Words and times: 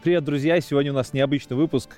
Привет, 0.00 0.22
друзья! 0.22 0.60
Сегодня 0.60 0.92
у 0.92 0.94
нас 0.94 1.12
необычный 1.12 1.56
выпуск. 1.56 1.90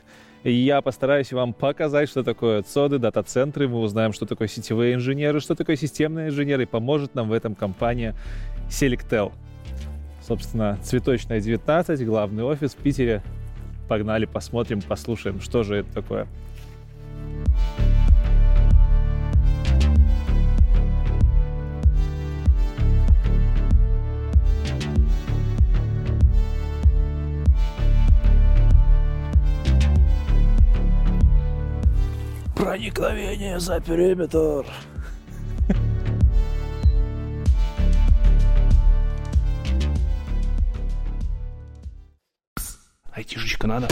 Я 0.42 0.80
постараюсь 0.80 1.34
вам 1.34 1.52
показать, 1.52 2.08
что 2.08 2.24
такое 2.24 2.62
ЦОДы, 2.62 2.98
дата-центры. 2.98 3.68
Мы 3.68 3.78
узнаем, 3.78 4.14
что 4.14 4.24
такое 4.24 4.48
сетевые 4.48 4.94
инженеры, 4.94 5.38
что 5.40 5.54
такое 5.54 5.76
системные 5.76 6.28
инженеры. 6.28 6.62
И 6.62 6.66
поможет 6.66 7.14
нам 7.14 7.28
в 7.28 7.32
этом 7.34 7.54
компания 7.54 8.14
Selectel. 8.70 9.32
Собственно, 10.26 10.78
Цветочная 10.82 11.42
19, 11.42 12.02
главный 12.06 12.42
офис 12.42 12.72
в 12.72 12.76
Питере. 12.76 13.22
Погнали, 13.86 14.24
посмотрим, 14.24 14.80
послушаем, 14.80 15.38
что 15.42 15.62
же 15.62 15.76
это 15.76 15.92
такое. 15.92 16.26
Проникновение 32.60 33.58
за 33.58 33.80
периметр. 33.80 34.66
Айтишечка 43.12 43.66
надо. 43.66 43.88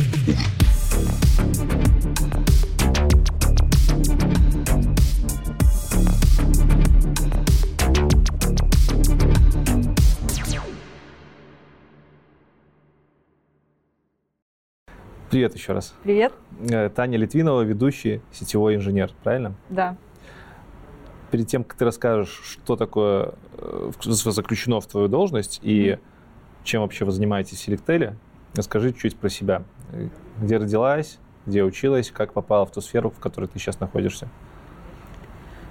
Привет 15.30 15.54
еще 15.54 15.74
раз. 15.74 15.94
Привет. 16.02 16.32
Э, 16.70 16.88
Таня 16.88 17.18
Литвинова, 17.18 17.60
ведущий 17.60 18.22
сетевой 18.32 18.76
инженер, 18.76 19.10
правильно? 19.22 19.52
Да. 19.68 19.96
Перед 21.30 21.46
тем, 21.48 21.64
как 21.64 21.76
ты 21.76 21.84
расскажешь, 21.84 22.40
что 22.42 22.76
такое 22.76 23.34
э, 23.58 23.90
заключено 24.06 24.80
в 24.80 24.86
твою 24.86 25.08
должность 25.08 25.60
и 25.62 25.98
чем 26.64 26.80
вообще 26.80 27.04
вы 27.04 27.12
занимаетесь 27.12 27.58
в 27.58 27.60
Селектеле, 27.60 28.16
расскажи 28.54 28.94
чуть 28.94 29.16
про 29.16 29.28
себя. 29.28 29.64
Э, 29.92 30.08
Где 30.40 30.56
родилась, 30.56 31.18
где 31.44 31.62
училась, 31.62 32.10
как 32.10 32.32
попала 32.32 32.64
в 32.64 32.70
ту 32.70 32.80
сферу, 32.80 33.10
в 33.10 33.18
которой 33.18 33.46
ты 33.46 33.58
сейчас 33.58 33.80
находишься. 33.80 34.28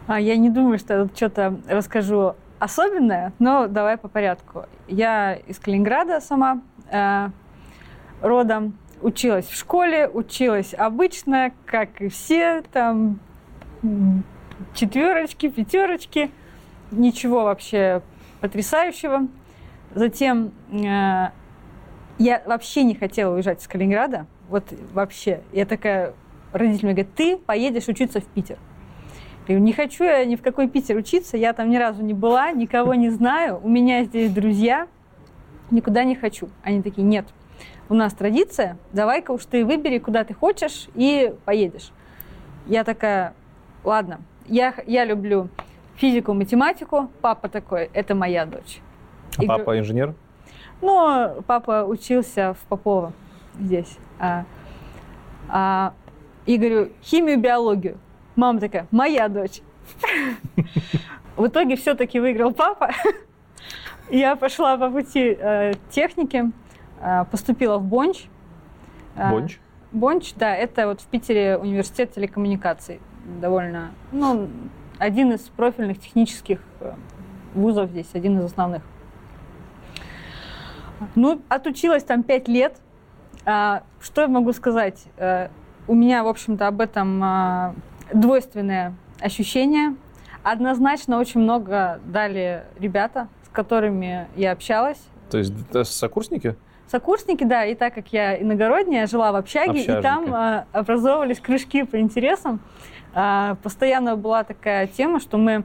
А, 0.06 0.20
я 0.20 0.38
не 0.38 0.52
думаю, 0.52 0.78
что 0.78 0.94
я 0.94 1.04
тут 1.04 1.18
что-то 1.18 1.60
расскажу 1.68 2.36
особенное, 2.60 3.34
но 3.40 3.68
давай 3.68 3.98
по 3.98 4.08
порядку. 4.08 4.66
Я 4.88 5.34
из 5.34 5.58
Калининграда 5.58 6.22
сама 6.22 6.62
э, 6.92 7.30
родом. 8.22 8.78
Училась 9.02 9.46
в 9.46 9.56
школе, 9.56 10.08
училась 10.08 10.74
обычно, 10.74 11.52
как 11.66 12.02
и 12.02 12.10
все, 12.10 12.64
там 12.72 13.20
четверочки, 14.74 15.50
пятерочки, 15.50 16.32
ничего 16.92 17.44
вообще 17.44 18.02
потрясающего. 18.42 19.28
Затем 19.94 20.52
э, 20.72 21.30
я 22.20 22.44
вообще 22.46 22.84
не 22.84 22.96
хотела 22.96 23.36
уезжать 23.36 23.62
из 23.62 23.68
Калининграда, 23.68 24.26
вот 24.50 24.64
вообще. 24.94 25.42
Я 25.52 25.66
такая, 25.66 26.14
родители 26.52 26.88
мне 26.88 26.96
говорят, 26.96 27.14
ты 27.16 27.38
поедешь 27.38 27.88
учиться 27.88 28.20
в 28.20 28.26
Питер. 28.26 28.58
Я 29.48 29.56
говорю, 29.56 29.64
не 29.64 29.74
хочу 29.74 30.04
я 30.04 30.26
ни 30.26 30.36
в 30.36 30.42
какой 30.42 30.68
Питер 30.68 30.98
учиться, 30.98 31.38
я 31.38 31.54
там 31.54 31.70
ни 31.70 31.78
разу 31.78 32.04
не 32.04 32.14
была, 32.14 32.52
никого 32.52 32.96
не 32.96 33.10
знаю, 33.10 33.60
у 33.64 33.70
меня 33.70 34.04
здесь 34.04 34.32
друзья, 34.32 34.88
никуда 35.72 36.04
не 36.04 36.16
хочу. 36.16 36.50
Они 36.64 36.82
такие, 36.82 37.04
нет, 37.04 37.26
у 37.90 37.94
нас 37.94 38.14
традиция, 38.14 38.78
давай-ка 38.94 39.32
уж 39.32 39.46
ты 39.46 39.66
выбери, 39.66 40.00
куда 40.00 40.24
ты 40.24 40.34
хочешь, 40.34 40.88
и 40.96 41.34
поедешь. 41.46 41.92
Я 42.66 42.84
такая, 42.84 43.34
ладно, 43.84 44.20
я, 44.46 44.74
я 44.86 45.06
люблю 45.06 45.50
физику, 45.96 46.34
математику, 46.34 47.10
папа 47.22 47.50
такой, 47.50 47.90
это 47.94 48.16
моя 48.16 48.46
дочь. 48.46 48.82
А 49.38 49.44
И 49.44 49.48
папа 49.48 49.80
инженер? 49.80 50.14
ну, 50.82 51.42
папа 51.48 51.86
учился 51.86 52.54
в 52.54 52.66
Попова 52.68 53.14
здесь. 53.60 53.98
А, 54.20 54.46
а, 55.50 55.94
и 56.46 56.58
говорю, 56.58 56.90
химию, 57.04 57.40
биологию. 57.40 57.98
Мама 58.36 58.60
такая, 58.60 58.88
моя 58.92 59.28
дочь. 59.28 59.62
В 61.36 61.48
итоге 61.48 61.76
все-таки 61.76 62.20
выиграл 62.20 62.52
папа. 62.52 62.92
Я 64.10 64.36
пошла 64.36 64.78
по 64.78 64.90
пути 64.90 65.38
э, 65.40 65.74
техники, 65.90 66.52
поступила 67.32 67.78
в 67.78 67.84
Бонч. 67.84 68.28
Э, 69.16 69.32
Бонч? 69.32 69.60
Бонч, 69.92 70.34
да, 70.36 70.56
это 70.56 70.88
вот 70.88 71.02
в 71.02 71.06
Питере 71.06 71.58
университет 71.58 72.14
телекоммуникаций. 72.14 73.00
Довольно, 73.42 73.92
ну, 74.12 74.48
один 74.98 75.34
из 75.34 75.42
профильных 75.42 76.00
технических 76.00 76.60
э, 76.80 76.94
вузов 77.54 77.90
здесь, 77.90 78.10
один 78.14 78.40
из 78.40 78.46
основных. 78.46 78.84
Ну, 81.16 81.42
отучилась 81.50 82.04
там 82.04 82.24
пять 82.24 82.48
лет. 82.48 82.78
А, 83.46 83.84
что 84.02 84.22
я 84.22 84.28
могу 84.28 84.54
сказать? 84.54 85.06
Э, 85.18 85.50
у 85.88 85.94
меня, 85.94 86.24
в 86.24 86.28
общем-то, 86.28 86.68
об 86.68 86.82
этом 86.82 87.22
а, 87.24 87.76
двойственное 88.14 88.96
ощущение. 89.22 89.96
Однозначно 90.44 91.20
очень 91.20 91.42
много 91.42 92.00
дали 92.06 92.66
ребята, 92.78 93.28
с 93.44 93.50
которыми 93.50 94.28
я 94.36 94.52
общалась. 94.52 95.00
То 95.30 95.38
есть 95.38 95.54
это 95.70 95.84
сокурсники? 95.84 96.56
Сокурсники, 96.90 97.44
да, 97.44 97.66
и 97.66 97.76
так 97.76 97.94
как 97.94 98.08
я 98.14 98.42
иногородняя, 98.42 99.08
жила 99.08 99.32
в 99.32 99.36
общаге, 99.36 99.82
и 99.82 100.02
там 100.02 100.34
а, 100.34 100.66
образовывались 100.72 101.40
кружки 101.40 101.84
по 101.84 102.00
интересам. 102.00 102.60
А, 103.14 103.56
постоянно 103.64 104.16
была 104.16 104.44
такая 104.44 104.88
тема, 104.88 105.20
что 105.20 105.38
мы, 105.38 105.64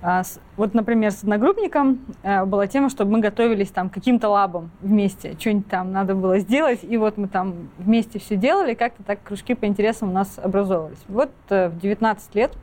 а, 0.00 0.22
с- 0.24 0.40
вот, 0.56 0.72
например, 0.74 1.10
с 1.10 1.22
одногруппником 1.22 1.98
а, 2.22 2.46
была 2.46 2.66
тема, 2.66 2.88
чтобы 2.88 3.12
мы 3.12 3.20
готовились 3.20 3.68
там 3.70 3.90
каким-то 3.90 4.28
лабам 4.30 4.70
вместе, 4.80 5.36
что-нибудь 5.38 5.68
там 5.68 5.92
надо 5.92 6.14
было 6.14 6.38
сделать, 6.38 6.80
и 6.82 6.96
вот 6.96 7.18
мы 7.18 7.28
там 7.28 7.68
вместе 7.78 8.18
все 8.18 8.36
делали, 8.36 8.74
как-то 8.74 9.02
так 9.02 9.22
кружки 9.22 9.54
по 9.54 9.66
интересам 9.66 10.10
у 10.10 10.12
нас 10.12 10.38
образовывались. 10.42 11.02
Вот 11.08 11.30
э, 11.50 11.68
в 11.68 11.78
19 11.78 12.34
лет 12.36 12.52
а, 12.52 12.58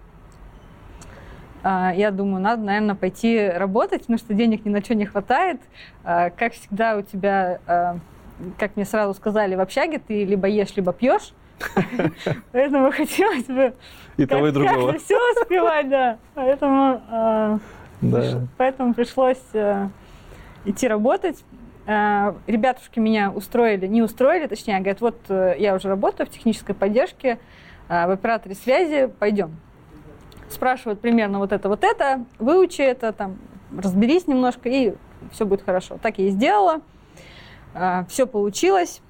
я 1.65 2.11
думаю, 2.11 2.41
надо, 2.43 2.61
наверное, 2.61 2.95
пойти 2.95 3.49
работать, 3.49 4.01
потому 4.01 4.19
что 4.19 4.33
денег 4.33 4.65
ни 4.65 4.69
на 4.69 4.81
что 4.83 4.93
не 4.93 5.05
хватает. 5.05 5.59
А, 6.03 6.29
Как 6.29 6.53
всегда 6.53 6.95
у 6.95 7.01
тебя, 7.01 7.59
а, 7.65 7.97
как 8.59 8.75
мне 8.75 8.85
сразу 8.85 9.15
сказали, 9.15 9.55
в 9.55 9.59
общаге 9.59 9.99
ты 9.99 10.25
либо 10.25 10.47
ешь, 10.47 10.75
либо 10.75 10.93
пьешь. 10.93 11.33
Поэтому 12.51 12.91
хотелось 12.91 13.45
бы 13.45 13.73
И 14.17 14.25
того, 14.25 14.47
и 14.47 14.51
другого. 14.51 14.93
все 14.99 15.17
успевать, 15.41 15.89
да. 15.89 16.17
Поэтому, 16.35 17.01
а, 17.09 17.59
поэтому 18.57 18.93
пришлось 18.93 19.41
а, 19.53 19.89
идти 20.65 20.87
работать. 20.87 21.43
А, 21.87 22.35
Ребятушки 22.45 22.99
меня 22.99 23.31
устроили, 23.31 23.87
не 23.87 24.01
устроили, 24.01 24.47
точнее, 24.47 24.77
говорят, 24.79 25.01
вот 25.01 25.17
э, 25.29 25.55
я 25.59 25.75
уже 25.75 25.87
работаю 25.87 26.27
в 26.27 26.31
технической 26.31 26.73
поддержке, 26.73 27.37
а, 27.87 28.07
в 28.07 28.11
операторе 28.11 28.55
связи, 28.55 29.07
пойдем 29.19 29.55
спрашивают 30.55 30.99
примерно 30.99 31.39
вот 31.39 31.51
это, 31.51 31.69
вот 31.69 31.83
это, 31.83 32.25
выучи 32.39 32.81
это, 32.81 33.13
там, 33.13 33.37
разберись 33.77 34.27
немножко, 34.27 34.69
и 34.69 34.95
все 35.31 35.45
будет 35.45 35.63
хорошо. 35.63 35.97
Так 36.01 36.17
я 36.17 36.27
и 36.27 36.29
сделала. 36.29 36.81
все 38.09 38.25
получилось. 38.25 39.01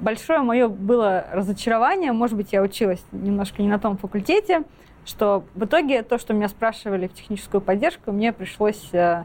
Большое 0.00 0.40
мое 0.40 0.68
было 0.68 1.26
разочарование, 1.30 2.12
может 2.12 2.36
быть, 2.36 2.52
я 2.52 2.62
училась 2.62 3.04
немножко 3.12 3.60
не 3.60 3.68
на 3.68 3.78
том 3.78 3.98
факультете, 3.98 4.62
что 5.04 5.44
в 5.54 5.64
итоге 5.64 6.02
то, 6.02 6.18
что 6.18 6.32
меня 6.32 6.48
спрашивали 6.48 7.06
в 7.06 7.12
техническую 7.12 7.60
поддержку, 7.60 8.10
мне 8.10 8.32
пришлось, 8.32 8.88
э, 8.92 9.24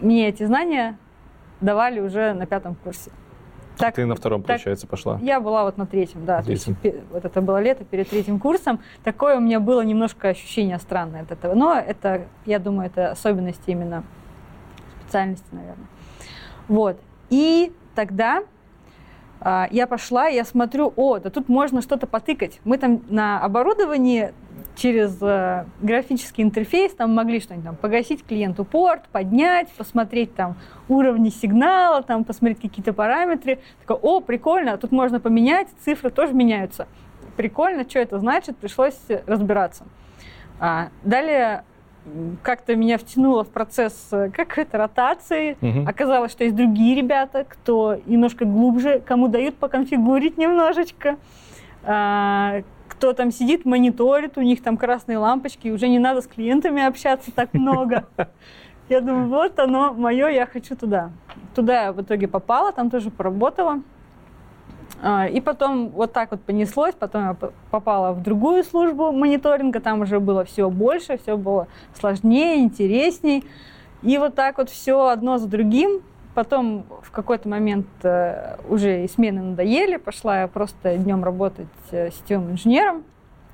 мне 0.00 0.28
эти 0.28 0.44
знания 0.44 0.96
давали 1.60 2.00
уже 2.00 2.34
на 2.34 2.46
пятом 2.46 2.76
курсе. 2.76 3.10
Так- 3.80 3.94
Ты 3.94 4.06
на 4.06 4.14
втором, 4.14 4.42
так- 4.42 4.56
получается, 4.56 4.86
пошла. 4.86 5.18
я 5.22 5.40
была 5.40 5.64
вот 5.64 5.76
на 5.78 5.86
третьем, 5.86 6.24
да. 6.24 6.38
Есть 6.40 6.64
третьем. 6.66 6.74
пе- 6.76 7.00
вот 7.10 7.24
это 7.24 7.40
было 7.40 7.60
лето 7.60 7.84
перед 7.84 8.08
третьим 8.08 8.38
курсом. 8.38 8.80
Такое 9.02 9.36
у 9.36 9.40
меня 9.40 9.58
было 9.60 9.80
немножко 9.82 10.28
ощущение 10.28 10.78
странное 10.78 11.22
от 11.22 11.32
этого. 11.32 11.54
Но 11.54 11.74
это, 11.74 12.22
я 12.46 12.58
думаю, 12.58 12.86
это 12.88 13.10
особенности 13.10 13.70
именно 13.70 14.04
специальности, 15.02 15.46
наверное. 15.52 15.86
Вот. 16.68 17.00
И 17.30 17.72
тогда 17.94 18.44
я 19.42 19.86
пошла, 19.88 20.26
я 20.26 20.44
смотрю, 20.44 20.92
о, 20.96 21.18
да 21.18 21.30
тут 21.30 21.48
можно 21.48 21.80
что-то 21.80 22.06
потыкать. 22.06 22.60
Мы 22.64 22.76
там 22.76 23.02
на 23.08 23.40
оборудовании 23.40 24.34
через 24.76 25.18
э, 25.20 25.66
графический 25.80 26.42
интерфейс 26.42 26.92
там 26.94 27.14
могли 27.14 27.40
что-нибудь 27.40 27.66
там 27.66 27.76
погасить 27.76 28.24
клиенту 28.24 28.64
порт, 28.64 29.02
поднять, 29.12 29.70
посмотреть 29.72 30.34
там 30.34 30.56
уровни 30.88 31.28
сигнала, 31.28 32.02
там 32.02 32.24
посмотреть 32.24 32.60
какие-то 32.60 32.92
параметры. 32.92 33.60
Такой, 33.80 33.96
о, 34.00 34.20
прикольно, 34.20 34.78
тут 34.78 34.92
можно 34.92 35.20
поменять, 35.20 35.68
цифры 35.84 36.10
тоже 36.10 36.32
меняются. 36.32 36.88
Прикольно, 37.36 37.88
что 37.88 37.98
это 37.98 38.18
значит, 38.18 38.56
пришлось 38.56 38.98
разбираться. 39.26 39.84
А, 40.58 40.88
далее 41.02 41.64
как-то 42.42 42.76
меня 42.76 42.98
втянуло 42.98 43.44
в 43.44 43.48
процесс 43.48 44.08
э, 44.10 44.30
какой-то 44.30 44.78
ротации. 44.78 45.56
Мгм. 45.60 45.86
Оказалось, 45.86 46.32
что 46.32 46.44
есть 46.44 46.56
другие 46.56 46.96
ребята, 46.96 47.44
кто 47.48 47.98
немножко 48.06 48.44
глубже, 48.44 49.00
кому 49.04 49.28
дают 49.28 49.56
поконфигурить 49.56 50.38
немножечко. 50.38 51.16
А, 51.84 52.62
кто 52.88 53.12
там 53.12 53.30
сидит, 53.30 53.64
мониторит, 53.64 54.36
у 54.36 54.42
них 54.42 54.62
там 54.62 54.76
красные 54.76 55.18
лампочки, 55.18 55.68
уже 55.68 55.88
не 55.88 55.98
надо 55.98 56.22
с 56.22 56.26
клиентами 56.26 56.82
общаться 56.82 57.32
так 57.32 57.54
много. 57.54 58.06
Я 58.88 59.00
думаю, 59.00 59.28
вот 59.28 59.58
оно, 59.60 59.92
мое, 59.92 60.28
я 60.28 60.46
хочу 60.46 60.74
туда. 60.74 61.10
Туда 61.54 61.84
я 61.84 61.92
в 61.92 62.02
итоге 62.02 62.26
попала, 62.26 62.72
там 62.72 62.90
тоже 62.90 63.10
поработала. 63.10 63.82
А, 65.02 65.26
И 65.26 65.40
потом 65.40 65.88
вот 65.88 66.12
так 66.12 66.30
вот 66.30 66.40
понеслось, 66.42 66.94
потом 66.98 67.22
я 67.22 67.36
попала 67.70 68.12
в 68.12 68.22
другую 68.22 68.64
службу 68.64 69.12
мониторинга, 69.12 69.80
там 69.80 70.02
уже 70.02 70.20
было 70.20 70.44
все 70.44 70.68
больше, 70.68 71.18
все 71.18 71.36
было 71.36 71.68
сложнее, 71.98 72.60
интересней. 72.60 73.44
И 74.02 74.18
вот 74.18 74.34
так 74.34 74.58
вот 74.58 74.70
все 74.70 75.08
одно 75.08 75.38
за 75.38 75.48
другим. 75.48 76.02
Потом 76.34 76.84
в 77.02 77.10
какой-то 77.10 77.48
момент 77.48 77.88
э, 78.02 78.56
уже 78.68 79.04
и 79.04 79.08
смены 79.08 79.42
надоели, 79.42 79.96
пошла 79.96 80.42
я 80.42 80.48
просто 80.48 80.96
днем 80.96 81.24
работать 81.24 81.66
э, 81.90 82.10
сетевым 82.12 82.52
инженером. 82.52 83.02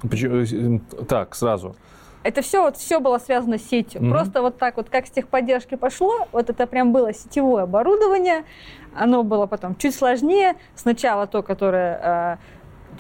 Э, 0.03 0.79
Так, 1.09 1.35
сразу. 1.35 1.75
Это 2.27 2.43
все 2.43 2.61
вот 2.61 2.77
все 2.77 2.99
было 2.99 3.19
связано 3.19 3.57
с 3.57 3.63
сетью. 3.63 4.03
Мгм. 4.03 4.11
Просто 4.11 4.43
вот 4.43 4.59
так 4.59 4.77
вот, 4.79 4.91
как 4.91 5.07
с 5.07 5.11
техподдержки 5.11 5.77
пошло, 5.77 6.27
вот 6.33 6.51
это 6.51 6.67
прям 6.67 6.93
было 6.93 7.15
сетевое 7.15 7.63
оборудование. 7.63 8.45
Оно 8.97 9.23
было 9.23 9.47
потом 9.47 9.77
чуть 9.77 9.95
сложнее. 9.95 10.57
Сначала 10.75 11.29
то, 11.29 11.43
которое 11.45 12.01
э, 12.03 12.37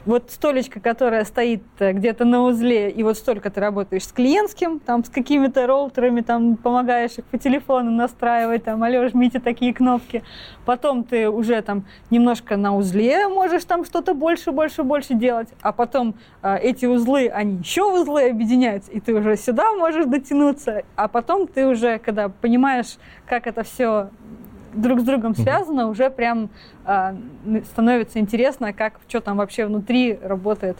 вот 0.06 0.30
столечко, 0.30 0.80
которое 0.80 1.24
стоит 1.24 1.62
э, 1.80 1.92
где-то 1.92 2.24
на 2.24 2.44
узле, 2.44 2.90
и 2.90 3.02
вот 3.02 3.18
столько 3.18 3.50
ты 3.50 3.60
работаешь 3.60 4.04
с 4.04 4.12
клиентским, 4.12 4.78
там 4.78 5.04
с 5.04 5.10
какими-то 5.10 5.66
роутерами, 5.66 6.20
там 6.20 6.56
помогаешь 6.56 7.18
их 7.18 7.24
по 7.24 7.38
телефону 7.38 7.90
настраивать, 7.90 8.64
там, 8.64 8.82
алло, 8.82 9.08
жмите 9.08 9.40
такие 9.40 9.74
кнопки. 9.74 10.22
Потом 10.64 11.02
ты 11.02 11.28
уже 11.28 11.60
там 11.62 11.84
немножко 12.10 12.56
на 12.56 12.76
узле 12.76 13.28
можешь 13.28 13.64
там 13.64 13.84
что-то 13.84 14.14
больше, 14.14 14.52
больше, 14.52 14.84
больше 14.84 15.14
делать, 15.14 15.48
а 15.60 15.72
потом 15.72 16.14
э, 16.42 16.56
эти 16.58 16.86
узлы, 16.86 17.28
они 17.28 17.56
еще 17.58 17.82
узлы 17.82 18.30
объединяются, 18.30 18.92
и 18.92 19.00
ты 19.00 19.12
уже 19.12 19.36
сюда 19.36 19.72
можешь 19.72 20.06
дотянуться, 20.06 20.84
а 20.94 21.08
потом 21.08 21.48
ты 21.48 21.66
уже, 21.66 21.98
когда 21.98 22.28
понимаешь, 22.28 22.96
как 23.26 23.48
это 23.48 23.64
все 23.64 24.10
друг 24.74 25.00
с 25.00 25.02
другом 25.04 25.34
связано, 25.34 25.88
уже 25.88 26.10
прям 26.10 26.50
н- 26.86 27.64
становится 27.64 28.18
интересно, 28.18 28.72
как 28.72 29.00
что 29.08 29.20
там 29.20 29.36
вообще 29.38 29.66
внутри 29.66 30.18
работает. 30.22 30.76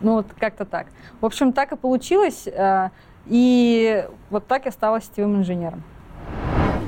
Ну 0.00 0.14
вот 0.14 0.26
как-то 0.38 0.64
так. 0.64 0.86
В 1.20 1.26
общем, 1.26 1.52
так 1.52 1.72
и 1.72 1.76
получилось, 1.76 2.48
а, 2.48 2.90
и 3.26 4.06
вот 4.30 4.46
так 4.46 4.64
я 4.64 4.72
стала 4.72 5.00
сетевым 5.00 5.36
инженером. 5.36 5.82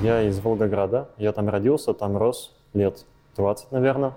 Я 0.02 0.22
из 0.22 0.38
Волгограда. 0.40 1.08
Я 1.18 1.32
там 1.32 1.48
родился, 1.48 1.92
там 1.92 2.16
рос 2.16 2.56
лет 2.72 3.04
20, 3.36 3.72
наверное. 3.72 4.12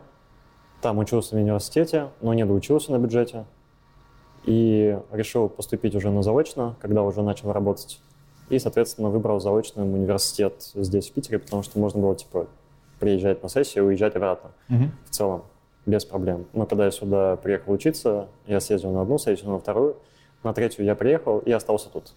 Там 0.81 1.00
учился 1.00 1.36
в 1.36 1.39
университете, 1.39 2.09
но 2.21 2.33
не 2.33 2.45
доучился 2.45 2.92
на 2.92 2.98
бюджете. 2.98 3.45
И 4.45 4.98
решил 5.12 5.50
поступить 5.50 5.95
уже 5.95 6.09
на 6.09 6.24
заочно, 6.24 6.75
когда 6.81 7.03
уже 7.03 7.21
начал 7.21 7.51
работать. 7.51 8.00
И, 8.51 8.59
соответственно, 8.59 9.09
выбрал 9.09 9.39
заочный 9.39 9.83
университет 9.83 10.53
здесь, 10.75 11.09
в 11.09 11.13
Питере, 11.13 11.39
потому 11.39 11.63
что 11.63 11.80
можно 11.80 12.01
было, 12.01 12.15
типа, 12.15 12.48
приезжать 13.00 13.42
на 13.42 13.50
сессию 13.50 13.86
и 13.86 13.88
уезжать 13.88 14.15
обратно 14.15 14.51
Мгм. 14.68 14.92
в 15.06 15.09
целом, 15.09 15.44
без 15.86 16.06
проблем. 16.06 16.45
Но 16.53 16.65
когда 16.65 16.86
я 16.86 16.92
сюда 16.92 17.38
приехал 17.38 17.71
учиться, 17.74 18.27
я 18.45 18.59
съездил 18.59 18.92
на 18.92 19.01
одну 19.01 19.18
сессию, 19.18 19.50
на 19.50 19.59
вторую, 19.59 19.95
на 20.44 20.53
третью 20.53 20.86
я 20.86 20.95
приехал 20.95 21.39
и 21.39 21.51
остался 21.51 21.89
тут. 21.89 22.12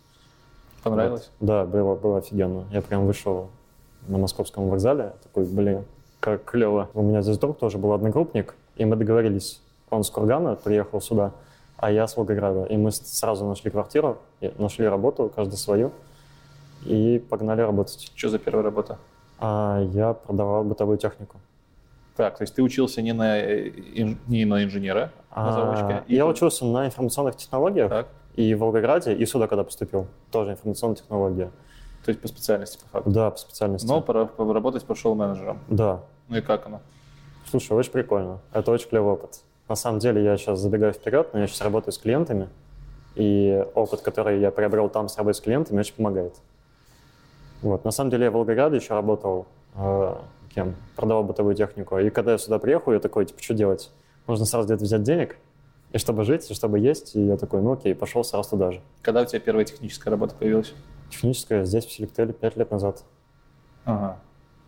Понравилось? 0.83 1.31
Вот. 1.41 1.47
Да, 1.47 1.65
было, 1.65 1.95
было 1.95 2.19
офигенно. 2.19 2.65
Я 2.71 2.83
прям 2.83 3.07
вышел 3.07 3.49
на 4.09 4.19
московском 4.19 4.69
вокзале, 4.69 5.13
такой, 5.23 5.45
блин, 5.45 5.85
как 6.21 6.45
клево. 6.45 6.91
У 6.95 7.03
меня 7.03 7.23
здесь 7.23 7.39
друг 7.39 7.59
тоже 7.59 7.79
был 7.79 7.93
одногруппник, 7.93 8.55
и 8.77 8.85
мы 8.85 8.97
договорились. 8.97 9.63
Он 9.89 10.05
с 10.05 10.11
Кургана 10.11 10.57
приехал 10.57 11.01
сюда, 11.01 11.33
а 11.79 11.91
я 11.91 12.07
с 12.07 12.17
Волгограда. 12.17 12.65
И 12.65 12.77
мы 12.77 12.91
сразу 12.91 13.47
нашли 13.47 13.71
квартиру, 13.71 14.19
нашли 14.59 14.87
работу, 14.87 15.33
каждый 15.35 15.57
свою, 15.57 15.93
и 16.85 17.19
погнали 17.19 17.61
работать. 17.63 18.11
Что 18.15 18.29
за 18.29 18.39
первая 18.39 18.65
работа? 18.65 18.99
А 19.39 19.81
я 19.93 20.13
продавал 20.15 20.65
бытовую 20.65 20.99
технику. 20.99 21.39
Так, 22.17 22.39
то 22.39 22.43
есть 22.43 22.55
ты 22.55 22.63
учился 22.63 23.03
не 23.03 23.13
на, 23.13 23.39
э, 23.39 23.71
не 24.29 24.45
на 24.45 24.63
инженера, 24.63 25.11
на 25.35 25.49
А, 25.49 25.53
заочке? 25.53 26.05
и 26.07 26.15
я 26.15 26.25
тут- 26.25 26.37
учился 26.37 26.65
на 26.65 26.87
информационных 26.87 27.37
технологиях, 27.37 27.91
Так, 27.91 28.09
и 28.37 28.55
в 28.55 28.61
Волгограде, 28.61 29.13
и 29.15 29.27
сюда, 29.27 29.49
когда 29.49 29.65
поступил, 29.65 30.07
тоже 30.31 30.53
информационные 30.53 30.97
технологии. 30.97 31.51
то 32.05 32.11
есть 32.11 32.21
по 32.21 32.29
специальности, 32.29 32.79
по 32.83 32.99
факту. 32.99 33.11
Да, 33.11 33.31
по 33.31 33.39
специальности. 33.39 33.87
Но 33.89 34.03
пора- 34.03 34.27
поработать 34.27 34.85
пошел 34.85 35.15
менеджером. 35.15 35.59
Да, 35.69 36.03
Ну 36.29 36.37
и 36.37 36.41
как 36.43 36.67
оно? 36.67 36.81
Слушай, 37.49 37.73
очень 37.79 37.93
прикольно. 37.93 38.41
Это 38.53 38.71
очень 38.73 38.91
клевый 38.91 39.15
опыт. 39.15 39.41
На 39.71 39.75
самом 39.75 40.01
деле 40.01 40.23
я 40.23 40.37
сейчас 40.37 40.59
забегаю 40.59 40.93
вперед, 40.93 41.31
но 41.33 41.41
я 41.41 41.47
сейчас 41.47 41.63
работаю 41.63 41.93
с 41.95 41.99
клиентами, 41.99 42.51
и 43.15 43.65
опыт, 43.75 44.03
который 44.03 44.39
я 44.39 44.51
приобрел 44.51 44.91
там 44.91 45.09
с 45.09 45.17
работой 45.17 45.35
с 45.37 45.41
клиентами, 45.41 45.81
очень 45.81 45.95
помогает. 45.95 46.35
Вот. 47.65 47.85
На 47.85 47.91
самом 47.91 48.11
деле 48.11 48.27
я 48.27 48.31
в 48.31 48.35
Волгограде 48.35 48.77
еще 48.77 48.93
работал 48.93 49.47
э, 49.75 50.15
кем? 50.55 50.77
Продавал 50.97 51.25
бытовую 51.25 51.55
технику. 51.55 51.99
И 51.99 52.11
когда 52.11 52.33
я 52.33 52.39
сюда 52.39 52.59
приехал, 52.59 52.93
я 52.93 53.01
такой, 53.01 53.25
типа, 53.25 53.43
что 53.43 53.55
делать? 53.55 53.91
Нужно 54.27 54.45
сразу 54.45 54.67
где-то 54.67 54.85
взять 54.85 55.03
денег, 55.03 55.37
и 55.93 55.99
чтобы 55.99 56.25
жить, 56.25 56.51
и 56.51 56.55
чтобы 56.55 56.79
есть. 56.79 57.17
И 57.17 57.25
я 57.25 57.37
такой, 57.37 57.63
ну 57.63 57.73
окей, 57.73 57.95
пошел 57.95 58.23
сразу 58.23 58.51
туда 58.51 58.71
же. 58.71 58.83
Когда 59.01 59.23
у 59.23 59.25
тебя 59.25 59.41
первая 59.41 59.65
техническая 59.65 60.11
работа 60.11 60.35
появилась? 60.35 60.75
Техническая 61.11 61.65
здесь, 61.65 61.87
в 61.87 61.93
Селектеле, 61.93 62.33
5 62.33 62.57
лет 62.57 62.71
назад. 62.71 63.03
Ага. 63.87 64.19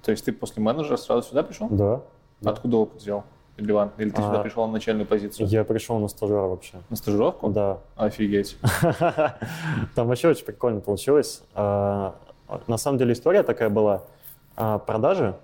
То 0.02 0.10
есть 0.10 0.24
ты 0.24 0.32
после 0.32 0.62
менеджера 0.62 0.96
сразу 0.96 1.28
сюда 1.28 1.42
пришел? 1.42 1.68
Да. 1.70 2.00
да. 2.40 2.50
Откуда 2.50 2.78
опыт 2.78 3.02
взял? 3.02 3.24
Или, 3.56 3.72
Иван? 3.72 3.90
Или 3.96 4.10
ты 4.10 4.22
сюда 4.22 4.40
А. 4.40 4.42
пришел 4.42 4.66
на 4.66 4.72
начальную 4.72 5.06
позицию? 5.06 5.48
Я 5.48 5.64
пришел 5.64 5.98
на 5.98 6.08
стажера 6.08 6.42
вообще. 6.42 6.78
На 6.90 6.96
стажировку? 6.96 7.48
Да. 7.48 7.78
Офигеть. 7.96 8.58
Там 9.94 10.08
вообще 10.08 10.28
очень 10.28 10.44
прикольно 10.44 10.80
получилось. 10.80 11.42
А, 12.48 12.60
На 12.66 12.76
самом 12.76 12.98
деле 12.98 13.12
история 13.12 13.42
такая 13.42 13.70
была. 13.70 14.02
А, 14.56 14.78
Продажи, 14.78 15.36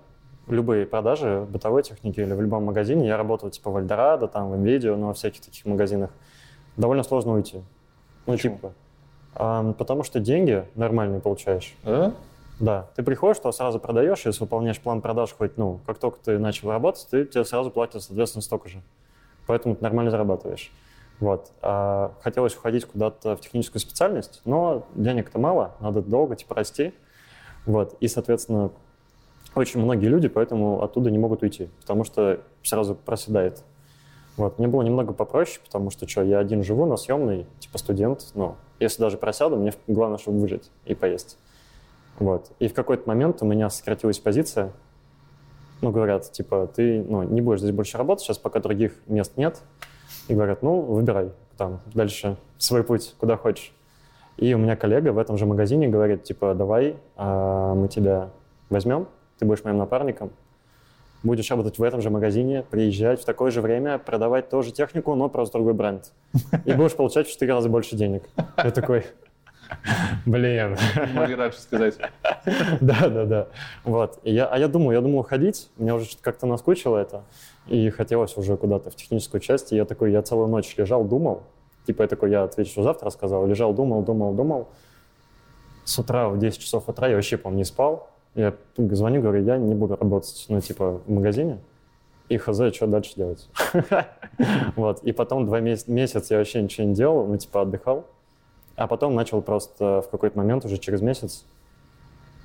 любые 0.47 0.85
продажи 0.85 1.45
бытовой 1.49 1.83
техники 1.83 2.19
или 2.19 2.33
в 2.33 2.41
любом 2.41 2.65
магазине, 2.65 3.07
я 3.07 3.17
работал 3.17 3.49
типа 3.49 3.71
в 3.71 3.77
Альдорадо, 3.77 4.27
там 4.27 4.51
в 4.51 4.53
Nvidia, 4.55 4.95
ну, 4.95 5.07
во 5.07 5.13
всяких 5.13 5.41
таких 5.41 5.65
магазинах, 5.65 6.09
довольно 6.77 7.03
сложно 7.03 7.33
уйти. 7.33 7.61
Ну, 8.25 8.33
Почему? 8.33 8.55
типа, 8.55 8.73
а, 9.35 9.73
потому 9.73 10.03
что 10.03 10.19
деньги 10.19 10.65
нормальные 10.75 11.21
получаешь. 11.21 11.75
Да? 11.83 12.13
Да, 12.59 12.87
ты 12.95 13.03
приходишь, 13.03 13.39
то 13.39 13.51
сразу 13.51 13.79
продаешь, 13.79 14.25
если 14.25 14.41
выполняешь 14.41 14.79
план 14.79 15.01
продаж 15.01 15.33
хоть, 15.33 15.57
ну, 15.57 15.79
как 15.85 15.97
только 15.97 16.19
ты 16.23 16.37
начал 16.37 16.69
работать, 16.69 17.07
ты 17.09 17.25
тебе 17.25 17.43
сразу 17.45 17.71
платят, 17.71 18.03
соответственно, 18.03 18.41
столько 18.41 18.69
же. 18.69 18.81
Поэтому 19.47 19.75
ты 19.75 19.83
нормально 19.83 20.11
зарабатываешь. 20.11 20.71
Вот. 21.19 21.51
А 21.61 22.13
хотелось 22.21 22.55
уходить 22.55 22.85
куда-то 22.85 23.35
в 23.35 23.41
техническую 23.41 23.79
специальность, 23.79 24.41
но 24.45 24.85
денег-то 24.95 25.39
мало, 25.39 25.75
надо 25.79 26.01
долго, 26.01 26.35
типа, 26.35 26.55
расти. 26.55 26.93
Вот. 27.65 27.95
И, 27.99 28.07
соответственно, 28.07 28.71
очень 29.55 29.81
многие 29.81 30.07
люди 30.07 30.27
поэтому 30.27 30.81
оттуда 30.83 31.11
не 31.11 31.17
могут 31.17 31.43
уйти, 31.43 31.69
потому 31.81 32.03
что 32.03 32.41
сразу 32.63 32.95
проседает. 32.95 33.63
Вот. 34.35 34.57
Мне 34.57 34.67
было 34.67 34.81
немного 34.81 35.13
попроще, 35.13 35.59
потому 35.63 35.91
что, 35.91 36.07
что, 36.07 36.23
я 36.23 36.39
один 36.39 36.63
живу 36.63 36.85
на 36.85 36.97
съемной, 36.97 37.45
типа 37.59 37.77
студент, 37.77 38.31
но 38.33 38.57
если 38.79 39.01
даже 39.01 39.17
просяду, 39.17 39.55
мне 39.57 39.73
главное, 39.87 40.17
чтобы 40.17 40.39
выжить 40.39 40.71
и 40.85 40.95
поесть. 40.95 41.37
Вот. 42.19 42.51
И 42.59 42.67
в 42.67 42.73
какой-то 42.73 43.07
момент 43.07 43.41
у 43.41 43.45
меня 43.45 43.69
сократилась 43.69 44.19
позиция. 44.19 44.73
Ну, 45.81 45.91
говорят, 45.91 46.31
типа, 46.31 46.69
ты 46.73 47.03
ну, 47.03 47.23
не 47.23 47.41
будешь 47.41 47.59
здесь 47.59 47.73
больше 47.73 47.97
работать, 47.97 48.23
сейчас 48.23 48.37
пока 48.37 48.59
других 48.59 48.95
мест 49.07 49.33
нет. 49.35 49.61
И 50.27 50.33
говорят, 50.33 50.61
ну, 50.61 50.81
выбирай 50.81 51.31
там 51.57 51.81
дальше 51.93 52.37
свой 52.57 52.83
путь, 52.83 53.15
куда 53.19 53.37
хочешь. 53.37 53.73
И 54.37 54.53
у 54.53 54.57
меня 54.57 54.75
коллега 54.75 55.09
в 55.09 55.17
этом 55.17 55.37
же 55.37 55.45
магазине 55.45 55.87
говорит, 55.87 56.23
типа, 56.23 56.53
давай 56.55 56.97
а, 57.15 57.75
мы 57.75 57.87
тебя 57.87 58.29
возьмем, 58.69 59.07
ты 59.37 59.45
будешь 59.45 59.63
моим 59.63 59.77
напарником, 59.77 60.31
будешь 61.21 61.49
работать 61.51 61.77
в 61.77 61.83
этом 61.83 62.01
же 62.01 62.09
магазине, 62.09 62.63
приезжать 62.69 63.21
в 63.21 63.25
такое 63.25 63.51
же 63.51 63.61
время, 63.61 63.97
продавать 63.97 64.49
тоже 64.49 64.71
технику, 64.71 65.13
но 65.15 65.29
просто 65.29 65.57
другой 65.57 65.73
бренд. 65.73 66.11
И 66.65 66.73
будешь 66.73 66.93
получать 66.93 67.27
в 67.27 67.31
4 67.31 67.53
раза 67.53 67.69
больше 67.69 67.95
денег. 67.95 68.23
Я 68.57 68.71
такой, 68.71 69.05
блин. 70.25 70.77
Могли 71.13 71.35
раньше 71.35 71.61
сказать. 71.61 71.97
Да, 72.81 73.07
да, 73.07 73.25
да. 73.25 73.47
Вот. 73.83 74.19
И 74.23 74.33
я, 74.33 74.47
а 74.47 74.57
я 74.57 74.67
думаю, 74.67 74.95
я 74.95 75.01
думал 75.01 75.19
уходить, 75.19 75.69
мне 75.77 75.93
уже 75.93 76.05
что-то 76.05 76.23
как-то 76.23 76.45
наскучило 76.45 76.97
это, 76.97 77.23
и 77.67 77.89
хотелось 77.89 78.37
уже 78.37 78.57
куда-то 78.57 78.89
в 78.89 78.95
техническую 78.95 79.41
часть, 79.41 79.71
и 79.71 79.75
я 79.75 79.85
такой, 79.85 80.11
я 80.11 80.21
целую 80.21 80.47
ночь 80.47 80.75
лежал, 80.77 81.03
думал, 81.05 81.43
типа 81.85 82.03
я 82.03 82.07
такой, 82.07 82.31
я 82.31 82.43
отвечу 82.43 82.81
завтра, 82.83 83.09
сказал, 83.09 83.47
лежал, 83.47 83.73
думал, 83.73 84.03
думал, 84.03 84.33
думал. 84.33 84.67
С 85.85 85.97
утра 85.99 86.29
в 86.29 86.37
10 86.37 86.59
часов 86.59 86.87
утра 86.87 87.07
я 87.07 87.15
вообще, 87.15 87.37
по-моему, 87.37 87.59
не 87.59 87.65
спал. 87.65 88.09
Я 88.35 88.55
звоню, 88.77 89.21
говорю, 89.21 89.43
я 89.43 89.57
не 89.57 89.75
буду 89.75 89.95
работать, 89.95 90.45
ну, 90.49 90.59
типа, 90.59 91.01
в 91.05 91.11
магазине, 91.11 91.59
и 92.29 92.37
хз, 92.37 92.73
что 92.73 92.87
дальше 92.87 93.13
делать. 93.15 93.49
Вот. 94.75 95.03
И 95.03 95.11
потом 95.11 95.45
два 95.45 95.59
месяца 95.59 96.33
я 96.33 96.37
вообще 96.39 96.61
ничего 96.61 96.87
не 96.87 96.95
делал, 96.95 97.27
ну, 97.27 97.37
типа, 97.37 97.61
отдыхал. 97.61 98.05
А 98.75 98.87
потом 98.87 99.13
начал 99.13 99.41
просто 99.43 100.01
в 100.01 100.09
какой-то 100.09 100.35
момент, 100.37 100.65
уже 100.65 100.77
через 100.77 101.01
месяц, 101.01 101.45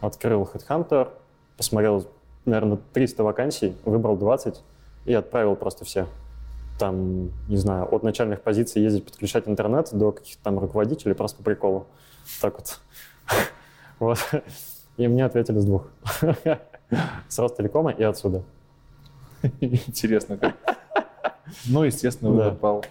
открыл 0.00 0.42
Headhunter, 0.42 1.08
посмотрел, 1.56 2.04
наверное, 2.44 2.78
300 2.92 3.24
вакансий, 3.24 3.74
выбрал 3.86 4.16
20 4.16 4.60
и 5.08 5.14
отправил 5.14 5.56
просто 5.56 5.84
все. 5.86 6.06
Там, 6.78 7.30
не 7.48 7.56
знаю, 7.56 7.92
от 7.92 8.02
начальных 8.02 8.42
позиций 8.42 8.82
ездить 8.82 9.04
подключать 9.06 9.48
интернет 9.48 9.88
до 9.92 10.12
каких-то 10.12 10.42
там 10.44 10.58
руководителей 10.58 11.14
просто 11.14 11.38
по 11.38 11.42
приколу. 11.44 11.86
Так 12.40 12.54
вот. 12.58 12.78
Вот. 13.98 14.18
И 14.96 15.08
мне 15.08 15.24
ответили 15.24 15.58
с 15.58 15.64
двух. 15.64 15.88
С 17.28 17.38
Ростелекома 17.38 17.90
и 17.90 18.02
отсюда. 18.04 18.42
Интересно 19.60 20.36
как. 20.36 20.54
Ну, 21.66 21.82
естественно, 21.82 22.30
Да. 22.30 22.36
выбор 22.44 22.54
пал. 22.58 22.84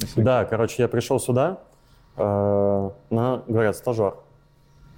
на 0.00 0.06
себя. 0.06 0.24
Да, 0.24 0.44
короче, 0.44 0.82
я 0.82 0.88
пришел 0.88 1.18
сюда, 1.20 1.60
э, 2.16 2.90
на, 3.10 3.42
говорят, 3.46 3.76
стажер. 3.76 4.16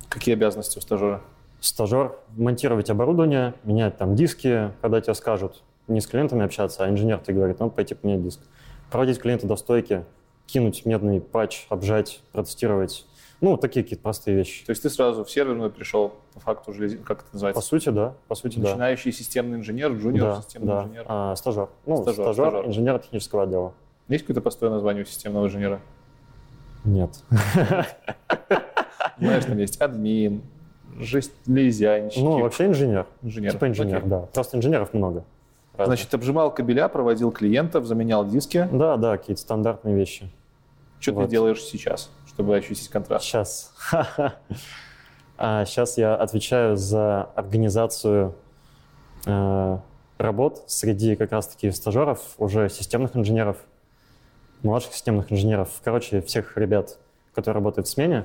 Какие 0.08 0.34
обязанности 0.34 0.78
у 0.78 0.80
стажера? 0.80 1.20
Стажер 1.60 2.16
монтировать 2.36 2.88
оборудование, 2.90 3.54
менять 3.64 3.98
там 3.98 4.16
диски, 4.16 4.72
когда 4.80 5.00
тебе 5.00 5.14
скажут, 5.14 5.62
не 5.88 6.00
с 6.00 6.06
клиентами 6.06 6.44
общаться, 6.44 6.84
а 6.84 6.88
инженер 6.88 7.18
тебе 7.18 7.36
говорит, 7.36 7.58
надо 7.60 7.72
пойти 7.72 7.94
поменять 7.94 8.22
диск. 8.22 8.40
Проводить 8.90 9.18
клиента 9.20 9.46
до 9.46 9.56
стойки, 9.56 10.04
кинуть 10.46 10.84
медный 10.86 11.20
патч, 11.20 11.66
обжать, 11.68 12.20
протестировать. 12.32 13.06
Ну, 13.40 13.56
такие 13.56 13.82
какие-то 13.82 14.02
простые 14.04 14.36
вещи. 14.36 14.64
То 14.64 14.70
есть 14.70 14.82
ты 14.82 14.90
сразу 14.90 15.24
в 15.24 15.30
серверную 15.30 15.70
пришел, 15.70 16.14
по 16.34 16.40
факту, 16.40 16.72
желези... 16.72 16.96
как 16.98 17.20
это 17.22 17.28
По 17.30 17.34
называется? 17.34 17.62
сути, 17.62 17.88
да, 17.88 18.14
по 18.28 18.34
сути, 18.36 18.58
да. 18.60 18.68
Начинающий 18.70 19.10
системный 19.12 19.58
инженер, 19.58 19.90
джуниор 19.92 20.36
Да, 20.36 20.42
системный 20.42 20.68
да. 20.68 20.82
инженер. 20.84 21.04
А, 21.08 21.34
стажер. 21.36 21.68
Ну, 21.86 21.96
Стажер, 22.02 22.24
стажер, 22.24 22.48
стажер. 22.50 22.66
инженер 22.68 22.98
технического 23.00 23.42
отдела. 23.42 23.72
Есть 24.08 24.22
какое-то 24.24 24.42
простое 24.42 24.70
название 24.70 25.02
у 25.02 25.06
системного 25.06 25.46
инженера? 25.46 25.80
Нет. 26.84 27.10
Знаешь, 29.18 29.44
там 29.44 29.58
есть 29.58 29.80
админ, 29.80 30.42
железянщик, 30.98 32.22
Ну, 32.22 32.40
вообще 32.40 32.66
инженер. 32.66 33.06
инженер. 33.22 33.52
Типа 33.52 33.68
инженер, 33.68 34.04
да. 34.04 34.20
Просто 34.32 34.56
инженеров 34.56 34.92
много. 34.94 35.24
Разных. 35.74 35.98
Значит, 35.98 36.14
обжимал 36.14 36.52
кабеля, 36.52 36.88
проводил 36.88 37.30
клиентов, 37.30 37.84
заменял 37.86 38.26
диски. 38.26 38.68
Да, 38.72 38.96
да, 38.96 39.16
какие-то 39.16 39.40
стандартные 39.42 39.94
вещи. 39.94 40.30
Что 41.00 41.12
Вот. 41.14 41.24
ты 41.24 41.30
делаешь 41.30 41.62
сейчас, 41.62 42.10
чтобы 42.26 42.56
ощутить 42.56 42.88
контраст? 42.88 43.24
Сейчас. 43.24 43.74
А 45.44 45.64
сейчас 45.64 45.98
я 45.98 46.14
отвечаю 46.14 46.76
за 46.76 47.22
организацию 47.34 48.36
э, 49.26 49.78
работ 50.18 50.62
среди 50.68 51.16
как 51.16 51.32
раз-таки 51.32 51.72
стажеров, 51.72 52.20
уже 52.38 52.68
системных 52.68 53.16
инженеров, 53.16 53.56
младших 54.62 54.94
системных 54.94 55.32
инженеров. 55.32 55.68
Короче, 55.82 56.20
всех 56.22 56.56
ребят, 56.56 56.98
которые 57.34 57.54
работают 57.56 57.88
в 57.88 57.90
смене, 57.90 58.24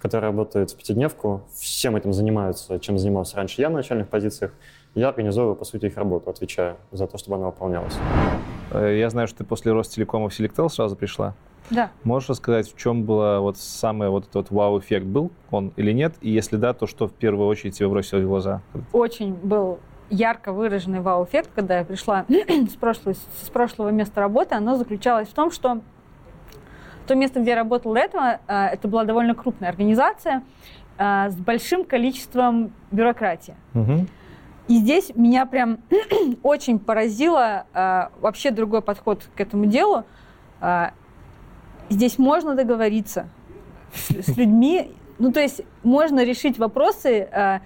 которые 0.00 0.30
работают 0.30 0.72
в 0.72 0.76
пятидневку, 0.76 1.44
всем 1.54 1.94
этим 1.94 2.12
занимаются, 2.12 2.80
чем 2.80 2.98
занимался 2.98 3.36
раньше 3.36 3.60
я 3.60 3.68
на 3.68 3.76
начальных 3.76 4.08
позициях. 4.08 4.52
Я 4.94 5.08
организовываю, 5.08 5.56
по 5.56 5.64
сути, 5.64 5.86
их 5.86 5.96
работу, 5.96 6.28
отвечаю 6.28 6.76
за 6.90 7.06
то, 7.06 7.16
чтобы 7.16 7.36
она 7.36 7.46
выполнялась. 7.46 7.96
Э, 8.72 8.98
Я 8.98 9.08
знаю, 9.08 9.26
что 9.26 9.38
ты 9.38 9.44
после 9.44 9.72
Ростелекома 9.72 10.28
в 10.28 10.38
Selectel 10.38 10.68
сразу 10.68 10.96
пришла. 10.96 11.34
Да. 11.70 11.90
Можешь 12.04 12.28
рассказать, 12.28 12.70
в 12.70 12.76
чем 12.76 13.04
было 13.04 13.38
вот 13.40 13.56
самый 13.56 14.10
вот 14.10 14.28
этот 14.28 14.50
вау-эффект 14.50 15.06
был 15.06 15.30
он 15.50 15.72
или 15.76 15.92
нет? 15.92 16.14
И 16.20 16.30
если 16.30 16.56
да, 16.56 16.74
то 16.74 16.86
что 16.86 17.06
в 17.08 17.12
первую 17.12 17.48
очередь 17.48 17.78
тебе 17.78 17.88
бросилось 17.88 18.24
в 18.24 18.28
глаза? 18.28 18.60
Очень 18.92 19.32
был 19.34 19.78
ярко 20.10 20.52
выраженный 20.52 21.00
вау-эффект, 21.00 21.48
когда 21.54 21.78
я 21.78 21.84
пришла 21.84 22.26
с, 22.28 22.74
прошлого, 22.76 23.14
с 23.14 23.48
прошлого 23.50 23.88
места 23.88 24.20
работы. 24.20 24.54
Оно 24.56 24.76
заключалось 24.76 25.28
в 25.28 25.32
том, 25.32 25.50
что 25.50 25.80
то 27.06 27.14
место, 27.14 27.40
где 27.40 27.50
я 27.50 27.56
работала 27.56 27.94
до 27.94 28.00
этого, 28.00 28.40
э, 28.46 28.66
это 28.74 28.88
была 28.88 29.04
довольно 29.04 29.34
крупная 29.34 29.70
организация 29.70 30.42
э, 30.98 31.30
с 31.30 31.36
большим 31.36 31.84
количеством 31.84 32.72
бюрократии. 32.90 33.54
Мгм. 33.72 34.06
И 34.68 34.78
здесь 34.78 35.12
меня 35.14 35.46
прям 35.46 35.78
очень 36.42 36.78
поразило 36.78 37.66
э, 37.74 38.08
вообще 38.20 38.50
другой 38.50 38.82
подход 38.82 39.28
к 39.34 39.40
этому 39.40 39.66
делу. 39.66 40.04
Э, 40.60 40.90
здесь 41.90 42.18
можно 42.18 42.54
договориться 42.54 43.28
с, 43.94 44.10
с 44.10 44.28
людьми. 44.36 44.92
Ну, 45.18 45.32
то 45.32 45.40
есть 45.40 45.62
можно 45.82 46.24
решить 46.24 46.58
вопросы. 46.58 47.28
э, 47.30 47.60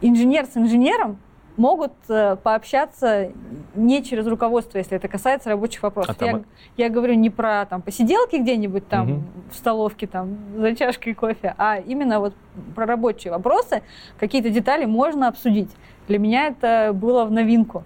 инженер 0.00 0.46
с 0.46 0.56
инженером 0.56 1.18
могут 1.60 1.92
э, 2.08 2.36
пообщаться 2.36 3.32
не 3.74 4.02
через 4.02 4.26
руководство, 4.26 4.78
если 4.78 4.96
это 4.96 5.08
касается 5.08 5.50
рабочих 5.50 5.82
вопросов. 5.82 6.16
А 6.16 6.18
там 6.18 6.44
я, 6.78 6.86
я 6.86 6.90
говорю 6.90 7.14
не 7.14 7.28
про 7.28 7.66
там, 7.66 7.82
посиделки 7.82 8.36
где-нибудь 8.36 8.88
там 8.88 9.06
Мгм. 9.06 9.24
в 9.52 9.54
столовке 9.54 10.06
там, 10.06 10.38
за 10.56 10.74
чашкой 10.74 11.12
кофе, 11.12 11.54
а 11.58 11.76
именно 11.76 12.18
вот 12.18 12.34
про 12.74 12.86
рабочие 12.86 13.30
вопросы, 13.30 13.82
какие-то 14.18 14.48
детали 14.48 14.86
можно 14.86 15.28
обсудить. 15.28 15.70
Для 16.08 16.18
меня 16.18 16.46
это 16.46 16.92
было 16.94 17.26
в 17.26 17.30
новинку. 17.30 17.84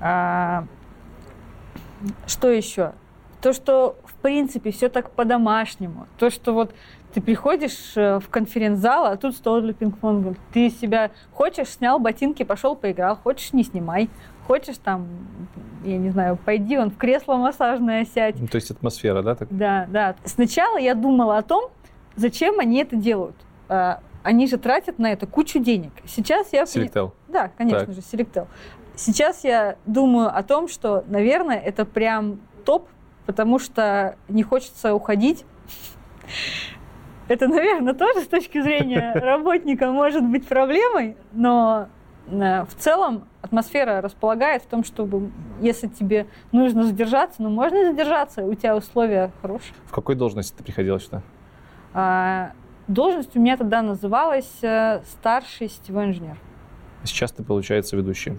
А, 0.00 0.64
что 2.26 2.48
еще? 2.50 2.92
То, 3.42 3.52
что 3.52 3.96
в 4.06 4.14
принципе 4.14 4.70
все 4.70 4.88
так 4.88 5.10
по-домашнему. 5.10 6.06
То, 6.18 6.30
что 6.30 6.54
вот 6.54 6.74
ты 7.16 7.22
приходишь 7.22 7.96
э, 7.96 8.18
в 8.18 8.28
конференц-зал, 8.28 9.06
а 9.06 9.16
тут 9.16 9.34
стол 9.34 9.62
для 9.62 9.72
пинг-понга. 9.72 10.34
Ты 10.52 10.68
себя 10.68 11.12
хочешь, 11.32 11.68
снял 11.68 11.98
ботинки, 11.98 12.42
пошел 12.42 12.76
поиграл, 12.76 13.16
хочешь, 13.16 13.54
не 13.54 13.64
снимай. 13.64 14.10
Хочешь 14.46 14.76
там, 14.76 15.06
я 15.82 15.96
не 15.96 16.10
знаю, 16.10 16.36
пойди 16.36 16.76
вон 16.76 16.90
в 16.90 16.98
кресло 16.98 17.36
массажное 17.36 18.04
сядь. 18.04 18.38
Ну, 18.38 18.46
то 18.48 18.56
есть 18.56 18.70
атмосфера, 18.70 19.22
да? 19.22 19.34
Так? 19.34 19.48
Да, 19.50 19.86
да. 19.88 20.16
Сначала 20.26 20.76
я 20.76 20.94
думала 20.94 21.38
о 21.38 21.42
том, 21.42 21.70
зачем 22.16 22.60
они 22.60 22.82
это 22.82 22.96
делают. 22.96 23.36
А, 23.70 24.00
Они 24.22 24.46
же 24.46 24.58
тратят 24.58 24.98
на 24.98 25.10
это 25.10 25.26
кучу 25.26 25.58
денег. 25.58 25.92
Сейчас 26.04 26.52
я... 26.52 26.64
Selectel. 26.64 27.12
Да, 27.28 27.50
конечно 27.56 27.86
Так. 27.86 27.94
же, 27.94 28.02
Selectel. 28.02 28.46
Сейчас 28.94 29.42
я 29.42 29.76
думаю 29.86 30.36
о 30.36 30.42
том, 30.42 30.68
что, 30.68 31.02
наверное, 31.06 31.56
это 31.56 31.86
прям 31.86 32.40
топ, 32.66 32.90
потому 33.24 33.58
что 33.58 34.16
не 34.28 34.42
хочется 34.42 34.92
уходить. 34.94 35.46
Это, 37.28 37.48
наверное, 37.48 37.94
тоже 37.94 38.20
с 38.20 38.28
точки 38.28 38.60
зрения 38.60 39.12
работника 39.14 39.90
может 39.90 40.24
быть 40.24 40.46
проблемой, 40.46 41.16
но 41.32 41.88
э, 42.28 42.64
в 42.64 42.74
целом 42.76 43.24
атмосфера 43.42 44.00
располагает 44.00 44.62
в 44.62 44.66
том, 44.66 44.84
чтобы, 44.84 45.30
если 45.60 45.88
тебе 45.88 46.26
нужно 46.52 46.84
задержаться, 46.84 47.42
ну, 47.42 47.50
можно 47.50 47.90
задержаться, 47.90 48.44
у 48.44 48.54
тебя 48.54 48.76
условия 48.76 49.32
хорошие. 49.42 49.74
В 49.86 49.92
какой 49.92 50.14
должности 50.14 50.56
ты 50.56 50.62
приходила 50.62 51.00
сюда? 51.00 51.22
А, 51.94 52.52
Должность 52.88 53.36
у 53.36 53.40
меня 53.40 53.56
тогда 53.56 53.82
называлась 53.82 54.62
э, 54.62 55.00
старший 55.10 55.68
сетевой 55.68 56.06
инженер. 56.06 56.38
Сейчас 57.02 57.32
ты, 57.32 57.42
получается, 57.42 57.96
ведущий. 57.96 58.38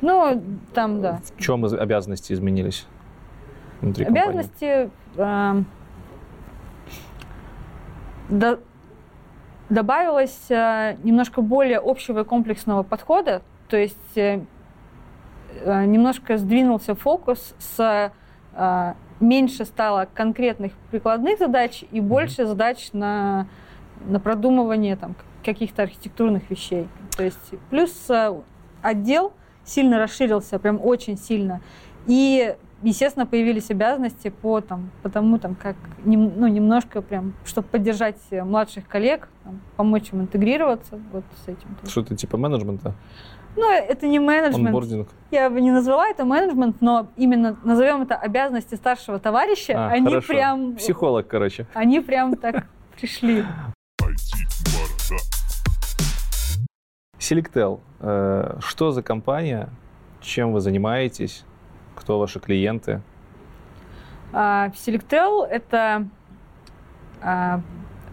Ну, 0.00 0.40
там, 0.72 1.00
да. 1.00 1.20
В 1.36 1.40
чем 1.40 1.64
обязанности 1.64 2.32
изменились 2.32 2.86
внутри 3.80 4.04
компании? 4.04 4.28
Обязанности 4.28 4.90
эм, 5.16 5.66
до- 8.28 8.60
добавилось 9.68 10.50
э, 10.50 10.96
немножко 11.02 11.40
более 11.40 11.78
общего 11.78 12.20
и 12.20 12.24
комплексного 12.24 12.82
подхода, 12.82 13.42
то 13.68 13.76
есть 13.76 14.16
э, 14.16 14.40
э, 15.64 15.84
немножко 15.84 16.36
сдвинулся 16.36 16.94
фокус 16.94 17.54
с 17.58 18.12
меньше 19.18 19.64
стало 19.64 20.06
конкретных 20.12 20.72
прикладных 20.90 21.38
задач 21.38 21.84
и 21.90 22.00
больше 22.02 22.44
задач 22.44 22.90
на, 22.92 23.46
на 24.04 24.20
продумывание 24.20 24.94
там, 24.94 25.14
каких-то 25.42 25.84
архитектурных 25.84 26.50
вещей. 26.50 26.86
То 27.16 27.24
есть 27.24 27.54
плюс 27.70 28.10
отдел 28.82 29.32
сильно 29.64 29.98
расширился, 29.98 30.58
прям 30.58 30.78
очень 30.84 31.16
сильно. 31.16 31.62
И, 32.06 32.54
естественно, 32.82 33.26
появились 33.26 33.70
обязанности 33.70 34.28
по, 34.28 34.60
там, 34.60 34.90
по 35.02 35.08
тому, 35.10 35.38
там, 35.38 35.54
как 35.54 35.76
ну, 36.04 36.46
немножко 36.46 37.02
прям, 37.02 37.34
чтобы 37.44 37.68
поддержать 37.68 38.18
э, 38.30 38.42
младших 38.42 38.86
коллег, 38.88 39.28
там, 39.44 39.60
помочь 39.76 40.12
им 40.12 40.22
интегрироваться 40.22 40.98
вот 41.12 41.24
с 41.44 41.48
этим. 41.48 41.76
Что-то 41.86 42.16
типа 42.16 42.36
менеджмента? 42.36 42.94
Ну, 43.54 43.70
это 43.70 44.06
не 44.06 44.18
менеджмент. 44.18 44.66
Онбординг? 44.68 45.08
Я 45.30 45.50
бы 45.50 45.60
не 45.60 45.70
назвала 45.70 46.08
это 46.08 46.24
менеджмент, 46.24 46.80
но 46.80 47.08
именно 47.16 47.56
назовем 47.64 48.02
это 48.02 48.16
обязанности 48.16 48.74
старшего 48.76 49.18
товарища. 49.18 49.74
А, 49.76 49.88
они 49.90 50.06
хорошо. 50.06 50.28
прям, 50.28 50.76
Психолог, 50.76 51.26
короче. 51.28 51.66
они 51.74 52.00
прям 52.00 52.36
так 52.36 52.66
пришли. 52.98 53.44
Selectel. 57.18 57.80
э, 58.00 58.56
Что 58.60 58.90
за 58.90 59.02
компания? 59.02 59.68
Чем 60.20 60.52
вы 60.52 60.60
занимаетесь? 60.60 61.44
Кто 62.02 62.18
ваши 62.18 62.40
клиенты? 62.40 63.00
А, 64.32 64.70
Selectel— 64.70 65.46
это 65.50 66.08
а, 67.22 67.60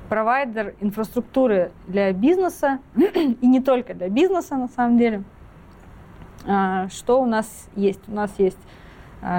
провайдер 0.10 0.76
инфраструктуры 0.80 1.72
для 1.88 2.14
бизнеса, 2.14 2.78
и 2.96 3.48
не 3.48 3.60
только 3.62 3.96
для 3.96 4.10
бизнеса, 4.10 4.58
на 4.58 4.68
самом 4.68 5.00
деле. 5.00 5.24
А, 6.46 6.88
Что 6.90 7.20
у 7.20 7.26
нас 7.26 7.68
есть? 7.76 8.08
У 8.08 8.12
нас 8.12 8.32
есть 8.38 8.60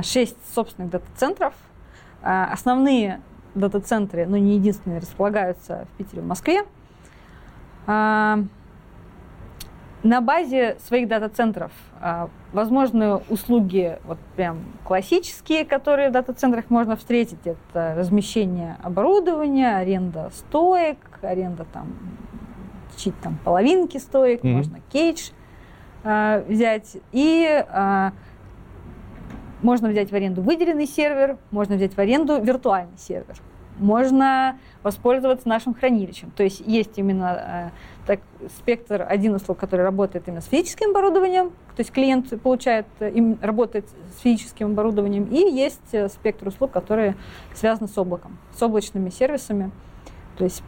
шесть 0.03 0.37
собственных 0.53 0.91
дата-центров. 0.91 1.55
Основные 2.21 3.23
дата-центры, 3.55 4.27
но 4.27 4.37
не 4.37 4.57
единственные, 4.57 4.99
располагаются 4.99 5.87
в 5.95 5.97
Питере, 5.97 6.21
в 6.21 6.27
Москве. 6.27 6.65
А, 10.03 10.07
на 10.07 10.21
базе 10.21 10.77
своих 10.87 11.09
дата-центров 11.09 11.73
а, 12.01 12.29
возможны 12.53 13.17
услуги 13.29 13.99
вот 14.05 14.19
прям 14.37 14.59
классические, 14.85 15.65
которые 15.65 16.11
в 16.11 16.13
дата-центрах 16.13 16.71
можно 16.71 16.97
встретить. 16.97 17.39
Это 17.45 17.95
размещение 17.97 18.77
оборудования, 18.83 19.77
аренда 19.77 20.31
стоек, 20.33 20.99
аренда 21.23 21.65
там 21.73 21.89
чуть 22.97 23.19
там 23.21 23.39
половинки 23.45 23.99
стоек, 23.99 24.45
mm-hmm. 24.45 24.53
можно 24.53 24.81
кейдж 24.93 25.31
э, 26.05 26.45
взять. 26.49 26.97
И 27.13 27.65
э, 27.67 28.11
можно 29.63 29.89
взять 29.89 30.11
в 30.11 30.15
аренду 30.15 30.43
выделенный 30.43 30.87
сервер, 30.87 31.39
можно 31.51 31.77
взять 31.77 31.95
в 31.95 31.99
аренду 31.99 32.41
виртуальный 32.41 32.99
сервер. 32.99 33.37
Можно 33.81 34.59
воспользоваться 34.83 35.49
нашим 35.49 35.75
хранилищем. 35.75 36.31
То 36.37 36.43
есть 36.43 36.61
есть 36.61 36.99
именно 36.99 37.71
э, 38.07 38.07
так, 38.07 38.21
спектр 38.59 39.05
один 39.09 39.35
услуг, 39.35 39.59
который 39.59 39.83
работает 39.83 40.29
именно 40.29 40.43
с 40.43 40.47
физическим 40.47 40.91
оборудованием, 40.91 41.51
то 41.51 41.81
есть 41.81 41.91
клиент 41.91 42.29
получает, 42.43 42.87
э, 43.01 43.11
им, 43.11 43.39
работает 43.41 43.89
с 44.17 44.21
физическим 44.21 44.73
оборудованием, 44.73 45.25
и 45.25 45.39
есть 45.39 45.81
э, 45.93 46.09
спектр 46.09 46.49
услуг, 46.49 46.71
которые 46.71 47.17
связаны 47.55 47.89
с 47.89 47.97
облаком, 47.97 48.37
с 48.55 48.63
облачными 48.63 49.09
сервисами. 49.09 49.71
То 50.37 50.45
есть 50.45 50.63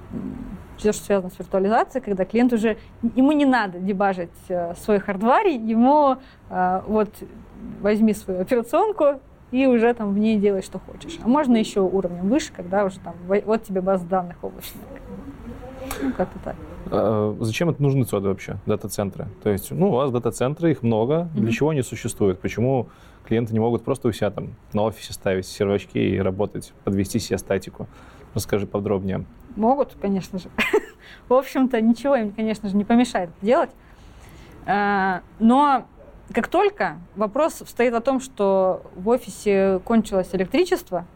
все, 0.78 0.92
что 0.92 1.04
связано 1.04 1.31
с 1.31 1.38
виртуализацией, 1.38 2.02
когда 2.02 2.25
клиент 2.25 2.52
уже, 2.52 2.76
ему 3.14 3.33
не 3.33 3.45
надо 3.45 3.78
дебажить 3.78 4.31
свой 4.76 4.99
хардварь, 4.99 5.49
ему 5.49 6.16
вот 6.50 7.09
возьми 7.81 8.12
свою 8.12 8.40
операционку, 8.42 9.21
и 9.52 9.66
уже 9.66 9.92
там 9.94 10.14
в 10.14 10.18
ней 10.18 10.38
делай, 10.38 10.62
что 10.62 10.78
хочешь. 10.78 11.18
А 11.23 11.28
можно 11.28 11.56
еще 11.56 11.80
уровнем 11.80 12.28
выше, 12.28 12.52
когда 12.54 12.85
уже 12.85 12.99
там, 12.99 13.14
вот 13.26 13.62
тебе 13.62 13.80
база 13.82 14.06
данных 14.06 14.37
облачная. 14.42 14.82
Ну, 16.02 16.12
как-то 16.12 16.38
так. 16.42 16.56
А 16.90 17.37
зачем 17.40 17.68
это 17.71 17.82
нужны 17.82 18.04
цоды 18.04 18.28
вообще, 18.28 18.56
дата-центры? 18.66 19.28
То 19.42 19.50
есть, 19.50 19.71
ну, 19.71 19.90
у 19.90 19.92
вас 19.92 20.11
дата-центры, 20.11 20.73
их 20.73 20.82
много. 20.82 21.14
Mm-hmm. 21.35 21.40
Для 21.40 21.52
чего 21.52 21.68
они 21.71 21.82
существуют? 21.82 22.40
Почему 22.40 22.88
клиенты 23.26 23.52
не 23.52 23.61
могут 23.61 23.85
просто 23.85 24.09
у 24.09 24.12
себя 24.12 24.30
там 24.30 24.54
на 24.73 24.82
офисе 24.82 25.12
ставить 25.12 25.47
сервачки 25.47 25.99
и 25.99 26.18
работать, 26.18 26.73
подвести 26.85 27.18
себе 27.18 27.38
статику? 27.38 27.87
Расскажи 28.35 28.66
подробнее. 28.66 29.26
Могут, 29.56 29.94
конечно 30.00 30.38
же. 30.38 30.49
В 31.28 31.35
общем-то, 31.35 31.80
ничего 31.80 32.16
им, 32.16 32.32
конечно 32.32 32.68
же, 32.68 32.76
не 32.76 32.85
помешает 32.85 33.30
делать. 33.42 33.71
А, 34.64 35.23
но 35.38 35.85
как 36.32 36.48
только 36.48 36.98
вопрос 37.16 37.62
стоит 37.66 37.94
о 37.94 38.00
том, 38.00 38.20
что 38.20 38.82
в 38.94 39.08
офисе 39.08 39.80
кончилось 39.84 40.28
электричество 40.32 41.06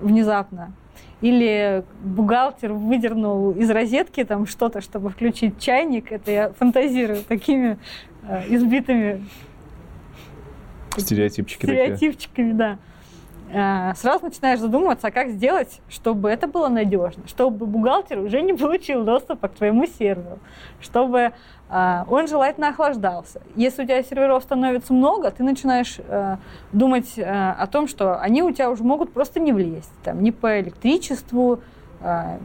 внезапно, 0.00 0.72
или 1.20 1.84
бухгалтер 2.02 2.72
выдернул 2.72 3.52
из 3.52 3.70
розетки 3.70 4.24
там 4.24 4.46
что-то, 4.46 4.80
чтобы 4.80 5.10
включить 5.10 5.58
чайник, 5.58 6.12
это 6.12 6.30
я 6.30 6.52
фантазирую 6.52 7.24
такими 7.24 7.78
э, 8.22 8.44
избитыми 8.54 9.24
стереотипчики 10.96 11.66
стереотипчиками, 11.66 12.52
да. 12.52 12.78
Э, 13.50 13.94
сразу 13.94 14.26
начинаешь 14.26 14.60
задумываться, 14.60 15.06
а 15.06 15.10
как 15.10 15.30
сделать, 15.30 15.80
чтобы 15.88 16.28
это 16.28 16.46
было 16.46 16.68
надежно, 16.68 17.26
чтобы 17.26 17.66
бухгалтер 17.66 18.18
уже 18.18 18.42
не 18.42 18.52
получил 18.52 19.04
доступа 19.04 19.48
к 19.48 19.54
твоему 19.54 19.86
серверу, 19.86 20.38
чтобы 20.80 21.32
э, 21.70 22.04
он 22.08 22.28
желательно 22.28 22.68
охлаждался. 22.68 23.40
Если 23.56 23.82
у 23.82 23.86
тебя 23.86 24.02
серверов 24.02 24.42
становится 24.42 24.92
много, 24.92 25.30
ты 25.30 25.42
начинаешь 25.42 25.96
э, 25.98 26.36
думать 26.72 27.18
о 27.18 27.66
том, 27.68 27.88
что 27.88 28.20
они 28.20 28.42
у 28.42 28.52
тебя 28.52 28.70
уже 28.70 28.84
могут 28.84 29.12
просто 29.12 29.40
не 29.40 29.52
влезть, 29.52 29.92
там, 30.04 30.22
ни 30.22 30.30
по 30.30 30.60
электричеству, 30.60 31.60
там, 32.00 32.38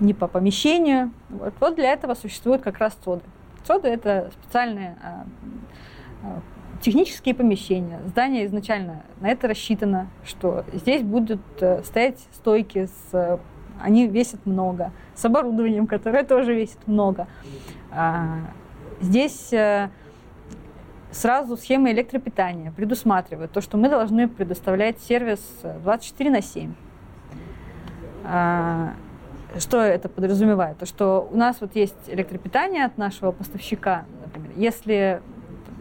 ни 0.00 0.12
по 0.12 0.28
помещению. 0.28 1.12
Вот, 1.30 1.54
вот 1.60 1.74
для 1.76 1.92
этого 1.92 2.14
существуют 2.14 2.62
как 2.62 2.78
раз 2.78 2.92
ЦОДы. 3.04 3.22
ЦОДы— 3.66 3.88
это 3.90 4.30
специальные 4.42 4.96
технические 6.84 7.34
помещения. 7.34 7.98
Здание 8.06 8.44
изначально 8.44 9.02
на 9.20 9.30
это 9.30 9.48
рассчитано, 9.48 10.08
что 10.22 10.64
здесь 10.74 11.02
будут 11.02 11.40
э, 11.60 11.82
стоять 11.82 12.18
стойки, 12.32 12.86
с, 12.86 13.14
э, 13.14 13.38
они 13.80 14.06
весят 14.06 14.44
много, 14.44 14.92
с 15.14 15.24
оборудованием, 15.24 15.86
которое 15.86 16.24
тоже 16.24 16.54
весит 16.54 16.86
много. 16.86 17.26
А, 17.90 18.40
здесь 19.00 19.50
э, 19.54 19.88
сразу 21.10 21.56
схема 21.56 21.90
электропитания 21.90 22.70
предусматривает 22.70 23.50
то, 23.50 23.62
что 23.62 23.78
мы 23.78 23.88
должны 23.88 24.28
предоставлять 24.28 25.00
сервис 25.00 25.40
24 25.84 26.30
на 26.30 26.42
7. 26.42 26.74
А, 28.24 28.92
что 29.58 29.80
это 29.80 30.10
подразумевает? 30.10 30.76
То, 30.76 30.84
что 30.84 31.26
у 31.32 31.36
нас 31.36 31.62
вот 31.62 31.74
есть 31.76 31.96
электропитание 32.08 32.84
от 32.84 32.98
нашего 32.98 33.32
поставщика, 33.32 34.04
например. 34.22 34.52
Если 34.54 35.22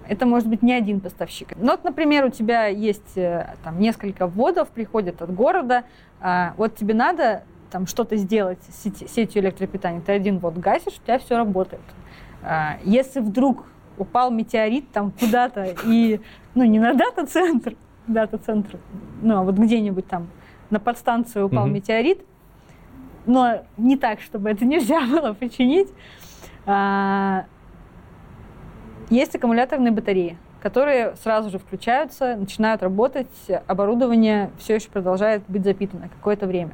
это 0.07 0.25
может 0.25 0.47
быть 0.47 0.61
не 0.61 0.73
один 0.73 0.99
поставщик. 0.99 1.53
Ну, 1.55 1.71
вот, 1.71 1.83
например, 1.83 2.25
у 2.25 2.29
тебя 2.29 2.67
есть 2.67 3.17
э, 3.17 3.55
там 3.63 3.79
несколько 3.79 4.27
вводов, 4.27 4.69
приходят 4.69 5.21
от 5.21 5.33
города, 5.33 5.83
а, 6.19 6.53
вот 6.57 6.75
тебе 6.75 6.93
надо 6.93 7.43
там 7.69 7.87
что-то 7.87 8.15
сделать 8.17 8.59
с 8.69 8.83
сети, 8.83 9.07
сетью 9.07 9.41
электропитания, 9.41 10.01
ты 10.01 10.11
один 10.11 10.39
вот 10.39 10.57
гасишь, 10.57 10.99
у 11.01 11.05
тебя 11.05 11.19
все 11.19 11.37
работает. 11.37 11.81
А, 12.43 12.77
если 12.83 13.19
вдруг 13.19 13.65
упал 13.97 14.31
метеорит 14.31 14.89
там 14.91 15.11
куда-то 15.11 15.75
и, 15.85 16.19
ну, 16.55 16.63
не 16.63 16.79
на 16.79 16.93
дата-центр, 16.93 17.75
дата-центр, 18.07 18.77
ну, 19.21 19.37
а 19.37 19.43
вот 19.43 19.55
где-нибудь 19.55 20.07
там 20.07 20.27
на 20.69 20.79
подстанцию 20.79 21.47
упал 21.47 21.67
mm-hmm. 21.67 21.71
метеорит, 21.71 22.25
но 23.25 23.63
не 23.77 23.97
так, 23.97 24.21
чтобы 24.21 24.49
это 24.49 24.65
нельзя 24.65 25.01
было 25.07 25.33
починить, 25.33 25.89
а, 26.65 27.45
есть 29.09 29.35
аккумуляторные 29.35 29.91
батареи, 29.91 30.37
которые 30.61 31.15
сразу 31.17 31.49
же 31.49 31.59
включаются, 31.59 32.35
начинают 32.35 32.81
работать, 32.81 33.27
оборудование 33.67 34.51
все 34.59 34.75
еще 34.75 34.89
продолжает 34.89 35.43
быть 35.47 35.63
запитано 35.63 36.09
какое-то 36.09 36.47
время. 36.47 36.73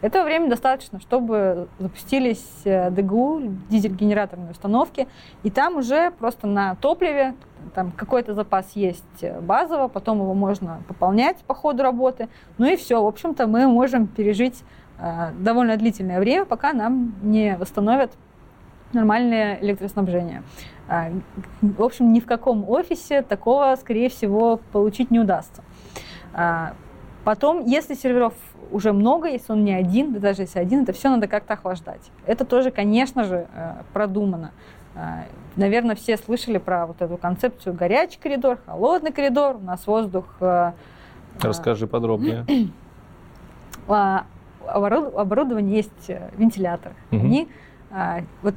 Этого 0.00 0.24
времени 0.24 0.48
достаточно, 0.48 1.00
чтобы 1.00 1.66
запустились 1.80 2.46
э, 2.64 2.90
ДГУ, 2.90 3.42
дизель-генераторные 3.68 4.52
установки, 4.52 5.08
и 5.42 5.50
там 5.50 5.76
уже 5.76 6.12
просто 6.12 6.46
на 6.46 6.76
топливе 6.76 7.34
там 7.74 7.90
какой-то 7.90 8.34
запас 8.34 8.76
есть 8.76 9.24
базово, 9.40 9.88
потом 9.88 10.20
его 10.20 10.34
можно 10.34 10.82
пополнять 10.86 11.38
по 11.38 11.54
ходу 11.54 11.82
работы, 11.82 12.28
ну 12.58 12.66
и 12.66 12.76
все, 12.76 13.02
в 13.02 13.06
общем-то, 13.06 13.48
мы 13.48 13.66
можем 13.66 14.06
пережить 14.06 14.62
э, 15.00 15.32
довольно 15.36 15.76
длительное 15.76 16.20
время, 16.20 16.44
пока 16.44 16.72
нам 16.72 17.14
не 17.22 17.56
восстановят 17.56 18.12
нормальное 18.92 19.58
электроснабжение. 19.60 20.42
А, 20.88 21.10
в 21.60 21.82
общем, 21.82 22.12
ни 22.12 22.20
в 22.20 22.26
каком 22.26 22.68
офисе 22.68 23.22
такого, 23.22 23.76
скорее 23.76 24.08
всего, 24.08 24.60
получить 24.72 25.10
не 25.10 25.20
удастся. 25.20 25.62
А, 26.32 26.74
потом, 27.24 27.64
если 27.66 27.94
серверов 27.94 28.34
уже 28.70 28.92
много, 28.92 29.28
если 29.28 29.52
он 29.52 29.64
не 29.64 29.72
один, 29.72 30.12
да 30.12 30.20
даже 30.20 30.42
если 30.42 30.58
один, 30.58 30.82
это 30.82 30.92
все 30.92 31.08
надо 31.10 31.26
как-то 31.26 31.54
охлаждать. 31.54 32.10
Это 32.26 32.44
тоже, 32.44 32.70
конечно 32.70 33.24
же, 33.24 33.46
э, 33.54 33.74
продумано. 33.92 34.52
А, 34.94 35.24
наверное, 35.56 35.94
все 35.94 36.16
слышали 36.16 36.58
про 36.58 36.86
вот 36.86 37.00
эту 37.00 37.16
концепцию 37.16 37.74
горячий 37.74 38.18
коридор, 38.18 38.58
холодный 38.66 39.12
коридор, 39.12 39.56
у 39.56 39.64
нас 39.64 39.86
воздух... 39.86 40.24
Э, 40.40 40.72
Расскажи 41.40 41.86
подробнее. 41.86 42.44
Оборудование 44.66 45.76
есть 45.76 46.10
э, 46.10 46.30
вентиляторы. 46.36 46.94
Они 47.10 47.48
вот 48.42 48.54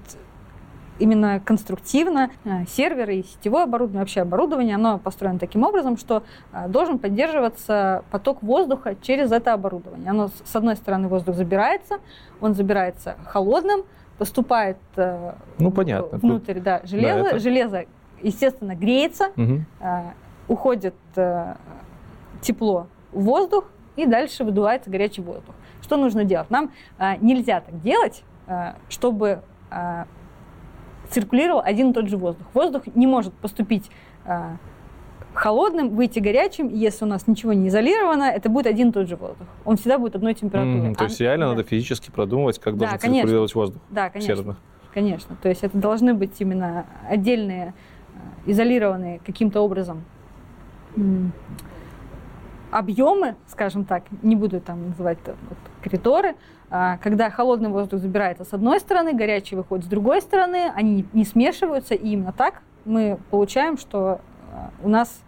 именно 1.02 1.40
конструктивно 1.40 2.30
э, 2.46 2.66
серверы 2.68 3.18
и 3.18 3.24
сетевое 3.24 3.64
оборудование, 3.64 4.02
вообще 4.02 4.22
оборудование, 4.22 4.76
оно 4.76 5.00
построено 5.00 5.40
таким 5.40 5.64
образом, 5.64 5.98
что 5.98 6.24
э, 6.54 6.68
должен 6.68 7.00
поддерживаться 7.00 8.04
поток 8.12 8.44
воздуха 8.44 8.96
через 9.02 9.32
это 9.32 9.54
оборудование. 9.54 10.12
Оно, 10.12 10.30
с 10.30 10.56
одной 10.56 10.76
стороны, 10.76 11.08
воздух 11.08 11.36
забирается, 11.36 11.98
он 12.40 12.54
забирается 12.54 13.16
холодным, 13.26 13.82
поступает 14.18 14.78
э, 14.96 15.34
ну, 15.58 15.72
понятно. 15.72 16.20
внутрь 16.20 16.60
да, 16.60 16.82
железо, 16.84 17.24
да, 17.24 17.30
это... 17.30 17.40
железо, 17.40 17.86
естественно, 18.22 18.76
греется, 18.76 19.32
угу. 19.36 19.62
уходит 20.48 20.94
тепло 22.42 22.88
в 23.12 23.24
воздух, 23.24 23.66
и 23.96 24.06
дальше 24.06 24.44
выдувается 24.44 24.92
горячий 24.92 25.22
воздух. 25.22 25.56
Что 25.82 25.98
нужно 25.98 26.24
делать? 26.24 26.52
Нам 26.52 26.72
нельзя 27.20 27.62
так 27.62 27.82
делать, 27.82 28.24
чтобы 28.90 29.42
циркулировал 31.10 31.62
один 31.64 31.92
и 31.92 31.94
тот 31.94 32.08
же 32.08 32.18
воздух. 32.18 32.48
Воздух 32.54 32.84
не 32.96 33.06
может 33.06 33.34
поступить 33.34 33.90
э, 34.26 34.56
холодным, 35.34 35.90
выйти 35.90 36.20
горячим, 36.20 36.70
если 36.70 37.06
у 37.06 37.08
нас 37.08 37.28
ничего 37.28 37.54
не 37.54 37.68
изолировано, 37.68 38.24
это 38.24 38.50
будет 38.50 38.68
один 38.68 38.90
и 38.90 38.92
тот 38.92 39.08
же 39.08 39.16
воздух. 39.16 39.48
Он 39.66 39.78
всегда 39.78 39.98
будет 39.98 40.16
одной 40.16 40.34
температуры. 40.34 40.90
Mm, 40.90 40.96
то 40.96 41.04
есть 41.06 41.20
а, 41.22 41.24
реально 41.24 41.46
да. 41.48 41.52
надо 41.52 41.64
физически 41.64 42.12
продумывать, 42.12 42.60
как 42.60 42.76
да, 42.76 42.80
должен 42.80 43.00
конечно. 43.00 43.22
циркулировать 43.22 43.56
воздух. 43.56 43.82
Да, 43.90 44.10
конечно. 44.10 44.56
Конечно. 44.94 45.38
То 45.42 45.50
есть 45.50 45.64
это 45.64 45.78
должны 45.78 46.14
быть 46.14 46.40
именно 46.40 46.86
отдельные, 47.10 47.74
изолированные 48.46 49.20
каким-то 49.26 49.62
образом 49.62 50.04
объемы, 52.72 53.36
скажем 53.48 53.86
так, 53.86 54.04
не 54.22 54.36
буду 54.36 54.60
там 54.60 54.90
называть 54.90 55.18
вот, 55.26 55.58
коридоры, 55.82 56.30
а, 56.30 56.36
когда 57.02 57.30
холодный 57.30 57.70
воздух 57.70 58.00
забирается 58.00 58.46
с 58.46 58.54
одной 58.54 58.80
стороны, 58.80 59.14
горячий 59.14 59.56
выходит 59.58 59.86
с 59.86 59.90
другой 59.90 60.22
стороны, 60.22 60.72
они 60.74 61.06
не, 61.12 61.26
смешиваются, 61.26 61.96
и 61.96 62.10
именно 62.10 62.32
так 62.32 62.62
мы 62.86 63.20
получаем, 63.30 63.78
что 63.78 64.22
а, 64.54 64.72
у 64.82 64.90
нас 64.90 65.22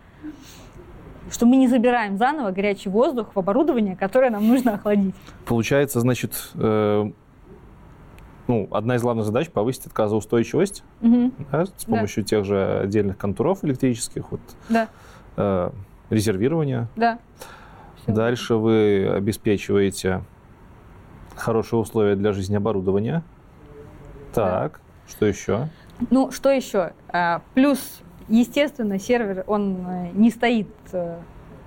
что 1.30 1.46
мы 1.46 1.56
не 1.58 1.68
забираем 1.68 2.18
заново 2.18 2.52
горячий 2.52 2.90
воздух 2.90 3.36
в 3.36 3.40
оборудование, 3.40 3.96
которое 3.96 4.30
нам 4.30 4.48
нужно 4.48 4.76
охладить. 4.76 5.16
Получается, 5.46 6.00
значит, 6.00 6.52
э, 6.56 7.12
ну, 8.48 8.68
одна 8.72 8.96
из 8.96 9.02
главных 9.02 9.26
задач 9.26 9.50
повысить 9.50 9.88
отказоустойчивость 9.88 10.84
Мгм. 11.02 11.34
да, 11.52 11.66
с 11.66 11.86
помощью 11.86 12.24
тех 12.24 12.46
же 12.46 12.80
отдельных 12.80 13.18
контуров 13.18 13.64
электрических, 13.64 14.32
вот, 14.32 14.42
Да, 14.70 14.88
э, 15.38 15.72
резервирования. 16.10 16.88
да. 16.96 17.20
Дальше 18.06 18.56
вы 18.56 19.10
обеспечиваете 19.10 20.24
хорошие 21.36 21.80
условия 21.80 22.16
для 22.16 22.34
жизни 22.34 22.56
оборудования. 22.56 23.24
Так, 24.34 24.80
что 25.08 25.26
еще? 25.26 25.70
Ну, 26.10 26.32
что 26.32 26.50
еще? 26.50 26.94
А, 27.10 27.42
Плюс, 27.54 28.02
естественно, 28.28 29.00
сервер, 29.00 29.44
он 29.48 29.86
э, 29.88 30.10
не 30.14 30.32
стоит 30.32 30.70
э, 30.92 31.18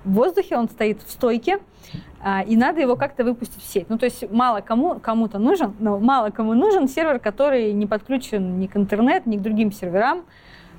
в 0.03 0.13
воздухе, 0.13 0.57
он 0.57 0.69
стоит 0.69 1.01
в 1.01 1.09
стойке, 1.09 1.59
а, 2.21 2.41
и 2.41 2.57
надо 2.57 2.81
его 2.81 2.95
как-то 2.95 3.23
выпустить 3.23 3.63
в 3.63 3.65
сеть. 3.65 3.89
Ну, 3.89 3.97
то 3.97 4.05
есть 4.05 4.29
мало 4.31 4.61
кому, 4.61 4.99
кому-то 4.99 5.39
нужен, 5.39 5.75
но 5.79 5.99
мало 5.99 6.29
кому 6.29 6.53
нужен 6.53 6.87
сервер, 6.87 7.19
который 7.19 7.73
не 7.73 7.85
подключен 7.85 8.59
ни 8.59 8.67
к 8.67 8.75
интернету, 8.75 9.29
ни 9.29 9.37
к 9.37 9.41
другим 9.41 9.71
серверам. 9.71 10.23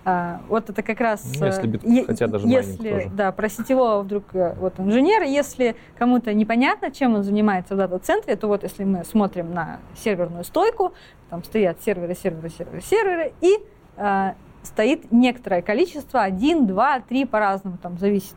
А, 0.09 0.41
Вот 0.49 0.71
это 0.71 0.83
как 0.83 1.01
раз... 1.01 1.23
Ну, 1.39 1.45
если 1.45 1.65
э, 1.65 1.67
бит- 1.67 1.85
е- 1.85 2.05
хотя 2.07 2.27
даже 2.29 2.49
если, 2.49 2.91
тоже. 2.91 3.11
да, 3.13 3.31
про 3.31 3.49
сетевого 3.51 4.03
вдруг 4.03 4.25
э, 4.35 4.55
вот 4.59 4.81
инженер, 4.81 5.23
если 5.23 5.77
кому-то 5.99 6.33
непонятно, 6.33 6.91
чем 6.91 7.15
он 7.15 7.23
занимается 7.23 7.75
в 7.75 7.77
дата-центре, 7.77 8.35
то 8.37 8.49
вот 8.49 8.63
если 8.63 8.85
мы 8.85 9.05
смотрим 9.05 9.53
на 9.53 9.81
серверную 9.95 10.45
стойку, 10.45 10.95
там 11.29 11.45
стоят 11.45 11.83
серверы, 11.83 12.15
серверы, 12.15 12.49
серверы, 12.49 12.81
серверы, 12.81 13.33
и 13.43 13.59
э, 13.99 14.33
стоит 14.63 15.13
некоторое 15.13 15.61
количество, 15.61 16.23
один, 16.23 16.67
два, 16.67 17.01
три, 17.01 17.27
по-разному, 17.27 17.77
там 17.77 17.99
зависит, 17.99 18.37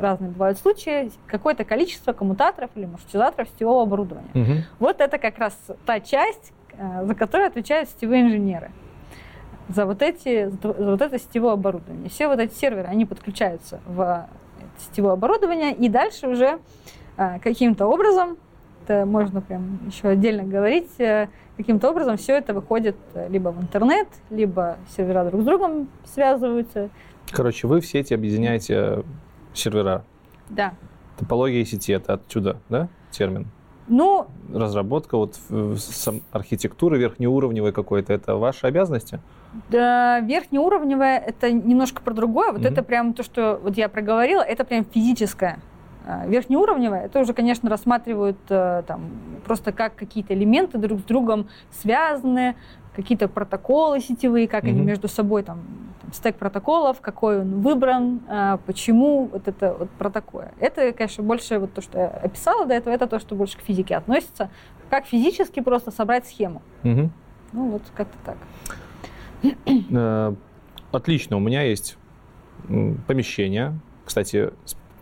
разные 0.00 0.30
бывают 0.30 0.58
случаи, 0.58 1.12
какое-то 1.26 1.64
количество 1.64 2.14
коммутаторов 2.14 2.70
или 2.76 2.86
маршрутизаторов 2.86 3.48
сетевого 3.50 3.82
оборудования. 3.82 4.30
Мгм. 4.32 4.64
Вот 4.78 5.02
это 5.02 5.18
как 5.18 5.38
раз 5.38 5.54
та 5.84 6.00
часть, 6.00 6.54
за 7.02 7.14
которую 7.14 7.48
отвечают 7.48 7.90
сетевые 7.90 8.22
инженеры. 8.22 8.70
За 9.74 9.86
вот, 9.86 10.02
эти, 10.02 10.50
за 10.50 10.90
вот 10.90 11.00
это 11.00 11.18
сетевое 11.18 11.54
оборудование. 11.54 12.08
Все 12.08 12.28
вот 12.28 12.38
эти 12.40 12.54
серверы, 12.54 12.88
они 12.88 13.06
подключаются 13.06 13.80
в 13.86 14.26
это 14.62 14.80
сетевое 14.90 15.14
оборудование, 15.14 15.74
и 15.74 15.88
дальше 15.88 16.28
уже 16.28 16.58
э, 17.16 17.38
каким-то 17.40 17.86
образом, 17.86 18.36
это 18.84 19.06
можно 19.06 19.40
прям 19.40 19.80
еще 19.86 20.08
отдельно 20.08 20.44
говорить, 20.44 20.98
э, 20.98 21.28
каким-то 21.56 21.90
образом 21.90 22.16
все 22.16 22.36
это 22.36 22.54
выходит 22.54 22.96
э, 23.14 23.28
либо 23.28 23.50
в 23.50 23.60
интернет, 23.60 24.08
либо 24.30 24.76
сервера 24.96 25.24
друг 25.24 25.42
с 25.42 25.44
другом 25.44 25.88
связываются. 26.04 26.90
Короче, 27.30 27.66
вы 27.66 27.80
в 27.80 27.86
сети 27.86 28.14
объединяете 28.14 29.04
сервера. 29.54 30.04
Да. 30.48 30.74
Топология 31.18 31.64
сети— 31.64 31.92
это 31.92 32.14
отсюда, 32.14 32.58
да, 32.68 32.88
термин? 33.10 33.46
Ну, 33.88 34.26
Разработка, 34.52 35.16
вот 35.16 35.36
сам- 35.78 36.20
архитектуры 36.30 36.98
верхнеуровневой 36.98 37.72
какой-то— 37.72 38.12
это 38.14 38.36
ваши 38.36 38.66
обязанности? 38.66 39.20
Да, 39.70 40.20
верхнеуровневое 40.20 41.18
это 41.18 41.50
немножко 41.52 42.00
про 42.02 42.14
другое. 42.14 42.52
Вот 42.52 42.60
Мгм. 42.62 42.72
это 42.72 42.82
прям 42.82 43.12
то, 43.14 43.22
что 43.22 43.60
вот 43.62 43.76
я 43.76 43.88
проговорила, 43.88 44.42
это 44.42 44.64
прям 44.64 44.84
физическое. 44.84 45.58
А, 46.06 46.26
Верхнеуровневое 46.26 47.04
это 47.04 47.20
уже, 47.20 47.32
конечно, 47.32 47.70
рассматривают 47.70 48.36
э, 48.48 48.82
там 48.86 49.02
просто 49.44 49.70
как 49.72 49.94
какие-то 49.94 50.34
элементы 50.34 50.78
друг 50.78 50.98
с 51.00 51.02
другом 51.04 51.46
связаны, 51.70 52.56
какие-то 52.94 53.28
протоколы 53.28 54.00
сетевые, 54.00 54.46
как 54.48 54.64
они 54.64 54.78
Мгм. 54.78 54.86
между 54.86 55.08
собой 55.08 55.42
там, 55.42 55.60
там, 56.02 56.12
стек 56.12 56.36
протоколов, 56.36 57.00
какой 57.00 57.40
он 57.40 57.60
выбран, 57.60 58.20
а, 58.28 58.58
почему 58.66 59.26
вот 59.32 59.48
это 59.48 59.74
вот 59.78 59.90
про 59.90 60.10
такое. 60.10 60.52
Это, 60.60 60.92
конечно, 60.92 61.24
больше 61.24 61.58
вот 61.58 61.72
то, 61.72 61.80
что 61.80 61.98
я 61.98 62.06
описала 62.08 62.66
до 62.66 62.74
этого, 62.74 62.92
это 62.92 63.06
то, 63.06 63.18
что 63.18 63.34
больше 63.34 63.56
к 63.58 63.62
физике 63.62 63.96
относится. 63.96 64.50
Как 64.90 65.06
физически 65.06 65.60
просто 65.60 65.90
собрать 65.90 66.26
схему. 66.26 66.60
Мгм. 66.82 67.10
Ну 67.52 67.70
вот 67.70 67.82
как-то 67.94 68.16
так. 68.24 68.36
Э, 69.90 70.34
Отлично, 70.92 71.38
у 71.38 71.40
меня 71.40 71.62
есть 71.62 71.96
помещение. 73.06 73.72
Кстати, 74.04 74.50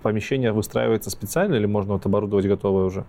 помещение 0.03 0.53
выстраивается 0.53 1.11
специально 1.11 1.57
или 1.57 1.67
можно 1.67 1.95
вот 1.95 2.07
оборудовать 2.07 2.47
готовое 2.47 2.85
уже? 2.85 3.05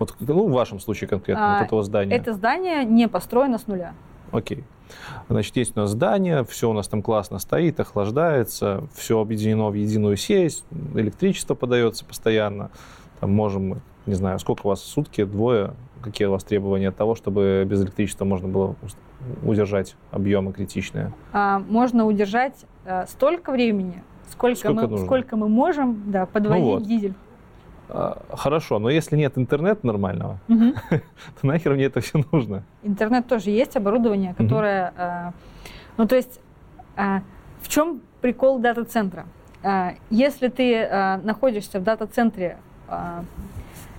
Вот, 0.00 0.16
ну, 0.18 0.48
в 0.48 0.52
вашем 0.52 0.80
случае 0.80 1.08
конкретно, 1.08 1.56
А, 1.56 1.58
вот 1.58 1.66
этого 1.66 1.82
здания. 1.82 2.16
Это 2.16 2.32
здание 2.32 2.84
не 2.86 3.06
построено 3.06 3.58
с 3.58 3.66
нуля. 3.66 3.92
Окей. 4.32 4.64
Значит, 5.28 5.56
есть 5.56 5.76
у 5.76 5.80
нас 5.80 5.90
здание, 5.90 6.42
все 6.44 6.70
у 6.70 6.72
нас 6.72 6.88
там 6.88 7.02
классно 7.02 7.38
стоит, 7.38 7.78
охлаждается, 7.78 8.84
все 8.94 9.20
объединено 9.20 9.68
в 9.68 9.74
единую 9.74 10.16
сеть, 10.16 10.64
электричество 10.94 11.54
подается 11.54 12.04
постоянно. 12.06 12.70
Там 13.20 13.32
можем, 13.32 13.82
не 14.06 14.14
знаю, 14.14 14.38
сколько 14.38 14.66
у 14.66 14.70
вас 14.70 14.80
в 14.80 14.86
сутки, 14.86 15.22
двое, 15.24 15.74
какие 16.02 16.26
у 16.28 16.30
вас 16.30 16.44
требования 16.44 16.88
от 16.88 16.96
того, 16.96 17.14
чтобы 17.14 17.64
без 17.68 17.82
электричества 17.82 18.24
можно 18.24 18.48
было 18.48 18.76
удержать 19.42 19.96
объемы 20.12 20.54
критичные. 20.54 21.12
А, 21.32 21.58
можно 21.58 22.06
удержать 22.06 22.64
а, 22.86 23.06
столько 23.06 23.52
времени, 23.52 24.02
сколько, 24.30 24.58
Сколько 24.58 24.74
мы, 24.74 24.88
нужно. 24.88 25.06
сколько 25.06 25.36
мы 25.36 25.48
можем 25.50 26.10
да, 26.10 26.24
подводить 26.24 26.64
вот. 26.64 26.82
дизель. 26.84 27.14
А, 27.92 28.18
Хорошо, 28.36 28.78
но 28.78 28.90
если 28.90 29.16
нет 29.16 29.36
интернета 29.36 29.86
нормального, 29.86 30.38
Мгм. 30.48 30.74
то 30.90 31.46
нахер 31.46 31.74
мне 31.74 31.84
это 31.84 32.00
все 32.00 32.24
нужно? 32.32 32.62
Интернет 32.82 33.26
тоже 33.26 33.50
есть, 33.50 33.76
оборудование, 33.76 34.34
которое... 34.34 34.92
а, 34.96 35.32
ну, 35.96 36.06
то 36.06 36.16
есть, 36.16 36.40
а, 36.96 37.22
в 37.60 37.68
чем 37.68 38.00
прикол 38.20 38.58
дата-центра? 38.58 39.26
А, 39.62 39.94
если 40.10 40.48
ты 40.48 40.82
а, 40.82 41.18
находишься 41.22 41.80
в 41.80 41.82
дата-центре, 41.82 42.58
а, 42.88 43.24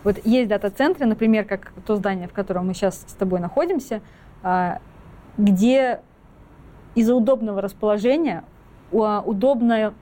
вот 0.03 0.17
есть 0.25 0.49
дата-центры, 0.49 1.05
например, 1.05 1.45
как 1.45 1.73
то 1.85 1.95
здание, 1.95 2.27
в 2.27 2.33
котором 2.33 2.67
мы 2.67 2.73
сейчас 2.73 3.03
с 3.07 3.13
тобой 3.13 3.39
находимся, 3.39 4.01
а, 4.41 4.79
где 5.37 5.99
из-за 6.95 7.15
удобного 7.15 7.61
расположения 7.61 8.43
удобно 8.91 9.93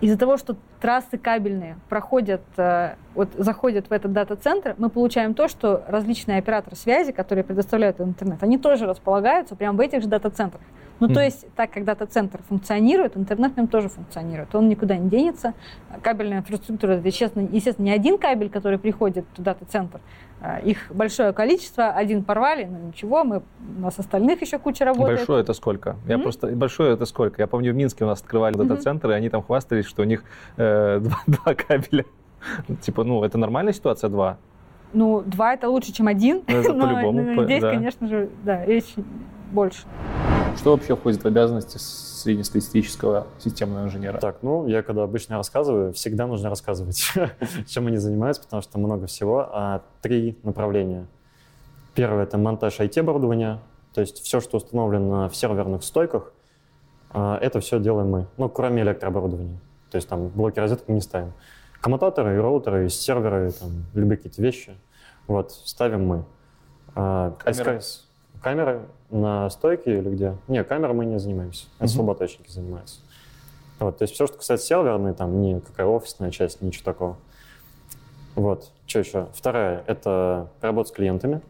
из-за 0.00 0.16
того, 0.16 0.36
что 0.36 0.56
трассы 0.84 1.16
кабельные 1.16 1.78
проходят, 1.88 2.42
э, 2.58 2.96
вот 3.14 3.30
заходят 3.38 3.88
в 3.88 3.92
этот 3.92 4.12
дата-центр, 4.12 4.74
мы 4.76 4.90
получаем 4.90 5.32
то, 5.32 5.48
что 5.48 5.82
различные 5.88 6.36
операторы 6.36 6.76
связи, 6.76 7.10
которые 7.10 7.42
предоставляют 7.42 8.02
интернет, 8.02 8.42
они 8.42 8.58
тоже 8.58 8.84
располагаются 8.84 9.56
прямо 9.56 9.78
в 9.78 9.80
этих 9.80 10.02
же 10.02 10.08
дата-центрах. 10.08 10.60
Ну, 11.00 11.08
то 11.08 11.20
есть, 11.20 11.46
так 11.56 11.70
как 11.72 11.84
дата-центр 11.84 12.40
функционирует, 12.48 13.16
интернет 13.16 13.52
в 13.54 13.56
нем 13.56 13.66
тоже 13.66 13.88
функционирует. 13.88 14.54
Он 14.54 14.68
никуда 14.68 14.96
не 14.96 15.08
денется. 15.10 15.54
Кабельная 16.02 16.38
инфраструктура, 16.38 16.92
это, 16.92 17.06
естественно, 17.08 17.48
естественно, 17.50 17.86
не 17.86 17.92
один 17.92 18.16
кабель, 18.16 18.48
который 18.48 18.78
приходит 18.78 19.24
в 19.36 19.42
дата-центр. 19.42 20.00
А, 20.40 20.58
Их 20.60 20.90
большое 20.92 21.32
количество. 21.32 21.88
Один 21.88 22.22
порвали, 22.22 22.64
но 22.64 22.78
ничего, 22.78 23.24
мы, 23.24 23.42
у 23.76 23.80
нас 23.80 23.98
остальных 23.98 24.40
еще 24.42 24.58
куча 24.58 24.84
работает. 24.84 25.18
Большое 25.18 25.42
это 25.42 25.52
сколько? 25.52 25.96
Я 26.06 26.14
М? 26.14 26.22
просто 26.22 26.48
большое 26.48 26.94
это 26.94 27.06
сколько? 27.06 27.42
Я 27.42 27.46
помню, 27.48 27.72
в 27.72 27.76
Минске 27.76 28.04
у 28.04 28.06
нас 28.08 28.20
открывали 28.20 28.56
Мгм. 28.56 28.68
дата-центры, 28.68 29.12
и 29.12 29.14
они 29.16 29.28
там 29.30 29.42
хвастались, 29.42 29.86
что 29.86 30.02
у 30.02 30.04
них 30.04 30.22
э, 30.56 30.98
два, 31.02 31.18
два 31.26 31.54
кабеля. 31.54 32.04
Типа, 32.82 33.04
ну, 33.04 33.24
это 33.24 33.36
нормальная 33.38 33.72
ситуация, 33.72 34.10
два? 34.10 34.36
Ну, 34.92 35.22
два 35.22 35.54
это 35.54 35.68
лучше, 35.68 35.92
чем 35.92 36.06
один. 36.06 36.42
Ну, 36.46 36.56
это 36.56 36.72
но, 36.74 36.86
по-любому, 36.86 37.22
но 37.22 37.34
по- 37.36 37.44
здесь, 37.44 37.62
да. 37.62 37.70
конечно 37.70 38.06
же, 38.06 38.28
да, 38.44 38.64
речь 38.64 38.94
больше. 39.54 39.84
Что 40.56 40.72
вообще 40.72 40.96
входит 40.96 41.22
в 41.22 41.26
обязанности 41.26 41.78
среднестатистического 41.78 43.26
системного 43.38 43.84
инженера? 43.84 44.18
Так, 44.18 44.38
ну, 44.42 44.66
я 44.66 44.82
когда 44.82 45.04
обычно 45.04 45.36
рассказываю, 45.36 45.92
всегда 45.92 46.26
нужно 46.26 46.50
рассказывать, 46.50 47.12
чем 47.66 47.86
они 47.86 47.96
занимаются, 47.96 48.42
потому 48.42 48.62
что 48.62 48.78
много 48.78 49.06
всего. 49.06 49.48
А 49.50 49.82
три 50.02 50.38
направления. 50.42 51.06
Первое— 51.94 52.22
это 52.24 52.38
монтаж 52.38 52.80
IT-оборудования, 52.80 53.60
то 53.94 54.00
есть 54.00 54.22
все, 54.22 54.40
что 54.40 54.56
установлено 54.56 55.28
в 55.28 55.36
серверных 55.36 55.84
стойках, 55.84 56.32
а, 57.10 57.38
это 57.40 57.60
все 57.60 57.78
делаем 57.78 58.10
мы, 58.10 58.26
ну, 58.36 58.48
кроме 58.48 58.82
электрооборудования. 58.82 59.60
То 59.90 59.96
есть 59.96 60.08
там 60.08 60.28
блоки 60.28 60.58
розеток 60.58 60.88
мы 60.88 60.96
не 60.96 61.00
ставим. 61.00 61.32
Коммутаторы 61.80 62.34
и 62.34 62.38
роутеры, 62.38 62.86
и 62.86 62.88
серверы, 62.88 63.52
там, 63.52 63.70
любые 63.94 64.16
какие-то 64.16 64.42
вещи, 64.42 64.74
вот, 65.28 65.52
ставим 65.52 66.06
мы. 66.06 66.24
А, 66.96 67.32
Камеры? 67.38 67.76
SKS 67.76 68.04
камеры 68.44 68.82
на 69.14 69.48
стойке 69.50 69.98
или 69.98 70.10
где? 70.10 70.36
Не, 70.48 70.64
камеры 70.64 70.92
мы 70.92 71.04
не 71.06 71.18
занимаемся. 71.18 71.66
Это 71.76 71.84
Мгм. 71.84 71.88
слаботочники 71.88 72.50
занимаются. 72.50 73.00
Вот, 73.78 73.98
то 73.98 74.02
есть 74.02 74.14
все, 74.14 74.26
что 74.26 74.36
касается 74.36 74.66
серверной, 74.66 75.14
там, 75.14 75.40
никакая 75.40 75.86
офисная 75.86 76.30
часть, 76.30 76.60
ничего 76.62 76.84
такого. 76.84 77.16
Вот, 78.34 78.70
что 78.86 78.98
еще? 79.00 79.28
Вторая— 79.32 79.84
это 79.86 80.48
работа 80.60 80.88
с 80.88 80.92
клиентами. 80.92 81.40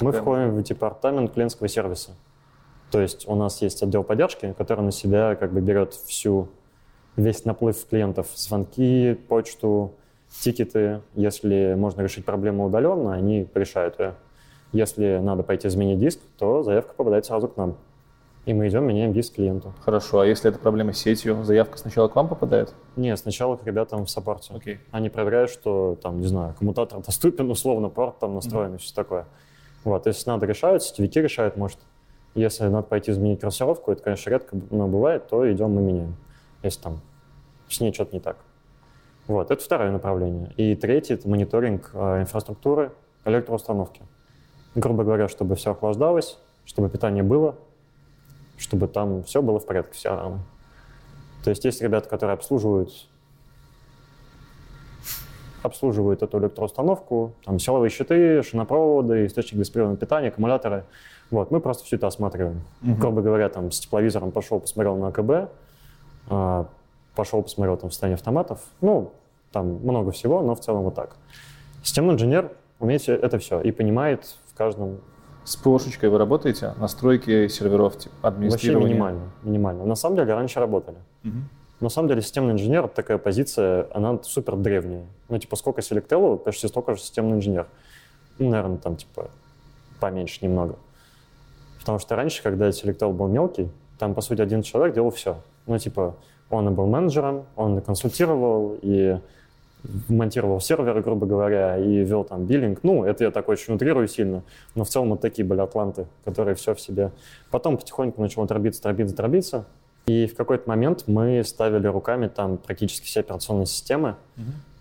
Мы 0.00 0.12
входим 0.12 0.50
в 0.54 0.62
департамент 0.62 1.32
клиентского 1.32 1.68
сервиса. 1.68 2.10
То 2.90 3.00
есть 3.00 3.26
у 3.28 3.34
нас 3.34 3.62
есть 3.62 3.82
отдел 3.82 4.04
поддержки, 4.04 4.54
который 4.56 4.82
на 4.82 4.92
себя 4.92 5.34
как 5.36 5.52
бы 5.52 5.60
берет 5.60 5.94
всю 5.94 6.48
весь 7.16 7.44
наплыв 7.44 7.86
клиентов, 7.86 8.28
звонки, 8.34 9.14
почту, 9.28 9.94
тикеты. 10.40 11.00
Если 11.14 11.74
можно 11.74 12.02
решить 12.02 12.24
проблему 12.24 12.66
удаленно, 12.66 13.14
они 13.14 13.48
решают 13.54 13.98
ее. 13.98 14.14
Если 14.72 15.18
надо 15.18 15.42
пойти 15.42 15.68
изменить 15.68 15.98
диск, 15.98 16.20
то 16.38 16.62
заявка 16.62 16.94
попадает 16.94 17.24
сразу 17.26 17.48
к 17.48 17.56
нам. 17.56 17.76
И 18.46 18.54
мы 18.54 18.68
идем, 18.68 18.84
меняем 18.84 19.12
диск 19.12 19.34
клиенту. 19.34 19.72
Хорошо, 19.84 20.20
а 20.20 20.26
если 20.26 20.50
это 20.50 20.60
проблема 20.60 20.92
с 20.92 20.98
сетью, 20.98 21.42
заявка 21.42 21.78
сначала 21.78 22.06
к 22.06 22.14
вам 22.14 22.28
попадает? 22.28 22.74
Не, 22.94 23.16
сначала 23.16 23.56
к 23.56 23.66
ребятам 23.66 24.06
в 24.06 24.10
саппорте. 24.10 24.54
Окей. 24.54 24.78
Они 24.92 25.08
проверяют, 25.10 25.50
что 25.50 25.98
там, 26.00 26.20
не 26.20 26.28
знаю, 26.28 26.54
коммутатор 26.56 27.00
доступен, 27.06 27.50
условно, 27.50 27.88
порт 27.88 28.20
там 28.20 28.36
настроен 28.36 28.76
и 28.76 28.78
все 28.78 28.94
такое. 28.94 29.26
Вот, 29.82 30.06
если 30.06 30.30
надо 30.30 30.46
решают, 30.46 30.84
сетевики 30.84 31.20
решают, 31.20 31.56
может. 31.56 31.78
Если 32.34 32.64
надо 32.64 32.86
пойти 32.86 33.10
изменить 33.10 33.40
трассировку, 33.40 33.92
это, 33.92 34.02
конечно, 34.02 34.28
редко 34.30 34.56
но 34.70 34.86
бывает, 34.86 35.26
то 35.26 35.50
идем 35.50 35.70
мы 35.70 35.80
меняем, 35.80 36.16
если 36.62 36.82
там 36.82 37.00
с 37.68 37.80
ней 37.80 37.92
что-то 37.92 38.14
не 38.14 38.20
так. 38.20 38.36
Вот, 39.26 39.50
это 39.50 39.62
второе 39.62 39.90
направление. 39.90 40.52
И 40.56 40.76
третье— 40.76 41.14
это 41.16 41.28
мониторинг 41.28 41.90
э, 41.94 42.20
инфраструктуры 42.20 42.92
электроустановки. 43.24 44.02
Грубо 44.76 45.04
говоря, 45.04 45.26
чтобы 45.26 45.56
все 45.56 45.70
охлаждалось, 45.70 46.38
чтобы 46.66 46.90
питание 46.90 47.22
было, 47.22 47.56
чтобы 48.58 48.88
там 48.88 49.22
все 49.24 49.40
было 49.40 49.58
в 49.58 49.64
порядке, 49.64 49.94
все 49.94 50.10
равно. 50.10 50.40
То 51.42 51.50
есть 51.50 51.64
есть 51.64 51.80
ребята, 51.80 52.10
которые 52.10 52.34
обслуживают 52.34 52.90
обслуживают 55.62 56.22
эту 56.22 56.38
электроустановку, 56.38 57.32
там 57.44 57.58
силовые 57.58 57.90
щиты, 57.90 58.42
шинопроводы, 58.42 59.26
источник 59.26 59.58
беспрерывного 59.58 59.98
питания, 59.98 60.28
аккумуляторы. 60.28 60.84
Вот, 61.30 61.50
мы 61.50 61.60
просто 61.60 61.84
все 61.84 61.96
это 61.96 62.06
осматриваем. 62.06 62.60
Мгм. 62.82 63.00
Грубо 63.00 63.22
говоря, 63.22 63.48
там 63.48 63.72
с 63.72 63.80
тепловизором 63.80 64.30
пошел, 64.30 64.60
посмотрел 64.60 64.96
на 64.96 65.08
АКБ, 65.08 65.50
а, 66.28 66.68
пошел, 67.16 67.42
посмотрел 67.42 67.78
там 67.78 67.90
состояние 67.90 68.16
автоматов. 68.16 68.60
Ну, 68.80 69.10
там 69.50 69.66
много 69.82 70.12
всего, 70.12 70.42
но 70.42 70.54
в 70.54 70.60
целом 70.60 70.84
вот 70.84 70.94
так. 70.94 71.16
Системный 71.82 72.14
инженер 72.14 72.52
умеет 72.78 73.08
это 73.08 73.38
все 73.38 73.60
и 73.60 73.72
понимает 73.72 74.36
в 74.56 74.58
каждом 74.58 75.00
С 75.44 75.54
ПОшечкой 75.54 76.08
вы 76.08 76.16
работаете? 76.16 76.72
Настройки 76.78 77.46
серверов, 77.48 77.98
типа 77.98 78.14
вообще 78.22 78.36
администрирование? 78.36 78.94
минимально, 78.94 79.30
минимально. 79.42 79.84
На 79.84 79.94
самом 79.94 80.16
деле 80.16 80.32
раньше 80.32 80.60
работали. 80.60 80.96
Мгм. 81.24 81.50
На 81.80 81.90
самом 81.90 82.08
деле 82.08 82.22
системный 82.22 82.54
инженер, 82.54 82.88
такая 82.88 83.18
позиция, 83.18 83.86
она 83.92 84.18
супер 84.22 84.56
древняя. 84.56 85.04
Ну, 85.28 85.38
типа, 85.38 85.56
сколько 85.56 85.82
Селектелу, 85.82 86.38
почти 86.38 86.68
столько 86.68 86.94
же 86.94 87.02
системный 87.02 87.36
инженер. 87.36 87.66
Ну, 88.38 88.48
наверное, 88.48 88.78
там, 88.78 88.96
типа, 88.96 89.30
поменьше 90.00 90.42
немного. 90.42 90.76
Потому 91.80 91.98
что 91.98 92.16
раньше, 92.16 92.42
когда 92.42 92.72
Селектел 92.72 93.12
был 93.12 93.28
мелкий, 93.28 93.70
там, 93.98 94.14
по 94.14 94.22
сути, 94.22 94.40
один 94.40 94.62
человек 94.62 94.94
делал 94.94 95.10
все. 95.10 95.36
Ну, 95.66 95.78
типа, 95.78 96.16
он 96.48 96.66
и 96.66 96.70
был 96.70 96.86
менеджером, 96.86 97.44
он 97.56 97.78
и 97.78 97.82
консультировал, 97.82 98.78
и 98.80 99.20
монтировал 100.08 100.60
серверы, 100.60 101.02
грубо 101.02 101.26
говоря, 101.26 101.78
и 101.78 102.04
вел 102.04 102.24
там 102.24 102.44
биллинг. 102.44 102.80
Ну, 102.82 103.04
это 103.04 103.24
я 103.24 103.30
так 103.30 103.48
очень 103.48 103.74
утрирую 103.74 104.08
сильно, 104.08 104.42
но 104.74 104.84
в 104.84 104.88
целом 104.88 105.10
вот 105.10 105.20
такие 105.20 105.46
были 105.46 105.60
атланты, 105.60 106.06
которые 106.24 106.54
все 106.54 106.74
в 106.74 106.80
себе. 106.80 107.12
Потом 107.50 107.76
потихоньку 107.76 108.20
начало 108.20 108.46
дробиться, 108.46 108.82
дробиться, 108.82 109.16
дробиться. 109.16 109.64
И 110.06 110.26
в 110.26 110.36
какой-то 110.36 110.68
момент 110.68 111.04
мы 111.06 111.42
ставили 111.44 111.86
руками 111.88 112.28
там 112.28 112.58
практически 112.58 113.06
все 113.06 113.20
операционные 113.20 113.66
системы 113.66 114.16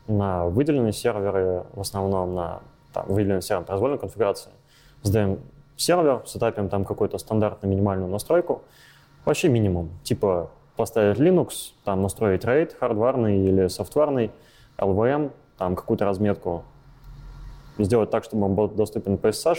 на 0.07 0.45
выделенные 0.45 0.93
серверы, 0.93 1.63
в 1.73 1.81
основном 1.81 2.35
на 2.35 2.59
там, 2.93 3.05
выделенный 3.07 3.41
сервер 3.41 3.65
произвольной 3.65 3.97
конфигурации. 3.97 4.51
Сдаем 5.01 5.39
сервер, 5.77 6.21
сетапим 6.25 6.69
там 6.69 6.85
какую-то 6.85 7.17
стандартную 7.17 7.75
минимальную 7.75 8.09
настройку. 8.09 8.61
Вообще 9.25 9.49
минимум. 9.49 9.89
Типа 10.03 10.51
поставить 10.75 11.17
Linux, 11.17 11.73
там 11.83 12.03
настроить 12.03 12.43
RAID 12.43 12.75
хардварный 12.77 13.39
или 13.39 13.67
софтварный, 13.67 14.31
LVM, 14.77 15.31
там 15.57 15.75
какую-то 15.75 16.05
разметку, 16.05 16.63
сделать 17.77 18.09
так, 18.09 18.23
чтобы 18.23 18.45
он 18.45 18.55
был 18.55 18.67
доступен 18.67 19.15
SSH. 19.15 19.57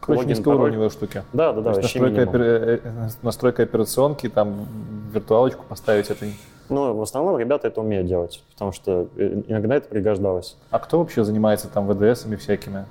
Короче, 0.00 0.20
логин, 0.22 0.36
низкоуровневые 0.36 0.90
штуки. 0.90 1.22
Да, 1.32 1.52
да, 1.52 1.60
да, 1.62 1.70
настройка, 1.80 2.22
опер- 2.22 2.42
э, 2.42 2.80
э, 2.84 3.08
настройка 3.22 3.62
операционки, 3.62 4.28
там 4.28 4.66
виртуалочку 5.12 5.64
поставить 5.64 6.10
это. 6.10 6.26
Ну, 6.68 6.94
в 6.94 7.00
основном 7.02 7.38
ребята 7.38 7.68
это 7.68 7.80
умеют 7.80 8.06
делать, 8.06 8.44
потому 8.52 8.72
что 8.72 9.08
э, 9.16 9.42
иногда 9.46 9.76
это 9.76 9.88
пригождалось. 9.88 10.56
А 10.70 10.78
кто 10.78 10.98
вообще 10.98 11.24
занимается 11.24 11.68
там 11.68 11.86
ВДСами 11.86 12.36
всякими? 12.36 12.84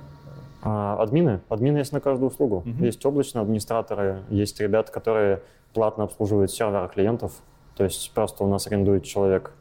А, 0.62 1.00
админы. 1.00 1.40
Админы 1.48 1.78
есть 1.78 1.92
на 1.92 2.00
каждую 2.00 2.30
услугу. 2.30 2.62
Мгм. 2.64 2.84
Есть 2.84 3.04
облачные 3.06 3.42
администраторы, 3.42 4.22
есть 4.30 4.58
ребята, 4.60 4.90
которые 4.90 5.42
платно 5.74 6.04
обслуживают 6.04 6.50
серверы 6.50 6.88
клиентов. 6.88 7.32
То 7.76 7.84
есть 7.84 8.10
просто 8.14 8.42
у 8.42 8.48
нас 8.48 8.66
арендует 8.66 9.04
человек 9.04 9.52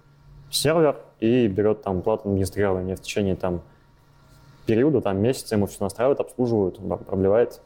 сервер 0.50 0.96
и 1.19 1.47
берет 1.47 1.84
там 1.84 2.01
платное 2.01 2.32
администрирование 2.34 2.95
в 2.95 3.01
течение 3.01 3.36
там 3.36 3.62
периода, 4.65 5.01
там 5.01 5.19
месяца 5.19 5.56
ему 5.56 5.67
все 5.67 5.84
настраивают, 5.84 6.19
обслуживают, 6.19 6.80
он 6.80 6.89
там 6.89 6.99
продлевает 6.99 7.62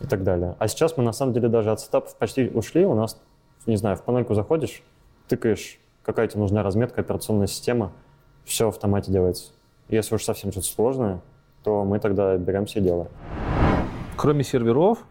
и 0.00 0.06
так 0.06 0.22
далее. 0.22 0.56
А 0.58 0.68
сейчас 0.68 0.96
мы 0.96 1.02
на 1.04 1.12
самом 1.12 1.32
деле 1.32 1.48
даже 1.48 1.70
от 1.70 1.80
сетапов 1.80 2.16
почти 2.16 2.48
ушли. 2.48 2.84
У 2.84 2.94
нас, 2.94 3.20
не 3.66 3.76
знаю, 3.76 3.96
в 3.96 4.02
панельку 4.02 4.34
заходишь, 4.34 4.82
тыкаешь, 5.28 5.78
какая 6.02 6.28
тебе 6.28 6.40
нужна 6.40 6.62
разметка, 6.62 7.00
операционная 7.00 7.46
система, 7.46 7.92
все 8.44 8.66
в 8.66 8.68
автомате 8.68 9.12
делается. 9.12 9.52
Если 9.88 10.14
уж 10.14 10.22
совсем 10.24 10.52
что-то 10.52 10.66
сложное, 10.66 11.20
то 11.62 11.84
мы 11.84 11.98
тогда 11.98 12.36
беремся 12.36 12.78
и 12.78 12.82
делаем. 12.82 13.08
Кроме 14.16 14.44
серверов, 14.44 15.04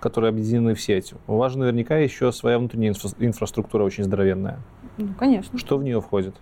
которые 0.00 0.28
объединены 0.30 0.74
в 0.74 0.80
сеть, 0.80 1.14
у 1.26 1.36
вас 1.36 1.52
же 1.52 1.58
наверняка 1.58 1.96
еще 1.96 2.30
своя 2.32 2.58
внутренняя 2.58 2.92
инфра- 2.92 3.14
инфраструктура 3.18 3.84
очень 3.84 4.04
здоровенная. 4.04 4.58
Ну, 4.98 5.14
конечно. 5.18 5.58
Что 5.58 5.78
в 5.78 5.82
нее 5.82 6.00
входит? 6.00 6.34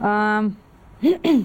А, 0.00 0.44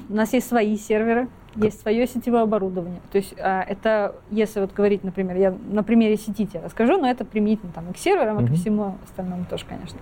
У 0.10 0.14
нас 0.14 0.34
есть 0.34 0.48
свои 0.48 0.78
серверы, 0.78 1.28
есть 1.56 1.82
свое 1.82 2.08
сетевое 2.08 2.44
оборудование. 2.44 3.02
То 3.12 3.18
есть 3.18 3.34
а, 3.40 3.64
это, 3.64 4.16
если 4.32 4.60
вот 4.62 4.74
говорить, 4.74 5.04
например, 5.04 5.38
я 5.38 5.56
на 5.70 5.84
примере 5.84 6.16
сети 6.18 6.46
тебе 6.46 6.62
расскажу, 6.62 6.98
но 6.98 7.10
это 7.10 7.26
применительно 7.26 7.72
там 7.74 7.90
и 7.90 7.94
к 7.94 7.98
серверам, 7.98 8.46
и 8.46 8.48
ко 8.48 8.54
всему 8.54 8.96
остальному 9.04 9.46
тоже, 9.50 9.66
конечно. 9.66 10.00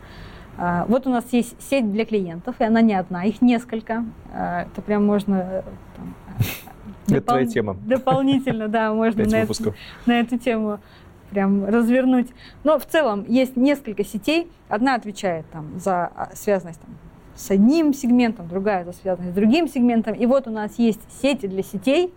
А, 0.58 0.86
Вот 0.88 1.08
у 1.08 1.10
нас 1.10 1.26
есть 1.32 1.56
сеть 1.62 1.92
для 1.92 2.06
клиентов, 2.06 2.56
и 2.60 2.64
она 2.64 2.82
не 2.82 2.94
одна, 2.94 3.24
их 3.24 3.42
несколько. 3.42 4.06
А, 4.34 4.64
Это 4.64 4.82
прям 4.82 5.06
можно 5.06 5.36
э, 5.36 5.62
там, 5.96 6.16
Это 7.08 7.22
твоя 7.28 7.46
тема. 7.46 7.76
Дополнительно, 7.86 8.68
да, 8.68 8.94
можно 8.94 9.24
на 9.26 9.42
выпусков. 9.42 9.76
на 10.06 10.20
эту 10.20 10.38
тему 10.38 10.80
прям 11.30 11.66
развернуть. 11.66 12.30
Но 12.64 12.80
в 12.80 12.86
целом 12.86 13.26
есть 13.28 13.56
несколько 13.56 14.04
сетей. 14.04 14.50
Одна 14.70 14.96
отвечает 14.96 15.46
там 15.52 15.80
за 15.80 16.12
связанность 16.34 16.80
там, 16.82 16.90
с 17.38 17.52
одним 17.52 17.94
сегментом, 17.94 18.48
другая 18.48 18.84
за 18.84 18.94
связанность 18.94 19.32
с 19.32 19.36
другим 19.36 19.68
сегментом. 19.68 20.14
И 20.16 20.26
вот 20.26 20.48
у 20.48 20.52
нас 20.52 20.78
есть 20.80 21.00
сети 21.22 21.46
для 21.48 21.64
сетей, 21.64 22.14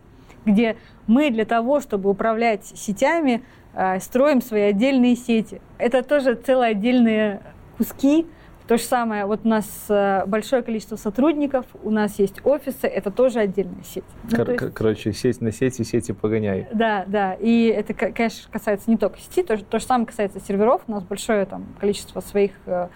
где 0.46 0.76
мы 1.06 1.30
для 1.30 1.44
того, 1.44 1.80
чтобы 1.80 2.10
управлять 2.10 2.64
сетями, 2.64 3.42
э, 3.74 4.00
строим 4.00 4.40
свои 4.40 4.62
отдельные 4.62 5.14
сети. 5.16 5.60
Это 5.78 6.02
тоже 6.02 6.34
целые 6.34 6.70
отдельные 6.70 7.42
куски. 7.76 8.26
То 8.66 8.76
же 8.76 8.84
самое, 8.84 9.26
вот 9.26 9.40
у 9.42 9.48
нас 9.48 9.66
э, 9.88 10.22
большое 10.26 10.62
количество 10.62 10.94
сотрудников, 10.94 11.66
у 11.82 11.90
нас 11.90 12.20
есть 12.20 12.36
офисы, 12.46 12.86
это 12.86 13.10
тоже 13.10 13.40
отдельная 13.40 13.82
сеть. 13.82 14.04
Ну, 14.30 14.36
Кор- 14.36 14.46
то 14.46 14.52
есть- 14.52 14.60
кор- 14.64 14.70
Короче, 14.72 15.12
сеть 15.12 15.40
на 15.40 15.50
сети, 15.50 15.82
сети 15.82 16.12
погоняй. 16.12 16.68
да, 16.72 17.04
да. 17.08 17.34
И 17.34 17.64
это, 17.66 17.94
ко- 17.94 18.12
конечно, 18.12 18.48
касается 18.50 18.88
не 18.88 18.96
только 18.96 19.18
сети, 19.18 19.42
то, 19.42 19.56
же- 19.56 19.64
то 19.64 19.80
же 19.80 19.84
самое 19.84 20.06
касается 20.06 20.38
серверов. 20.40 20.82
У 20.86 20.92
нас 20.92 21.02
большое 21.02 21.46
там, 21.46 21.66
количество 21.80 22.20
своих 22.20 22.52
э, 22.66 22.86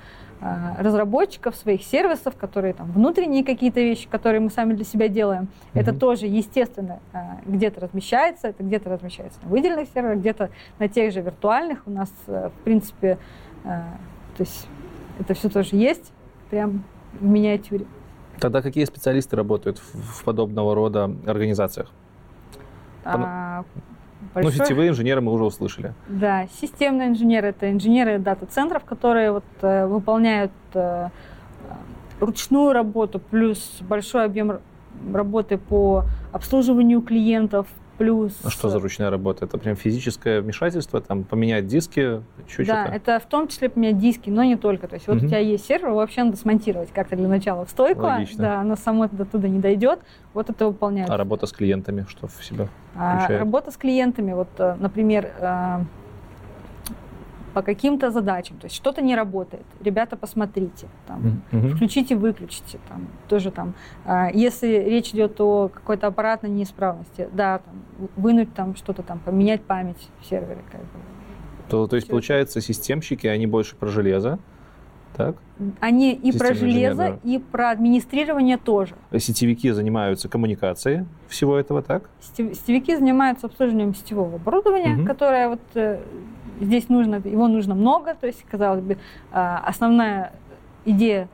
разработчиков, 0.79 1.57
своих 1.57 1.83
сервисов, 1.83 2.37
которые 2.37 2.75
там 2.75 2.93
внутренние 2.93 3.45
какие-то 3.45 3.81
вещи, 3.81 4.09
которые 4.09 4.41
мы 4.41 4.51
сами 4.51 4.75
для 4.75 4.85
себя 4.85 5.09
делаем. 5.09 5.49
Это 5.73 5.93
Мгм. 5.93 6.01
тоже, 6.01 6.27
естественно, 6.27 7.01
э, 7.13 7.19
где-то 7.47 7.81
размещается, 7.81 8.49
это 8.49 8.63
где-то 8.63 8.91
размещается 8.91 9.39
на 9.43 9.49
выделенных 9.49 9.89
серверах, 9.95 10.19
где-то 10.19 10.51
на 10.79 10.89
тех 10.89 11.13
же 11.13 11.23
виртуальных. 11.23 11.83
У 11.87 11.91
нас, 11.91 12.13
э, 12.27 12.51
в 12.51 12.65
принципе, 12.65 13.19
э, 13.65 13.69
то 14.37 14.41
есть 14.41 14.69
это 15.19 15.35
все 15.35 15.49
тоже 15.49 15.77
есть, 15.77 16.13
прям 16.51 16.85
в 17.19 17.25
миниатюре. 17.25 17.87
Тогда 18.39 18.61
какие 18.63 18.85
специалисты 18.85 19.37
работают 19.37 19.79
в, 19.79 20.21
в 20.21 20.25
подобного 20.25 20.75
рода 20.75 21.05
организациях? 21.27 21.91
А, 23.05 23.65
Ну, 24.35 24.43
большое- 24.43 24.65
сетевые 24.67 24.91
инженеры 24.91 25.21
мы 25.21 25.33
уже 25.33 25.45
услышали. 25.45 25.95
Да, 26.09 26.47
системные 26.61 27.09
инженеры 27.09 27.49
это 27.49 27.71
инженеры 27.71 28.19
дата-центров, 28.19 28.85
которые 28.85 29.33
вот, 29.33 29.45
э, 29.63 29.87
выполняют 29.87 30.53
э, 30.75 31.09
ручную 32.21 32.73
работу, 32.73 33.19
плюс 33.19 33.79
большой 33.81 34.25
объем 34.25 34.59
работы 35.13 35.59
по 35.59 36.05
обслуживанию 36.33 37.01
клиентов, 37.03 37.67
плюс... 37.99 38.39
А 38.45 38.51
что 38.51 38.69
за 38.69 38.79
ручная 38.79 39.11
работа? 39.11 39.45
Это 39.45 39.59
прям 39.59 39.77
физическое 39.77 40.41
вмешательство, 40.41 41.01
там 41.01 41.25
поменять 41.25 41.67
диски, 41.67 42.23
чуть 42.49 42.67
Да, 42.67 42.85
что-то? 42.85 42.97
это 42.97 43.21
в 43.21 43.27
том 43.29 43.49
числе 43.49 43.69
поменять 43.69 43.99
диски, 43.99 44.31
но 44.31 44.43
не 44.45 44.57
только. 44.57 44.89
То 44.89 44.95
есть 44.95 45.07
вот 45.07 45.17
Мгм. 45.17 45.27
у 45.27 45.29
тебя 45.29 45.39
есть 45.39 45.65
сервер, 45.67 45.89
его 45.89 45.97
вообще 45.99 46.25
надо 46.25 46.37
смонтировать 46.37 46.91
как-то 46.93 47.17
для 47.17 47.29
начала 47.29 47.65
в 47.65 47.71
стойку. 47.71 48.03
Логично. 48.03 48.43
Да, 48.45 48.61
оно 48.61 48.77
само 48.77 49.09
до 49.09 49.25
туда 49.25 49.49
не 49.49 49.61
дойдет. 49.61 50.01
Вот 50.33 50.51
это 50.51 50.67
выполняют. 50.67 51.11
А 51.11 51.17
работа 51.17 51.47
с 51.47 51.53
клиентами, 51.53 52.05
что 52.09 52.27
в 52.27 52.45
себя? 52.45 52.69
А, 52.97 53.19
включает? 53.19 53.41
работа 53.41 53.71
с 53.71 53.77
клиентами, 53.77 54.33
вот, 54.33 54.49
э, 54.59 54.77
например, 54.79 55.31
э, 55.39 55.79
по 57.55 57.63
каким-то 57.63 58.11
задачам. 58.11 58.59
То 58.59 58.67
есть 58.67 58.77
что-то 58.77 59.01
не 59.01 59.15
работает. 59.17 59.65
Ребята, 59.81 60.17
посмотрите. 60.17 60.89
Там, 61.07 61.41
Мгм. 61.53 61.71
включите, 61.77 62.17
выключите. 62.17 62.79
Там, 62.89 63.07
тоже 63.29 63.51
там, 63.51 63.75
а, 64.05 64.29
если 64.33 64.67
речь 64.67 65.11
идет 65.15 65.41
о 65.41 65.69
какой-то 65.69 66.09
аппаратной 66.09 66.51
неисправности, 66.51 67.29
да, 67.33 67.59
там, 67.59 68.09
вынуть 68.17 68.53
там 68.55 68.75
что-то 68.77 69.03
там, 69.03 69.21
поменять 69.21 69.63
память 69.63 70.11
в 70.21 70.27
сервере. 70.27 70.61
Как 70.71 70.81
бы. 70.81 70.87
То, 71.69 71.87
то 71.87 71.97
есть, 71.97 72.07
Всё. 72.09 72.13
получается, 72.13 72.61
системщики, 72.61 73.27
они 73.29 73.47
больше 73.47 73.77
про 73.77 73.89
железо, 73.89 74.39
так? 75.17 75.37
Они 75.81 76.13
и 76.13 76.33
про 76.37 76.49
Системный 76.49 76.73
инженер, 76.73 76.91
железо, 76.97 77.21
и 77.23 77.39
про 77.39 77.71
администрирование 77.71 78.59
тоже. 78.59 78.97
Сетевики 79.17 79.71
занимаются 79.71 80.29
коммуникацией 80.29 81.07
всего 81.29 81.57
этого, 81.57 81.81
так? 81.83 82.11
Сетев- 82.21 82.55
Сетевики 82.57 82.97
занимаются 82.97 83.47
обслуживанием 83.47 83.95
сетевого 83.95 84.35
оборудования, 84.37 84.95
Мгм. 84.97 85.07
которое 85.07 85.49
вот 85.51 85.61
э, 85.77 86.01
здесь 86.61 86.89
нужно, 86.89 87.17
его 87.17 87.49
нужно 87.49 87.75
много, 87.75 88.15
то 88.15 88.27
есть, 88.27 88.45
казалось 88.51 88.83
бы, 88.83 88.99
а, 89.33 89.63
основная 89.67 90.33
идея 90.85 91.29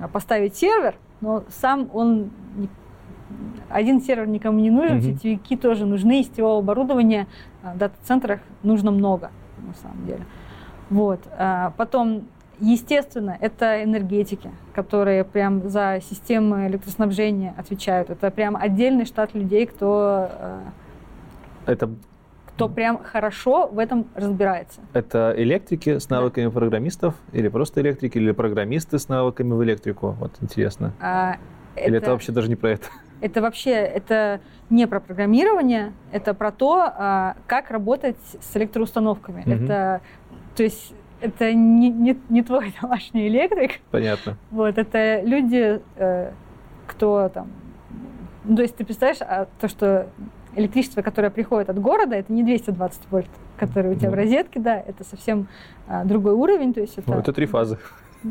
а, 0.00 0.08
поставить 0.08 0.56
сервер, 0.56 0.94
но 1.20 1.44
сам 1.48 1.88
он 1.92 2.30
один 3.68 4.00
сервер 4.00 4.28
никому 4.28 4.58
не 4.60 4.70
нужен, 4.70 4.98
Мгм. 4.98 5.02
сетевики 5.02 5.56
тоже 5.56 5.86
нужны, 5.86 6.20
и 6.20 6.24
сетевого 6.24 6.58
оборудования 6.58 7.26
а, 7.62 7.74
в 7.74 7.78
дата-центрах 7.78 8.40
нужно 8.62 8.90
много, 8.90 9.30
на 9.66 9.74
самом 9.74 10.06
деле. 10.06 10.24
Вот. 10.88 11.20
Потом, 11.76 12.28
естественно, 12.60 13.36
это 13.40 13.82
энергетики, 13.82 14.52
которые 14.72 15.24
прям 15.24 15.68
за 15.68 15.98
системы 16.00 16.68
электроснабжения 16.68 17.52
отвечают. 17.58 18.08
Это 18.08 18.30
прям 18.30 18.56
отдельный 18.56 19.04
штат 19.04 19.34
людей, 19.34 19.66
кто, 19.66 20.28
Это, 21.66 21.90
кто 22.56 22.70
прям 22.70 23.04
хорошо 23.04 23.68
в 23.68 23.78
этом 23.78 24.06
разбирается. 24.14 24.80
это 24.94 25.34
электрики 25.36 25.98
с 25.98 26.08
навыками 26.08 26.48
программистов, 26.48 27.14
или 27.32 27.48
просто 27.48 27.82
электрики, 27.82 28.16
или 28.16 28.32
программисты 28.32 28.98
с 28.98 29.08
навыками 29.08 29.52
в 29.52 29.62
электрику? 29.62 30.12
Вот 30.12 30.32
интересно. 30.40 30.94
А, 30.98 31.36
Или 31.76 31.98
это 31.98 32.12
вообще 32.12 32.32
даже 32.32 32.48
не 32.48 32.56
про 32.56 32.70
это? 32.70 32.88
Это 33.22 33.40
вообще 33.40 33.70
это 33.70 34.40
не 34.68 34.86
про 34.86 35.00
программирование, 35.00 35.94
это 36.12 36.34
про 36.34 36.52
то, 36.52 36.82
а, 36.86 37.36
как 37.46 37.70
работать 37.70 38.18
с 38.40 38.54
электроустановками. 38.58 39.42
Мгм. 39.46 39.64
Это, 39.64 40.02
то 40.54 40.62
есть, 40.62 40.92
это 41.22 41.54
не, 41.54 41.88
не, 41.88 42.18
не 42.28 42.42
твой 42.42 42.74
домашний 42.82 43.28
электрик, 43.28 43.80
Понятно. 43.90 44.36
вот, 44.50 44.76
это 44.76 45.22
люди, 45.22 45.80
э, 45.96 46.32
кто 46.86 47.30
там... 47.30 47.50
Ну, 48.44 48.56
то 48.56 48.62
есть 48.62 48.76
ты 48.76 48.84
представляешь, 48.84 49.22
а, 49.22 49.46
то, 49.60 49.68
что 49.68 50.08
электричество, 50.56 51.02
которое 51.02 51.30
приходит 51.30 51.70
от 51.70 51.78
города, 51.80 52.16
это 52.16 52.32
не 52.32 52.42
220 52.42 53.00
вольт, 53.10 53.28
которые 53.58 53.94
у 53.94 53.98
тебя 53.98 54.08
в 54.10 54.12
Ну. 54.14 54.22
розетке, 54.22 54.58
да, 54.60 54.76
это 54.78 55.04
совсем 55.04 55.46
а, 55.86 56.04
другой 56.04 56.32
уровень, 56.32 56.74
то 56.74 56.80
есть 56.80 56.98
это... 56.98 57.10
Ну, 57.10 57.18
это 57.18 57.32
три 57.32 57.46
фазы. 57.46 57.78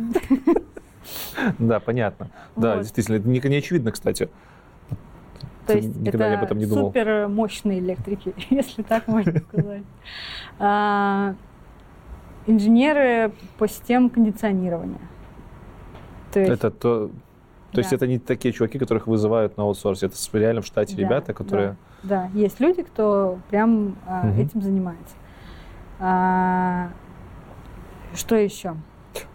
Да, 1.60 1.80
понятно. 1.80 2.32
Да, 2.56 2.78
действительно, 2.80 3.18
это 3.18 3.28
не, 3.28 3.58
очевидно, 3.58 3.92
кстати. 3.92 4.28
То 5.68 5.74
есть 5.74 5.96
Никогда 5.96 6.28
это 6.30 6.40
об 6.40 6.44
этом 6.46 6.58
не 6.58 6.66
думал. 6.66 6.88
супер 6.88 7.28
мощные 7.28 7.78
электрики, 7.80 8.34
если 8.50 8.82
так 8.82 9.08
можно 9.08 9.40
сказать. 9.40 9.84
А, 10.60 11.36
Инженеры 12.48 13.32
по 13.58 13.68
системам 13.68 14.10
кондиционирования. 14.10 15.00
То 16.32 16.40
есть, 16.40 16.52
Это 16.52 16.70
то... 16.72 17.10
То 17.72 17.80
есть 17.80 17.90
Да. 17.90 17.96
это 17.98 18.08
не 18.08 18.20
такие 18.20 18.54
чуваки, 18.54 18.78
которых 18.80 19.08
вызывают 19.08 19.58
на 19.58 19.64
аутсорсе, 19.64 20.06
это 20.06 20.16
реально 20.34 20.62
в 20.62 20.66
штате 20.66 20.96
Да, 20.96 21.02
ребята, 21.02 21.34
которые... 21.34 21.70
да, 21.70 21.76
есть 22.34 22.60
люди, 22.60 22.84
кто 22.84 23.40
прям 23.50 23.96
а, 24.08 24.28
Мгм. 24.28 24.40
этим 24.42 24.62
занимается. 24.62 25.16
А, 26.00 26.90
Что 28.14 28.36
еще? 28.36 28.76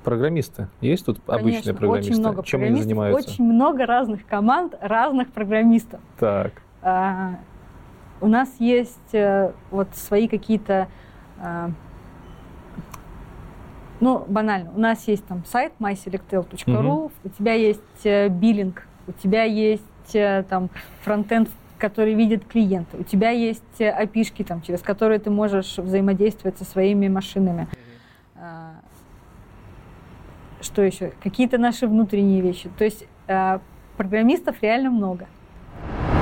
Программисты. 0.04 0.68
Есть 0.80 1.04
тут 1.06 1.18
обычные 1.26 1.52
Конечно, 1.52 1.74
программисты? 1.74 2.12
Очень 2.12 2.20
много 2.20 2.42
Чем 2.44 2.62
они 2.62 2.82
занимаются? 2.82 3.30
Очень 3.30 3.44
много 3.44 3.86
разных 3.86 4.26
команд, 4.26 4.74
разных 4.80 5.30
программистов. 5.32 6.00
Так. 6.18 6.52
А, 6.82 7.36
у 8.20 8.26
нас 8.26 8.48
есть 8.58 9.14
э, 9.14 9.52
вот 9.70 9.88
свои 9.94 10.28
какие-то, 10.28 10.88
а, 11.38 11.70
ну, 14.00 14.24
банально, 14.28 14.70
у 14.74 14.80
нас 14.80 15.06
есть 15.08 15.26
там 15.26 15.44
сайт 15.44 15.72
myselectel.ru, 15.78 17.10
у 17.24 17.28
тебя 17.28 17.52
есть 17.54 17.80
э, 18.04 18.28
биллинг, 18.28 18.86
у 19.06 19.12
тебя 19.12 19.44
есть 19.44 20.14
э, 20.14 20.44
там 20.48 20.70
фронтенд, 21.02 21.48
который 21.80 22.14
видит 22.14 22.46
клиента, 22.46 22.96
у 22.96 23.02
тебя 23.02 23.30
есть 23.30 23.80
э, 23.80 23.90
API-шки, 24.04 24.44
там, 24.44 24.62
через 24.62 24.82
которые 24.82 25.18
ты 25.18 25.30
можешь 25.30 25.78
взаимодействовать 25.78 26.58
со 26.58 26.64
своими 26.64 27.08
машинами. 27.08 27.66
А, 28.36 28.74
Что 30.60 30.82
еще? 30.82 31.12
Какие-то 31.22 31.58
наши 31.58 31.88
внутренние 31.88 32.42
вещи. 32.42 32.70
То 32.78 32.84
есть 32.84 33.06
а, 33.26 33.60
программистов 33.96 34.62
реально 34.62 34.90
много. 34.90 35.26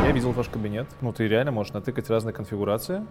Я 0.05 0.12
видел 0.12 0.33
ваш 0.33 0.49
кабинет. 0.49 0.87
Ну, 1.01 1.12
ты 1.12 1.29
реально 1.29 1.53
можешь 1.53 1.75
натыкать 1.75 2.09
разные 2.09 2.33
конфигурации. 2.33 3.05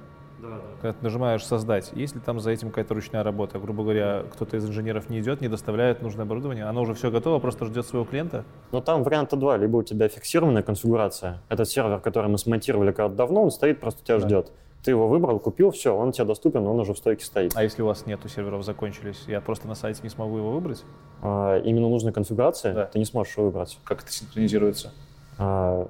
Когда 0.82 0.94
ты 0.94 1.04
нажимаешь 1.04 1.44
«Создать», 1.46 1.92
есть 1.94 2.16
ли 2.16 2.22
там 2.22 2.40
за 2.40 2.52
этим 2.52 2.70
какая-то 2.70 2.94
ручная 2.94 3.24
работа? 3.24 3.58
Грубо 3.60 3.84
говоря, 3.84 4.24
кто-то 4.34 4.56
из 4.58 4.66
инженеров 4.66 5.10
не 5.10 5.20
идет, 5.20 5.42
не 5.42 5.48
доставляет 5.48 6.02
нужное 6.02 6.26
оборудование, 6.26 6.66
оно 6.66 6.82
уже 6.82 6.94
все 6.94 7.10
готово, 7.10 7.40
просто 7.40 7.66
ждет 7.66 7.86
своего 7.86 8.06
клиента? 8.06 8.46
Но 8.72 8.80
там 8.82 9.04
варианта 9.04 9.36
два. 9.36 9.58
Либо 9.58 9.78
у 9.78 9.84
тебя 9.84 10.08
фиксированная 10.08 10.62
конфигурация. 10.64 11.42
Этот 11.50 11.68
сервер, 11.70 12.00
который 12.00 12.30
мы 12.30 12.38
смонтировали 12.38 12.92
когда-то 12.92 13.16
давно, 13.16 13.44
он 13.44 13.52
стоит, 13.52 13.80
просто 13.80 14.04
тебя 14.04 14.20
Да. 14.20 14.26
ждет. 14.28 14.52
Ты 14.84 14.92
его 14.92 15.08
выбрал, 15.08 15.40
купил, 15.40 15.72
все, 15.72 15.94
он 15.98 16.12
тебе 16.12 16.26
доступен, 16.26 16.66
он 16.68 16.80
уже 16.80 16.94
в 16.94 16.98
стойке 16.98 17.26
стоит. 17.26 17.52
А 17.56 17.64
если 17.64 17.82
у 17.82 17.88
вас 17.88 18.06
нету 18.06 18.30
серверов, 18.30 18.64
закончились, 18.64 19.24
я 19.28 19.42
просто 19.42 19.68
на 19.68 19.74
сайте 19.76 20.02
не 20.04 20.10
смогу 20.10 20.38
его 20.38 20.52
выбрать? 20.52 20.84
А, 21.22 21.58
именно 21.60 21.90
нужной 21.90 22.14
конфигурации 22.14 22.72
Да. 22.74 22.86
ты 22.86 23.00
не 23.00 23.06
сможешь 23.06 23.36
его 23.36 23.48
выбрать. 23.48 23.80
Как 23.84 24.04
это 24.04 24.12
синхронизируется? 24.12 24.94
А, 25.40 25.88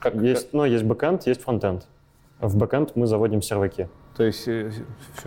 Как, 0.00 0.14
есть, 0.16 0.52
ну, 0.52 0.64
есть 0.64 0.84
бэкэнд, 0.84 1.26
есть 1.26 1.42
фронтенд. 1.42 1.86
В 2.40 2.56
бэкэнд 2.56 2.96
мы 2.96 3.06
заводим 3.06 3.42
серваки. 3.42 3.88
То 4.16 4.24
есть 4.24 4.40
все, 4.40 4.72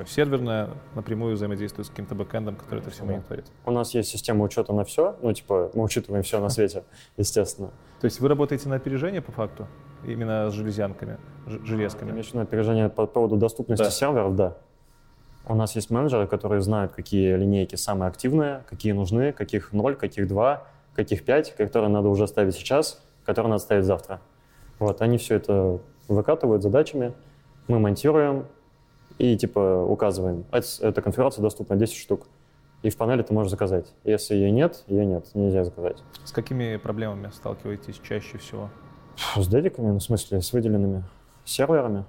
серверное 0.08 0.70
напрямую 0.96 1.36
взаимодействует 1.36 1.86
с 1.88 1.90
каким-то 1.90 2.16
бэкэндом, 2.16 2.56
который 2.56 2.80
это 2.80 2.90
все 2.90 3.04
мониторит. 3.04 3.46
У 3.66 3.72
нас 3.72 3.94
есть 3.94 4.10
система 4.10 4.44
учета 4.44 4.74
на 4.74 4.84
все, 4.84 5.16
ну, 5.22 5.32
типа, 5.32 5.70
мы 5.76 5.84
учитываем 5.84 6.24
все 6.24 6.40
на 6.40 6.50
свете, 6.50 6.84
естественно. 7.18 7.70
То 8.02 8.06
есть 8.06 8.20
вы 8.20 8.28
работаете 8.30 8.68
на 8.68 8.76
опережение 8.76 9.22
по 9.22 9.32
факту? 9.32 9.68
Именно 10.06 10.50
с 10.50 10.54
железянками, 10.54 11.18
железками? 11.46 12.12
Имеешь 12.12 12.28
в 12.28 12.30
виду 12.30 12.42
опережение 12.42 12.90
по 12.90 13.06
поводу 13.06 13.38
доступности 13.38 13.84
Да. 13.84 13.92
серверов, 13.92 14.36
да. 14.36 14.58
У 15.46 15.56
нас 15.56 15.76
есть 15.76 15.92
менеджеры, 15.92 16.26
которые 16.28 16.62
знают, 16.62 16.94
какие 16.94 17.36
линейки 17.36 17.76
самые 17.76 18.10
активные, 18.10 18.64
какие 18.68 18.94
нужны, 18.94 19.34
каких 19.34 19.72
ноль, 19.72 19.96
каких 19.96 20.28
два, 20.28 20.68
каких 20.96 21.24
пять, 21.26 21.56
которые 21.56 21.90
надо 21.90 22.10
уже 22.10 22.28
ставить 22.28 22.56
сейчас, 22.56 23.04
которые 23.24 23.52
надо 23.52 23.62
ставить 23.64 23.86
завтра. 23.86 24.20
Вот, 24.80 25.02
они 25.02 25.18
все 25.18 25.36
это 25.36 25.80
выкатывают 26.08 26.64
задачами, 26.64 27.14
мы 27.68 27.80
монтируем 27.80 28.46
и 29.18 29.38
типа 29.38 29.84
указываем. 29.88 30.46
Эт- 30.52 30.80
Эта 30.82 31.02
конфигурация 31.02 31.42
доступна 31.42 31.76
10 31.76 31.96
штук. 31.96 32.28
И 32.82 32.90
в 32.90 32.98
панели 32.98 33.22
ты 33.22 33.34
можешь 33.34 33.50
заказать. 33.52 33.94
Если 34.04 34.36
ее 34.36 34.52
нет, 34.52 34.84
ее 34.88 35.06
нет, 35.06 35.28
нельзя 35.36 35.64
заказать. 35.64 36.04
С 36.26 36.32
какими 36.34 36.76
проблемами 36.76 37.30
сталкиваетесь 37.34 38.00
чаще 38.04 38.38
всего? 38.38 38.70
С 39.38 39.48
дедиками, 39.48 39.88
ну, 39.92 40.00
в 40.00 40.04
смысле, 40.04 40.42
с 40.42 40.52
выделенными 40.52 41.04
серверами. 41.46 42.04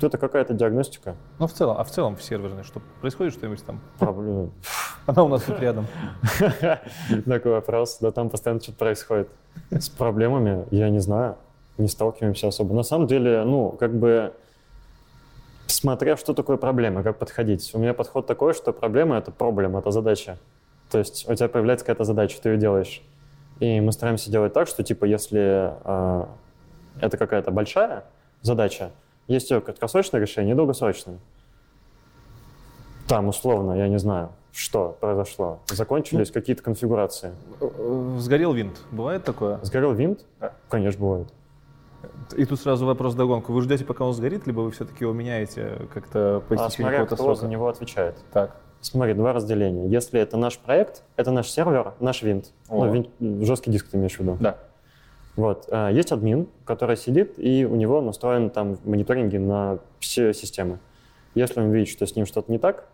Это 0.00 0.18
какая-то 0.18 0.52
диагностика. 0.54 1.14
Ну, 1.38 1.46
в 1.46 1.52
целом, 1.52 1.76
а 1.78 1.84
в 1.84 1.90
целом 1.92 2.16
в 2.16 2.22
серверной, 2.24 2.64
что 2.64 2.82
происходит 3.00 3.34
что-нибудь 3.34 3.64
там? 3.64 3.78
Проблем. 4.00 4.50
Она 5.06 5.22
у 5.22 5.28
нас 5.28 5.42
тут 5.44 5.60
рядом. 5.60 5.86
Такой 7.24 7.52
вопрос. 7.52 7.98
Да 8.00 8.10
там 8.10 8.28
постоянно 8.28 8.60
что-то 8.60 8.78
происходит. 8.78 9.28
С 9.70 9.88
проблемами, 9.88 10.66
я 10.72 10.90
не 10.90 10.98
знаю, 10.98 11.36
не 11.78 11.88
сталкиваемся 11.88 12.48
особо. 12.48 12.74
На 12.74 12.82
самом 12.82 13.06
деле, 13.06 13.44
ну, 13.44 13.70
как 13.70 13.94
бы, 13.94 14.32
смотря 15.66 16.16
что 16.16 16.34
такое 16.34 16.56
проблема, 16.56 17.02
как 17.02 17.18
подходить. 17.18 17.70
У 17.74 17.78
меня 17.78 17.94
подход 17.94 18.26
такой, 18.26 18.54
что 18.54 18.72
проблема— 18.72 19.16
это 19.18 19.30
проблема, 19.30 19.80
это 19.80 19.90
задача. 19.90 20.38
То 20.90 20.98
есть 20.98 21.28
у 21.28 21.34
тебя 21.34 21.48
появляется 21.48 21.84
какая-то 21.84 22.04
задача, 22.04 22.38
ты 22.40 22.50
ее 22.50 22.58
делаешь. 22.58 23.02
И 23.60 23.80
мы 23.80 23.92
стараемся 23.92 24.30
делать 24.30 24.52
так, 24.52 24.68
что, 24.68 24.82
типа, 24.82 25.04
если 25.04 25.72
э, 25.84 26.24
это 27.00 27.16
какая-то 27.16 27.50
большая 27.50 28.04
задача, 28.42 28.90
есть 29.28 29.50
ее 29.50 29.60
краткосрочное 29.60 30.20
решение 30.20 30.52
и 30.52 30.56
долгосрочное. 30.56 31.18
Там, 33.08 33.28
условно, 33.28 33.72
я 33.72 33.88
не 33.88 33.98
знаю, 33.98 34.30
что 34.52 34.96
произошло. 35.00 35.60
Закончились 35.70 36.30
какие-то 36.30 36.62
конфигурации. 36.62 37.32
Э, 37.60 38.16
Сгорел 38.18 38.52
винт. 38.52 38.80
Бывает 38.90 39.24
такое? 39.24 39.58
Сгорел 39.62 39.92
винт? 39.92 40.24
Да. 40.40 40.52
Конечно, 40.68 41.00
бывает. 41.00 41.28
И 42.36 42.44
тут 42.44 42.60
сразу 42.60 42.86
вопрос 42.86 43.14
догонку. 43.14 43.52
Вы 43.52 43.62
ждете, 43.62 43.84
пока 43.84 44.04
он 44.04 44.12
сгорит, 44.12 44.46
либо 44.46 44.60
вы 44.60 44.70
все-таки 44.70 45.04
его 45.04 45.12
меняете 45.12 45.82
как-то 45.92 46.42
по 46.48 46.54
А 46.54 46.56
истечении 46.56 46.88
смотря 46.90 46.98
какого-то 47.00 47.14
кто 47.16 47.34
за 47.34 47.40
срока? 47.40 47.52
него 47.52 47.68
отвечает. 47.68 48.16
Так. 48.32 48.56
Смотри, 48.80 49.14
два 49.14 49.32
разделения. 49.32 49.86
Если 49.88 50.18
это 50.20 50.36
наш 50.36 50.58
проект, 50.58 51.02
это 51.16 51.30
наш 51.30 51.48
сервер, 51.48 51.92
наш 52.00 52.22
винт. 52.22 52.52
О. 52.68 52.84
Ну, 52.84 52.92
винт- 52.92 53.44
жесткий 53.44 53.70
диск 53.70 53.88
ты 53.88 53.96
имеешь 53.96 54.16
в 54.16 54.20
виду. 54.20 54.36
Да. 54.40 54.56
Вот. 55.36 55.68
А, 55.70 55.88
Есть 55.90 56.10
админ, 56.12 56.48
который 56.64 56.96
сидит, 56.96 57.34
и 57.38 57.64
у 57.64 57.76
него 57.76 58.00
настроен 58.00 58.50
там 58.50 58.76
мониторинги 58.84 59.36
на 59.36 59.78
все 60.00 60.34
системы. 60.34 60.78
Если 61.34 61.60
он 61.60 61.70
видит, 61.70 61.88
что 61.88 62.06
с 62.06 62.16
ним 62.16 62.26
что-то 62.26 62.50
не 62.50 62.58
так, 62.58 62.86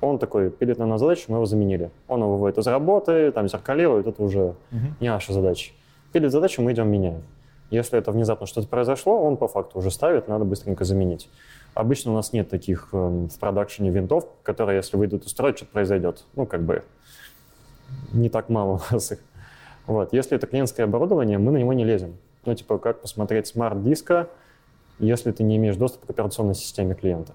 он 0.00 0.18
такой 0.18 0.50
пилит 0.50 0.78
на 0.78 0.86
нас 0.86 1.00
задачу, 1.00 1.24
мы 1.28 1.36
его 1.38 1.46
заменили. 1.46 1.90
Он 2.08 2.20
его 2.20 2.32
выводит 2.32 2.58
из 2.58 2.66
работы, 2.66 3.32
там 3.32 3.48
зеркалирует, 3.48 4.06
это 4.06 4.22
уже 4.22 4.54
Мгм. 4.70 4.96
не 5.00 5.08
наша 5.08 5.32
задача. 5.32 5.72
Пилит 6.12 6.30
задачу, 6.32 6.62
мы 6.62 6.72
идем 6.72 6.88
меняем. 6.90 7.22
Если 7.70 7.98
это 7.98 8.12
внезапно 8.12 8.46
что-то 8.46 8.66
произошло, 8.66 9.22
он 9.22 9.36
по 9.36 9.46
факту 9.46 9.78
уже 9.78 9.90
ставит, 9.90 10.28
надо 10.28 10.44
быстренько 10.44 10.84
заменить. 10.84 11.28
Обычно 11.74 12.12
у 12.12 12.14
нас 12.14 12.32
нет 12.32 12.48
таких 12.48 12.88
эм, 12.92 13.28
в 13.28 13.38
продакшене 13.38 13.90
винтов, 13.90 14.26
которые, 14.42 14.76
если 14.76 14.96
выйдут 14.96 15.26
из 15.26 15.30
строя, 15.30 15.54
что-то 15.54 15.72
произойдет. 15.72 16.24
Ну, 16.34 16.46
как 16.46 16.62
бы 16.62 16.82
не 18.12 18.30
так 18.30 18.48
мало 18.48 18.80
у 18.90 18.94
нас 18.94 19.12
их. 19.12 19.18
Вот. 19.86 20.12
Если 20.12 20.36
это 20.36 20.46
клиентское 20.46 20.86
оборудование, 20.86 21.38
мы 21.38 21.52
на 21.52 21.58
него 21.58 21.72
не 21.72 21.84
лезем. 21.84 22.16
Ну, 22.44 22.54
типа, 22.54 22.78
как 22.78 23.02
посмотреть 23.02 23.46
SMART 23.46 23.83
диска, 23.83 24.28
если 24.98 25.30
ты 25.32 25.42
не 25.42 25.56
имеешь 25.56 25.76
доступа 25.76 26.06
к 26.06 26.10
операционной 26.10 26.54
системе 26.54 26.94
клиента. 26.94 27.34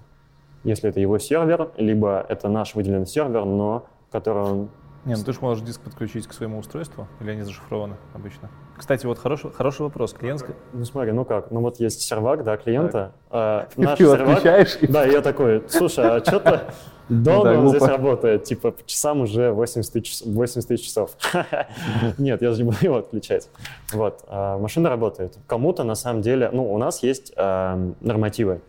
Если 0.63 0.89
это 0.89 0.99
его 0.99 1.19
сервер, 1.19 1.71
либо 1.77 2.25
это 2.27 2.49
наш 2.49 2.73
выделенный 2.73 3.05
сервер, 3.05 3.45
но 3.45 3.86
который 4.11 4.43
он 4.43 4.69
Не, 5.05 5.15
ну 5.15 5.23
ты 5.23 5.33
же 5.33 5.39
можешь 5.41 5.63
диск 5.65 5.81
подключить 5.81 6.27
к 6.27 6.33
своему 6.33 6.59
устройству, 6.59 7.07
или 7.19 7.31
они 7.31 7.41
зашифрованы 7.41 7.95
обычно? 8.13 8.49
Кстати, 8.77 9.05
вот 9.05 9.19
хороший, 9.19 9.51
хороший 9.51 9.81
вопрос. 9.81 10.13
Клиентская... 10.13 10.55
Ну 10.71 10.85
смотри, 10.85 11.11
ну 11.11 11.25
как, 11.25 11.51
ну 11.51 11.59
вот 11.59 11.79
есть 11.81 12.01
сервак, 12.01 12.43
да, 12.45 12.55
клиента. 12.55 13.11
а, 13.29 13.67
Ты 13.75 13.81
наш 13.85 13.99
сервак- 13.99 14.31
отключаешь 14.31 14.77
Да, 14.81 15.03
я 15.05 15.21
такой, 15.21 15.61
слушай, 15.67 16.05
а 16.05 16.19
что-то 16.25 16.73
долго 17.09 17.49
Да, 17.53 17.59
он 17.59 17.69
здесь 17.69 17.81
работает, 17.81 18.45
типа 18.45 18.71
по 18.71 18.85
часам 18.85 19.21
уже 19.21 19.51
80 19.51 19.91
тысяч, 19.91 20.21
80 20.25 20.67
тысяч 20.69 20.85
часов. 20.85 21.11
Нет, 22.17 22.41
я 22.41 22.51
же 22.51 22.63
не 22.63 22.63
буду 22.63 22.77
его 22.81 22.95
отключать. 22.97 23.49
Вот, 23.91 24.23
а, 24.27 24.57
машина 24.57 24.89
работает. 24.89 25.37
Кому-то 25.47 25.83
на 25.83 25.95
самом 25.95 26.21
деле, 26.21 26.49
ну 26.53 26.73
у 26.73 26.77
нас 26.77 27.03
есть 27.03 27.33
а, 27.35 27.77
нормативы. 27.99 28.61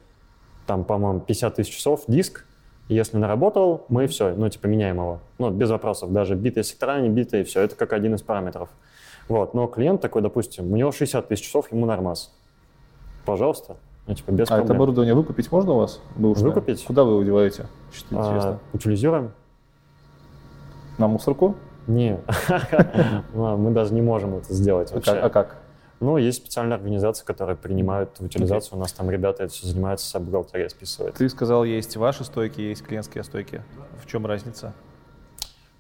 Там, 0.67 0.83
по-моему, 0.83 1.21
50 1.21 1.55
тысяч 1.55 1.77
часов 1.77 2.05
диск, 2.09 2.45
если 2.89 3.17
наработал, 3.17 3.85
мы 3.89 4.07
все, 4.07 4.35
ну, 4.35 4.49
типа, 4.49 4.67
меняем 4.67 4.97
его. 4.97 5.21
Ну, 5.39 5.51
без 5.51 5.71
вопросов, 5.71 6.13
даже 6.13 6.35
битые 6.35 6.65
сектора, 6.65 7.01
не 7.01 7.09
битые, 7.09 7.45
все, 7.45 7.61
это 7.63 7.77
как 7.77 7.93
один 7.93 8.15
из 8.15 8.23
параметров. 8.23 8.69
Вот, 9.29 9.55
но 9.55 9.67
клиент 9.67 10.01
такой, 10.03 10.21
допустим, 10.23 10.71
у 10.73 10.77
него 10.77 10.93
60 10.93 11.29
тысяч 11.29 11.45
часов, 11.47 11.73
ему 11.73 11.87
нормас. 11.87 12.35
Пожалуйста, 13.25 13.77
ну, 14.07 14.15
типа, 14.15 14.33
без 14.33 14.51
А 14.51 14.57
это 14.57 14.57
проблем. 14.59 14.77
оборудование 14.77 15.15
выкупить 15.15 15.51
можно 15.51 15.73
у 15.73 15.77
вас? 15.79 16.01
Бэушное? 16.17 16.49
Выкупить? 16.49 16.85
Куда 16.85 17.05
вы 17.05 17.13
его 17.13 17.23
деваете? 17.23 17.67
Что 17.91 18.19
А, 18.19 18.27
интересно? 18.27 18.59
утилизируем? 18.75 19.33
На 20.99 21.09
мусорку? 21.09 21.55
Не, 21.87 22.19
мы 23.35 23.71
даже 23.73 23.93
не 23.95 24.03
можем 24.03 24.37
это 24.37 24.53
сделать 24.53 24.91
А 24.93 24.95
вообще. 24.97 25.13
А 25.13 25.29
как? 25.31 25.57
Ну, 26.01 26.17
есть 26.19 26.39
специальные 26.39 26.75
организации, 26.77 27.25
которые 27.25 27.57
принимают 27.57 28.21
утилизацию. 28.21 28.77
У 28.77 28.81
нас 28.81 28.93
там 28.93 29.11
ребята 29.11 29.45
это 29.45 29.53
все 29.53 29.67
занимаются, 29.67 30.07
вся 30.07 30.21
бухгалтерия 30.21 30.69
списывает. 30.69 31.15
Ты 31.15 31.29
сказал, 31.29 31.65
есть 31.65 31.97
ваши 31.97 32.25
стойки, 32.25 32.61
есть 32.61 32.83
клиентские 32.85 33.25
стойки. 33.25 33.63
В 34.03 34.07
чем 34.07 34.27
разница? 34.27 34.75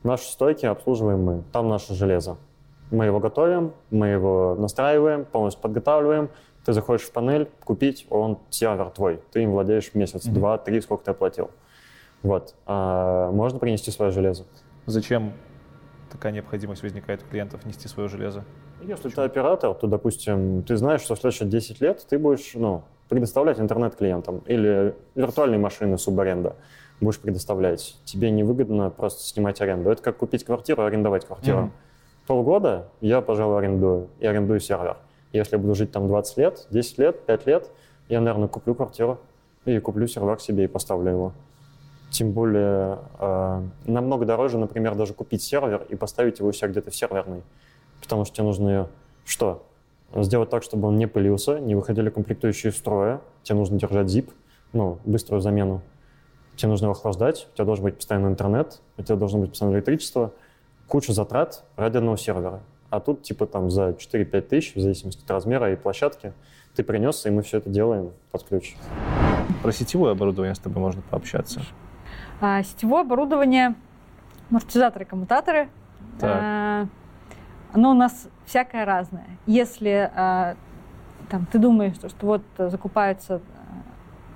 Наши 0.03 0.25
стойки 0.25 0.67
обслуживаем 0.67 1.23
мы. 1.23 1.43
Там 1.53 1.69
наше 1.69 1.95
железо. 1.95 2.37
Мы 2.91 3.07
его 3.07 3.19
готовим, 3.21 3.73
мы 3.91 4.09
его 4.09 4.55
настраиваем, 4.59 5.25
полностью 5.25 5.62
подготавливаем. 5.62 6.29
Ты 6.65 6.73
заходишь 6.73 7.03
в 7.07 7.11
панель, 7.12 7.49
купить, 7.65 8.07
он 8.09 8.39
сервер 8.51 8.91
твой. 8.91 9.21
Ты 9.33 9.43
им 9.43 9.51
владеешь 9.53 9.93
месяц, 9.95 10.25
Мгм. 10.27 10.35
два, 10.35 10.59
три, 10.59 10.81
сколько 10.81 11.05
ты 11.05 11.11
оплатил. 11.11 11.51
Вот. 12.23 12.55
А 12.67 13.31
можно 13.33 13.59
принести 13.59 13.91
свое 13.91 14.11
железо. 14.12 14.45
Зачем 14.87 15.33
такая 16.11 16.33
необходимость 16.33 16.83
возникает 16.83 17.23
у 17.23 17.27
клиентов 17.27 17.65
нести 17.67 17.89
свое 17.89 18.09
железо? 18.09 18.45
Если 18.83 19.09
ты 19.09 19.22
оператор, 19.22 19.75
то, 19.75 19.87
допустим, 19.87 20.62
ты 20.62 20.77
знаешь, 20.77 21.01
что 21.01 21.14
в 21.14 21.18
следующие 21.18 21.49
10 21.49 21.81
лет 21.81 22.07
ты 22.09 22.18
будешь 22.18 22.53
ну, 22.55 22.83
предоставлять 23.09 23.59
интернет 23.59 23.95
клиентам 23.95 24.43
или 24.47 24.95
виртуальные 25.14 25.59
машины 25.59 25.99
субаренда 25.99 26.57
будешь 27.01 27.18
предоставлять. 27.18 27.97
Тебе 28.05 28.31
невыгодно 28.31 28.91
просто 28.91 29.22
снимать 29.22 29.61
аренду. 29.61 29.91
Это 29.91 30.03
как 30.03 30.16
купить 30.16 30.45
квартиру 30.45 30.83
и 30.83 30.87
арендовать 30.87 31.27
квартиру. 31.27 31.59
Мгм. 31.59 31.72
Полгода 32.27 32.89
я, 33.01 33.20
пожалуй, 33.20 33.59
арендую 33.59 34.09
и 34.18 34.27
арендую 34.27 34.61
сервер. 34.61 34.97
Если 35.33 35.57
я 35.57 35.59
буду 35.59 35.75
жить 35.75 35.93
там 35.93 36.07
20 36.07 36.37
лет, 36.39 36.66
10 36.70 36.99
лет, 36.99 37.27
5 37.27 37.47
лет, 37.47 37.70
я, 38.09 38.20
наверное, 38.20 38.49
куплю 38.49 38.75
квартиру 38.75 39.18
и 39.64 39.79
куплю 39.79 40.07
сервак 40.07 40.41
себе 40.41 40.64
и 40.64 40.66
поставлю 40.66 41.11
его. 41.11 41.33
Тем 42.11 42.33
более 42.33 42.99
э, 43.18 43.62
намного 43.87 44.25
дороже, 44.25 44.57
например, 44.57 44.95
даже 44.95 45.14
купить 45.14 45.43
сервер 45.43 45.85
и 45.89 45.97
поставить 45.97 46.39
его 46.39 46.49
у 46.49 46.53
себя 46.53 46.68
где-то 46.68 46.91
в 46.91 46.97
серверной. 46.97 47.43
Потому 48.05 48.24
что 48.24 48.36
тебе 48.36 48.44
нужно 48.44 48.88
что? 49.24 49.66
Сделать 50.14 50.50
так, 50.50 50.62
чтобы 50.62 50.88
он 50.88 50.96
не 50.96 51.07
пылился, 51.07 51.59
не 51.59 51.74
выходили 51.74 52.09
комплектующие 52.11 52.70
из 52.70 52.76
строя. 52.76 53.20
Тебе 53.42 53.59
нужно 53.59 53.78
держать 53.78 54.07
zip, 54.07 54.30
ну, 54.72 54.98
быструю 55.05 55.40
замену. 55.40 55.80
Тебе 56.55 56.68
нужно 56.68 56.86
его 56.86 56.92
охлаждать, 56.92 57.48
у 57.52 57.57
тебя 57.57 57.64
должен 57.64 57.84
быть 57.84 57.96
постоянный 57.96 58.30
интернет, 58.30 58.80
у 58.96 59.02
тебя 59.02 59.16
должно 59.16 59.40
быть 59.40 59.50
постоянное 59.50 59.78
электричество. 59.78 60.32
Куча 60.86 61.12
затрат 61.12 61.64
ради 61.76 61.96
одного 61.96 62.16
сервера. 62.16 62.61
А 62.90 63.00
тут 63.00 63.22
типа 63.22 63.46
там 63.46 63.70
за 63.70 63.90
4-5 63.90 64.40
тысяч, 64.42 64.74
в 64.76 64.80
зависимости 64.80 65.24
от 65.24 65.30
размера 65.30 65.72
и 65.72 65.76
площадки, 65.76 66.32
ты 66.76 66.84
принес, 66.84 67.26
и 67.26 67.30
мы 67.30 67.42
все 67.42 67.59
это 67.59 67.70
делаем 67.70 68.12
под 68.30 68.44
ключ. 68.44 68.76
Про 69.62 69.72
сетевое 69.72 70.12
оборудование 70.12 70.55
с 70.55 70.59
тобой 70.61 70.80
можно 70.80 71.02
пообщаться. 71.02 71.62
А, 72.40 72.62
сетевое 72.62 73.02
оборудование, 73.02 73.74
амортизаторы, 74.50 75.07
коммутаторы. 75.07 75.68
Так. 76.20 76.38
а, 76.40 76.86
оно 77.75 77.91
у 77.91 77.95
нас 77.95 78.29
всякое 78.47 78.85
разное. 78.85 79.27
Если 79.47 80.11
а, 80.14 80.55
там, 81.29 81.47
ты 81.51 81.59
думаешь, 81.59 81.97
что, 81.97 82.09
что 82.09 82.27
вот 82.27 82.43
э, 82.57 82.70
закупается 82.70 83.41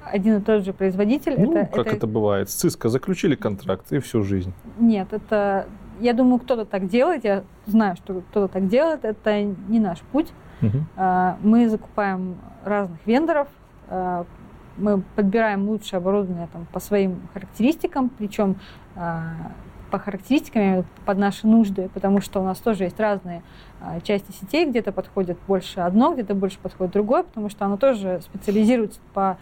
а, 0.05 0.11
один 0.11 0.39
и 0.39 0.41
тот 0.41 0.65
же 0.65 0.73
производитель, 0.73 1.41
Ну, 1.41 1.57
это, 1.57 1.73
как 1.85 1.87
это... 1.87 2.07
бывает. 2.09 2.51
С 2.51 2.65
Cisco 2.65 2.89
заключили 2.89 3.37
контракт 3.37 3.93
и 3.93 4.01
всю 4.01 4.25
жизнь. 4.25 4.53
Нет, 4.79 5.13
это... 5.13 5.67
Я 6.01 6.15
думаю, 6.15 6.41
кто-то 6.41 6.65
так 6.65 6.89
делает, 6.89 7.25
я 7.25 7.45
знаю, 7.67 7.97
что 7.97 8.23
кто-то 8.31 8.53
так 8.53 8.69
делает, 8.69 9.05
это 9.05 9.43
не 9.43 9.79
наш 9.79 10.01
путь. 10.01 10.33
А, 10.97 11.37
Мы 11.41 11.69
закупаем 11.69 12.37
разных 12.65 12.99
вендоров, 13.07 13.49
мы 14.77 15.03
подбираем 15.17 15.69
лучшее 15.69 15.99
оборудование 15.99 16.49
там, 16.53 16.67
по 16.73 16.79
своим 16.79 17.29
характеристикам, 17.33 18.11
причем 18.11 18.57
по 19.91 19.99
характеристикам 19.99 20.85
под 21.05 21.19
наши 21.19 21.47
нужды, 21.47 21.89
потому 21.95 22.21
что 22.21 22.41
у 22.41 22.45
нас 22.45 22.59
тоже 22.59 22.85
есть 22.85 22.99
разные 23.01 23.43
а, 23.81 24.01
части 24.01 24.33
сетей, 24.33 24.67
где-то 24.67 24.93
подходит 24.93 25.39
больше 25.47 25.81
одно, 25.81 26.15
где-то 26.15 26.35
больше 26.35 26.59
подходит 26.59 26.93
другое, 26.93 27.23
потому 27.23 27.49
что 27.49 27.65
оно 27.65 27.77
тоже 27.77 28.21
специализируется 28.23 29.01
по, 29.15 29.39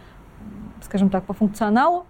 скажем 0.82 1.10
так, 1.10 1.24
по 1.24 1.32
функционалу. 1.32 2.06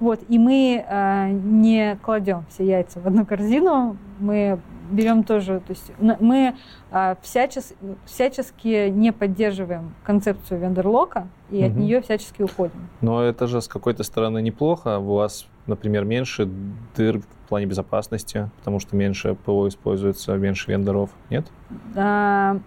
Вот, 0.00 0.20
и 0.28 0.38
мы 0.38 0.84
а, 0.88 1.28
не 1.28 1.96
кладем 2.02 2.44
все 2.48 2.64
яйца 2.64 3.00
в 3.00 3.06
одну 3.06 3.24
корзину, 3.24 3.96
мы 4.18 4.58
берем 4.90 5.22
тоже, 5.24 5.60
то 5.60 5.70
есть 5.72 5.92
мы 5.98 6.54
а, 6.90 7.16
всячес- 7.22 7.74
всячески 8.04 8.88
не 8.88 9.12
поддерживаем 9.12 9.94
концепцию 10.04 10.60
вендерлока 10.60 11.28
и 11.50 11.62
от 11.62 11.72
Мгм. 11.72 11.80
нее 11.80 12.00
всячески 12.02 12.42
уходим. 12.42 12.88
Но 13.00 13.22
это 13.22 13.46
же 13.46 13.60
с 13.62 13.68
какой-то 13.68 14.02
стороны 14.02 14.42
неплохо. 14.42 14.98
У 14.98 15.14
вас, 15.14 15.46
например, 15.66 16.04
меньше 16.04 16.48
дыр 16.96 17.20
в 17.20 17.24
плане 17.48 17.66
безопасности, 17.66 18.50
потому 18.58 18.78
что 18.80 18.96
меньше 18.96 19.34
ПО 19.34 19.68
используется, 19.68 20.34
меньше 20.36 20.70
вендоров. 20.70 21.10
Нет? 21.30 21.46
А, 21.96 22.58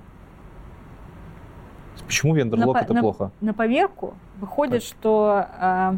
Почему 2.06 2.34
На 2.74 2.74
по- 2.74 2.78
это 2.84 2.94
на- 2.94 3.02
плохо? 3.02 3.32
на 3.42 3.54
поверку 3.54 4.14
выходит, 4.40 4.84
что, 4.84 5.46
а, 5.60 5.96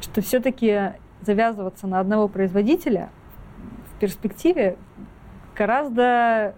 что 0.00 0.20
все-таки 0.22 0.92
завязываться 1.20 1.86
на 1.86 2.00
одного 2.00 2.26
производителя 2.26 3.10
перспективе 3.98 4.76
гораздо 5.56 6.54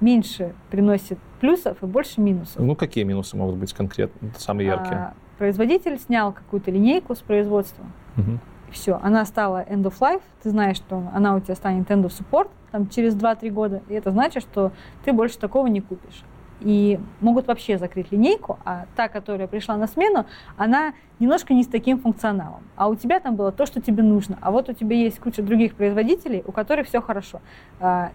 меньше 0.00 0.54
приносит 0.70 1.18
плюсов 1.40 1.82
и 1.82 1.86
больше 1.86 2.20
минусов. 2.20 2.62
Ну, 2.62 2.76
какие 2.76 3.04
минусы 3.04 3.36
могут 3.36 3.56
быть 3.56 3.72
конкретно, 3.72 4.30
самые 4.36 4.66
яркие? 4.68 5.00
А, 5.00 5.14
производитель 5.38 5.98
снял 5.98 6.32
какую-то 6.32 6.70
линейку 6.70 7.14
с 7.14 7.18
производства, 7.20 7.84
Мгм. 8.16 8.40
все, 8.70 8.98
она 9.02 9.24
стала 9.24 9.62
end 9.64 9.84
of 9.84 9.94
life, 10.00 10.22
ты 10.42 10.50
знаешь, 10.50 10.76
что 10.76 11.02
она 11.14 11.34
у 11.36 11.40
тебя 11.40 11.54
станет 11.54 11.90
end 11.90 12.04
of 12.04 12.12
support 12.12 12.48
там, 12.70 12.88
через 12.88 13.14
2-3 13.14 13.50
года, 13.50 13.82
и 13.88 13.94
это 13.94 14.10
значит, 14.10 14.42
что 14.42 14.72
ты 15.04 15.12
больше 15.12 15.38
такого 15.38 15.66
не 15.68 15.80
купишь. 15.80 16.22
И 16.60 16.98
могут 17.20 17.46
вообще 17.46 17.78
закрыть 17.78 18.12
линейку, 18.12 18.58
а 18.64 18.86
та, 18.96 19.08
которая 19.08 19.48
пришла 19.48 19.76
на 19.76 19.86
смену, 19.86 20.26
она 20.56 20.94
немножко 21.18 21.52
не 21.52 21.62
с 21.62 21.66
таким 21.66 21.98
функционалом. 21.98 22.62
А 22.76 22.88
у 22.88 22.94
тебя 22.94 23.20
там 23.20 23.36
было 23.36 23.52
то, 23.52 23.66
что 23.66 23.80
тебе 23.80 24.02
нужно. 24.02 24.38
А 24.40 24.50
вот 24.50 24.68
у 24.68 24.72
тебя 24.72 24.96
есть 24.96 25.18
куча 25.18 25.42
других 25.42 25.74
производителей, 25.74 26.42
у 26.46 26.52
которых 26.52 26.86
все 26.88 27.00
хорошо. 27.00 27.40
А, 27.80 28.12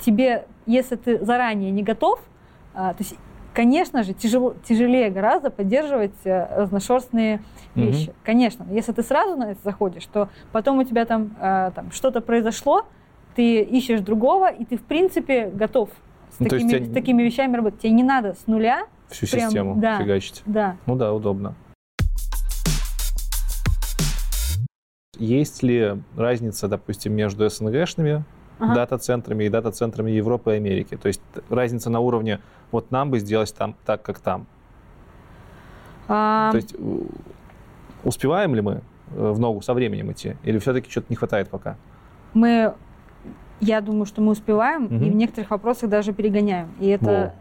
Тебе, 0.00 0.46
если 0.66 0.96
ты 0.96 1.22
заранее 1.24 1.70
не 1.70 1.82
готов, 1.82 2.20
а, 2.74 2.94
то 2.94 3.02
есть, 3.02 3.16
конечно 3.52 4.02
же, 4.02 4.14
тяжело, 4.14 4.54
тяжелее 4.66 5.10
гораздо 5.10 5.50
поддерживать 5.50 6.14
э, 6.24 6.46
разношерстные 6.56 7.42
вещи. 7.74 8.14
Конечно, 8.24 8.66
если 8.70 8.92
ты 8.92 9.02
сразу 9.02 9.36
на 9.36 9.52
это 9.52 9.60
заходишь, 9.62 10.06
то 10.06 10.28
потом 10.52 10.78
у 10.78 10.84
тебя 10.84 11.04
там, 11.04 11.36
э, 11.38 11.70
там 11.74 11.90
что-то 11.92 12.20
произошло, 12.22 12.86
ты 13.34 13.60
ищешь 13.60 14.00
другого, 14.00 14.50
и 14.50 14.64
ты, 14.64 14.78
в 14.78 14.82
принципе, 14.82 15.50
готов 15.50 15.90
Ну, 16.40 16.46
есть 16.46 16.50
такими, 16.56 16.68
тебя- 16.78 16.90
с 16.90 16.94
такими 16.94 17.22
вещами 17.22 17.56
работать. 17.56 17.80
Тебе 17.80 17.92
не 17.92 18.02
надо 18.02 18.34
с 18.34 18.46
нуля, 18.46 18.86
Всю 19.08 19.26
прям, 19.26 19.48
систему 19.50 19.74
да. 19.76 19.98
фигачить. 19.98 20.42
да. 20.46 20.76
Ну 20.86 20.96
да, 20.96 21.12
удобно. 21.12 21.54
есть 25.18 25.62
ли 25.62 25.98
разница, 26.16 26.66
допустим, 26.66 27.12
между 27.12 27.46
СНГшными 27.48 28.24
Ага. 28.58 28.74
дата-центрами 28.74 29.44
и 29.44 29.48
дата-центрами 29.50 30.10
Европы 30.12 30.52
и 30.54 30.56
Америки? 30.56 30.96
То 30.96 31.08
есть 31.08 31.20
разница 31.50 31.90
на 31.90 32.00
уровне, 32.00 32.40
вот 32.72 32.90
нам 32.90 33.10
бы 33.10 33.18
сделать 33.18 33.54
там 33.54 33.74
так, 33.84 34.00
как 34.02 34.18
там. 34.18 34.46
А, 36.08 36.50
То 36.52 36.56
есть 36.56 36.74
успеваем 38.02 38.54
ли 38.54 38.62
мы 38.62 38.80
э, 39.14 39.30
в 39.30 39.38
ногу 39.38 39.60
со 39.60 39.74
временем 39.74 40.10
идти? 40.10 40.36
Или 40.42 40.58
все-таки 40.58 40.90
что-то 40.90 41.06
не 41.10 41.16
хватает 41.16 41.50
пока? 41.50 41.76
мы, 42.32 42.72
я 43.60 43.80
думаю, 43.80 44.06
что 44.06 44.20
мы 44.22 44.32
успеваем, 44.32 44.86
и 44.86 44.94
Мгм. 44.94 45.10
в 45.10 45.14
некоторых 45.16 45.50
вопросах 45.50 45.90
даже 45.90 46.12
перегоняем. 46.12 46.68
И 46.80 46.88
это, 46.88 47.34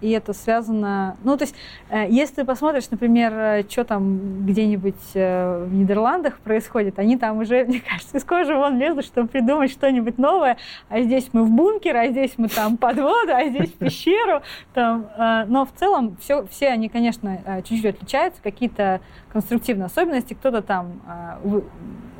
и 0.00 0.10
это 0.10 0.32
связано... 0.32 1.16
Ну, 1.24 1.36
то 1.36 1.44
есть, 1.44 1.54
э, 1.90 2.06
если 2.08 2.36
ты 2.36 2.44
посмотришь, 2.44 2.90
например, 2.90 3.64
что 3.68 3.84
там 3.84 4.46
где-нибудь 4.46 4.94
э, 5.14 5.64
в 5.64 5.74
Нидерландах 5.74 6.38
происходит, 6.38 6.98
они 6.98 7.16
там 7.16 7.38
уже, 7.38 7.64
мне 7.68 7.80
кажется, 7.80 8.16
из 8.16 8.24
кожи 8.24 8.54
вон 8.54 8.78
лезут, 8.78 9.04
чтобы 9.04 9.28
придумать 9.28 9.70
что-нибудь 9.70 10.18
новое, 10.18 10.56
а 10.88 11.00
здесь 11.00 11.28
мы 11.32 11.44
в 11.44 11.50
бункер, 11.50 11.96
а 11.96 12.08
здесь 12.08 12.34
мы 12.36 12.48
там 12.48 12.76
под 12.78 12.98
воду, 12.98 13.34
а 13.34 13.44
здесь 13.46 13.70
в 13.70 13.78
пещеру. 13.78 14.42
Там, 14.74 15.06
э, 15.16 15.44
но 15.46 15.64
в 15.64 15.72
целом 15.72 16.16
все, 16.20 16.46
все 16.46 16.68
они, 16.68 16.88
конечно, 16.88 17.40
э, 17.44 17.62
чуть-чуть 17.62 17.96
отличаются, 17.96 18.42
какие-то 18.42 19.00
конструктивные 19.32 19.86
особенности. 19.86 20.34
Кто-то 20.34 20.62
там, 20.62 21.00
э, 21.06 21.60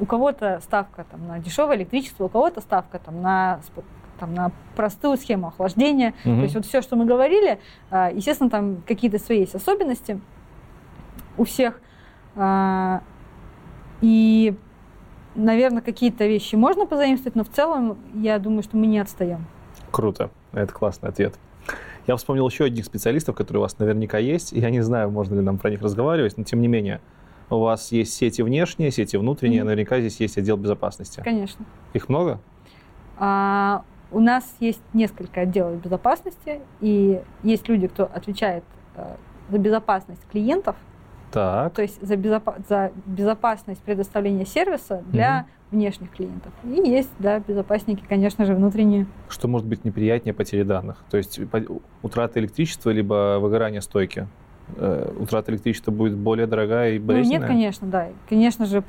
у 0.00 0.06
кого-то 0.06 0.60
ставка 0.62 1.04
там, 1.10 1.26
на 1.26 1.38
дешевое 1.38 1.76
электричество, 1.76 2.24
у 2.24 2.28
кого-то 2.28 2.60
ставка 2.60 2.98
там, 2.98 3.22
на, 3.22 3.60
там, 4.18 4.34
на 4.34 4.52
простую 4.74 5.16
схему 5.16 5.48
охлаждения. 5.48 6.14
Мгм. 6.24 6.36
То 6.38 6.42
есть 6.42 6.54
вот 6.54 6.66
все, 6.66 6.82
что 6.82 6.96
мы 6.96 7.04
говорили, 7.04 7.58
э, 7.90 8.10
естественно, 8.14 8.50
там 8.50 8.82
какие-то 8.86 9.18
свои 9.18 9.40
есть 9.40 9.54
особенности 9.54 10.20
у 11.36 11.44
всех. 11.44 11.80
А, 12.34 13.02
И, 14.02 14.54
наверное, 15.34 15.80
какие-то 15.80 16.26
вещи 16.26 16.54
можно 16.54 16.86
позаимствовать, 16.86 17.34
но 17.34 17.44
в 17.44 17.48
целом 17.48 17.96
я 18.14 18.38
думаю, 18.38 18.62
что 18.62 18.76
мы 18.76 18.86
не 18.86 18.98
отстаем. 18.98 19.46
Круто. 19.90 20.30
Это 20.52 20.72
классный 20.72 21.08
ответ. 21.08 21.38
Я 22.06 22.16
вспомнил 22.16 22.46
еще 22.46 22.64
одних 22.64 22.84
специалистов, 22.84 23.34
которые 23.34 23.60
у 23.60 23.62
вас 23.62 23.78
наверняка 23.78 24.18
есть. 24.18 24.52
Я 24.52 24.68
не 24.70 24.82
знаю, 24.82 25.10
можно 25.10 25.34
ли 25.34 25.40
нам 25.40 25.56
про 25.58 25.70
них 25.70 25.80
разговаривать, 25.80 26.36
но 26.36 26.44
тем 26.44 26.60
не 26.60 26.68
менее. 26.68 27.00
У 27.48 27.58
вас 27.58 27.90
есть 27.90 28.12
сети 28.12 28.42
внешние, 28.42 28.90
сети 28.90 29.16
внутренние. 29.16 29.60
Мгм. 29.62 29.68
Наверняка 29.68 29.98
здесь 30.00 30.20
есть 30.20 30.36
отдел 30.36 30.56
безопасности. 30.56 31.22
Конечно. 31.24 31.64
Их 31.94 32.08
много? 32.08 32.38
А, 33.18 33.82
у 34.16 34.20
нас 34.20 34.56
есть 34.60 34.80
несколько 34.94 35.42
отделов 35.42 35.78
безопасности, 35.82 36.60
и 36.80 37.20
есть 37.42 37.68
люди, 37.68 37.86
кто 37.86 38.04
отвечает 38.04 38.64
э, 38.94 39.14
за 39.50 39.58
безопасность 39.58 40.22
клиентов, 40.32 40.74
Так. 41.32 41.74
то 41.74 41.82
есть 41.82 42.00
за, 42.00 42.14
безопа- 42.14 42.62
за 42.66 42.92
безопасность 43.04 43.82
предоставления 43.82 44.46
сервиса 44.46 45.02
для 45.08 45.44
внешних 45.70 46.10
клиентов. 46.12 46.50
И 46.64 46.68
есть, 46.88 47.10
да, 47.18 47.40
безопасники, 47.40 48.02
конечно 48.08 48.46
же, 48.46 48.54
внутренние. 48.54 49.06
Что 49.28 49.48
может 49.48 49.66
быть 49.66 49.84
неприятнее 49.84 50.32
потери 50.32 50.62
данных? 50.62 51.04
То 51.10 51.18
есть 51.18 51.38
утрата 52.02 52.40
электричества 52.40 52.88
либо 52.88 53.38
выгорание 53.38 53.82
стойки? 53.82 54.28
Э, 54.76 55.12
Утрата 55.20 55.52
электричества 55.52 55.90
будет 55.90 56.16
более 56.16 56.46
дорогая 56.46 56.92
и 56.94 56.98
Ну, 56.98 57.04
болезненная? 57.04 57.40
нет, 57.40 57.48
конечно, 57.48 57.86
да. 57.86 58.08
Конечно 58.30 58.64
же, 58.64 58.82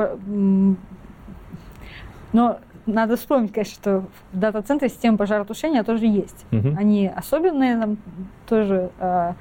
но 2.34 2.60
надо 2.88 3.16
вспомнить, 3.18 3.54
конечно, 3.54 3.74
что 3.76 4.04
в 4.32 4.40
дата-центре 4.40 4.90
система 4.90 5.18
пожаротушения 5.18 5.84
тоже 5.84 6.06
есть. 6.08 6.46
Мгм. 6.52 6.76
Они 6.78 7.08
особенные, 7.08 7.78
там 7.80 7.98
тоже, 8.48 8.90
э, 9.00 9.34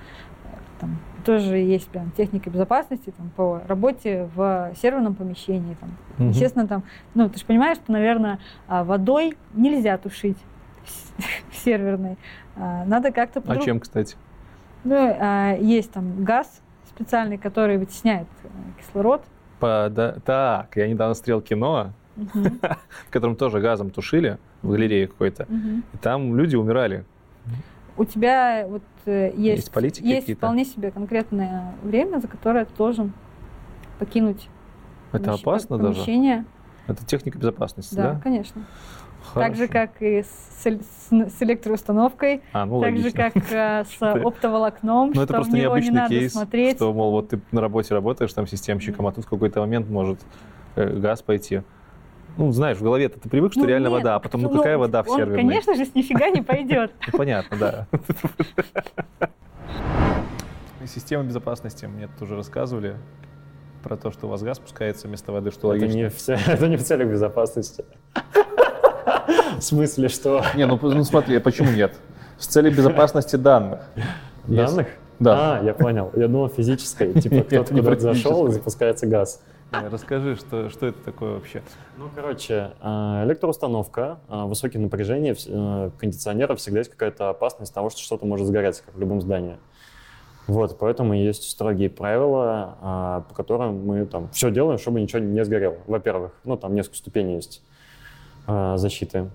там, 0.80 0.98
тоже 1.24 1.56
есть 1.56 1.88
прям 1.88 2.10
техника 2.12 2.50
безопасности 2.50 3.12
там, 3.16 3.30
по 3.34 3.60
работе 3.66 4.28
в 4.34 4.72
серверном 4.80 5.14
помещении. 5.14 5.74
Там. 5.80 5.90
Мгм. 6.18 6.28
Естественно, 6.30 6.66
там, 6.68 6.82
ну, 7.14 7.28
ты 7.28 7.38
же 7.38 7.44
понимаешь, 7.46 7.78
что, 7.78 7.90
наверное, 7.92 8.38
а, 8.68 8.84
водой 8.84 9.36
нельзя 9.54 9.96
тушить 9.98 10.38
в 11.50 11.56
серверной. 11.56 12.16
А, 12.56 12.84
Надо 12.84 13.10
как-то 13.12 13.40
А 13.40 13.42
по-друг- 13.42 13.64
чем, 13.64 13.80
кстати? 13.80 14.16
Ну, 14.84 14.94
а, 15.18 15.54
есть 15.56 15.90
там 15.92 16.22
газ 16.24 16.60
специальный, 16.88 17.38
который 17.38 17.76
вытесняет 17.76 18.28
э, 18.44 18.48
кислород. 18.80 19.22
По- 19.58 19.88
да- 19.90 20.16
Так, 20.24 20.76
я 20.76 20.88
недавно 20.88 21.14
смотрел 21.14 21.40
кино, 21.40 21.90
в 22.34 23.10
котором 23.10 23.36
тоже 23.36 23.60
газом 23.60 23.90
тушили 23.90 24.38
в 24.62 24.70
галерее 24.70 25.06
какой-то. 25.06 25.46
И 25.92 25.96
там 25.98 26.36
люди 26.36 26.56
умирали. 26.56 27.04
У 27.98 28.04
тебя 28.04 28.66
вот 28.68 28.82
э, 29.06 29.32
есть, 29.36 29.56
Есть 29.62 29.72
политики 29.72 30.04
есть 30.06 30.32
вполне 30.34 30.64
себе 30.66 30.90
конкретное 30.90 31.72
время, 31.82 32.18
за 32.20 32.28
которое 32.28 32.66
ты 32.66 32.74
должен 32.76 33.12
покинуть 33.98 34.48
Это 35.12 35.32
опасно 35.32 35.78
даже? 35.78 35.94
помещение. 35.94 36.44
Это 36.86 37.04
техника 37.06 37.38
безопасности, 37.38 37.94
Да, 37.94 38.12
да? 38.14 38.20
конечно. 38.20 38.62
Так 39.34 39.56
же, 39.56 39.66
Хорошо. 39.66 39.72
как 39.72 40.02
и 40.02 40.22
с, 40.22 40.62
с- 40.62 41.10
с 41.10 41.42
электроустановкой, 41.42 42.42
А, 42.52 42.64
ну 42.66 42.80
так 42.80 42.96
же, 42.96 43.04
логично. 43.04 43.30
как 43.30 43.52
э, 43.52 43.84
с 43.98 44.02
оптоволокном, 44.02 45.08
Ну, 45.08 45.14
что 45.14 45.22
это 45.22 45.34
просто 45.34 45.56
в 45.56 45.58
него 45.58 45.78
не 45.78 45.90
надо 45.90 46.08
кейс, 46.10 46.32
смотреть. 46.32 46.76
что, 46.76 46.92
мол, 46.92 47.10
вот 47.12 47.30
ты 47.30 47.40
на 47.50 47.60
работе 47.60 47.94
работаешь 47.94 48.32
там 48.34 48.46
системщиком, 48.46 49.06
а 49.06 49.12
тут 49.12 49.24
в 49.24 49.28
какой-то 49.28 49.60
момент 49.60 49.88
может 49.88 50.20
э, 50.76 50.96
газ 50.98 51.22
пойти. 51.22 51.62
Ну, 52.36 52.52
знаешь, 52.52 52.76
в 52.76 52.82
голове-то 52.82 53.18
ты 53.18 53.28
привык, 53.28 53.52
что 53.52 53.60
Ну, 53.62 53.66
реально 53.66 53.86
нет, 53.88 53.92
вода, 53.92 54.14
а 54.16 54.20
потом, 54.20 54.42
ну, 54.42 54.50
ну, 54.50 54.58
какая 54.58 54.76
вода 54.76 55.02
в 55.02 55.08
он, 55.08 55.16
серверной? 55.16 55.38
конечно 55.38 55.74
же, 55.74 55.86
с 55.86 55.94
нифига 55.94 56.28
не 56.28 56.42
пойдет. 56.42 56.92
Ну, 57.12 57.18
понятно, 57.18 57.56
да. 57.56 57.86
Система 60.86 61.24
безопасности, 61.24 61.86
мне 61.86 62.06
тут 62.08 62.22
уже 62.22 62.36
рассказывали 62.36 62.96
про 63.82 63.96
то, 63.96 64.10
что 64.10 64.26
у 64.26 64.30
вас 64.30 64.42
газ 64.42 64.58
спускается 64.58 65.08
вместо 65.08 65.32
воды, 65.32 65.50
что 65.50 65.72
Это 65.74 65.84
логично. 65.84 65.96
не, 65.96 66.08
в 66.10 66.28
это 66.48 66.68
не 66.68 66.76
в 66.76 66.84
целях 66.84 67.08
безопасности. 67.08 67.84
В 69.58 69.62
смысле, 69.62 70.08
что 70.08 70.44
Не, 70.54 70.66
ну, 70.66 70.78
ну 70.80 71.02
смотри, 71.04 71.38
почему 71.38 71.70
нет? 71.70 71.94
С 72.38 72.46
целью 72.46 72.72
безопасности 72.72 73.36
данных. 73.36 73.80
Данных? 74.46 74.88
Да. 75.18 75.58
А, 75.58 75.64
я 75.64 75.72
понял. 75.72 76.10
Я 76.14 76.28
думал 76.28 76.48
физической. 76.48 77.18
Типа 77.20 77.42
кто-то 77.42 77.74
куда-то 77.74 78.00
зашел, 78.00 78.48
запускается 78.48 79.06
газ. 79.06 79.40
Э, 79.72 79.88
Расскажи, 79.88 80.36
что, 80.36 80.70
что 80.70 80.86
это 80.86 80.98
такое 81.02 81.34
вообще? 81.34 81.62
Ну, 81.96 82.08
короче, 82.14 82.72
а, 82.80 83.24
электроустановка, 83.24 84.18
а, 84.28 84.46
высокие 84.46 84.80
напряжения, 84.80 85.34
э, 85.46 85.90
кондиционера 85.98 86.54
всегда 86.56 86.80
есть 86.80 86.90
какая-то 86.90 87.30
опасность 87.30 87.74
того, 87.74 87.90
что 87.90 88.00
что-то 88.00 88.26
может 88.26 88.46
загореться, 88.46 88.82
как 88.84 88.94
в 88.94 89.00
любом 89.00 89.20
здании. 89.20 89.56
Вот, 90.46 90.78
поэтому 90.78 91.14
есть 91.14 91.50
строгие 91.50 91.90
правила, 91.90 93.24
по 93.28 93.34
которым 93.34 93.84
мы 93.84 94.06
там 94.06 94.28
все 94.28 94.52
делаем, 94.52 94.78
чтобы 94.78 95.00
ничего 95.00 95.18
не 95.18 95.44
сгорело. 95.44 95.78
Во-первых, 95.88 96.30
ну, 96.44 96.56
там 96.56 96.72
несколько 96.72 96.96
ступеней 96.96 97.34
есть 97.34 97.64
защиты. 98.46 99.28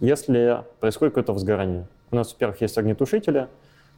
Если 0.00 0.62
происходит 0.78 1.14
какое-то 1.14 1.32
возгорание, 1.32 1.88
у 2.10 2.16
нас, 2.16 2.32
во-первых, 2.32 2.60
есть 2.60 2.76
огнетушители, 2.76 3.48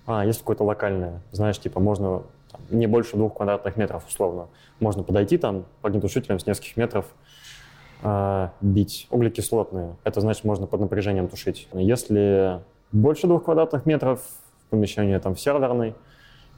а, 0.07 0.25
есть 0.25 0.41
какое-то 0.41 0.65
локальное, 0.65 1.21
знаешь, 1.31 1.59
типа 1.59 1.79
можно 1.79 2.23
там, 2.51 2.61
не 2.71 2.87
больше 2.87 3.17
двух 3.17 3.35
квадратных 3.35 3.77
метров 3.77 4.07
условно. 4.07 4.49
Можно 4.79 5.03
подойти 5.03 5.39
там 5.39 5.65
по 5.83 5.89
огнетушителям 5.89 6.39
с 6.39 6.47
нескольких 6.47 6.77
метров, 6.77 7.07
а, 8.03 8.53
бить. 8.61 9.07
Углекислотные, 9.11 9.97
это 10.05 10.21
значит 10.21 10.45
можно 10.45 10.67
под 10.67 10.81
напряжением 10.81 11.29
тушить. 11.29 11.69
Если 11.73 12.61
больше 12.93 13.27
двух 13.27 13.45
квадратных 13.45 13.87
метров, 13.87 14.21
помещение 14.71 15.19
там 15.19 15.35
в 15.35 15.41
серверной, 15.41 15.91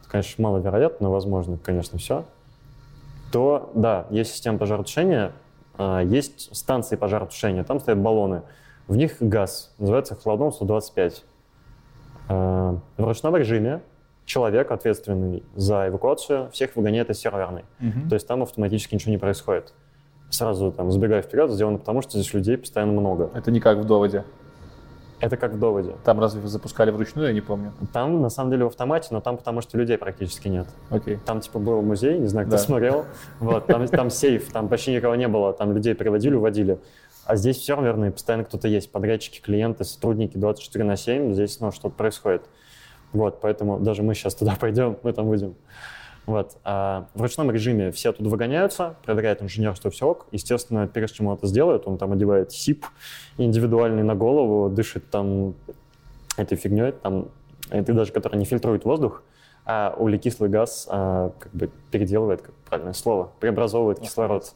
это, 0.01 0.11
конечно, 0.11 0.43
маловероятно, 0.43 1.09
но 1.09 1.13
возможно, 1.13 1.59
конечно, 1.59 1.99
все, 1.99 2.25
то 3.33 3.71
да, 3.75 4.07
есть 4.11 4.33
система 4.33 4.59
пожаротушения, 4.59 5.33
а, 5.79 6.01
есть 6.01 6.55
станции 6.55 6.97
пожаротушения, 6.97 7.65
там 7.65 7.81
стоят 7.81 7.99
баллоны, 7.99 8.43
в 8.87 8.97
них 8.97 9.17
газ, 9.21 9.75
называется 9.79 10.15
хладон 10.15 10.53
125. 10.53 11.25
А, 12.29 12.79
В 12.97 13.05
ручном 13.05 13.37
режиме 13.37 13.81
человек, 14.33 14.71
ответственный 14.71 15.43
за 15.55 15.89
эвакуацию, 15.89 16.51
всех 16.53 16.75
выгоняет 16.75 17.11
из 17.11 17.19
серверной. 17.19 17.65
То 18.09 18.15
есть 18.15 18.27
там 18.27 18.43
автоматически 18.43 18.95
ничего 18.95 19.13
не 19.13 19.19
происходит. 19.19 19.75
Сразу 20.31 20.73
там 20.73 20.91
забегая 20.91 21.21
вперед, 21.21 21.51
сделано 21.51 21.77
потому, 21.77 22.01
что 22.01 22.13
здесь 22.13 22.33
людей 22.33 22.57
постоянно 22.57 22.93
много. 22.99 23.31
Это 23.35 23.51
не 23.51 23.61
как 23.61 23.77
в 23.79 23.85
доводе. 23.85 24.25
Это 25.21 25.37
как 25.37 25.53
в 25.53 25.59
доводе. 25.59 25.93
Там 26.03 26.19
разве 26.19 26.41
вы 26.41 26.49
запускали 26.49 26.91
вручную, 26.91 27.29
я 27.29 27.35
не 27.35 27.43
помню. 27.43 27.73
Там 27.93 28.23
на 28.23 28.31
самом 28.31 28.51
деле 28.51 28.65
в 28.65 28.69
автомате, 28.69 29.09
но 29.11 29.21
там 29.21 29.37
потому 29.37 29.61
что 29.61 29.77
людей 29.77 29.99
практически 29.99 30.49
нет. 30.49 30.67
Окей. 30.91 31.19
Там 31.27 31.41
типа 31.41 31.59
был 31.59 31.83
музей, 31.83 32.19
не 32.19 32.27
знаю, 32.27 32.47
кто 32.47 32.57
Да. 32.57 32.63
смотрел. 32.63 33.05
Вот, 33.39 33.67
там, 33.67 33.87
там 33.87 34.09
сейф, 34.11 34.51
там 34.51 34.69
почти 34.69 34.95
никого 34.95 35.15
не 35.15 35.29
было, 35.29 35.53
там 35.53 35.75
людей 35.75 35.95
приводили, 35.95 36.35
уводили. 36.35 36.79
А 37.27 37.37
здесь 37.37 37.59
в 37.59 37.65
серверной 37.65 38.11
постоянно 38.11 38.45
кто-то 38.45 38.67
есть, 38.67 38.91
подрядчики, 38.91 39.41
клиенты, 39.41 39.85
сотрудники 39.85 40.39
24 40.39 40.85
на 40.85 40.97
7, 40.97 41.35
здесь 41.35 41.61
ну, 41.61 41.71
что-то 41.71 41.95
происходит. 41.95 42.43
Вот, 43.13 43.41
поэтому 43.41 43.79
даже 43.79 44.03
мы 44.03 44.15
сейчас 44.15 44.35
туда 44.35 44.57
пойдем, 44.61 44.97
мы 45.03 45.13
там 45.13 45.27
будем. 45.27 45.55
Вот. 46.27 46.57
А 46.65 47.09
в 47.15 47.23
ручном 47.23 47.51
режиме 47.51 47.91
все 47.91 48.13
тут 48.13 48.27
выгоняются, 48.27 48.97
проверяет 49.05 49.43
инженер, 49.43 49.75
что 49.75 49.91
все 49.91 50.07
ок. 50.07 50.27
Естественно, 50.31 50.87
прежде 50.87 51.17
чем 51.17 51.27
он 51.27 51.37
это 51.37 51.47
сделает, 51.47 51.87
он 51.87 51.99
там 51.99 52.13
одевает 52.13 52.53
СИП 52.53 52.87
индивидуальный 53.39 54.05
на 54.05 54.15
голову, 54.15 54.71
дышит 54.71 55.11
там 55.11 55.55
этой 56.37 56.57
фигней, 56.57 56.93
там, 56.93 57.29
это 57.71 57.93
даже 57.93 58.13
который 58.13 58.39
не 58.39 58.45
фильтрует 58.45 58.85
воздух, 58.85 59.23
а 59.65 59.95
углекислый 59.97 60.49
газ 60.49 60.87
а, 60.91 61.33
как 61.39 61.53
бы 61.53 61.71
переделывает, 61.91 62.43
как 62.43 62.55
правильное 62.69 62.95
слово, 62.95 63.31
преобразовывает 63.41 64.01
кислород. 64.01 64.55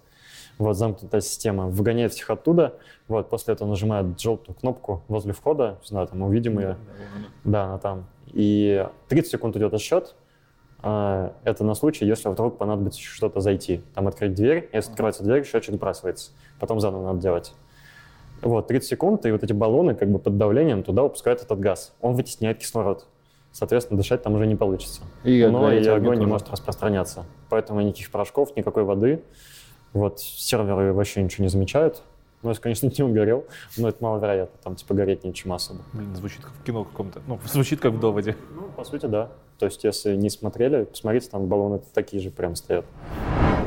вот 0.59 0.77
замкнутая 0.77 1.21
система, 1.21 1.67
выгоняет 1.67 2.13
всех 2.13 2.31
оттуда, 2.31 2.79
вот, 3.09 3.29
после 3.29 3.55
этого 3.55 3.69
нажимает 3.69 4.19
желтую 4.19 4.57
кнопку 4.57 5.03
возле 5.09 5.33
входа, 5.33 5.79
не 5.83 5.89
знаю, 5.89 6.07
там 6.07 6.23
увидим 6.23 6.59
ее, 6.59 6.77
да, 7.45 7.65
она 7.65 7.79
там, 7.79 8.07
и 8.33 8.87
30 9.09 9.31
секунд 9.33 9.57
идет 9.57 9.75
отсчет, 9.75 10.15
а, 10.83 11.33
это 11.45 11.65
на 11.65 11.75
случай, 11.75 12.05
если 12.07 12.29
вдруг 12.29 12.59
понадобится 12.59 13.01
что-то 13.01 13.41
зайти, 13.41 13.83
там 13.95 14.09
открыть 14.09 14.35
дверь, 14.35 14.69
если 14.73 14.91
открывается 14.91 15.25
дверь, 15.25 15.45
счетчик 15.45 15.75
сбрасывается, 15.75 16.33
потом 16.61 16.81
заново 16.81 17.05
надо 17.07 17.21
делать. 17.21 17.55
Вот, 18.43 18.67
30 18.69 18.89
секунд, 18.89 19.27
и 19.27 19.31
вот 19.33 19.43
эти 19.43 19.53
баллоны 19.53 19.95
как 19.95 20.11
бы 20.11 20.19
под 20.19 20.37
давлением 20.37 20.83
туда 20.83 21.03
выпускают 21.03 21.43
этот 21.43 21.59
газ. 21.59 21.95
Он 22.01 22.15
вытесняет 22.15 22.59
кислород. 22.59 23.07
Соответственно, 23.51 23.97
дышать 23.97 24.23
там 24.23 24.35
уже 24.35 24.47
не 24.47 24.55
получится. 24.55 25.01
И 25.25 25.47
Но 25.47 25.73
и 25.73 25.85
огонь 25.87 26.11
не 26.11 26.17
тоже. 26.17 26.29
может 26.29 26.51
распространяться. 26.51 27.25
Поэтому 27.49 27.81
никаких 27.81 28.11
порошков, 28.11 28.55
никакой 28.55 28.85
воды. 28.85 29.23
Вот 29.95 30.21
серверы 30.21 30.93
вообще 30.93 31.23
ничего 31.23 31.45
не 31.45 31.49
замечают. 31.49 32.03
Ну, 32.43 32.51
если, 32.51 32.63
конечно, 32.63 32.91
не 32.97 33.03
угорел, 33.03 33.45
но 33.77 33.89
это 33.89 34.03
маловероятно. 34.03 34.59
Там 34.63 34.77
типа 34.77 34.95
гореть 34.95 35.25
нечем 35.25 35.53
особо. 35.53 35.81
Блин, 35.93 36.15
звучит 36.15 36.41
как 36.43 36.53
в 36.53 36.63
кино 36.63 36.85
каком-то. 36.85 37.21
Ну, 37.27 37.39
звучит 37.45 37.81
как 37.81 37.93
в 37.93 38.01
доводе. 38.01 38.37
Ну, 38.55 38.69
по 38.77 38.85
сути, 38.85 39.07
да. 39.07 39.31
То 39.59 39.67
есть, 39.67 39.85
если 39.85 40.15
не 40.17 40.29
смотрели, 40.29 40.85
посмотрите, 40.85 41.29
там 41.31 41.47
баллоны 41.47 41.81
такие 41.95 42.23
же 42.23 42.31
прям 42.31 42.57
стоят. 42.57 42.85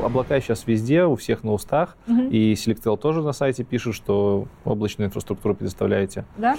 Облака 0.02 0.40
сейчас 0.40 0.66
везде, 0.66 1.04
у 1.04 1.16
всех 1.16 1.44
на 1.44 1.52
устах. 1.52 1.96
Мгм. 2.06 2.28
И 2.30 2.54
Selectel 2.54 2.96
тоже 2.96 3.22
на 3.22 3.32
сайте 3.32 3.64
пишет, 3.64 3.94
что 3.94 4.46
облачную 4.64 5.08
инфраструктуру 5.08 5.54
предоставляете. 5.54 6.24
Да? 6.36 6.56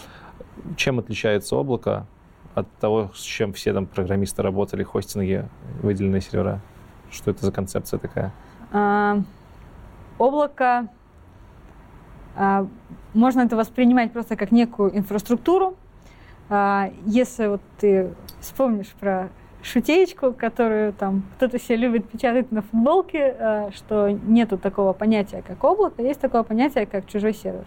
Чем 0.75 0.99
отличается 0.99 1.55
облако 1.55 2.05
от 2.53 2.69
того, 2.79 3.11
с 3.15 3.21
чем 3.21 3.53
все 3.53 3.73
там 3.73 3.85
программисты 3.85 4.41
работали, 4.41 4.83
хостинги, 4.83 5.47
выделенные 5.81 6.21
сервера? 6.21 6.61
Что 7.09 7.31
это 7.31 7.45
за 7.45 7.51
концепция 7.51 7.99
такая? 7.99 8.33
А, 8.71 9.21
облако, 10.17 10.87
можно 13.13 13.41
это 13.41 13.55
воспринимать 13.55 14.11
просто 14.11 14.35
как 14.35 14.51
некую 14.51 14.97
инфраструктуру. 14.97 15.75
А, 16.49 16.91
если 17.05 17.47
вот 17.47 17.61
ты 17.79 18.13
вспомнишь 18.39 18.93
про 18.99 19.29
шутеечку, 19.63 20.33
которую 20.33 20.93
там 20.93 21.23
кто-то 21.35 21.59
себе 21.59 21.77
любит 21.77 22.09
печатать 22.09 22.51
на 22.51 22.61
футболке, 22.61 23.35
а, 23.39 23.71
что 23.73 24.09
нету 24.09 24.57
такого 24.57 24.93
понятия, 24.93 25.43
как 25.45 25.63
облако, 25.63 26.01
есть 26.01 26.19
такое 26.19 26.43
понятие, 26.43 26.85
как 26.85 27.07
чужой 27.07 27.33
сервер. 27.33 27.65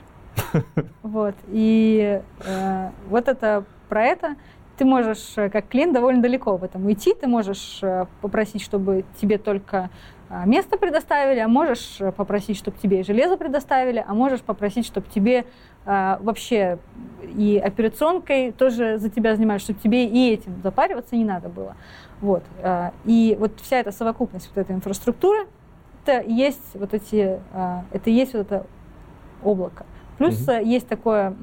Вот. 1.03 1.35
И 1.49 2.21
э, 2.45 2.91
вот 3.09 3.29
это 3.29 3.65
про 3.89 4.05
это. 4.05 4.37
Ты 4.77 4.85
можешь, 4.85 5.35
э, 5.37 5.49
как 5.49 5.69
клиент, 5.69 5.93
довольно 5.93 6.23
далеко 6.23 6.57
в 6.57 6.65
этом 6.65 6.87
уйти. 6.87 7.15
Ты 7.15 7.29
можешь 7.29 7.79
э, 7.83 8.07
попросить, 8.21 8.63
чтобы 8.63 9.05
тебе 9.21 9.39
только 9.39 9.91
а, 10.24 10.24
место 10.47 10.77
предоставили, 10.77 11.39
а 11.39 11.49
можешь 11.49 12.01
э, 12.01 12.13
попросить, 12.13 12.57
чтобы 12.57 12.79
тебе 12.79 13.01
и 13.01 13.05
железо 13.05 13.37
предоставили, 13.37 14.05
а 14.07 14.15
можешь 14.15 14.41
попросить, 14.41 14.87
чтобы 14.87 15.07
тебе 15.09 15.45
а, 15.87 16.19
вообще 16.23 16.79
и 17.23 17.61
операционкой 17.63 18.53
тоже 18.53 18.99
за 18.99 19.11
тебя 19.11 19.37
занимают, 19.37 19.63
чтобы 19.63 19.79
тебе 19.79 20.07
и 20.07 20.33
этим 20.33 20.61
запариваться 20.63 21.15
не 21.15 21.25
надо 21.25 21.49
было. 21.49 21.77
Вот. 22.21 22.43
а, 22.63 22.93
И 23.05 23.37
вот 23.39 23.61
вся 23.61 23.79
эта 23.79 23.93
совокупность 23.93 24.51
вот 24.55 24.61
этой 24.63 24.75
инфраструктуры, 24.75 25.47
это 26.05 26.23
есть 26.27 26.75
вот 26.75 26.95
эти, 26.95 27.39
а, 27.53 27.85
это 27.93 28.11
есть 28.11 28.33
вот 28.33 28.47
это 28.47 28.67
облако. 29.43 29.85
Плюс 30.17 30.49
э, 30.49 30.63
есть 30.65 30.89
такое, 30.89 31.35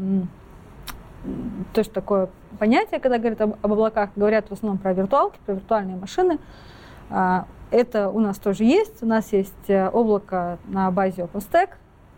тоже 1.74 1.90
такое 1.90 2.30
понятие, 2.58 3.00
когда 3.00 3.20
говорят 3.20 3.42
об, 3.42 3.56
об 3.62 3.74
облаках, 3.74 4.10
говорят 4.16 4.50
в 4.50 4.54
основном 4.54 4.80
про 4.80 4.94
виртуалки, 4.94 5.38
про 5.46 5.54
виртуальные 5.54 5.98
машины. 5.98 6.40
Это 7.72 8.10
у 8.10 8.20
нас 8.20 8.38
тоже 8.38 8.66
есть. 8.66 9.02
У 9.02 9.06
нас 9.06 9.32
есть 9.32 9.70
э, 9.70 9.90
облако 9.90 10.60
на 10.68 10.92
базе 10.92 11.22
OpenStack, 11.22 11.70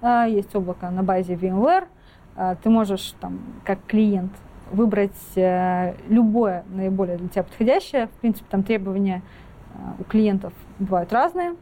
а, 0.01 0.25
есть 0.25 0.53
облако 0.55 0.89
на 0.89 1.03
базе 1.03 1.35
VMware. 1.35 1.85
А, 2.35 2.55
Ты 2.55 2.71
можешь 2.71 3.13
там, 3.21 3.39
как 3.63 3.77
клиент, 3.85 4.31
выбрать 4.71 5.11
э, 5.35 5.93
любое 6.09 6.63
наиболее 6.69 7.17
для 7.17 7.29
тебя 7.29 7.43
подходящее. 7.43 8.07
В 8.07 8.11
принципе, 8.19 8.47
там 8.49 8.63
требования 8.63 9.21
э, 9.75 9.77
у 9.99 10.03
клиентов 10.05 10.53
бывают 10.79 11.13
разные. 11.13 11.55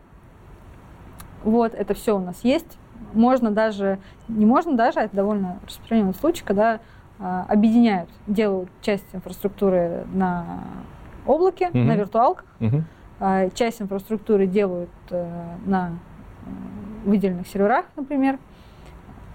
Вот, 1.43 1.73
это 1.73 1.93
все 1.93 2.15
у 2.15 2.19
нас 2.19 2.45
есть. 2.45 2.77
Можно 3.11 3.51
даже, 3.51 3.99
не 4.29 4.45
можно 4.45 4.77
даже, 4.77 5.01
а 5.01 5.03
это 5.03 5.15
довольно 5.17 5.59
распространенный 5.65 6.13
случай, 6.13 6.43
когда 6.45 6.79
объединяют, 7.19 8.09
делают 8.25 8.69
часть 8.81 9.05
инфраструктуры 9.13 10.05
на 10.13 10.63
облаке, 11.27 11.69
Мгм. 11.69 11.87
на 11.87 11.95
виртуалках, 11.95 12.45
Мгм. 12.59 12.85
А, 13.21 13.49
часть 13.51 13.79
инфраструктуры 13.81 14.47
делают 14.47 14.89
э, 15.11 15.55
на 15.65 15.89
э, 15.91 16.49
выделенных 17.07 17.47
серверах, 17.47 17.85
например. 17.95 18.39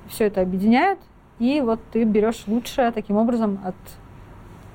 Все 0.08 0.24
это 0.24 0.40
объединяют, 0.40 0.98
и 1.38 1.60
вот 1.60 1.78
ты 1.92 2.02
берешь 2.02 2.42
лучшее 2.48 2.90
таким 2.90 3.16
образом 3.16 3.60
от 3.64 3.76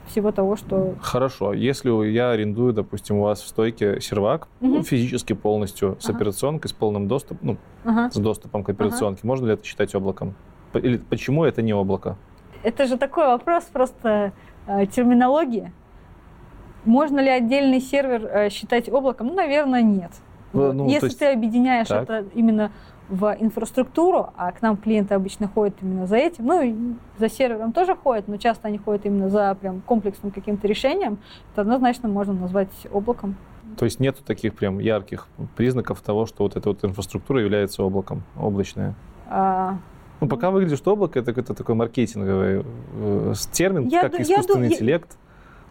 всего 0.07 0.31
того, 0.31 0.55
что... 0.55 0.95
Хорошо. 1.01 1.53
Если 1.53 1.89
я 2.09 2.31
арендую, 2.31 2.71
допустим, 2.71 3.17
у 3.17 3.23
вас 3.23 3.41
в 3.41 3.47
стойке 3.47 3.99
сервак, 3.99 4.47
ну, 4.61 4.75
Мгм. 4.75 4.83
физически 4.83 5.33
полностью, 5.33 5.97
с 5.99 6.05
Ага. 6.09 6.17
операционкой, 6.17 6.69
с 6.69 6.73
полным 6.73 7.09
доступом, 7.09 7.47
ну, 7.47 7.57
Ага. 7.83 8.11
с 8.11 8.15
доступом 8.17 8.63
к 8.63 8.69
операционке, 8.69 9.27
можно 9.27 9.47
ли 9.47 9.53
это 9.53 9.65
считать 9.65 9.93
облаком? 9.93 10.35
Или 10.73 10.97
почему 10.97 11.43
это 11.43 11.61
не 11.61 11.73
облако? 11.73 12.15
Это 12.63 12.85
же 12.85 12.97
такой 12.97 13.25
вопрос 13.25 13.65
просто 13.65 14.31
э, 14.67 14.85
терминологии. 14.85 15.73
Можно 16.85 17.19
ли 17.19 17.29
отдельный 17.29 17.79
сервер 17.79 18.25
э, 18.25 18.49
считать 18.49 18.89
облаком? 18.89 19.27
Ну, 19.27 19.33
наверное, 19.35 19.81
нет. 19.83 20.11
Ну, 20.53 20.67
Вот. 20.67 20.73
ну, 20.75 20.87
Если 20.89 21.07
есть- 21.07 21.19
ты 21.19 21.25
объединяешь 21.31 21.87
Так. 21.87 22.03
это 22.03 22.25
именно 22.33 22.71
в 23.07 23.35
инфраструктуру, 23.39 24.29
а 24.37 24.51
к 24.51 24.61
нам 24.61 24.77
клиенты 24.77 25.13
обычно 25.15 25.47
ходят 25.47 25.75
именно 25.81 26.07
за 26.07 26.15
этим, 26.15 26.45
ну 26.45 26.61
и 26.61 26.73
за 27.19 27.27
сервером 27.29 27.73
тоже 27.73 27.93
ходят, 27.95 28.27
но 28.29 28.37
часто 28.37 28.69
они 28.69 28.77
ходят 28.77 29.05
именно 29.05 29.29
за 29.29 29.53
прям 29.59 29.81
комплексным 29.81 30.31
каким-то 30.31 30.65
решением, 30.67 31.17
то 31.53 31.61
однозначно 31.61 32.07
можно 32.09 32.33
назвать 32.33 32.69
облаком. 32.91 33.35
То 33.77 33.85
есть 33.85 33.99
нету 33.99 34.23
таких 34.23 34.55
прям 34.55 34.79
ярких 34.79 35.27
признаков 35.57 36.01
того, 36.01 36.25
что 36.25 36.43
вот 36.43 36.55
эта 36.55 36.69
вот 36.69 36.83
инфраструктура 36.85 37.41
является 37.41 37.83
облаком, 37.83 38.23
облачная. 38.39 38.95
А, 39.29 39.77
Ну, 40.21 40.27
пока 40.27 40.49
выглядит, 40.51 40.77
что 40.77 40.93
облако 40.93 41.19
это 41.19 41.31
какой-то 41.31 41.53
такой 41.53 41.75
маркетинговый 41.75 42.63
э, 42.95 43.33
термин, 43.51 43.87
Я 43.87 44.01
как 44.03 44.11
ду- 44.11 44.17
я 44.17 44.23
искусственный 44.23 44.67
ду- 44.67 44.69
я- 44.69 44.75
интеллект. 44.75 45.17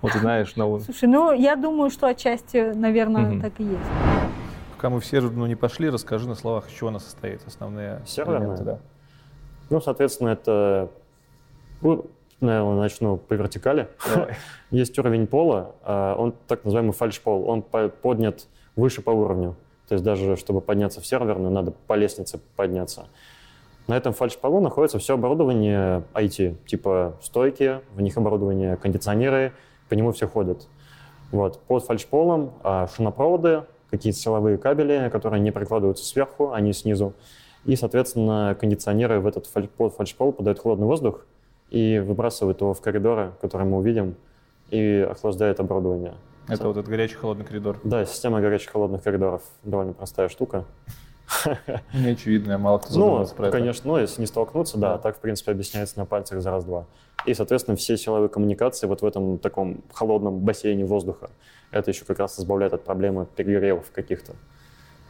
Вот 0.02 0.12
знаешь, 0.12 0.56
на 0.56 0.66
у- 0.66 0.78
слушай, 0.80 1.08
ну 1.08 1.32
я 1.32 1.56
думаю, 1.56 1.90
что 1.90 2.06
отчасти, 2.06 2.72
наверное, 2.74 3.22
Мгм. 3.22 3.40
так 3.42 3.52
и 3.58 3.64
есть. 3.64 3.80
Пока 4.76 4.88
мы 4.90 5.00
в 5.00 5.04
серверную 5.04 5.46
не 5.48 5.56
пошли, 5.56 5.90
расскажи 5.90 6.26
на 6.26 6.34
словах, 6.34 6.68
из 6.68 6.72
чего 6.72 6.88
она 6.88 7.00
состоит, 7.00 7.46
основные 7.46 8.00
Серверная? 8.06 8.40
элементы, 8.40 8.64
да. 8.64 8.78
Ну, 9.68 9.80
соответственно, 9.80 10.30
это... 10.30 10.88
Ну, 11.82 12.06
наверное, 12.40 12.76
начну 12.76 13.18
по 13.18 13.34
вертикали. 13.34 13.88
Есть 14.70 14.98
уровень 14.98 15.26
пола, 15.26 15.74
а, 15.82 16.14
он 16.16 16.34
так 16.48 16.64
называемый 16.64 16.92
фальш-пол. 16.94 17.48
Он 17.48 17.60
по- 17.62 17.88
поднят 17.88 18.46
выше 18.76 19.02
по 19.02 19.10
уровню. 19.10 19.54
То 19.88 19.94
есть 19.94 20.04
даже 20.04 20.36
чтобы 20.36 20.60
подняться 20.62 21.00
в 21.00 21.06
серверную, 21.06 21.50
надо 21.52 21.72
по 21.72 21.92
лестнице 21.94 22.40
подняться. 22.56 23.06
На 23.86 23.96
этом 23.96 24.12
фальш-полу 24.14 24.60
находится 24.60 24.98
все 24.98 25.14
оборудование 25.14 26.04
IT, 26.14 26.56
типа 26.66 27.16
стойки, 27.22 27.80
в 27.94 28.00
них 28.00 28.16
оборудование 28.16 28.76
кондиционеры, 28.76 29.52
по 29.90 29.94
нему 29.94 30.12
все 30.12 30.26
ходят. 30.26 30.68
Вот. 31.32 31.60
Под 31.66 31.84
фальшполом 31.84 32.52
а, 32.62 32.88
шинопроводы, 32.88 33.64
какие-то 33.90 34.18
силовые 34.18 34.56
кабели, 34.56 35.10
которые 35.10 35.40
не 35.40 35.50
прикладываются 35.50 36.04
сверху, 36.04 36.52
они 36.52 36.72
снизу. 36.72 37.12
И, 37.64 37.76
соответственно, 37.76 38.56
кондиционеры 38.58 39.20
в 39.20 39.26
этот 39.26 39.46
фаль- 39.52 39.68
под 39.68 39.94
фальшпол 39.94 40.32
подают 40.32 40.60
холодный 40.60 40.86
воздух 40.86 41.26
и 41.68 41.98
выбрасывают 41.98 42.60
его 42.60 42.72
в 42.72 42.80
коридоры, 42.80 43.32
которые 43.40 43.68
мы 43.68 43.78
увидим, 43.78 44.14
и 44.70 45.06
охлаждает 45.10 45.60
оборудование. 45.60 46.14
Это 46.48 46.66
вот 46.68 46.76
этот 46.78 46.88
горячий 46.88 47.16
холодный 47.16 47.44
коридор. 47.44 47.78
Да, 47.84 48.04
система 48.06 48.40
горячих 48.40 48.70
холодных 48.70 49.02
коридоров 49.02 49.42
довольно 49.62 49.92
простая 49.92 50.28
штука. 50.28 50.64
Не 51.94 52.08
очевидно, 52.10 52.58
мало 52.58 52.78
кто 52.78 52.88
Ну, 52.88 52.94
задумывается 52.94 53.34
про 53.36 53.46
это. 53.48 53.58
конечно, 53.58 53.92
ну, 53.92 53.98
если 53.98 54.20
не 54.20 54.26
столкнуться, 54.26 54.78
Да. 54.78 54.98
так, 54.98 55.16
в 55.16 55.20
принципе, 55.20 55.52
объясняется 55.52 55.98
на 55.98 56.04
пальцах 56.06 56.40
за 56.40 56.50
раз-два. 56.50 56.86
И, 57.30 57.34
соответственно, 57.34 57.76
все 57.76 57.96
силовые 57.96 58.28
коммуникации 58.28 58.88
вот 58.88 59.02
в 59.02 59.06
этом 59.06 59.38
таком 59.38 59.82
холодном 59.92 60.40
бассейне 60.40 60.84
воздуха. 60.84 61.30
Это 61.70 61.92
еще 61.92 62.04
как 62.04 62.18
раз 62.18 62.40
избавляет 62.40 62.72
от 62.72 62.82
проблемы 62.82 63.24
перегревов 63.36 63.92
каких-то. 63.92 64.32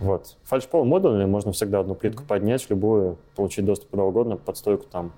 Вот. 0.01 0.37
Фальшпол 0.45 0.85
модульный, 0.85 1.25
можно 1.25 1.53
всегда 1.53 1.81
одну 1.81 1.95
плитку 1.95 2.25
поднять, 2.25 2.69
любую, 2.69 3.17
получить 3.37 3.65
доступ 3.65 3.89
куда 3.93 4.03
угодно, 4.03 4.37
под 4.37 4.59
стойку 4.59 4.85
там 4.85 5.13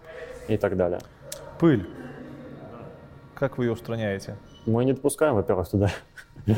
и 0.46 0.56
так 0.56 0.76
далее. 0.76 1.00
Пыль. 1.58 1.88
Как 3.34 3.58
вы 3.58 3.64
ее 3.64 3.72
устраняете? 3.72 4.36
Мы 4.64 4.84
не 4.84 4.92
допускаем, 4.92 5.34
во-первых, 5.34 5.68
туда. 5.68 5.90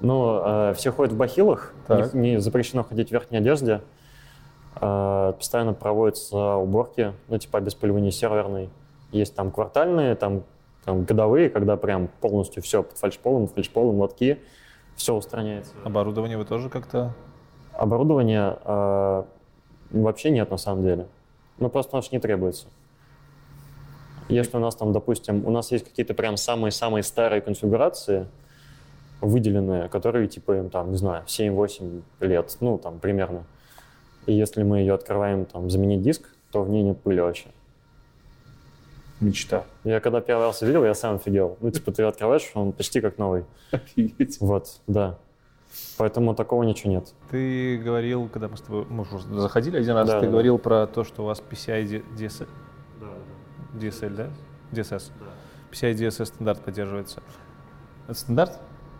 Ну, 0.00 0.42
э, 0.44 0.74
все 0.76 0.90
ходят 0.90 1.12
в 1.12 1.16
бахилах, 1.16 1.72
не 2.12 2.40
запрещено 2.40 2.82
ходить 2.82 3.10
в 3.10 3.12
верхней 3.12 3.38
одежде. 3.38 3.80
Э, 4.80 5.32
постоянно 5.36 5.72
проводятся 5.72 6.56
уборки, 6.56 7.12
ну, 7.28 7.38
типа 7.38 7.58
обеспыливание 7.58 8.10
серверной. 8.10 8.70
Есть 9.14 9.34
там 9.34 9.50
квартальные, 9.50 10.14
там, 10.16 10.42
там 10.84 11.04
годовые, 11.04 11.48
когда 11.48 11.76
прям 11.76 12.08
полностью 12.20 12.62
все 12.62 12.82
под 12.82 12.98
фальшполом, 12.98 13.46
фальшполом, 13.46 13.98
лотки, 14.00 14.40
все 14.96 15.14
устраняется. 15.14 15.72
Оборудование 15.84 16.36
вы 16.36 16.44
тоже 16.44 16.68
как-то... 16.68 17.14
Оборудование, 17.72 18.58
э, 18.64 19.24
Вообще 19.90 20.30
нет 20.30 20.50
на 20.50 20.56
самом 20.56 20.82
деле. 20.82 21.06
Ну, 21.58 21.68
просто 21.68 21.94
у 21.94 21.98
нас 21.98 22.10
не 22.10 22.18
требуется. 22.18 22.66
Если 24.28 24.56
у 24.56 24.60
нас 24.60 24.74
там, 24.74 24.92
допустим, 24.92 25.46
у 25.46 25.50
нас 25.50 25.70
есть 25.70 25.84
какие-то 25.84 26.14
прям 26.14 26.36
самые-самые 26.36 27.04
старые 27.04 27.40
конфигурации, 27.40 28.26
выделенные, 29.20 29.88
которые 29.88 30.26
типа 30.26 30.58
им 30.58 30.70
там, 30.70 30.90
не 30.90 30.96
знаю, 30.96 31.24
7-8 31.26 32.02
лет, 32.20 32.56
ну, 32.60 32.78
там, 32.78 32.98
примерно. 32.98 33.44
И 34.26 34.32
если 34.32 34.64
мы 34.64 34.78
ее 34.78 34.94
открываем, 34.94 35.44
там, 35.44 35.70
заменить 35.70 36.02
диск, 36.02 36.28
то 36.50 36.62
в 36.62 36.70
ней 36.70 36.82
нет 36.82 37.00
пыли 37.00 37.20
вообще. 37.20 37.50
Мечта. 39.20 39.64
Я 39.84 40.00
когда 40.00 40.20
первый 40.20 40.46
раз 40.46 40.60
увидел, 40.62 40.84
я 40.84 40.94
сам 40.94 41.16
офигел. 41.16 41.56
Ну, 41.60 41.70
типа, 41.70 41.92
ты 41.92 42.02
открываешь, 42.02 42.50
он 42.54 42.72
почти 42.72 43.00
как 43.00 43.16
новый. 43.18 43.44
Офигеть. 43.70 44.38
Вот, 44.40 44.80
да. 44.86 45.18
Поэтому 45.96 46.34
такого 46.34 46.62
ничего 46.62 46.90
нет. 46.92 47.12
Ты 47.30 47.78
говорил, 47.78 48.28
когда 48.28 48.48
мы 48.48 48.56
с 48.56 48.60
тобой, 48.60 48.84
мы 48.88 49.02
уже 49.02 49.18
заходили 49.18 49.76
один 49.76 49.94
раз, 49.94 50.08
Да, 50.08 50.20
ты 50.20 50.26
да, 50.26 50.32
говорил 50.32 50.58
про 50.58 50.86
то, 50.86 51.04
что 51.04 51.22
у 51.22 51.26
вас 51.26 51.42
PCI 51.48 52.04
DSL, 52.16 52.48
DSL, 53.74 54.10
да? 54.14 54.28
DSS. 54.72 55.10
PCI 55.72 55.94
DSS 55.94 56.26
стандарт 56.26 56.60
поддерживается. 56.60 57.22
Это 58.06 58.18
стандарт? 58.18 58.58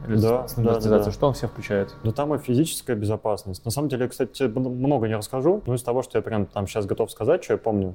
Или 0.09 0.17
Да, 0.17 0.47
стандартизация? 0.49 0.91
да, 0.91 0.99
да, 0.99 1.05
да. 1.05 1.11
Что 1.12 1.27
он 1.29 1.35
в 1.35 1.37
себя 1.39 1.49
включает? 1.49 1.95
Но 2.03 2.12
там 2.12 2.35
и 2.35 2.39
физическая 2.39 2.97
безопасность. 2.97 3.65
На 3.65 3.71
самом 3.71 3.89
деле, 3.89 4.09
кстати, 4.09 4.33
тебе 4.33 4.49
много 4.61 5.07
не 5.07 5.17
расскажу, 5.17 5.62
но 5.67 5.75
из 5.75 5.83
того, 5.83 6.03
что 6.03 6.19
я 6.19 6.23
прям 6.23 6.47
там 6.47 6.67
сейчас 6.67 6.87
готов 6.87 7.11
сказать, 7.11 7.45
что 7.45 7.55
я 7.55 7.59
помню, 7.59 7.95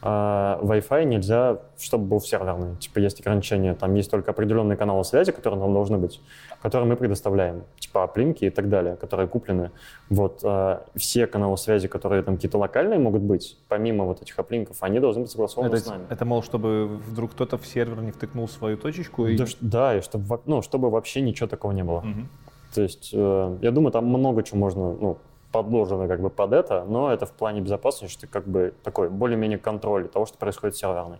а, 0.00 0.60
Wi-Fi 0.62 1.04
нельзя, 1.04 1.58
чтобы 1.78 2.06
был 2.06 2.20
серверный. 2.20 2.76
Типа 2.76 3.00
есть 3.00 3.20
ограничения, 3.20 3.74
там 3.74 3.94
есть 3.94 4.10
только 4.10 4.30
определенные 4.30 4.76
каналы 4.76 5.04
связи, 5.04 5.32
которые 5.32 5.58
нам 5.60 5.72
должны 5.72 5.98
быть, 5.98 6.20
которые 6.62 6.88
мы 6.88 6.96
предоставляем, 6.96 7.64
типа 7.80 8.04
оплинки 8.04 8.44
и 8.44 8.50
так 8.50 8.68
далее, 8.68 8.96
которые 8.96 9.26
куплены. 9.26 9.72
Вот 10.08 10.40
а, 10.44 10.84
все 10.94 11.26
каналы 11.26 11.58
связи, 11.58 11.88
которые 11.88 12.22
там 12.22 12.36
какие-то 12.36 12.58
локальные 12.58 13.00
могут 13.00 13.22
быть, 13.22 13.58
помимо 13.68 14.04
вот 14.04 14.22
этих 14.22 14.38
оплинков, 14.38 14.76
они 14.82 15.00
должны 15.00 15.22
быть 15.22 15.30
согласованы 15.30 15.68
Это, 15.68 15.78
с 15.78 15.86
нами. 15.86 16.06
это, 16.08 16.24
мол, 16.24 16.42
чтобы 16.42 16.86
вдруг 16.86 17.32
кто-то 17.32 17.58
в 17.58 17.66
сервер 17.66 18.00
не 18.00 18.12
втыкнул 18.12 18.46
свою 18.48 18.76
точечку 18.76 19.26
и... 19.26 19.36
Да, 19.36 19.46
да, 19.60 19.96
и 19.96 20.00
чтобы, 20.00 20.40
ну, 20.46 20.62
чтобы 20.62 20.90
вообще 20.90 21.20
ничего 21.20 21.48
такого 21.48 21.72
не 21.72 21.82
было. 21.82 22.00
Мгм. 22.00 22.28
То 22.74 22.82
есть, 22.82 23.10
э, 23.12 23.58
я 23.62 23.70
думаю, 23.70 23.92
там 23.92 24.06
много 24.06 24.42
чего 24.42 24.58
можно, 24.58 24.92
ну, 24.92 25.18
подложено 25.52 26.08
как 26.08 26.20
бы 26.20 26.30
под 26.30 26.52
это, 26.52 26.84
но 26.84 27.12
это 27.12 27.26
в 27.26 27.32
плане 27.32 27.60
безопасности, 27.60 28.12
что 28.12 28.26
как 28.26 28.46
бы 28.46 28.74
такой 28.82 29.08
более-менее 29.08 29.58
контроль 29.58 30.08
того, 30.08 30.26
что 30.26 30.36
происходит 30.38 30.76
в 30.76 30.78
серверной. 30.78 31.18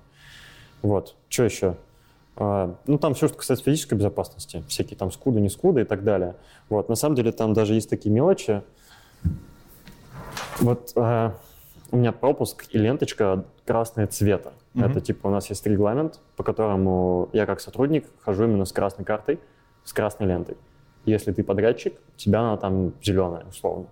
Вот. 0.83 1.16
Что 1.29 1.45
еще? 1.45 1.76
А, 2.37 2.74
ну, 2.87 2.99
там 2.99 3.14
все, 3.14 3.29
что 3.29 3.37
касается 3.37 3.64
физической 3.64 3.95
безопасности, 3.95 4.62
всякие 4.68 4.97
там 4.97 5.11
скуды, 5.11 5.41
не 5.41 5.49
скуды 5.49 5.81
и 5.81 5.85
так 5.85 6.05
далее. 6.05 6.37
Вот. 6.68 6.89
На 6.89 6.95
самом 6.95 7.16
деле 7.16 7.33
там 7.33 7.53
даже 7.53 7.74
есть 7.74 7.91
такие 7.91 8.14
мелочи. 8.14 8.62
Вот 10.61 10.93
а, 10.95 11.35
у 11.91 11.97
меня 11.97 12.12
пропуск 12.12 12.66
и 12.70 12.79
ленточка 12.79 13.45
красного 13.66 14.09
цвета. 14.09 14.53
Мгм. 14.74 14.91
Это 14.91 15.01
типа 15.01 15.29
у 15.29 15.31
нас 15.31 15.49
есть 15.51 15.66
регламент, 15.66 16.20
по 16.37 16.45
которому 16.45 17.29
я 17.33 17.47
как 17.47 17.61
сотрудник 17.61 18.07
хожу 18.20 18.45
именно 18.45 18.64
с 18.64 18.72
красной 18.72 19.05
картой, 19.05 19.41
с 19.85 19.93
красной 19.93 20.26
лентой. 20.26 20.57
Если 21.07 21.33
ты 21.33 21.43
подрядчик, 21.43 21.95
у 22.14 22.18
тебя 22.18 22.41
она 22.41 22.57
там 22.57 22.93
зеленая, 23.03 23.47
условно. 23.47 23.87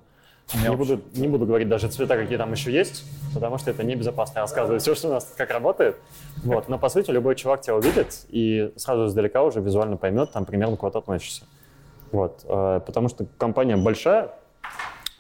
Не 0.54 0.70
вообще- 0.70 0.76
буду, 0.96 1.02
не 1.14 1.26
буду 1.28 1.44
говорить 1.46 1.68
даже 1.68 1.88
цвета, 1.88 2.16
какие 2.16 2.38
там 2.38 2.52
еще 2.52 2.72
есть, 2.72 3.04
потому 3.34 3.58
что 3.58 3.70
это 3.72 3.82
небезопасно 3.82 4.42
рассказывать 4.42 4.80
все, 4.82 4.94
что 4.94 5.08
у 5.08 5.12
нас 5.12 5.34
как 5.36 5.50
работает. 5.50 5.96
Вот. 6.44 6.68
Но 6.68 6.78
по 6.78 6.88
сути 6.88 7.10
любой 7.10 7.34
чувак 7.34 7.62
тебя 7.62 7.74
увидит 7.76 8.24
и 8.28 8.72
сразу 8.76 9.06
издалека 9.06 9.42
уже 9.42 9.60
визуально 9.60 9.96
поймет, 9.96 10.30
там 10.32 10.44
примерно 10.44 10.76
куда 10.76 10.92
ты 10.92 10.98
относишься. 10.98 11.44
Вот. 12.12 12.44
Э, 12.48 12.80
Потому 12.86 13.08
что 13.08 13.26
компания 13.38 13.76
большая, 13.76 14.30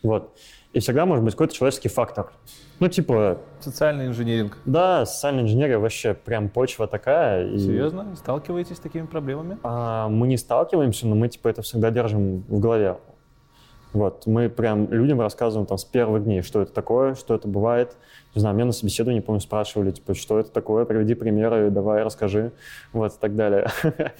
вот, 0.04 0.32
и 0.72 0.78
всегда 0.78 1.06
может 1.06 1.24
быть 1.24 1.34
какой-то 1.34 1.54
человеческий 1.54 1.88
фактор. 1.88 2.30
Ну, 2.78 2.88
типа, 2.88 3.38
Социальный 3.60 4.06
инженеринг. 4.06 4.58
да, 4.66 5.06
социальная 5.06 5.42
инженерия 5.42 5.78
вообще 5.78 6.14
прям 6.14 6.48
почва 6.50 6.86
такая. 6.86 7.48
и- 7.48 7.58
Серьезно? 7.58 8.14
Сталкиваетесь 8.16 8.76
с 8.76 8.80
такими 8.80 9.06
проблемами? 9.06 9.58
а, 9.64 10.08
мы 10.08 10.28
не 10.28 10.36
сталкиваемся, 10.36 11.06
но 11.08 11.16
мы 11.16 11.28
типа 11.28 11.48
это 11.48 11.62
всегда 11.62 11.90
держим 11.90 12.44
в 12.48 12.60
голове. 12.60 12.98
Вот, 13.96 14.26
мы 14.26 14.50
прям 14.50 14.92
людям 14.92 15.22
рассказываем 15.22 15.66
там 15.66 15.78
с 15.78 15.84
первых 15.86 16.24
дней, 16.24 16.42
что 16.42 16.60
это 16.60 16.70
такое, 16.70 17.14
что 17.14 17.34
это 17.34 17.48
бывает. 17.48 17.96
Не 18.34 18.40
знаю, 18.40 18.54
меня 18.54 18.66
на 18.66 18.72
собеседовании, 18.72 19.20
помню, 19.20 19.40
спрашивали, 19.40 19.90
типа, 19.90 20.12
что 20.12 20.38
это 20.38 20.50
такое, 20.50 20.84
приведи 20.84 21.14
примеры, 21.14 21.70
давай, 21.70 22.02
расскажи, 22.02 22.52
вот, 22.92 23.14
и 23.14 23.18
так 23.18 23.34
далее. 23.34 23.68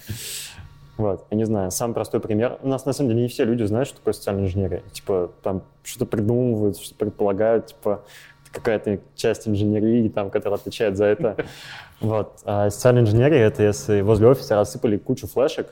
Вот, 0.97 1.27
я 1.29 1.37
не 1.37 1.45
знаю, 1.45 1.69
самый 1.69 1.93
простой 1.93 2.19
пример. 2.19 2.57
У 2.63 2.67
нас, 2.67 2.87
на 2.87 2.91
самом 2.91 3.11
деле, 3.11 3.21
не 3.21 3.27
все 3.27 3.45
люди 3.45 3.61
знают, 3.65 3.87
что 3.87 3.99
такое 3.99 4.15
социальная 4.15 4.45
инженерия. 4.45 4.81
Типа, 4.93 5.29
там 5.43 5.61
что-то 5.83 6.07
придумывают, 6.07 6.79
что 6.79 6.95
предполагают, 6.95 7.67
типа, 7.67 8.01
какая-то 8.51 8.99
часть 9.15 9.47
инженерии, 9.47 10.09
там, 10.09 10.31
которая 10.31 10.59
отвечает 10.59 10.97
за 10.97 11.05
это. 11.05 11.35
Вот. 12.01 12.39
А 12.45 12.71
социальная 12.71 13.03
инженерия— 13.03 13.45
это 13.47 13.61
если 13.61 14.01
возле 14.01 14.27
офиса 14.27 14.55
рассыпали 14.55 14.97
кучу 14.97 15.27
флешек, 15.27 15.67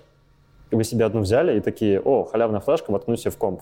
и 0.69 0.75
вы 0.75 0.83
себе 0.83 1.05
одну 1.05 1.21
взяли 1.21 1.57
и 1.57 1.59
такие, 1.59 1.99
о, 1.99 2.23
халявная 2.25 2.59
флешка, 2.59 2.91
воткну 2.91 3.15
себе 3.15 3.31
в 3.31 3.37
комп. 3.37 3.61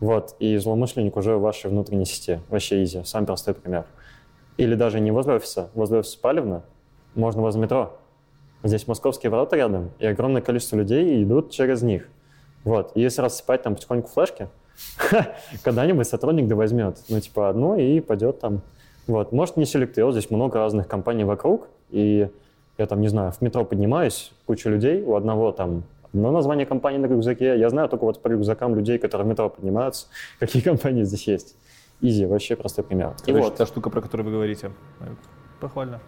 Вот, 0.00 0.36
и 0.38 0.56
злоумышленник 0.56 1.16
уже 1.16 1.36
в 1.36 1.40
вашей 1.40 1.70
внутренней 1.70 2.04
сети. 2.04 2.40
Вообще 2.48 2.84
изи, 2.84 3.02
самый 3.04 3.26
простой 3.26 3.54
пример. 3.54 3.84
Или 4.56 4.74
даже 4.74 5.00
не 5.00 5.10
возле 5.10 5.34
офиса, 5.34 5.70
возле 5.74 5.98
офиса 5.98 6.18
Палевна, 6.20 6.62
можно 7.14 7.42
возле 7.42 7.62
метро. 7.62 7.98
Здесь 8.62 8.86
московские 8.86 9.30
ворота 9.30 9.56
рядом, 9.56 9.90
и 9.98 10.06
огромное 10.06 10.42
количество 10.42 10.76
людей 10.76 11.22
идут 11.22 11.50
через 11.50 11.82
них. 11.82 12.08
Вот, 12.64 12.92
и 12.94 13.00
если 13.00 13.22
рассыпать 13.22 13.62
там 13.62 13.74
потихоньку 13.74 14.08
флешки, 14.08 14.48
когда-нибудь 15.62 16.06
сотрудник 16.06 16.46
да 16.48 16.56
возьмет, 16.56 16.98
ну, 17.08 17.20
типа, 17.20 17.48
одну 17.48 17.76
и 17.76 18.00
пойдет 18.00 18.40
там. 18.40 18.62
Вот, 19.06 19.32
может, 19.32 19.56
не 19.56 19.64
селектил, 19.64 20.12
здесь 20.12 20.30
много 20.30 20.58
разных 20.58 20.86
компаний 20.86 21.24
вокруг, 21.24 21.68
и 21.90 22.28
я 22.76 22.86
там, 22.86 23.00
не 23.00 23.08
знаю, 23.08 23.32
в 23.32 23.40
метро 23.40 23.64
поднимаюсь, 23.64 24.32
куча 24.46 24.68
людей, 24.68 25.02
у 25.02 25.14
одного 25.14 25.50
там 25.50 25.84
одно 26.12 26.30
название 26.30 26.66
компании 26.66 26.98
на 26.98 27.06
рюкзаке, 27.06 27.58
я 27.58 27.68
знаю 27.70 27.88
только 27.88 28.04
вот 28.04 28.22
по 28.22 28.28
рюкзакам 28.28 28.74
людей, 28.74 28.98
которые 28.98 29.26
в 29.26 29.28
метро 29.28 29.48
поднимаются, 29.48 30.06
какие 30.38 30.62
компании 30.62 31.04
здесь 31.04 31.26
есть. 31.26 31.56
Изи, 32.00 32.26
вообще 32.26 32.54
простой 32.54 32.84
пример. 32.84 33.14
И 33.26 33.32
Короче, 33.32 33.48
вот, 33.48 33.56
та 33.56 33.66
штука, 33.66 33.90
про 33.90 34.00
которую 34.00 34.26
вы 34.26 34.32
говорите. 34.32 34.70
Похвально. 35.60 36.00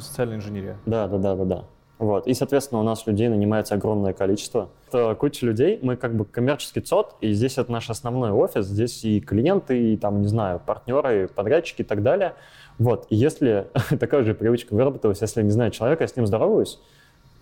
Социальная 0.00 0.36
инженерия. 0.36 0.76
Да, 0.86 1.06
да, 1.08 1.18
да, 1.18 1.36
да, 1.36 1.44
да. 1.44 1.64
Вот. 1.98 2.26
И, 2.26 2.34
соответственно, 2.34 2.80
у 2.80 2.84
нас 2.84 3.06
людей 3.06 3.28
нанимается 3.28 3.74
огромное 3.74 4.12
количество. 4.12 4.70
Это 4.88 5.14
куча 5.14 5.46
людей, 5.46 5.78
мы 5.82 5.96
как 5.96 6.16
бы 6.16 6.24
коммерческий 6.24 6.80
ЦОД, 6.80 7.14
и 7.20 7.32
здесь 7.32 7.58
это 7.58 7.70
наш 7.70 7.90
основной 7.90 8.32
офис, 8.32 8.66
здесь 8.66 9.04
и 9.04 9.20
клиенты, 9.20 9.92
и 9.92 9.96
там, 9.96 10.20
не 10.20 10.26
знаю, 10.26 10.60
партнеры, 10.64 11.28
подрядчики 11.28 11.82
и 11.82 11.84
так 11.84 12.02
далее. 12.02 12.34
Вот. 12.78 13.06
И 13.08 13.14
если 13.14 13.68
такая 14.00 14.24
же 14.24 14.34
привычка 14.34 14.74
выработалась, 14.74 15.20
если 15.20 15.40
я 15.40 15.44
не 15.44 15.52
знаю 15.52 15.70
человека, 15.70 16.02
я 16.02 16.08
с 16.08 16.16
ним 16.16 16.26
здороваюсь, 16.26 16.80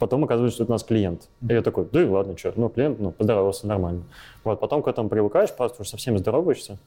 потом 0.00 0.24
оказывается, 0.24 0.56
что 0.56 0.64
это 0.64 0.72
у 0.72 0.74
нас 0.74 0.82
клиент. 0.82 1.28
И 1.48 1.52
я 1.52 1.62
такой, 1.62 1.86
да 1.92 2.02
и 2.02 2.06
ладно, 2.06 2.36
что, 2.36 2.52
ну, 2.56 2.68
клиент, 2.68 2.98
ну, 2.98 3.12
поздоровался, 3.12 3.68
нормально. 3.68 4.02
Вот, 4.42 4.58
потом 4.58 4.82
к 4.82 4.88
этому 4.88 5.08
привыкаешь, 5.08 5.52
просто 5.52 5.82
уже 5.82 5.90
со 5.90 5.96
всеми 5.98 6.16
здороваешься, 6.16 6.78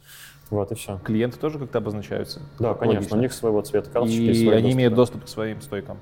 вот, 0.49 0.72
и 0.72 0.76
все. 0.76 0.99
Клиенты 1.05 1.38
тоже 1.38 1.59
как-то 1.59 1.78
обозначаются? 1.78 2.41
Да, 2.59 2.74
конечно, 2.74 2.99
Логично. 2.99 3.18
у 3.18 3.22
них 3.22 3.34
своего 3.34 3.61
цвета 3.61 3.89
карточки. 3.89 4.20
И 4.20 4.34
свои 4.34 4.57
они 4.57 4.74
имеют 4.74 4.95
доступы. 4.95 5.20
доступ 5.20 5.32
к 5.32 5.34
своим 5.34 5.61
стойкам. 5.61 5.97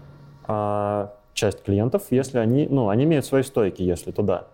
а, 0.45 1.13
часть 1.33 1.63
клиентов, 1.63 2.03
если 2.09 2.39
они, 2.39 2.67
ну, 2.69 2.89
они 2.89 3.03
имеют 3.03 3.25
свои 3.25 3.43
стойки, 3.43 3.83
если 3.83 4.11
туда. 4.11 4.47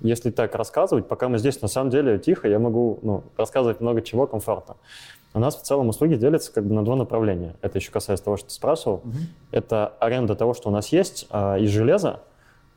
Если 0.00 0.30
так 0.30 0.54
рассказывать, 0.54 1.08
пока 1.08 1.28
мы 1.28 1.38
здесь 1.38 1.62
на 1.62 1.68
самом 1.68 1.90
деле 1.90 2.18
тихо, 2.18 2.48
я 2.48 2.58
могу 2.58 2.98
ну, 3.02 3.24
рассказывать 3.36 3.80
много 3.80 4.02
чего 4.02 4.26
комфортно. 4.26 4.76
У 5.34 5.40
нас 5.40 5.56
в 5.56 5.62
целом 5.62 5.88
услуги 5.88 6.14
делятся 6.14 6.52
как 6.52 6.64
бы 6.64 6.74
на 6.74 6.84
два 6.84 6.94
направления. 6.94 7.56
Это 7.60 7.78
еще 7.78 7.90
касается 7.90 8.24
того, 8.24 8.36
что 8.36 8.48
ты 8.48 8.54
спрашивал. 8.54 9.02
Это 9.50 9.88
аренда 9.98 10.36
того, 10.36 10.54
что 10.54 10.68
у 10.68 10.72
нас 10.72 10.88
есть 10.88 11.26
а, 11.30 11.58
из 11.58 11.70
железа, 11.70 12.20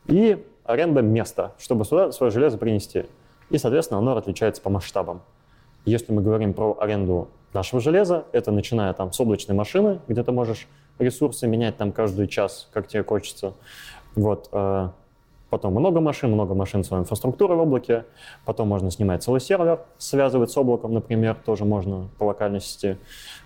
и 0.08 0.43
аренда 0.64 1.01
места, 1.01 1.53
чтобы 1.60 1.86
сюда 1.86 2.12
свое 2.12 2.32
железо 2.32 2.58
принести. 2.58 3.05
И, 3.49 3.58
соответственно, 3.58 3.99
оно 3.99 4.18
отличается 4.18 4.62
по 4.62 4.70
масштабам. 4.70 5.22
Если 5.86 6.12
мы 6.12 6.22
говорим 6.22 6.53
про 6.53 6.76
аренду 6.80 7.30
нашего 7.53 7.80
железа, 7.80 8.26
это 8.32 8.51
начиная 8.51 8.91
там 8.93 9.14
с 9.14 9.20
облачной 9.20 9.55
машины, 9.55 9.99
где 10.08 10.24
ты 10.24 10.32
можешь 10.32 10.68
ресурсы 10.99 11.47
менять 11.47 11.78
там 11.78 11.91
каждый 11.91 12.28
час, 12.28 12.68
как 12.74 12.88
тебе 12.88 13.03
хочется. 13.03 13.53
Вот. 14.16 14.49
э, 14.51 14.89
Потом 15.50 15.74
много 15.74 16.02
машин, 16.02 16.32
много 16.32 16.54
машин 16.54 16.84
с 16.84 16.91
инфраструктурой 16.91 17.58
в 17.58 17.62
облаке. 17.62 18.06
Потом 18.45 18.68
можно 18.68 18.91
снимать 18.91 19.24
целый 19.24 19.39
сервер, 19.39 19.80
связывать 19.98 20.52
с 20.52 20.58
облаком, 20.58 20.93
например, 20.93 21.36
тоже 21.36 21.64
можно 21.64 22.10
по 22.18 22.26
локальной 22.26 22.60
сети. 22.60 22.98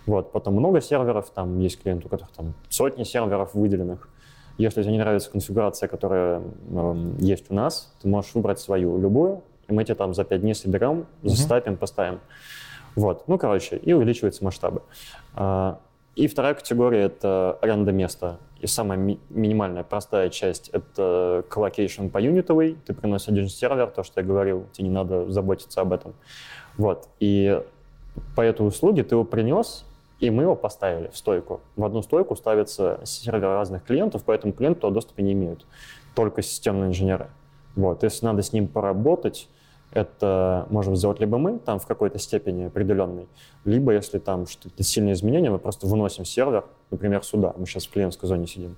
Вот. 0.08 0.32
Потом 0.32 0.56
много 0.56 0.82
серверов, 0.82 1.30
там 1.30 1.60
есть 1.60 1.82
клиенты, 1.82 2.08
у 2.08 2.10
которых 2.10 2.32
там 2.32 2.54
сотни 2.70 3.04
серверов 3.04 3.54
выделенных. 3.54 4.10
Если 4.58 4.82
тебе 4.82 4.93
не 4.93 4.99
нравится 4.99 5.32
конфигурация, 5.32 5.88
которая 5.88 6.41
эм, 6.70 7.18
есть 7.18 7.49
у 7.49 7.54
нас, 7.54 7.93
ты 8.02 8.08
можешь 8.08 8.34
выбрать 8.34 8.60
свою, 8.60 8.97
любую, 8.99 9.43
и 9.68 9.74
мы 9.74 9.84
тебе 9.84 9.95
там 9.95 10.14
за 10.14 10.24
5 10.24 10.41
дней 10.41 10.56
соберем, 10.56 11.06
засетапим, 11.24 11.78
поставим. 11.78 12.20
Вот, 12.95 13.28
ну, 13.28 13.38
короче, 13.38 13.78
и 13.78 13.93
увеличиваются 13.93 14.43
масштабы. 14.43 14.82
И 16.22 16.28
вторая 16.28 16.53
категория— 16.53 16.99
это 17.05 17.57
аренда 17.63 17.91
места. 17.91 18.38
И 18.59 18.67
самая 18.67 18.95
ми- 18.95 19.19
минимальная, 19.32 19.84
простая 19.84 20.30
часть— 20.30 20.69
это 20.72 21.43
colocation 21.49 22.10
поюнитовый. 22.10 22.78
Ты 22.86 22.93
приносишь 22.93 23.30
один 23.30 23.49
сервер, 23.49 23.88
то, 23.88 24.03
что 24.03 24.22
я 24.22 24.28
говорил, 24.28 24.67
тебе 24.72 24.89
не 24.89 24.93
надо 24.93 25.32
заботиться 25.32 25.82
об 25.82 25.93
этом. 25.93 26.13
Вот. 26.78 27.07
И 27.19 27.59
по 28.36 28.41
этой 28.41 28.67
услуге 28.67 29.03
ты 29.03 29.15
его 29.15 29.24
принес, 29.24 29.84
и 30.19 30.30
мы 30.30 30.43
его 30.43 30.55
поставили 30.55 31.07
в 31.07 31.17
стойку. 31.17 31.61
В 31.76 31.84
одну 31.84 32.03
стойку 32.03 32.36
ставятся 32.36 32.99
серверы 33.03 33.55
разных 33.55 33.84
клиентов, 33.84 34.22
поэтому 34.24 34.53
клиенты 34.53 34.82
туда 34.82 34.93
доступа 34.93 35.22
не 35.22 35.34
имеют. 35.34 35.65
Только 36.13 36.43
системные 36.43 36.89
инженеры. 36.89 37.32
Вот. 37.76 38.03
Если 38.03 38.28
надо 38.28 38.43
с 38.43 38.53
ним 38.53 38.67
поработать, 38.67 39.49
это 39.92 40.66
можем 40.70 40.96
сделать 40.96 41.20
либо 41.20 41.38
мы, 41.38 41.60
там 41.60 41.80
в 41.80 41.86
какой-то 41.86 42.18
степени 42.20 42.64
определенной, 42.66 43.28
либо 43.66 43.92
если 43.94 44.20
там 44.20 44.48
что-то 44.48 44.82
сильные 44.84 45.14
изменения, 45.14 45.50
мы 45.52 45.60
просто 45.60 45.88
выносим 45.88 46.26
сервер, 46.26 46.66
например, 46.92 47.24
сюда. 47.24 47.54
Мы 47.58 47.66
сейчас 47.66 47.86
в 47.86 47.92
клиентской 47.92 48.28
зоне 48.28 48.48
сидим. 48.48 48.76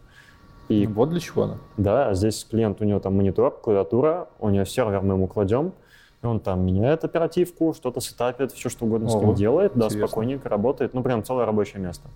И 0.70 0.88
Вот 0.88 1.10
для 1.10 1.20
чего 1.20 1.44
она. 1.44 1.58
да, 1.78 2.14
здесь 2.14 2.44
клиент, 2.50 2.82
у 2.82 2.86
него 2.86 3.00
там 3.00 3.16
монитор, 3.18 3.52
клавиатура, 3.52 4.30
у 4.40 4.50
него 4.50 4.66
сервер 4.66 5.02
мы 5.02 5.14
ему 5.16 5.28
кладем, 5.28 5.74
и 6.22 6.26
он 6.26 6.40
там 6.40 6.66
меняет 6.66 7.04
оперативку, 7.04 7.74
что-то 7.74 8.00
сетапит, 8.00 8.54
все 8.54 8.70
что 8.70 8.86
угодно 8.86 9.10
с 9.10 9.14
Ого, 9.16 9.26
ним 9.26 9.36
делает, 9.36 9.74
да, 9.76 9.86
интересно. 9.88 10.08
спокойненько 10.08 10.50
работает, 10.50 10.94
ну 10.94 11.04
прям 11.04 11.24
целое 11.24 11.46
рабочее 11.46 11.82
место. 11.82 12.08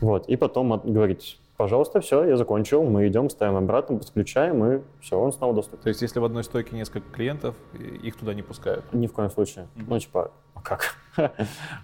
Вот, 0.00 0.28
и 0.28 0.36
потом 0.36 0.72
от- 0.74 0.84
говорит, 0.84 1.22
пожалуйста, 1.62 2.00
все, 2.00 2.24
я 2.24 2.36
закончил, 2.36 2.82
мы 2.82 3.06
идем, 3.06 3.30
ставим 3.30 3.54
обратно, 3.54 3.96
подключаем, 3.96 4.64
и 4.64 4.80
все, 5.00 5.16
он 5.16 5.32
снова 5.32 5.54
доступен. 5.54 5.84
То 5.84 5.90
есть, 5.90 6.02
если 6.02 6.18
в 6.18 6.24
одной 6.24 6.42
стойке 6.42 6.74
несколько 6.74 7.08
клиентов, 7.12 7.54
их 8.02 8.16
туда 8.16 8.34
не 8.34 8.42
пускают. 8.42 8.84
Ни 8.92 9.06
в 9.06 9.12
коем 9.12 9.30
случае. 9.30 9.68
Ну, 9.76 9.96
типа, 9.96 10.32
а 10.54 10.60
как? 10.60 10.96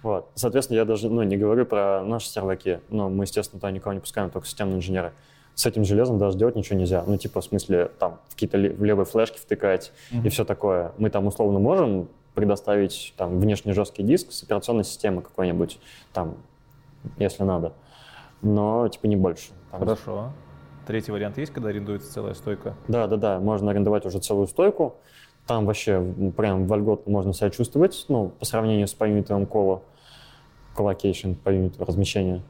вот. 0.03 0.31
Соответственно, 0.35 0.79
я 0.79 0.83
даже, 0.83 1.07
ну, 1.09 1.23
не 1.23 1.37
говорю 1.37 1.65
про 1.65 2.03
наши 2.03 2.27
серваки, 2.27 2.81
но 2.89 3.09
мы, 3.09 3.23
естественно, 3.23 3.61
туда 3.61 3.71
никого 3.71 3.93
не 3.93 4.01
пускаем, 4.01 4.29
только 4.29 4.47
системные 4.47 4.79
инженеры. 4.79 5.13
С 5.55 5.65
этим 5.65 5.85
железом 5.85 6.17
даже 6.17 6.37
делать 6.37 6.57
ничего 6.57 6.77
нельзя. 6.77 7.01
Ну, 7.07 7.15
типа, 7.15 7.39
в 7.39 7.45
смысле, 7.45 7.89
там, 7.99 8.19
какие-то 8.31 8.57
ле- 8.57 8.73
в 8.73 8.83
левые 8.83 9.05
флешки 9.05 9.37
втыкать 9.37 9.93
и 10.11 10.27
все 10.27 10.43
такое. 10.43 10.91
Мы 10.97 11.09
там 11.09 11.25
условно 11.25 11.59
можем 11.59 12.09
предоставить 12.35 13.13
там 13.15 13.39
внешний 13.39 13.71
жесткий 13.71 14.03
диск 14.03 14.33
с 14.33 14.43
операционной 14.43 14.83
системой 14.83 15.23
какой-нибудь, 15.23 15.79
там, 16.11 16.35
если 17.17 17.43
надо. 17.43 17.71
Но, 18.41 18.87
типа, 18.87 19.07
не 19.07 19.15
больше. 19.15 19.51
Там 19.71 19.81
Хорошо. 19.81 20.31
Третий 20.87 21.11
вариант 21.11 21.37
есть, 21.37 21.53
когда 21.53 21.69
арендуется 21.69 22.11
целая 22.11 22.33
стойка? 22.33 22.75
да, 22.87 23.07
да, 23.07 23.17
да, 23.17 23.39
можно 23.39 23.69
арендовать 23.71 24.05
уже 24.05 24.19
целую 24.19 24.47
стойку. 24.47 24.95
Там 25.45 25.65
вообще 25.65 26.01
прям 26.37 26.67
вольготно 26.67 27.11
можно 27.11 27.33
себя 27.33 27.49
чувствовать, 27.49 28.05
ну, 28.07 28.29
по 28.29 28.45
сравнению 28.45 28.87
с 28.87 28.93
поюнитовым 28.93 29.45
коло, 29.45 29.81
colocation, 30.75 31.33
поюнитового 31.33 31.83
размещения. 31.83 32.43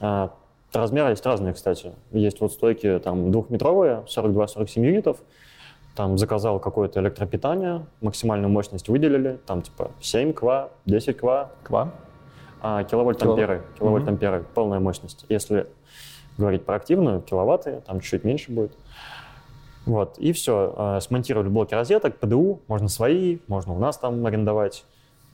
А, 0.00 0.34
размеры 0.72 1.10
есть 1.10 1.24
разные, 1.26 1.52
кстати. 1.54 1.92
Есть 2.10 2.40
вот 2.40 2.52
стойки 2.52 3.00
там 3.02 3.30
двухметровые, 3.30 4.04
42-47 4.06 4.80
юнитов. 4.84 5.18
Там 5.94 6.16
заказал 6.16 6.60
какое-то 6.60 7.00
электропитание, 7.00 7.84
максимальную 8.00 8.50
мощность 8.50 8.88
выделили, 8.88 9.38
там 9.46 9.60
типа 9.60 9.90
7 10.00 10.32
ква, 10.32 10.70
10 10.86 11.16
ква, 11.16 11.52
Ква? 11.64 11.92
А, 12.60 12.84
киловольт-амперы, 12.84 13.62
киловольт-амперы, 13.78 14.44
полная 14.54 14.80
мощность. 14.80 15.24
Если 15.28 15.66
говорить 16.38 16.64
про 16.64 16.76
активную, 16.76 17.20
киловатты, 17.20 17.82
там 17.86 18.00
чуть-чуть 18.00 18.24
меньше 18.24 18.52
будет. 18.52 18.72
Вот, 19.86 20.18
и 20.18 20.32
все. 20.32 20.98
Смонтировали 21.00 21.48
блоки 21.48 21.74
розеток, 21.74 22.18
ПДУ, 22.18 22.60
можно 22.68 22.88
свои, 22.88 23.38
можно 23.46 23.72
у 23.72 23.78
нас 23.78 23.98
там 23.98 24.24
арендовать. 24.26 24.84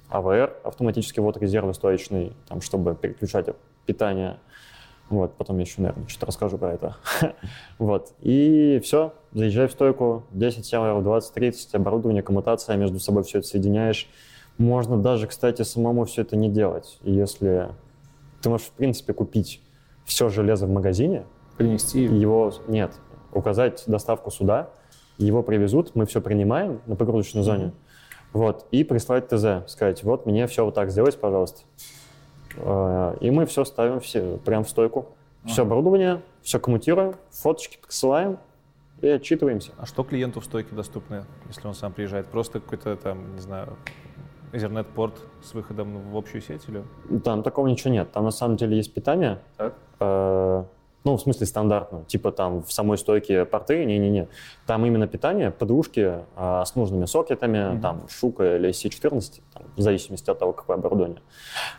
АВР, 0.09 0.55
автоматический 0.65 1.21
ввод 1.21 1.37
резервы 1.37 1.75
стоечный, 1.75 2.33
там, 2.49 2.61
чтобы 2.61 2.95
переключать 2.95 3.49
питание. 3.87 4.39
Вот, 5.09 5.35
потом 5.37 5.57
я 5.59 5.63
еще, 5.63 5.83
наверное, 5.83 6.09
что-то 6.09 6.27
расскажу 6.27 6.59
про 6.59 6.75
это. 6.75 6.97
вот, 7.79 8.13
и 8.21 8.81
все, 8.83 9.15
заезжай 9.33 9.69
в 9.69 9.73
стойку, 9.73 10.25
10 10.33 10.67
серверов, 10.67 11.05
20-30, 11.05 11.77
оборудование, 11.77 12.23
коммутация, 12.23 12.77
между 12.77 12.99
собой 12.99 13.23
все 13.23 13.39
это 13.39 13.47
соединяешь. 13.47 14.09
Можно 14.59 14.97
даже, 14.97 15.27
кстати, 15.27 15.63
самому 15.63 16.05
все 16.05 16.23
это 16.23 16.37
не 16.37 16.49
делать. 16.49 16.99
Если 17.03 17.69
ты 18.41 18.49
можешь, 18.49 18.67
в 18.69 18.73
принципе, 18.73 19.13
купить 19.13 19.61
все 20.05 20.29
железо 20.29 20.67
в 20.67 20.71
магазине, 20.71 21.25
Принести. 21.59 22.05
его 22.05 22.53
нет, 22.69 22.93
указать 23.33 23.85
доставку 23.87 24.31
сюда, 24.31 24.71
его 25.19 25.43
привезут, 25.43 25.95
мы 25.95 26.07
все 26.07 26.21
принимаем 26.21 26.81
на 26.87 26.97
погрузочной 26.97 27.43
зоне, 27.43 27.73
вот, 28.33 28.67
и 28.71 28.85
прислать 28.85 29.29
ТЗ, 29.29 29.71
сказать, 29.71 30.03
вот 30.05 30.27
мне 30.27 30.47
все 30.47 30.65
вот 30.65 30.75
так 30.75 30.91
сделать, 30.91 31.19
пожалуйста. 31.19 31.63
Э, 32.57 33.17
И 33.21 33.31
мы 33.31 33.47
все 33.47 33.65
ставим 33.65 34.01
все, 34.01 34.39
прям 34.45 34.65
в 34.65 34.69
стойку. 34.71 35.09
Все 35.47 35.63
оборудование, 35.63 36.23
все 36.43 36.59
коммутируем, 36.59 37.15
фоточки 37.31 37.79
посылаем 37.85 38.39
и 39.01 39.07
отчитываемся. 39.07 39.71
А 39.79 39.87
что 39.87 40.03
клиенту 40.03 40.41
в 40.41 40.45
стойке 40.45 40.75
доступно, 40.75 41.25
если 41.47 41.69
он 41.69 41.75
сам 41.75 41.93
приезжает? 41.93 42.27
Просто 42.27 42.59
какой-то 42.59 42.97
там, 42.97 43.33
не 43.37 43.41
знаю, 43.41 43.77
Ethernet-порт 44.57 45.15
с 45.43 45.55
выходом 45.55 46.11
в 46.11 46.17
общую 46.17 46.41
сеть 46.41 46.63
или? 46.69 46.83
Там 47.23 47.43
такого 47.43 47.67
ничего 47.67 47.93
нет. 47.93 48.11
Там 48.13 48.25
на 48.25 48.31
самом 48.31 48.57
деле 48.57 48.77
есть 48.77 48.93
питание. 48.95 49.39
Так. 49.57 49.75
Э, 50.01 50.65
ну, 51.05 51.17
в 51.17 51.21
смысле 51.21 51.47
стандартно. 51.47 52.05
Типа 52.07 52.33
там 52.33 52.63
в 52.65 52.73
самой 52.73 52.99
стойке 52.99 53.45
порты, 53.45 53.85
не-не-не. 53.85 54.27
Там 54.67 54.85
именно 54.87 55.07
питание, 55.07 55.53
подушки 55.53 56.25
а, 56.35 56.65
с 56.65 56.75
нужными 56.75 57.05
сокетами, 57.05 57.75
Мгм. 57.75 57.81
там 57.81 58.09
шука 58.09 58.57
или 58.57 58.71
C14, 58.71 59.41
там, 59.55 59.63
в 59.77 59.81
зависимости 59.81 60.29
от 60.31 60.39
того, 60.41 60.53
какое 60.53 60.77
оборудование, 60.77 61.21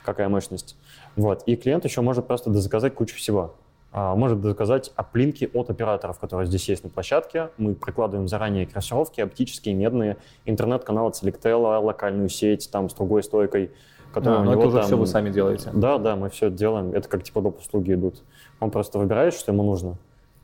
какая 0.06 0.30
мощность. 0.30 0.78
Вот. 1.18 1.44
И 1.46 1.58
клиент 1.58 1.84
еще 1.84 2.00
может 2.00 2.26
просто 2.28 2.50
дозаказать 2.50 2.94
кучу 2.96 3.18
всего. 3.18 3.56
А, 3.92 4.16
может 4.16 4.44
заказать 4.44 4.92
оплинки 4.96 5.50
от 5.54 5.70
операторов, 5.70 6.20
которые 6.20 6.46
здесь 6.48 6.68
есть 6.70 6.84
на 6.84 6.90
площадке. 6.90 7.50
Мы 7.58 7.74
прикладываем 7.74 8.28
заранее 8.28 8.66
кроссировки, 8.68 9.22
оптические, 9.22 9.76
медные, 9.76 10.18
интернет-канал 10.46 11.08
от 11.08 11.16
Selectel, 11.16 11.80
локальную 11.82 12.30
сеть 12.30 12.70
там 12.72 12.90
с 12.90 12.94
другой 12.94 13.24
стойкой, 13.24 13.72
которая 14.14 14.40
А, 14.40 14.42
у 14.42 14.46
но 14.46 14.52
него 14.52 14.62
это 14.62 14.68
уже 14.70 14.78
там- 14.80 14.86
все 14.88 14.98
вы 14.98 15.08
сами 15.08 15.30
делаете. 15.30 15.72
да, 15.74 15.98
да, 15.98 16.16
мы 16.16 16.30
все 16.30 16.50
делаем. 16.52 16.92
Это 16.94 17.08
как 17.10 17.24
типа 17.24 17.42
доп. 17.42 17.60
услуги 17.60 17.94
идут. 17.94 18.24
Он 18.60 18.72
просто 18.72 19.00
выбирает, 19.00 19.34
что 19.34 19.52
ему 19.52 19.64
нужно. 19.64 19.98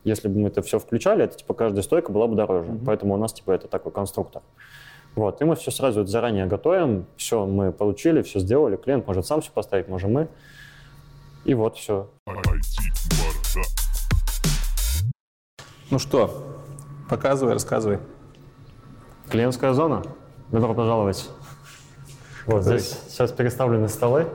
Если 0.05 0.27
бы 0.27 0.39
мы 0.39 0.47
это 0.47 0.61
все 0.61 0.79
включали, 0.79 1.23
это 1.25 1.37
типа 1.37 1.53
каждая 1.53 1.81
стойка 1.83 2.11
была 2.11 2.27
бы 2.27 2.35
дороже. 2.35 2.77
Поэтому 2.85 3.13
у 3.13 3.17
нас 3.17 3.33
типа 3.33 3.51
это 3.51 3.67
такой 3.67 3.91
конструктор. 3.91 4.41
Вот, 5.15 5.41
и 5.41 5.45
мы 5.45 5.55
все 5.55 5.69
сразу 5.69 6.01
это 6.01 6.09
заранее 6.09 6.45
готовим, 6.47 7.05
все 7.17 7.45
мы 7.45 7.71
получили, 7.71 8.21
все 8.23 8.39
сделали, 8.39 8.77
клиент 8.77 9.05
может 9.05 9.27
сам 9.27 9.41
все 9.41 9.51
поставить, 9.51 9.87
можем 9.87 10.11
мы. 10.13 10.27
И 11.45 11.53
вот 11.53 11.77
все. 11.77 12.09
Ну 15.89 15.99
что, 15.99 16.61
показывай, 17.09 17.53
рассказывай. 17.53 17.99
Клиентская 19.29 19.73
зона. 19.73 20.03
Добро 20.51 20.73
пожаловать. 20.73 21.29
Вот 22.45 22.63
здесь 22.63 22.97
сейчас 23.07 23.31
переставлены 23.31 23.87
столы 23.87 24.27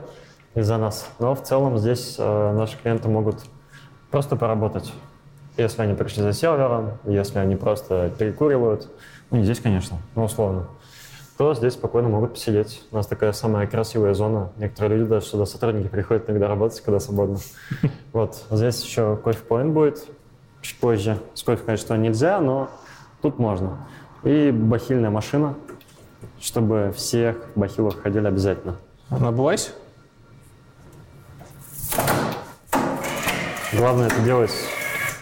из-за 0.55 0.77
нас. 0.77 1.07
Но 1.19 1.35
в 1.35 1.43
целом 1.43 1.77
здесь 1.77 2.15
э, 2.17 2.53
наши 2.53 2.77
клиенты 2.77 3.07
могут 3.07 3.43
просто 4.09 4.35
поработать. 4.35 4.91
Если 5.57 5.81
они 5.81 5.93
пришли 5.93 6.23
за 6.23 6.33
сервером, 6.33 6.97
если 7.05 7.39
они 7.39 7.55
просто 7.55 8.11
перекуривают, 8.17 8.87
ну 9.29 9.37
не 9.37 9.43
здесь, 9.43 9.59
конечно, 9.59 9.97
но 10.15 10.25
условно, 10.25 10.67
то 11.39 11.53
здесь 11.53 11.75
спокойно 11.75 12.09
могут 12.09 12.33
посидеть. 12.33 12.83
У 12.91 12.97
нас 12.97 13.07
такая 13.07 13.31
самая 13.31 13.65
красивая 13.65 14.13
зона. 14.13 14.51
Некоторые 14.57 14.99
люди 14.99 15.09
даже 15.11 15.25
сюда, 15.25 15.45
сотрудники, 15.45 15.87
приходят 15.87 16.29
иногда 16.29 16.49
работать, 16.49 16.81
когда 16.81 16.99
свободно. 16.99 17.37
Вот, 18.11 18.43
здесь 18.51 18.83
еще 18.83 19.15
кофе-поинт 19.15 19.73
будет 19.73 20.05
чуть 20.61 20.77
позже. 20.79 21.17
С 21.33 21.43
кофе, 21.43 21.63
конечно, 21.65 21.93
нельзя, 21.93 22.41
но 22.41 22.69
тут 23.21 23.39
можно. 23.39 23.87
И 24.25 24.51
бахильная 24.51 25.11
машина, 25.11 25.55
чтобы 26.41 26.91
всех 26.93 27.37
бахилов 27.55 28.01
ходили 28.01 28.27
обязательно. 28.27 28.75
Набывайся. 29.09 29.71
Главное 33.71 34.07
это 34.07 34.21
делать 34.23 34.51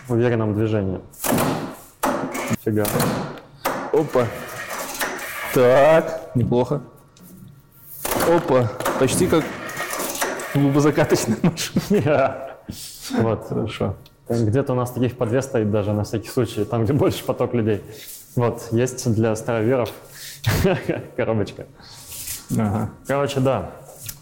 в 0.07 0.13
уверенном 0.13 0.55
движении. 0.55 0.99
Фига. 2.63 2.87
Опа. 3.93 4.25
Так, 5.53 6.31
неплохо. 6.35 6.81
Опа, 8.27 8.69
почти 8.99 9.27
как 9.27 9.43
глубозакаточная 10.53 11.37
машина. 11.41 12.37
Вот. 13.21 13.47
Хорошо. 13.47 13.95
Где-то 14.27 14.73
у 14.73 14.75
нас 14.75 14.91
таких 14.91 15.17
по 15.17 15.25
две 15.25 15.41
стоит 15.41 15.71
даже 15.71 15.93
на 15.93 16.03
всякий 16.03 16.27
случай, 16.27 16.65
там, 16.65 16.83
где 16.83 16.91
больше 16.91 17.23
поток 17.23 17.53
людей. 17.53 17.81
Вот, 18.35 18.67
есть 18.71 19.13
для 19.13 19.33
староверов 19.37 19.89
коробочка. 21.15 21.65
Ага. 22.51 22.89
Короче, 23.07 23.39
да. 23.39 23.69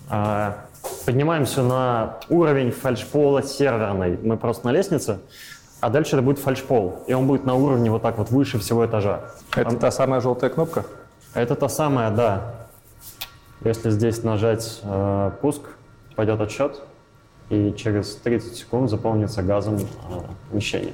А, 0.09 0.65
Поднимаемся 1.05 1.61
на 1.61 2.17
уровень 2.29 2.71
фальшпола 2.71 3.43
серверной. 3.43 4.17
Мы 4.21 4.37
просто 4.37 4.65
на 4.65 4.71
лестнице, 4.71 5.19
а 5.79 5.89
дальше 5.89 6.15
это 6.15 6.23
будет 6.23 6.39
фальшпол. 6.39 7.03
И 7.07 7.13
он 7.13 7.27
будет 7.27 7.45
на 7.45 7.55
уровне 7.55 7.91
вот 7.91 8.01
так 8.01 8.17
вот 8.17 8.31
выше 8.31 8.57
всего 8.59 8.85
этажа. 8.85 9.21
Это 9.55 9.75
та 9.75 9.91
самая 9.91 10.21
желтая 10.21 10.49
кнопка? 10.49 10.85
Это 11.35 11.55
та 11.55 11.67
самая, 11.67 12.11
да. 12.11 12.55
Если 13.63 13.89
здесь 13.89 14.23
нажать 14.23 14.79
э, 14.83 15.31
пуск, 15.41 15.61
пойдет 16.15 16.39
отсчет, 16.39 16.81
и 17.49 17.73
через 17.77 18.15
30 18.15 18.55
секунд 18.55 18.89
заполнится 18.89 19.43
газом 19.43 19.75
э, 19.75 19.79
помещение. 20.49 20.93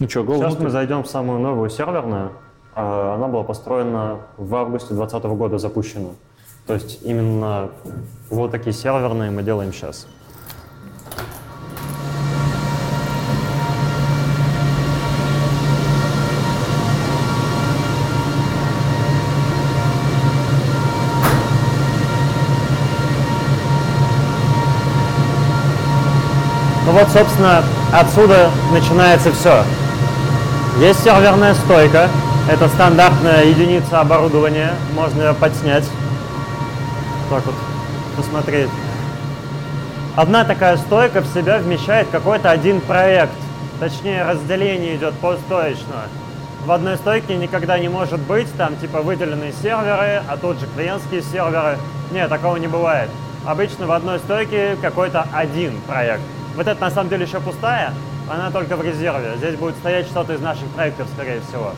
Ну 0.00 0.08
что, 0.08 0.24
Сейчас 0.36 0.58
мы 0.58 0.70
зайдем 0.70 1.02
в 1.04 1.08
самую 1.08 1.40
новую 1.40 1.68
серверную. 1.68 2.32
Э, 2.74 3.14
Она 3.16 3.28
была 3.28 3.42
построена 3.42 4.20
в 4.38 4.54
августе 4.54 4.94
2020 4.94 5.24
года, 5.36 5.58
запущена. 5.58 6.10
То 6.66 6.72
есть 6.72 7.00
именно 7.02 7.70
вот 8.30 8.50
такие 8.50 8.72
серверные 8.72 9.30
мы 9.30 9.42
делаем 9.42 9.74
сейчас. 9.74 10.06
Вот, 26.94 27.08
собственно, 27.08 27.64
отсюда 27.92 28.50
начинается 28.72 29.32
все. 29.32 29.64
Есть 30.78 31.02
серверная 31.02 31.54
стойка. 31.54 32.08
Это 32.48 32.68
стандартная 32.68 33.46
единица 33.46 34.00
оборудования. 34.00 34.74
Можно 34.94 35.22
ее 35.22 35.34
подснять. 35.34 35.84
Так 37.30 37.44
вот, 37.46 37.54
посмотреть. 38.16 38.70
Одна 40.14 40.44
такая 40.44 40.76
стойка 40.76 41.20
в 41.20 41.26
себя 41.34 41.58
вмещает 41.58 42.06
какой-то 42.12 42.52
один 42.52 42.80
проект. 42.80 43.32
Точнее, 43.80 44.24
разделение 44.24 44.94
идет 44.94 45.14
постоечно. 45.14 46.04
В 46.64 46.70
одной 46.70 46.96
стойке 46.96 47.34
никогда 47.34 47.76
не 47.76 47.88
может 47.88 48.20
быть 48.20 48.46
там 48.56 48.76
типа 48.76 49.02
выделенные 49.02 49.52
серверы, 49.52 50.22
а 50.28 50.36
тут 50.40 50.60
же 50.60 50.66
клиентские 50.76 51.22
серверы. 51.22 51.76
Нет, 52.12 52.28
такого 52.28 52.56
не 52.56 52.68
бывает. 52.68 53.10
Обычно 53.44 53.88
в 53.88 53.92
одной 53.92 54.20
стойке 54.20 54.76
какой-то 54.80 55.26
один 55.32 55.80
проект. 55.88 56.22
Вот 56.56 56.66
это 56.66 56.80
на 56.80 56.90
самом 56.90 57.10
деле 57.10 57.24
еще 57.24 57.40
пустая, 57.40 57.92
она 58.30 58.50
только 58.50 58.76
в 58.76 58.82
резерве. 58.82 59.34
Здесь 59.36 59.56
будет 59.56 59.76
стоять 59.76 60.06
что-то 60.06 60.34
из 60.34 60.40
наших 60.40 60.68
проектов, 60.68 61.08
скорее 61.14 61.40
всего. 61.40 61.72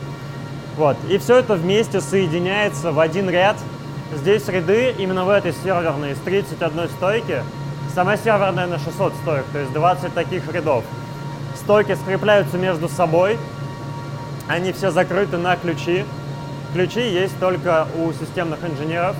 Вот. 0.75 0.97
И 1.09 1.17
все 1.17 1.37
это 1.37 1.55
вместе 1.55 2.01
соединяется 2.01 2.91
в 2.91 2.99
один 2.99 3.29
ряд. 3.29 3.57
Здесь 4.15 4.47
ряды 4.47 4.93
именно 4.97 5.25
в 5.25 5.29
этой 5.29 5.51
серверной 5.51 6.11
из 6.11 6.19
31 6.19 6.89
стойки. 6.89 7.43
Сама 7.93 8.15
серверная 8.15 8.67
на 8.67 8.77
600 8.77 9.13
стоек, 9.15 9.45
то 9.51 9.59
есть 9.59 9.73
20 9.73 10.13
таких 10.13 10.51
рядов. 10.53 10.83
Стойки 11.55 11.95
скрепляются 11.95 12.57
между 12.57 12.87
собой. 12.87 13.37
Они 14.47 14.71
все 14.71 14.91
закрыты 14.91 15.37
на 15.37 15.55
ключи. 15.55 16.05
Ключи 16.73 17.01
есть 17.01 17.37
только 17.39 17.87
у 17.97 18.13
системных 18.13 18.59
инженеров, 18.63 19.15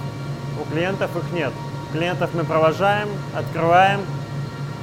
у 0.61 0.71
клиентов 0.71 1.09
их 1.15 1.31
нет. 1.31 1.51
Клиентов 1.91 2.29
мы 2.33 2.43
провожаем, 2.43 3.07
открываем, 3.33 4.01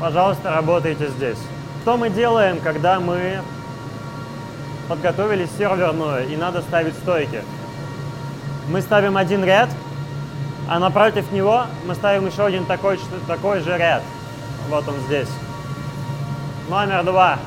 пожалуйста, 0.01 0.51
работайте 0.51 1.09
здесь. 1.09 1.39
Что 1.83 1.97
мы 1.97 2.11
делаем, 2.11 2.61
когда 2.61 3.01
мы 3.01 3.41
подготовили 4.89 5.49
серверную 5.59 6.29
и 6.29 6.37
надо 6.37 6.63
ставить 6.63 6.95
стойки? 6.95 7.43
Мы 8.69 8.81
ставим 8.81 9.17
один 9.17 9.45
ряд, 9.45 9.69
а 10.69 10.79
напротив 10.79 11.31
него 11.31 11.65
мы 11.87 11.95
ставим 11.95 12.27
еще 12.27 12.47
один 12.47 12.65
такой, 12.65 12.99
такой 13.27 13.61
же 13.61 13.77
ряд. 13.77 14.03
Вот 14.69 14.89
он 14.89 14.95
здесь. 15.07 15.29
Номер 16.69 17.05
два. 17.05 17.39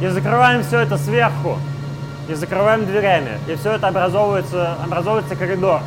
И 0.00 0.06
закрываем 0.08 0.62
все 0.62 0.80
это 0.80 0.96
сверху. 0.96 1.58
И 2.28 2.34
закрываем 2.34 2.86
дверями. 2.86 3.38
И 3.46 3.54
все 3.56 3.72
это 3.72 3.88
образовывается, 3.88 4.74
образовывается 4.82 5.36
коридор. 5.36 5.80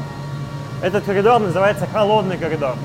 Этот 0.82 1.04
коридор 1.04 1.40
называется 1.40 1.88
холодный 1.92 2.38
коридор. 2.38 2.76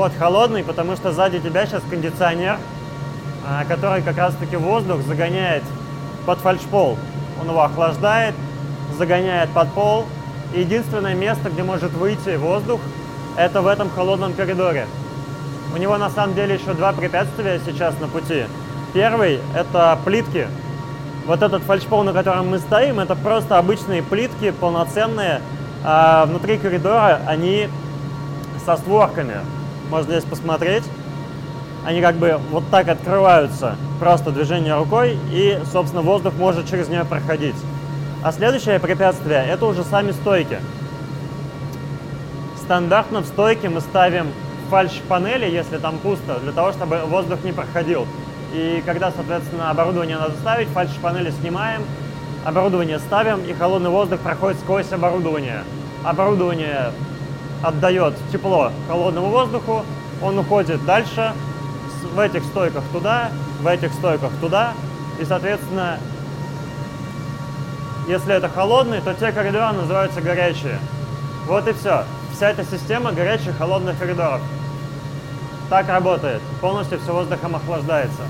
Вот, 0.00 0.12
холодный, 0.18 0.64
потому 0.64 0.96
что 0.96 1.12
сзади 1.12 1.40
тебя 1.40 1.66
сейчас 1.66 1.82
кондиционер, 1.90 2.56
а, 3.46 3.66
который 3.66 4.00
как 4.00 4.16
раз-таки 4.16 4.56
воздух 4.56 5.02
загоняет 5.02 5.62
под 6.24 6.38
фальшпол. 6.38 6.96
Он 7.38 7.50
его 7.50 7.60
охлаждает, 7.60 8.34
загоняет 8.96 9.50
под 9.50 9.70
пол. 9.72 10.06
И 10.54 10.60
единственное 10.60 11.14
место, 11.14 11.50
где 11.50 11.62
может 11.62 11.92
выйти 11.92 12.36
воздух, 12.36 12.80
это 13.36 13.60
в 13.60 13.66
этом 13.66 13.90
холодном 13.90 14.32
коридоре. 14.32 14.86
У 15.74 15.76
него 15.76 15.98
на 15.98 16.08
самом 16.08 16.34
деле 16.34 16.54
еще 16.54 16.72
два 16.72 16.94
препятствия 16.94 17.60
сейчас 17.66 17.94
на 18.00 18.08
пути. 18.08 18.44
Первый– 18.94 19.38
это 19.54 19.98
плитки. 20.02 20.48
Вот 21.26 21.42
этот 21.42 21.62
фальшпол, 21.64 22.04
на 22.04 22.14
котором 22.14 22.48
мы 22.48 22.58
стоим, 22.58 23.00
это 23.00 23.16
просто 23.16 23.58
обычные 23.58 24.02
плитки, 24.02 24.50
полноценные. 24.50 25.42
А 25.84 26.24
внутри 26.24 26.56
коридора 26.56 27.20
они 27.26 27.68
со 28.64 28.78
створками 28.78 29.40
можно 29.90 30.12
здесь 30.12 30.24
посмотреть. 30.24 30.84
Они 31.84 32.00
как 32.00 32.16
бы 32.16 32.38
вот 32.50 32.64
так 32.70 32.88
открываются, 32.88 33.76
просто 33.98 34.30
движение 34.30 34.76
рукой, 34.76 35.18
и, 35.30 35.58
собственно, 35.72 36.02
воздух 36.02 36.34
может 36.34 36.68
через 36.68 36.88
нее 36.88 37.04
проходить. 37.04 37.56
А 38.22 38.32
следующее 38.32 38.78
препятствие– 38.78 39.44
это 39.48 39.64
уже 39.64 39.82
сами 39.82 40.12
стойки. 40.12 40.58
Стандартно 42.62 43.20
в 43.20 43.26
стойке 43.26 43.70
мы 43.70 43.80
ставим 43.80 44.28
фальш-панели, 44.70 45.50
если 45.50 45.78
там 45.78 45.98
пусто, 45.98 46.38
для 46.40 46.52
того, 46.52 46.72
чтобы 46.72 47.00
воздух 47.06 47.42
не 47.44 47.52
проходил. 47.52 48.06
И 48.52 48.82
когда, 48.84 49.10
соответственно, 49.10 49.70
оборудование 49.70 50.18
надо 50.18 50.34
ставить, 50.34 50.68
фальш-панели 50.68 51.30
снимаем, 51.30 51.82
оборудование 52.44 52.98
ставим, 52.98 53.42
и 53.44 53.52
холодный 53.54 53.90
воздух 53.90 54.20
проходит 54.20 54.60
сквозь 54.60 54.92
оборудование. 54.92 55.62
Оборудование 56.04 56.92
отдает 57.62 58.14
тепло 58.32 58.72
холодному 58.88 59.28
воздуху, 59.28 59.84
он 60.22 60.38
уходит 60.38 60.84
дальше, 60.84 61.32
в 62.14 62.18
этих 62.18 62.44
стойках 62.44 62.84
туда, 62.92 63.30
в 63.60 63.66
этих 63.66 63.92
стойках 63.92 64.32
туда, 64.40 64.72
и, 65.18 65.24
соответственно, 65.24 65.98
если 68.08 68.34
это 68.34 68.48
холодный, 68.48 69.00
то 69.00 69.14
те 69.14 69.32
коридоры 69.32 69.72
называются 69.72 70.20
горячие. 70.20 70.78
Вот 71.46 71.68
и 71.68 71.72
все. 71.72 72.04
Вся 72.34 72.50
эта 72.50 72.64
система 72.64 73.12
горячих 73.12 73.56
холодных 73.56 73.98
коридоров. 73.98 74.40
Так 75.68 75.88
работает. 75.88 76.40
Полностью 76.60 76.98
все 76.98 77.12
воздухом 77.12 77.56
охлаждается. 77.56 78.22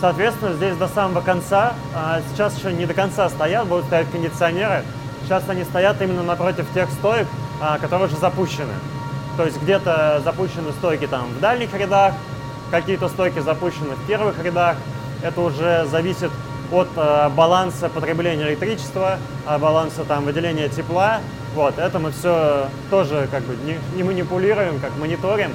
Соответственно, 0.00 0.52
здесь 0.54 0.76
до 0.76 0.86
самого 0.88 1.20
конца, 1.22 1.72
а 1.94 2.20
сейчас 2.30 2.56
еще 2.58 2.72
не 2.72 2.86
до 2.86 2.94
конца 2.94 3.28
стоят, 3.30 3.66
будут 3.66 3.86
стоять 3.86 4.10
кондиционеры. 4.10 4.84
Сейчас 5.24 5.48
они 5.48 5.64
стоят 5.64 6.00
именно 6.02 6.22
напротив 6.22 6.66
тех 6.74 6.90
стоек, 6.90 7.26
которые 7.80 8.08
уже 8.08 8.16
запущены. 8.16 8.74
То 9.36 9.44
есть 9.44 9.60
где-то 9.62 10.20
запущены 10.24 10.72
стойки 10.72 11.06
там 11.06 11.26
в 11.28 11.40
дальних 11.40 11.72
рядах, 11.74 12.14
какие-то 12.70 13.08
стойки 13.08 13.38
запущены 13.38 13.94
в 13.94 14.06
первых 14.06 14.42
рядах. 14.42 14.76
Это 15.22 15.40
уже 15.40 15.86
зависит 15.86 16.30
от 16.72 16.88
э, 16.96 17.28
баланса 17.30 17.88
потребления 17.88 18.48
электричества, 18.48 19.18
э, 19.46 19.58
баланса 19.58 20.04
там 20.04 20.24
выделения 20.24 20.68
тепла. 20.68 21.20
Вот, 21.54 21.78
это 21.78 21.98
мы 21.98 22.10
все 22.10 22.68
тоже 22.90 23.28
как 23.30 23.42
бы 23.44 23.56
не, 23.64 23.78
не 23.96 24.02
манипулируем, 24.02 24.78
как 24.80 24.96
мониторим 24.98 25.52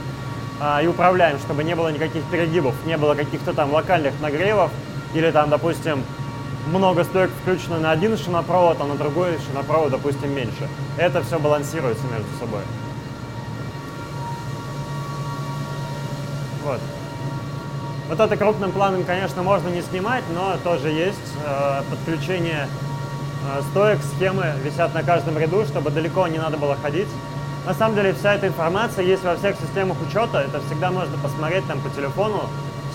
э, 0.60 0.84
и 0.84 0.88
управляем, 0.88 1.38
чтобы 1.40 1.64
не 1.64 1.76
было 1.76 1.90
никаких 1.90 2.24
перегибов, 2.26 2.74
не 2.86 2.98
было 2.98 3.16
каких-то 3.16 3.54
там 3.54 3.72
локальных 3.72 4.20
нагревов 4.22 4.72
или 5.14 5.30
там, 5.32 5.50
допустим, 5.50 6.04
много 6.68 7.04
стоек 7.04 7.32
включено 7.42 7.80
на 7.80 7.92
один 7.92 8.18
шинопровод, 8.18 8.78
а 8.80 8.86
на 8.86 8.96
другой 8.96 9.38
шинопровод, 9.48 9.92
допустим, 9.92 10.34
меньше. 10.34 10.68
Это 10.98 11.24
все 11.24 11.40
балансируется 11.40 12.04
между 12.08 12.28
собой. 12.40 12.62
Вот. 16.64 16.80
Вот 18.10 18.20
это 18.20 18.38
крупным 18.38 18.72
планом, 18.72 19.04
конечно, 19.04 19.44
можно 19.44 19.70
не 19.70 19.82
снимать, 19.82 20.24
но 20.34 20.58
тоже 20.64 20.90
есть 20.90 21.34
э, 21.46 21.82
подключение 21.90 22.68
э, 23.58 23.62
стоек, 23.72 24.00
схемы 24.16 24.54
висят 24.64 24.94
на 24.94 25.04
каждом 25.04 25.38
ряду, 25.38 25.66
чтобы 25.66 25.90
далеко 25.90 26.28
не 26.28 26.38
надо 26.38 26.58
было 26.58 26.76
ходить. 26.76 27.08
На 27.66 27.74
самом 27.74 27.96
деле 27.96 28.14
вся 28.14 28.36
эта 28.36 28.48
информация 28.48 29.06
есть 29.06 29.24
во 29.24 29.36
всех 29.36 29.56
системах 29.58 29.98
учета, 30.08 30.42
это 30.42 30.60
всегда 30.68 30.92
можно 30.92 31.18
посмотреть 31.18 31.66
там 31.68 31.80
по 31.80 31.90
телефону, 31.90 32.50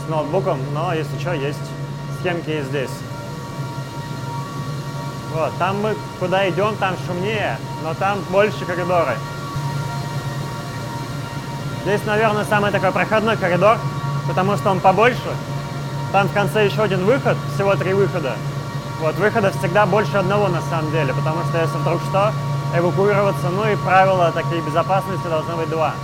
с 0.04 0.08
ноутбуком, 0.10 0.58
но 0.72 0.92
если 0.92 1.18
что, 1.18 1.32
есть 1.32 1.58
схемки 2.20 2.50
и 2.50 2.62
здесь. 2.62 2.90
Вот, 5.38 5.52
там 5.56 5.80
мы 5.80 5.96
куда 6.18 6.50
идем, 6.50 6.74
там 6.78 6.96
шумнее, 7.06 7.58
но 7.84 7.94
там 7.94 8.18
больше 8.30 8.64
коридоры. 8.64 9.12
Здесь, 11.84 12.04
наверное, 12.04 12.44
самый 12.44 12.72
такой 12.72 12.90
проходной 12.90 13.36
коридор, 13.36 13.78
потому 14.26 14.56
что 14.56 14.72
он 14.72 14.80
побольше. 14.80 15.30
Там 16.10 16.26
в 16.26 16.34
конце 16.34 16.66
еще 16.66 16.82
один 16.82 17.04
выход, 17.04 17.36
всего 17.54 17.76
три 17.76 17.94
выхода. 17.94 18.34
Вот, 18.98 19.14
выхода 19.14 19.52
всегда 19.52 19.86
больше 19.86 20.16
одного 20.16 20.48
на 20.48 20.60
самом 20.62 20.90
деле, 20.90 21.14
потому 21.14 21.44
что 21.44 21.58
если 21.58 21.76
вдруг 21.76 22.00
что, 22.10 22.32
эвакуироваться, 22.76 23.48
ну 23.50 23.70
и 23.70 23.76
правила 23.76 24.32
такие 24.32 24.60
безопасности 24.60 25.28
должны 25.28 25.54
быть 25.54 25.70
два. 25.70 25.94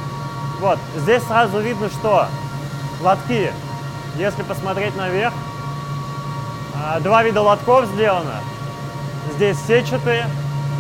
Вот, 0.61 0.79
здесь 0.95 1.25
сразу 1.25 1.59
видно, 1.59 1.89
что 1.89 2.29
лотки, 3.03 3.53
если 4.17 4.43
посмотреть 4.45 4.95
наверх, 4.95 5.35
а, 6.77 7.01
два 7.01 7.25
вида 7.25 7.43
лотков 7.43 7.87
сделано. 7.87 8.35
Здесь 9.33 9.57
сетчатые, 9.67 10.27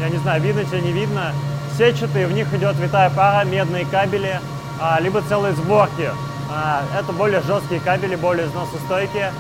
я 0.01 0.09
не 0.09 0.19
знаю, 0.19 0.43
видно 0.43 0.65
тебе, 0.65 0.81
не 0.81 0.93
видно. 0.93 1.33
Сетчатые, 1.77 2.27
в 2.27 2.33
них 2.33 2.53
идет 2.55 2.77
витая 2.77 3.11
пара, 3.11 3.45
медные 3.45 3.85
кабели, 3.87 4.41
а, 4.81 5.01
либо 5.01 5.23
целые 5.23 5.55
сборки. 5.55 6.11
А, 6.51 6.83
это 6.99 7.13
более 7.13 7.41
жесткие 7.43 7.81
кабели, 7.81 8.17
более 8.17 8.47
износостойкие. 8.47 9.33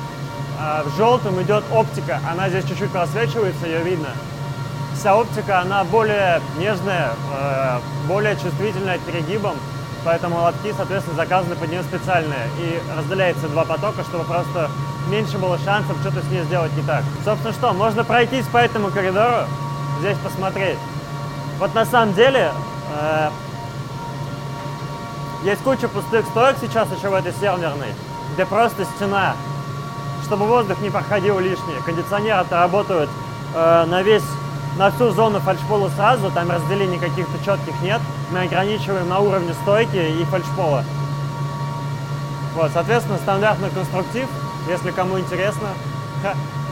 А 0.59 0.85
в 0.85 0.97
желтом 0.97 1.41
идет 1.43 1.65
оптика. 1.73 2.21
Она 2.31 2.49
здесь 2.49 2.65
чуть-чуть 2.65 2.91
просвечивается, 2.91 3.67
ее 3.67 3.83
видно. 3.83 4.09
Вся 4.95 5.17
оптика, 5.17 5.61
она 5.61 5.85
более 5.85 6.41
нежная, 6.59 7.11
э, 7.37 7.79
более 8.07 8.37
чувствительная 8.37 8.99
к 8.99 9.01
перегибам. 9.01 9.57
Поэтому 10.05 10.37
лотки, 10.41 10.73
соответственно, 10.77 11.17
заказаны 11.17 11.57
под 11.57 11.71
нее 11.71 11.83
специальные. 11.83 12.49
И 12.59 12.81
разделяется 12.97 13.49
два 13.49 13.65
потока, 13.65 14.03
чтобы 14.03 14.25
просто 14.25 14.71
меньше 15.09 15.39
было 15.39 15.59
шансов 15.59 15.97
что-то 16.01 16.21
с 16.21 16.31
ней 16.31 16.43
сделать 16.45 16.75
не 16.77 16.83
так. 16.83 17.03
Собственно, 17.25 17.53
что, 17.55 17.73
можно 17.73 18.05
пройтись 18.05 18.47
по 18.47 18.59
этому 18.59 18.89
коридору, 18.89 19.47
здесь 20.01 20.19
посмотреть. 20.19 20.79
Вот 21.59 21.75
на 21.75 21.85
самом 21.87 22.15
деле, 22.15 22.53
э, 22.99 23.31
есть 25.45 25.63
куча 25.63 25.89
пустых 25.89 26.27
стоек 26.27 26.57
сейчас 26.61 26.89
еще 26.97 27.09
в 27.09 27.15
этой 27.15 27.33
серверной, 27.33 27.95
где 28.35 28.45
просто 28.47 28.85
стена, 28.97 29.35
чтобы 30.25 30.47
воздух 30.47 30.81
не 30.81 30.91
проходил 30.91 31.39
лишний. 31.39 31.75
Кондиционеры-то 31.85 32.57
работают 32.57 33.11
э, 33.55 33.85
на 33.87 34.03
весь, 34.03 34.25
на 34.79 34.91
всю 34.91 35.11
зону 35.11 35.41
фальшпола 35.41 35.91
сразу, 35.91 36.31
там 36.31 36.51
разделений 36.51 36.99
каких-то 36.99 37.45
четких 37.45 37.81
нет. 37.83 38.01
Мы 38.35 38.43
ограничиваем 38.43 39.09
на 39.09 39.21
уровне 39.21 39.55
стойки 39.63 39.95
и 39.95 40.25
фальшпола. 40.25 40.83
Вот, 42.57 42.73
соответственно, 42.75 43.17
стандартный 43.19 43.71
конструктив, 43.71 44.27
если 44.69 44.91
кому 44.91 45.21
интересно. 45.21 45.69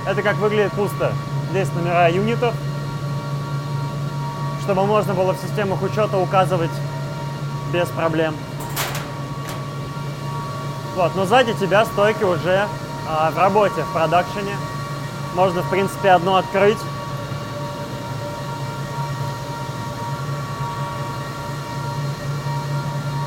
Это 0.05 0.23
как 0.23 0.39
выглядит 0.39 0.73
пусто. 0.73 1.13
Здесь 1.51 1.73
номера 1.73 2.09
юнитов, 2.09 2.53
чтобы 4.63 4.87
можно 4.87 5.15
было 5.15 5.35
в 5.35 5.39
системах 5.39 5.81
учета 5.83 6.19
указывать 6.19 6.73
без 7.73 7.87
проблем. 7.91 8.35
Вот, 10.97 11.15
но 11.15 11.27
сзади 11.27 11.53
тебя 11.53 11.85
стойки 11.85 12.25
уже 12.25 12.67
а, 13.09 13.31
в 13.31 13.39
работе, 13.39 13.83
в 13.83 13.93
продакшене. 13.93 14.57
Можно, 15.37 15.63
в 15.63 15.71
принципе, 15.71 16.11
одну 16.11 16.35
открыть. 16.35 16.79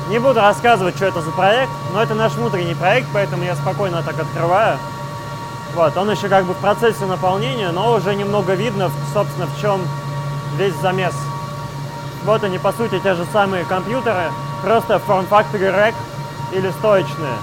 Не 0.08 0.20
буду 0.20 0.40
рассказывать, 0.40 0.96
что 0.96 1.06
это 1.06 1.20
за 1.20 1.32
проект, 1.32 1.72
но 1.92 2.00
это 2.00 2.14
наш 2.14 2.32
внутренний 2.34 2.74
проект, 2.74 3.08
поэтому 3.12 3.42
я 3.42 3.56
спокойно 3.56 4.02
так 4.02 4.18
открываю. 4.18 4.78
Вот, 5.74 5.96
он 5.96 6.10
еще 6.10 6.28
как 6.28 6.44
бы 6.44 6.54
в 6.54 6.58
процессе 6.58 7.04
наполнения, 7.06 7.70
но 7.70 7.92
уже 7.92 8.14
немного 8.14 8.54
видно, 8.54 8.90
собственно, 9.12 9.46
в 9.46 9.60
чем 9.60 9.80
весь 10.56 10.74
замес. 10.76 11.14
Вот 12.24 12.44
они, 12.44 12.58
по 12.58 12.72
сути, 12.72 13.00
те 13.00 13.14
же 13.14 13.26
самые 13.32 13.64
компьютеры, 13.64 14.30
просто 14.62 14.98
в 14.98 15.02
форм-факторе 15.02 15.66
REC 15.66 15.94
или 16.52 16.70
стоечные. 16.70 17.34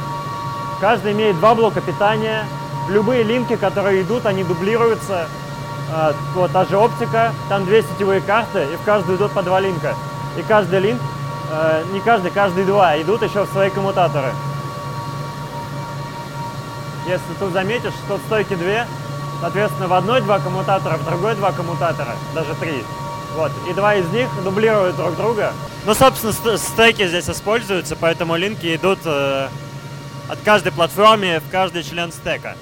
Каждый 0.80 1.12
имеет 1.12 1.38
два 1.38 1.56
блока 1.56 1.82
питания. 1.82 2.46
Любые 2.90 3.24
линки, 3.24 3.56
которые 3.56 4.02
идут, 4.02 4.26
они 4.26 4.44
дублируются. 4.44 5.28
А, 5.92 6.14
Вот 6.34 6.52
та 6.52 6.66
же 6.66 6.78
оптика, 6.78 7.34
там 7.50 7.66
две 7.66 7.84
сетевые 7.84 8.22
карты, 8.22 8.68
и 8.74 8.76
в 8.78 8.84
каждую 8.84 9.18
идут 9.18 9.32
по 9.32 9.44
два 9.44 9.60
линка. 9.60 9.96
И 10.38 10.42
каждый 10.42 10.80
линк, 10.80 11.02
э, 11.54 11.84
не 11.92 12.00
каждый, 12.02 12.32
каждый 12.32 12.66
два, 12.66 13.00
идут 13.02 13.22
еще 13.22 13.44
в 13.44 13.50
свои 13.52 13.70
коммутаторы. 13.70 14.32
Если 17.08 17.34
тут 17.40 17.52
заметишь, 17.54 17.94
тут 18.08 18.22
стойки 18.28 18.56
две, 18.56 18.88
соответственно, 19.42 19.88
в 19.88 19.94
одной 19.94 20.22
два 20.22 20.40
коммутатора, 20.40 20.98
в 20.98 21.06
другой 21.06 21.36
два 21.36 21.52
коммутатора, 21.52 22.16
даже 22.34 22.54
три. 22.56 22.84
Вот. 23.36 23.52
И 23.70 23.74
два 23.74 23.96
из 23.96 24.08
них 24.10 24.30
дублируют 24.44 24.96
друг 24.96 25.16
друга. 25.16 25.54
Ну, 25.86 25.94
собственно, 25.94 26.32
ст- 26.32 26.60
стеки 26.60 27.08
здесь 27.08 27.30
используются, 27.30 27.96
поэтому 28.00 28.36
линки 28.36 28.74
идут 28.76 29.00
э, 29.06 29.48
от 30.30 30.40
каждой 30.46 30.72
платформы 30.72 31.42
в 31.46 31.52
каждый 31.52 31.84
член 31.84 32.12
стека. 32.12 32.56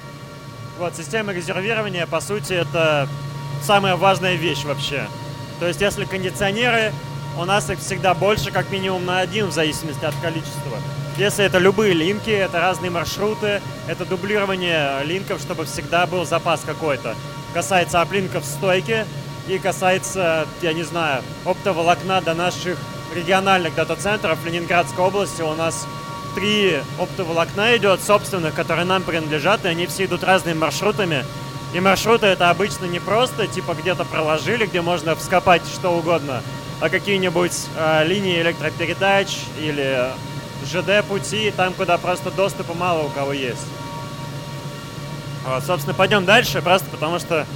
Вот, 0.78 0.96
система 0.96 1.32
резервирования, 1.32 2.06
по 2.06 2.20
сути, 2.20 2.54
это 2.54 3.06
самая 3.62 3.96
важная 3.96 4.34
вещь 4.34 4.64
вообще. 4.64 5.06
То 5.60 5.68
есть, 5.68 5.80
если 5.80 6.04
кондиционеры, 6.04 6.92
у 7.38 7.44
нас 7.44 7.70
их 7.70 7.78
всегда 7.78 8.14
больше, 8.14 8.50
как 8.50 8.70
минимум 8.70 9.04
на 9.04 9.20
один, 9.20 9.46
в 9.46 9.52
зависимости 9.52 10.04
от 10.04 10.14
количества. 10.22 10.78
Если 11.16 11.44
это 11.44 11.58
любые 11.58 11.92
линки, 11.92 12.30
это 12.30 12.60
разные 12.60 12.90
маршруты, 12.90 13.60
это 13.86 14.04
дублирование 14.04 15.04
линков, 15.04 15.40
чтобы 15.40 15.64
всегда 15.66 16.06
был 16.06 16.24
запас 16.24 16.62
какой-то. 16.64 17.14
Касается 17.52 18.00
аплинков 18.00 18.44
в 18.44 18.46
стойке 18.46 19.06
и 19.46 19.58
касается, 19.58 20.46
я 20.62 20.72
не 20.72 20.82
знаю, 20.82 21.22
оптоволокна 21.44 22.20
до 22.22 22.34
наших 22.34 22.78
региональных 23.14 23.74
дата-центров 23.74 24.38
в 24.38 24.46
Ленинградской 24.46 25.04
области. 25.04 25.42
У 25.42 25.54
нас 25.54 25.86
три 26.34 26.80
оптоволокна 26.98 27.76
идет 27.76 28.02
собственных, 28.02 28.54
которые 28.54 28.86
нам 28.86 29.02
принадлежат, 29.02 29.64
и 29.64 29.68
они 29.68 29.86
все 29.86 30.06
идут 30.06 30.24
разными 30.24 30.56
маршрутами. 30.56 31.24
И 31.74 31.80
маршруты 31.80 32.26
это 32.26 32.50
обычно 32.50 32.86
не 32.86 33.00
просто, 33.00 33.46
типа 33.46 33.74
где-то 33.74 34.04
проложили, 34.04 34.66
где 34.66 34.80
можно 34.80 35.14
вскопать 35.14 35.62
что 35.66 35.90
угодно, 35.90 36.42
а 36.80 36.88
какие-нибудь 36.88 37.68
э, 37.76 38.04
линии 38.04 38.40
электропередач 38.40 39.38
или 39.60 40.10
ЖД-пути, 40.66 41.52
там, 41.56 41.72
куда 41.74 41.98
просто 41.98 42.30
доступа 42.30 42.74
мало 42.74 43.02
у 43.02 43.08
кого 43.08 43.32
есть. 43.32 43.66
Вот, 45.44 45.64
собственно, 45.64 45.94
пойдем 45.94 46.24
дальше, 46.24 46.62
просто 46.62 46.88
потому 46.90 47.18
что 47.18 47.46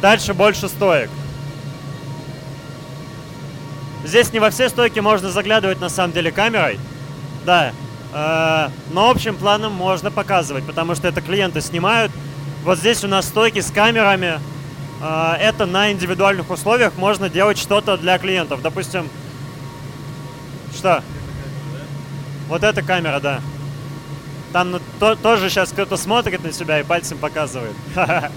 дальше 0.00 0.34
больше 0.34 0.68
стоек. 0.68 1.10
Здесь 4.04 4.32
не 4.32 4.38
во 4.38 4.50
все 4.50 4.68
стойки 4.68 5.00
можно 5.00 5.30
заглядывать 5.30 5.80
на 5.80 5.88
самом 5.88 6.12
деле 6.12 6.30
камерой. 6.30 6.78
Да. 7.44 7.72
Э, 8.12 8.68
но 8.90 9.10
общим 9.10 9.36
планом 9.36 9.72
можно 9.72 10.10
показывать, 10.10 10.64
потому 10.64 10.94
что 10.94 11.08
это 11.08 11.20
клиенты 11.20 11.60
снимают. 11.60 12.12
Вот 12.64 12.78
здесь 12.78 13.04
у 13.04 13.08
нас 13.08 13.26
стойки 13.26 13.60
с 13.60 13.70
камерами. 13.70 14.40
Э, 15.00 15.34
это 15.38 15.66
на 15.66 15.92
индивидуальных 15.92 16.50
условиях 16.50 16.96
можно 16.96 17.28
делать 17.28 17.58
что-то 17.58 17.96
для 17.96 18.18
клиентов. 18.18 18.62
Допустим, 18.62 19.08
что? 20.74 21.02
Вот 22.48 22.62
эта 22.62 22.82
камера, 22.82 23.20
да. 23.20 23.40
Там 24.52 24.70
ну, 24.72 24.80
то- 25.00 25.16
тоже 25.16 25.50
сейчас 25.50 25.70
кто-то 25.70 25.96
смотрит 25.96 26.42
на 26.44 26.52
себя 26.52 26.80
и 26.80 26.82
пальцем 26.82 27.18
показывает. 27.18 27.74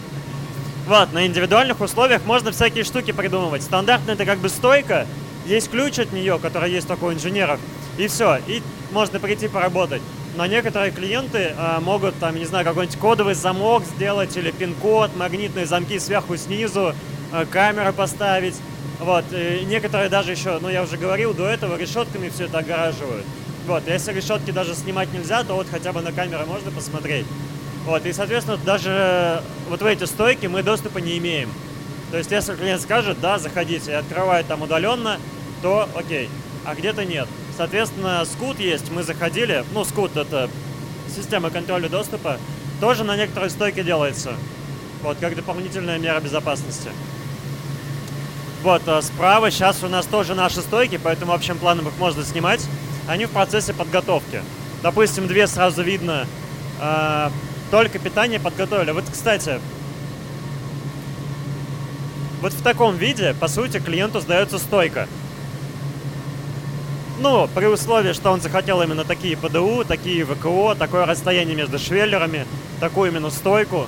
Вот, 0.87 1.13
на 1.13 1.27
индивидуальных 1.27 1.81
условиях 1.81 2.25
можно 2.25 2.51
всякие 2.51 2.83
штуки 2.83 3.11
придумывать. 3.11 3.61
Стандартно 3.61 4.09
это 4.09 4.25
как 4.25 4.39
бы 4.39 4.49
стойка, 4.49 5.05
есть 5.45 5.69
ключ 5.69 5.99
от 5.99 6.11
нее, 6.13 6.39
который 6.39 6.71
есть 6.71 6.87
только 6.87 7.03
у 7.03 7.13
инженеров, 7.13 7.59
и 7.99 8.07
все, 8.07 8.37
и 8.47 8.63
можно 8.91 9.19
прийти 9.19 9.47
поработать. 9.47 10.01
Но 10.35 10.45
некоторые 10.45 10.91
клиенты 10.91 11.53
а, 11.57 11.79
могут, 11.79 12.15
там, 12.19 12.35
не 12.35 12.45
знаю, 12.45 12.65
какой-нибудь 12.65 12.99
кодовый 12.99 13.33
замок 13.33 13.83
сделать 13.83 14.35
или 14.37 14.51
пин-код, 14.51 15.15
магнитные 15.15 15.65
замки 15.65 15.99
сверху, 15.99 16.37
снизу, 16.37 16.93
а, 17.31 17.45
камеры 17.45 17.93
поставить. 17.93 18.55
Вот, 18.99 19.25
и 19.31 19.65
некоторые 19.65 20.09
даже 20.09 20.31
еще, 20.31 20.59
ну 20.59 20.69
я 20.69 20.83
уже 20.83 20.97
говорил 20.97 21.33
до 21.33 21.47
этого, 21.47 21.77
решетками 21.77 22.29
все 22.29 22.45
это 22.45 22.59
огораживают. 22.59 23.25
Вот, 23.65 23.87
если 23.87 24.13
решетки 24.13 24.51
даже 24.51 24.75
снимать 24.75 25.11
нельзя, 25.13 25.43
то 25.43 25.53
вот 25.53 25.67
хотя 25.69 25.93
бы 25.93 26.01
на 26.01 26.11
камеры 26.11 26.45
можно 26.45 26.69
посмотреть. 26.71 27.25
Вот, 27.85 28.05
и, 28.05 28.13
соответственно, 28.13 28.57
даже 28.57 29.41
вот 29.69 29.81
в 29.81 29.85
эти 29.85 30.03
стойки 30.03 30.47
мы 30.47 30.63
доступа 30.63 30.99
не 30.99 31.17
имеем. 31.17 31.49
То 32.11 32.17
есть, 32.17 32.31
если 32.31 32.55
клиент 32.55 32.81
скажет, 32.81 33.19
да, 33.21 33.37
заходите, 33.37 33.91
и 33.91 33.93
открывает 33.93 34.47
там 34.47 34.61
удаленно, 34.61 35.17
то 35.61 35.87
окей. 35.95 36.29
А 36.65 36.75
где-то 36.75 37.05
нет. 37.05 37.27
Соответственно, 37.59 38.23
скут 38.23 38.57
есть, 38.61 38.89
мы 38.89 39.03
заходили, 39.03 39.65
ну, 39.73 39.83
скут 39.83 40.15
это 40.15 40.49
система 41.13 41.49
контроля 41.49 41.89
доступа, 41.89 42.37
тоже 42.79 43.03
на 43.03 43.17
некоторые 43.17 43.49
стойки 43.49 43.83
делается. 43.83 44.31
Вот, 45.03 45.17
как 45.19 45.35
дополнительная 45.35 45.97
мера 45.97 46.21
безопасности. 46.21 46.89
Вот, 48.63 48.83
а 48.87 49.01
справа 49.01 49.51
сейчас 49.51 49.83
у 49.83 49.89
нас 49.89 50.05
тоже 50.05 50.35
наши 50.35 50.61
стойки, 50.61 50.97
поэтому 51.03 51.33
общим 51.33 51.57
планом 51.57 51.89
их 51.89 51.97
можно 51.99 52.23
снимать. 52.23 52.65
Они 53.09 53.25
в 53.25 53.31
процессе 53.31 53.73
подготовки. 53.73 54.41
Допустим, 54.81 55.27
две 55.27 55.45
сразу 55.45 55.83
видно, 55.83 56.27
а, 56.79 57.29
только 57.71 57.99
питание 57.99 58.39
подготовили. 58.39 58.91
Вот, 58.91 59.03
кстати, 59.11 59.59
вот 62.41 62.53
в 62.53 62.63
таком 62.63 62.95
виде, 62.95 63.35
по 63.37 63.49
сути, 63.49 63.81
клиенту 63.81 64.21
сдается 64.21 64.59
стойка. 64.59 65.09
Ну, 67.21 67.49
при 67.53 67.65
условии, 67.65 68.13
что 68.13 68.31
он 68.31 68.39
захотел 68.39 68.81
именно 68.81 69.03
такие 69.03 69.35
ПДУ, 69.35 69.83
такие 69.85 70.25
ВКО, 70.25 70.73
такое 70.75 71.05
расстояние 71.05 71.53
между 71.53 71.77
швеллерами, 71.77 72.45
такую 72.79 73.11
именно 73.11 73.29
стойку. 73.29 73.87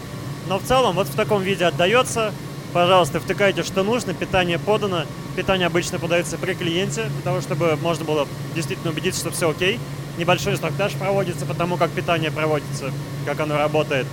Но 0.49 0.59
в 0.59 0.63
целом 0.63 0.95
вот 0.95 1.07
в 1.07 1.15
таком 1.15 1.41
виде 1.41 1.63
отдается. 1.63 2.33
Пожалуйста, 2.73 3.21
втыкайте, 3.21 3.63
что 3.63 3.83
нужно, 3.83 4.13
питание 4.13 4.59
подано. 4.59 5.03
Питание 5.37 5.67
обычно 5.67 5.97
подается 5.97 6.37
при 6.37 6.55
клиенте, 6.55 7.03
для 7.03 7.21
того, 7.23 7.39
чтобы 7.39 7.77
можно 7.77 8.03
было 8.03 8.27
действительно 8.53 8.91
убедиться, 8.91 9.21
что 9.21 9.31
все 9.31 9.49
окей. 9.49 9.79
Небольшой 10.17 10.53
инструктаж 10.53 10.91
проводится 10.93 11.45
по 11.45 11.53
тому, 11.53 11.77
как 11.77 11.91
питание 11.91 12.31
проводится, 12.31 12.91
как 13.25 13.39
оно 13.39 13.57
работает. 13.57 14.07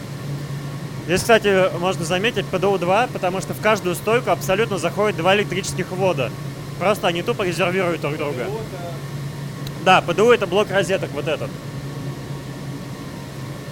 Здесь, 1.07 1.23
кстати, 1.23 1.77
можно 1.81 2.05
заметить 2.05 2.47
ПДУ-2, 2.53 3.11
потому 3.13 3.41
что 3.41 3.53
в 3.53 3.61
каждую 3.61 3.97
стойку 3.97 4.31
абсолютно 4.31 4.79
заходит 4.79 5.17
два 5.17 5.35
электрических 5.35 5.91
ввода. 5.91 6.31
Просто 6.79 7.09
они 7.09 7.23
тупо 7.23 7.43
резервируют 7.43 8.01
друг 8.01 8.17
друга. 8.17 8.47
Да, 9.85 10.01
ПДУ 10.01 10.31
это 10.31 10.47
блок 10.47 10.71
розеток, 10.71 11.11
вот 11.13 11.27
этот. 11.27 11.51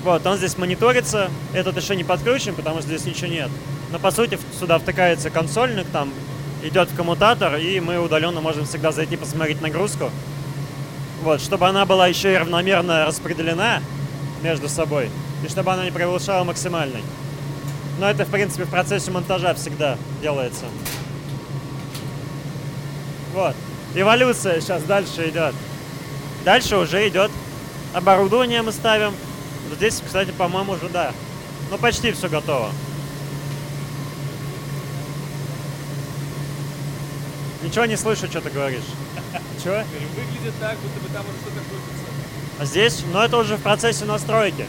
Вот, 0.03 0.24
он 0.24 0.37
здесь 0.37 0.57
мониторится, 0.57 1.31
этот 1.53 1.77
еще 1.77 1.97
не 1.97 2.05
подключен, 2.05 2.55
потому 2.55 2.78
что 2.78 2.89
здесь 2.89 3.05
ничего 3.05 3.27
нет. 3.28 3.51
Но 3.91 3.99
по 3.99 4.11
сути 4.11 4.39
сюда 4.59 4.78
втыкается 4.78 5.31
консольник, 5.31 5.87
там 5.93 6.12
идет 6.62 6.91
в 6.91 6.97
коммутатор, 6.97 7.57
и 7.57 7.81
мы 7.81 7.99
удаленно 7.99 8.41
можем 8.41 8.66
всегда 8.66 8.93
зайти 8.93 9.16
посмотреть 9.16 9.61
нагрузку. 9.61 10.11
Вот, 11.23 11.41
чтобы 11.41 11.66
она 11.66 11.85
была 11.87 12.07
еще 12.07 12.33
и 12.33 12.37
равномерно 12.37 13.07
распределена 13.07 13.81
между 14.43 14.69
собой, 14.69 15.11
и 15.45 15.49
чтобы 15.49 15.73
она 15.73 15.85
не 15.85 15.91
превышала 15.91 16.45
максимальной. 16.45 17.03
Но 17.99 18.09
это, 18.09 18.24
в 18.24 18.28
принципе, 18.28 18.65
в 18.65 18.70
процессе 18.70 19.11
монтажа 19.11 19.55
всегда 19.55 19.97
делается. 20.23 20.66
Вот. 23.37 23.55
Эволюция 23.95 24.63
сейчас 24.63 24.83
дальше 24.85 25.29
идет. 25.29 25.55
Дальше 26.43 26.79
уже 26.79 27.07
идет 27.07 27.31
оборудование 27.93 28.63
мы 28.63 28.73
ставим. 28.73 29.15
Вот 29.69 29.77
здесь, 29.77 30.01
кстати, 30.03 30.31
по-моему, 30.31 30.73
уже 30.73 30.89
да. 30.89 31.13
Ну, 31.71 31.77
почти 31.77 32.13
все 32.13 32.31
готово. 32.31 32.71
Ничего 37.63 37.85
не 37.85 37.97
слышу, 37.99 38.27
что 38.27 38.41
ты 38.41 38.49
говоришь. 38.49 38.85
Чего? 39.63 39.75
Выглядит 39.75 40.55
так, 40.59 40.79
будто 40.79 41.01
бы 41.01 41.13
там 41.13 41.27
уже 41.27 41.37
что-то 41.37 41.61
крутится. 41.69 42.07
А 42.59 42.65
здесь, 42.65 43.05
ну 43.13 43.21
это 43.21 43.37
уже 43.37 43.57
в 43.59 43.63
процессе 43.63 44.07
настройки. 44.07 44.65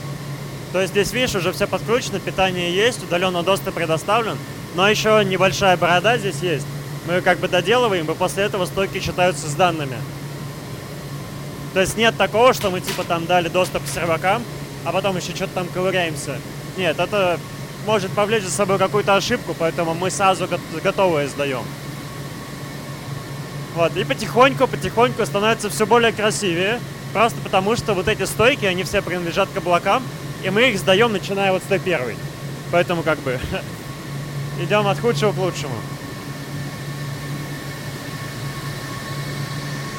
То 0.73 0.81
есть 0.81 0.91
здесь, 0.91 1.13
видишь, 1.13 1.35
уже 1.35 1.53
все 1.53 1.67
подключено, 1.67 2.19
питание 2.19 2.75
есть, 2.75 3.01
удаленный 3.01 3.43
доступ 3.43 3.75
предоставлен, 3.75 4.37
но 4.75 4.89
еще 4.89 5.23
небольшая 5.23 5.77
борода 5.77 6.17
здесь 6.17 6.41
есть. 6.41 6.67
Мы 7.07 7.13
ее 7.13 7.21
как 7.21 7.39
бы 7.39 7.47
доделываем, 7.47 8.05
и 8.11 8.13
после 8.13 8.43
этого 8.43 8.65
стойки 8.65 8.99
считаются 8.99 9.47
с 9.47 9.53
данными. 9.53 9.97
То 11.73 11.79
есть 11.79 11.95
нет 11.95 12.17
такого, 12.17 12.53
что 12.53 12.69
мы 12.69 12.81
типа 12.81 13.03
там 13.05 13.25
дали 13.25 13.47
доступ 13.47 13.85
к 13.85 13.87
сервакам, 13.87 14.43
а 14.83 14.91
потом 14.91 15.15
еще 15.15 15.33
что-то 15.33 15.53
там 15.53 15.67
ковыряемся. 15.67 16.37
Нет, 16.75 16.99
это 16.99 17.39
может 17.85 18.11
повлечь 18.11 18.43
за 18.43 18.51
собой 18.51 18.77
какую-то 18.77 19.15
ошибку, 19.15 19.55
поэтому 19.57 19.93
мы 19.93 20.11
сразу 20.11 20.47
го- 20.47 20.59
готовое 20.83 21.27
сдаем. 21.29 21.63
Вот, 23.75 23.95
и 23.95 24.03
потихоньку, 24.03 24.67
потихоньку 24.67 25.25
становится 25.25 25.69
все 25.69 25.85
более 25.85 26.11
красивее. 26.11 26.79
Просто 27.13 27.39
потому, 27.41 27.77
что 27.77 27.93
вот 27.93 28.09
эти 28.09 28.23
стойки, 28.23 28.65
они 28.65 28.83
все 28.83 29.01
принадлежат 29.01 29.47
к 29.53 29.57
облакам, 29.57 30.03
и 30.43 30.49
мы 30.49 30.69
их 30.69 30.79
сдаем, 30.79 31.13
начиная 31.13 31.53
вот 31.53 31.61
с 31.63 31.71
Т1. 31.71 32.17
Поэтому 32.71 33.01
как 33.03 33.19
бы 33.19 33.39
идем 34.61 34.87
от 34.87 34.99
худшего 34.99 35.31
к 35.31 35.37
лучшему. 35.37 35.75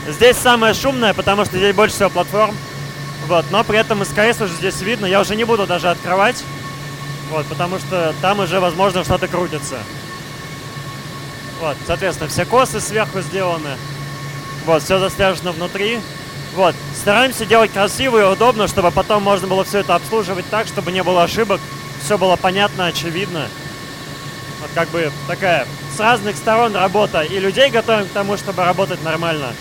Здесь 0.08 0.38
самое 0.38 0.72
шумное, 0.72 1.12
потому 1.12 1.44
что 1.44 1.58
здесь 1.58 1.74
больше 1.74 1.94
всего 1.94 2.08
платформ. 2.08 2.56
Вот, 3.26 3.44
но 3.50 3.62
при 3.62 3.78
этом 3.78 4.02
СКС 4.04 4.40
уже 4.40 4.54
здесь 4.54 4.80
видно. 4.80 5.04
Я 5.04 5.20
уже 5.20 5.36
не 5.36 5.44
буду 5.44 5.66
даже 5.66 5.90
открывать. 5.90 6.42
Вот, 7.30 7.44
потому 7.46 7.78
что 7.78 8.14
там 8.22 8.40
уже, 8.40 8.58
возможно, 8.58 9.04
что-то 9.04 9.28
крутится. 9.28 9.78
Вот, 11.60 11.76
соответственно, 11.86 12.30
все 12.30 12.46
косы 12.46 12.80
сверху 12.80 13.20
сделаны. 13.20 13.76
Вот, 14.64 14.82
все 14.82 14.98
застряжено 14.98 15.52
внутри. 15.52 16.00
Вот, 16.54 16.74
стараемся 16.98 17.44
делать 17.44 17.70
красиво 17.70 18.18
и 18.18 18.32
удобно, 18.32 18.66
чтобы 18.66 18.90
потом 18.90 19.22
можно 19.22 19.46
было 19.46 19.62
все 19.64 19.80
это 19.80 19.94
обслуживать 19.94 20.48
так, 20.48 20.66
чтобы 20.66 20.90
не 20.90 21.02
было 21.02 21.24
ошибок, 21.24 21.60
все 22.02 22.16
было 22.16 22.36
понятно, 22.36 22.86
очевидно. 22.86 23.46
Вот 24.60 24.70
как 24.74 24.88
бы 24.88 25.12
такая 25.26 25.66
с 25.94 26.00
разных 26.00 26.36
сторон 26.36 26.74
работа. 26.74 27.20
И 27.20 27.38
людей 27.38 27.68
готовим 27.68 28.06
к 28.06 28.12
тому, 28.12 28.38
чтобы 28.38 28.64
работать 28.64 29.02
нормально. 29.04 29.52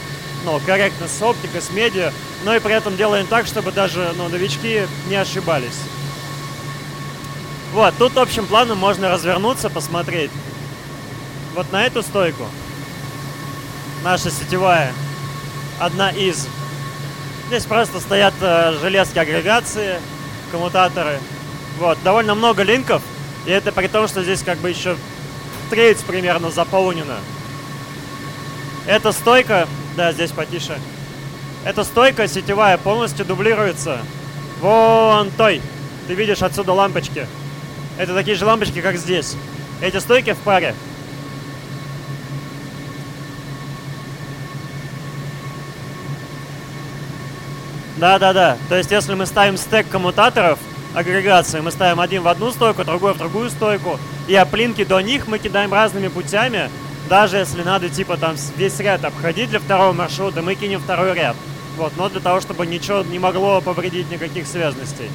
Ну, 0.46 0.60
корректно 0.66 1.08
с 1.08 1.22
оптикой, 1.22 1.62
с 1.62 1.70
медиа, 1.72 2.14
но 2.44 2.56
и 2.56 2.60
при 2.60 2.74
этом 2.74 2.96
делаем 2.96 3.28
так, 3.28 3.48
чтобы 3.48 3.72
даже 3.72 4.14
ну, 4.16 4.30
новички 4.30 4.88
не 5.08 5.16
ошибались. 5.16 5.80
Вот, 7.74 7.94
тут 7.98 8.18
общим 8.18 8.46
планом 8.46 8.78
можно 8.78 9.10
развернуться, 9.10 9.70
посмотреть. 9.70 10.32
Вот 11.54 11.72
на 11.72 11.86
эту 11.86 12.02
стойку. 12.02 12.46
Наша 14.04 14.32
сетевая. 14.32 14.94
Одна 15.80 16.10
из. 16.10 16.48
Здесь 17.48 17.66
просто 17.66 18.00
стоят 18.00 18.34
э, 18.42 18.78
железки 18.82 19.20
агрегации, 19.20 20.00
коммутаторы. 20.52 21.20
Вот, 21.80 21.98
довольно 22.04 22.36
много 22.36 22.64
линков. 22.64 23.02
И 23.46 23.52
это 23.52 23.72
при 23.72 23.88
том, 23.88 24.08
что 24.08 24.24
здесь 24.24 24.44
как 24.44 24.58
бы 24.60 24.70
еще 24.70 24.98
треть 25.70 26.00
примерно 26.00 26.52
заполнена. 26.52 27.18
Эта 28.86 29.12
стойка, 29.12 29.68
да, 29.98 30.14
здесь 30.14 30.32
потише. 30.32 30.78
Эта 31.66 31.84
стойка 31.84 32.28
сетевая 32.28 32.78
полностью 32.78 33.26
дублируется 33.26 34.00
вон 34.62 35.32
той. 35.32 35.60
Ты 36.08 36.14
видишь 36.14 36.44
отсюда 36.44 36.72
лампочки. 36.72 37.28
Это 37.98 38.14
такие 38.14 38.38
же 38.38 38.46
лампочки, 38.46 38.80
как 38.80 38.96
здесь. 38.96 39.36
Эти 39.82 39.98
стойки 39.98 40.34
в 40.34 40.38
паре. 40.38 40.76
Да, 47.98 48.20
да, 48.20 48.32
да. 48.34 48.58
То 48.70 48.76
есть, 48.76 48.92
если 48.92 49.16
мы 49.16 49.26
ставим 49.26 49.58
стек 49.58 49.90
коммутаторов, 49.90 50.60
агрегации, 50.94 51.60
мы 51.60 51.72
ставим 51.72 52.00
один 52.00 52.22
в 52.22 52.28
одну 52.28 52.52
стойку, 52.52 52.86
другой 52.86 53.14
в 53.14 53.18
другую 53.18 53.50
стойку, 53.50 54.00
и 54.28 54.36
оплинки 54.36 54.84
до 54.84 55.00
них 55.00 55.28
мы 55.28 55.40
кидаем 55.40 55.74
разными 55.74 56.08
путями, 56.08 56.70
даже 57.08 57.38
если 57.38 57.64
надо, 57.64 57.90
типа, 57.90 58.18
там 58.18 58.36
весь 58.56 58.80
ряд 58.80 59.04
обходить 59.06 59.50
для 59.50 59.60
второго 59.60 59.94
маршрута, 59.94 60.42
мы 60.42 60.56
кинем 60.56 60.80
второй 60.80 61.14
ряд. 61.14 61.36
Вот, 61.78 61.94
но 61.96 62.10
для 62.10 62.20
того, 62.20 62.42
чтобы 62.42 62.66
ничего 62.66 63.04
не 63.04 63.20
могло 63.20 63.62
повредить 63.62 64.10
никаких 64.10 64.48
связностей. 64.48 65.10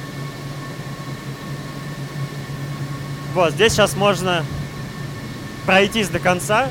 Вот, 3.33 3.53
здесь 3.53 3.73
сейчас 3.73 3.95
можно 3.95 4.45
пройтись 5.65 6.09
до 6.09 6.19
конца. 6.19 6.69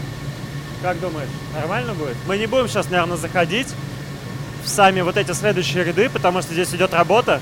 Как 0.81 0.99
думаешь, 1.01 1.29
нормально 1.55 1.95
будет? 1.95 2.17
Мы 2.27 2.39
не 2.39 2.47
будем 2.47 2.69
сейчас, 2.69 2.89
наверное, 2.89 3.17
заходить 3.17 3.69
в 4.65 4.69
сами 4.69 5.01
вот 5.01 5.17
эти 5.17 5.33
следующие 5.33 5.85
ряды, 5.85 6.09
потому 6.09 6.41
что 6.41 6.53
здесь 6.53 6.73
идет 6.75 6.95
работа. 6.95 7.41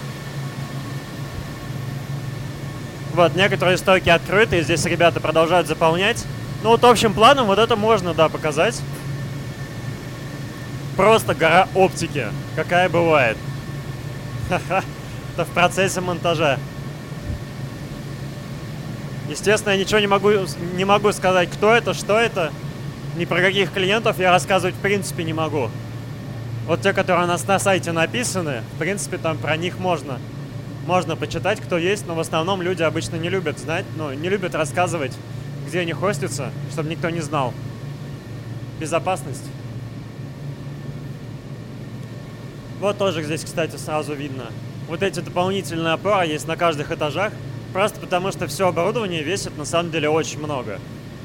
Вот, 3.14 3.34
некоторые 3.34 3.76
стойки 3.76 4.08
открыты, 4.08 4.58
и 4.58 4.62
здесь 4.62 4.84
ребята 4.86 5.20
продолжают 5.20 5.66
заполнять. 5.66 6.24
Ну 6.62 6.70
вот 6.70 6.84
общим 6.84 7.14
планом 7.14 7.46
вот 7.46 7.58
это 7.58 7.76
можно, 7.76 8.12
да, 8.12 8.28
показать. 8.28 8.80
Просто 10.96 11.34
гора 11.34 11.68
оптики, 11.74 12.26
какая 12.56 12.88
бывает. 12.88 13.36
Это 14.50 15.44
в 15.44 15.48
процессе 15.48 16.00
монтажа. 16.00 16.58
Естественно, 19.30 19.72
я 19.72 19.78
ничего 19.78 20.00
не 20.00 20.08
могу, 20.08 20.30
не 20.74 20.84
могу 20.84 21.12
сказать, 21.12 21.48
кто 21.50 21.72
это, 21.72 21.94
что 21.94 22.18
это. 22.18 22.52
Ни 23.16 23.24
про 23.24 23.40
каких 23.40 23.72
клиентов 23.72 24.18
я 24.18 24.30
рассказывать 24.30 24.74
в 24.74 24.80
принципе 24.80 25.24
не 25.24 25.32
могу. 25.32 25.70
Вот 26.66 26.82
те, 26.82 26.92
которые 26.92 27.24
у 27.24 27.28
нас 27.28 27.46
на 27.46 27.58
сайте 27.58 27.92
написаны, 27.92 28.62
в 28.74 28.78
принципе, 28.78 29.18
там 29.18 29.38
про 29.38 29.56
них 29.56 29.78
можно, 29.78 30.18
можно 30.86 31.16
почитать, 31.16 31.60
кто 31.60 31.78
есть, 31.78 32.06
но 32.06 32.14
в 32.14 32.20
основном 32.20 32.60
люди 32.60 32.82
обычно 32.82 33.16
не 33.16 33.28
любят 33.28 33.58
знать, 33.58 33.84
ну, 33.96 34.12
не 34.12 34.28
любят 34.28 34.54
рассказывать, 34.54 35.12
где 35.66 35.80
они 35.80 35.92
хостятся, 35.92 36.50
чтобы 36.72 36.90
никто 36.90 37.10
не 37.10 37.20
знал. 37.20 37.52
Безопасность. 38.78 39.44
Вот 42.80 42.96
тоже 42.96 43.22
здесь, 43.22 43.44
кстати, 43.44 43.76
сразу 43.76 44.14
видно. 44.14 44.46
Вот 44.88 45.02
эти 45.02 45.20
дополнительные 45.20 45.92
опоры 45.92 46.26
есть 46.26 46.48
на 46.48 46.56
каждых 46.56 46.90
этажах, 46.90 47.32
просто 47.72 48.00
потому 48.00 48.32
что 48.32 48.46
все 48.46 48.68
оборудование 48.68 49.22
весит 49.22 49.56
на 49.58 49.64
самом 49.64 49.92
деле 49.92 50.08
очень 50.08 50.38
много. 50.38 50.78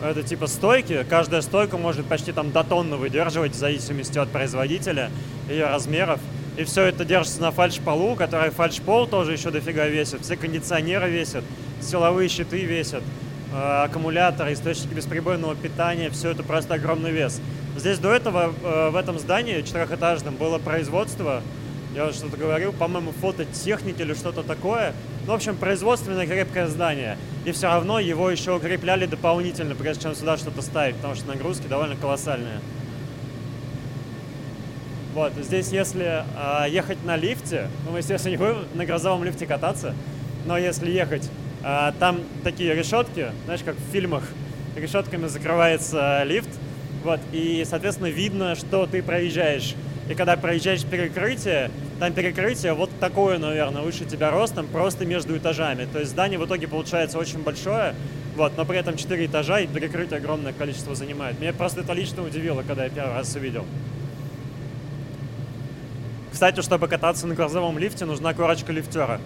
Это 0.04 0.22
типа 0.22 0.48
стойки, 0.48 1.06
каждая 1.10 1.42
стойка 1.42 1.78
может 1.78 2.06
почти 2.06 2.34
там 2.34 2.52
до 2.52 2.64
тонны 2.64 2.98
выдерживать 2.98 3.54
в 3.54 3.58
зависимости 3.58 4.18
от 4.18 4.30
производителя, 4.30 5.10
ее 5.50 5.68
размеров. 5.68 6.20
И 6.58 6.64
все 6.64 6.84
это 6.84 7.06
держится 7.06 7.42
на 7.42 7.52
фальш-полу, 7.52 8.16
который 8.16 8.50
фальш-пол 8.50 9.08
тоже 9.08 9.34
еще 9.34 9.52
дофига 9.52 9.88
весит. 9.88 10.22
Все 10.22 10.36
кондиционеры 10.36 11.10
весят, 11.10 11.44
силовые 11.82 12.30
щиты 12.30 12.66
весят, 12.66 13.04
аккумуляторы, 13.56 14.54
источники 14.54 14.94
бесперебойного 14.94 15.56
питания, 15.56 16.10
все 16.10 16.32
это 16.32 16.44
просто 16.44 16.74
огромный 16.74 17.12
вес. 17.12 17.42
Здесь 17.78 18.00
до 18.00 18.12
этого 18.14 18.54
э, 18.64 18.90
в 18.90 18.96
этом 18.96 19.20
здании 19.20 19.62
четырехэтажном 19.62 20.36
было 20.36 20.58
производство, 20.60 21.42
я 21.96 22.08
уже 22.08 22.18
что-то 22.18 22.36
говорил, 22.36 22.74
по-моему, 22.74 23.14
фототехники 23.14 24.02
или 24.02 24.14
что-то 24.14 24.44
такое. 24.44 24.94
Ну, 25.26 25.32
в 25.32 25.36
общем, 25.36 25.56
производственное 25.56 26.28
крепкое 26.28 26.68
здание. 26.68 27.18
И 27.46 27.54
все 27.54 27.68
равно 27.68 28.00
его 28.00 28.30
еще 28.30 28.54
укрепляли 28.54 29.06
дополнительно, 29.06 29.76
прежде 29.76 30.04
чем 30.04 30.16
сюда 30.16 30.36
что-то 30.36 30.62
ставить, 30.62 30.98
потому 30.98 31.16
что 31.16 31.28
нагрузки 31.28 31.68
довольно 31.68 31.96
колоссальные. 31.96 32.60
Вот, 35.14 35.32
здесь 35.42 35.70
если 35.70 36.26
э, 36.66 36.70
ехать 36.70 37.02
на 37.06 37.16
лифте, 37.16 37.70
ну, 37.90 37.96
естественно, 37.96 38.32
не 38.32 38.38
будем 38.38 38.66
на 38.74 38.86
грозовом 38.86 39.24
лифте 39.24 39.46
кататься, 39.46 39.96
но 40.46 40.58
если 40.58 40.92
ехать, 40.92 41.30
э, 41.66 41.92
там 42.00 42.20
такие 42.44 42.74
решетки, 42.74 43.32
знаешь, 43.44 43.62
как 43.66 43.76
в 43.76 43.92
фильмах, 43.92 44.24
решетками 44.78 45.28
закрывается 45.28 46.24
лифт, 46.24 46.50
вот, 47.04 47.20
и, 47.32 47.66
соответственно, 47.70 48.08
видно, 48.08 48.56
что 48.56 48.86
ты 48.86 49.04
проезжаешь. 49.04 49.76
И 50.10 50.14
когда 50.14 50.38
проезжаешь 50.38 50.84
перекрытие, 50.84 51.72
там 52.00 52.14
перекрытие 52.14 52.74
вот 52.74 52.90
такое, 53.00 53.40
наверное, 53.40 53.82
выше 53.82 54.06
тебя 54.06 54.30
ростом, 54.30 54.68
просто 54.68 55.06
между 55.06 55.36
этажами. 55.38 55.88
То 55.92 56.00
есть 56.00 56.12
здание 56.12 56.38
в 56.38 56.46
итоге 56.46 56.68
получается 56.68 57.18
очень 57.18 57.42
большое, 57.42 57.96
вот, 58.36 58.54
но 58.58 58.66
при 58.66 58.78
этом 58.78 58.98
4 58.98 59.26
этажа 59.26 59.62
и 59.62 59.68
перекрытие 59.68 60.18
огромное 60.18 60.54
количество 60.54 60.94
занимает. 60.94 61.40
Меня 61.40 61.54
просто 61.54 61.82
это 61.82 61.94
лично 61.94 62.24
удивило, 62.24 62.64
когда 62.64 62.84
я 62.84 62.90
первый 62.90 63.14
раз 63.14 63.36
увидел. 63.36 63.66
Кстати, 66.32 66.62
чтобы 66.62 66.88
кататься 66.88 67.28
на 67.28 67.34
грузовом 67.34 67.80
лифте, 67.80 68.06
нужна 68.06 68.34
корочка 68.34 68.72
лифтера. 68.74 69.22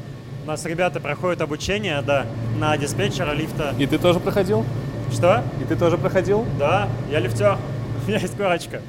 У 0.50 0.52
нас 0.52 0.66
ребята 0.66 1.00
проходят 1.00 1.42
обучение, 1.42 2.02
да, 2.02 2.26
на 2.58 2.76
диспетчера 2.76 3.34
лифта. 3.34 3.76
И 3.78 3.86
ты 3.86 4.00
тоже 4.00 4.20
проходил? 4.20 4.66
Что? 5.12 5.44
И 5.62 5.64
ты 5.66 5.76
тоже 5.76 5.96
проходил? 6.00 6.44
Да, 6.58 6.90
я 7.12 7.20
лифтер. 7.20 7.60
У 8.04 8.10
меня 8.10 8.18
есть 8.18 8.36
корочка. 8.36 8.82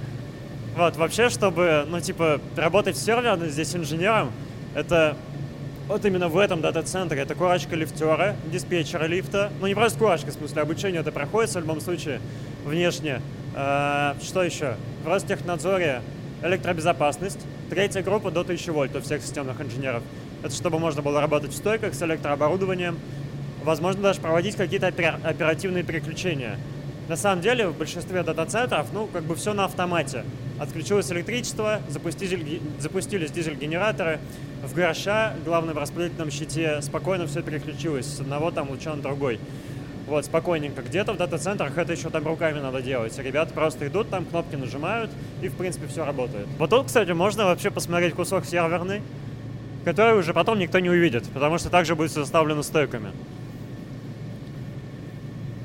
Вот, 0.75 0.97
вообще, 0.97 1.29
чтобы, 1.29 1.85
ну, 1.87 2.01
типа, 2.01 2.41
работать 2.57 2.97
в 2.97 2.99
сервере 2.99 3.51
здесь 3.51 3.77
инженером, 3.77 4.33
это 4.75 5.19
вот 5.87 6.03
именно 6.07 6.29
в 6.29 6.39
этом 6.39 6.63
дата-центре. 6.63 7.21
Это 7.21 7.35
корочка 7.35 7.77
лифтера, 7.77 8.37
диспетчера 8.51 9.05
лифта. 9.05 9.53
Ну, 9.61 9.67
не 9.67 9.75
просто 9.75 9.99
корочка, 9.99 10.31
в 10.31 10.33
смысле, 10.33 10.63
обучение 10.63 11.03
это 11.03 11.13
проходит 11.13 11.51
в 11.51 11.59
любом 11.59 11.83
случае 11.83 12.23
внешне. 12.65 13.21
А, 13.55 14.17
что 14.23 14.43
еще? 14.43 14.77
В 15.05 15.09
Ростехнадзоре 15.09 16.01
электробезопасность. 16.43 17.41
Третья 17.69 18.01
группа 18.01 18.31
до 18.31 18.41
1000 18.41 18.73
вольт 18.73 18.97
у 18.97 19.03
всех 19.03 19.21
системных 19.21 19.61
инженеров. 19.61 20.03
Это 20.43 20.55
чтобы 20.55 20.79
можно 20.79 21.03
было 21.03 21.21
работать 21.21 21.53
в 21.53 21.57
стойках 21.57 21.95
с 21.95 22.03
электрооборудованием. 22.03 22.99
Возможно, 23.63 24.03
даже 24.03 24.21
проводить 24.21 24.57
какие-то 24.57 24.87
оперативные 24.87 25.83
переключения. 25.85 26.59
На 27.09 27.17
самом 27.17 27.43
деле, 27.43 27.69
в 27.69 27.77
большинстве 27.77 28.23
дата-центров, 28.23 28.87
ну, 28.93 29.07
как 29.07 29.25
бы 29.25 29.35
все 29.35 29.53
на 29.53 29.65
автомате. 29.65 30.25
Отключилось 30.59 31.11
электричество, 31.11 31.81
запустили, 31.89 32.61
запустились 32.79 33.33
дизель-генераторы, 33.33 34.21
в 34.63 34.75
гроша, 34.75 35.35
главное, 35.45 35.75
в 35.75 35.79
распределительном 35.79 36.31
щите, 36.31 36.81
спокойно 36.83 37.27
все 37.27 37.43
переключилось 37.43 38.07
с 38.07 38.21
одного 38.21 38.51
там 38.51 38.71
луча 38.71 38.95
на 38.95 39.03
другой. 39.03 39.41
Вот, 40.07 40.25
спокойненько. 40.25 40.83
Где-то 40.83 41.13
в 41.13 41.17
дата-центрах 41.17 41.77
это 41.77 41.93
еще 41.93 42.11
там 42.11 42.27
руками 42.27 42.61
надо 42.61 42.83
делать. 42.83 43.17
Ребята 43.19 43.53
просто 43.55 43.87
идут, 43.87 44.11
там 44.11 44.25
кнопки 44.25 44.57
нажимают, 44.57 45.11
и, 45.41 45.49
в 45.49 45.55
принципе, 45.55 45.87
все 45.87 46.05
работает. 46.05 46.47
Вот 46.59 46.71
тут, 46.71 46.87
кстати, 46.87 47.13
можно 47.13 47.45
вообще 47.45 47.71
посмотреть 47.71 48.15
кусок 48.15 48.45
серверный, 48.45 49.03
который 49.85 50.19
уже 50.19 50.33
потом 50.35 50.59
никто 50.59 50.79
не 50.79 50.91
увидит, 50.91 51.25
потому 51.33 51.59
что 51.59 51.71
также 51.71 51.95
будет 51.95 52.11
заставлено 52.11 52.63
стойками. 52.63 53.11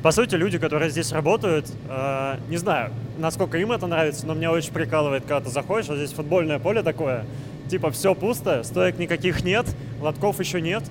По 0.03 0.11
сути, 0.11 0.35
люди, 0.35 0.59
которые 0.59 0.91
здесь 0.91 1.11
работают, 1.11 1.67
э, 1.89 2.35
не 2.47 2.57
знаю, 2.57 2.91
насколько 3.17 3.57
им 3.57 3.71
это 3.71 3.87
нравится, 3.87 4.27
но 4.27 4.35
мне 4.35 4.49
очень 4.49 4.71
прикалывает, 4.71 5.23
когда 5.23 5.41
ты 5.41 5.49
заходишь, 5.49 5.89
а 5.89 5.95
здесь 5.95 6.11
футбольное 6.11 6.59
поле 6.59 6.83
такое, 6.83 7.25
типа 7.69 7.89
все 7.89 8.13
пусто, 8.13 8.63
стоек 8.63 8.99
никаких 8.99 9.43
нет, 9.43 9.65
лотков 10.01 10.39
еще 10.39 10.61
нет, 10.61 10.83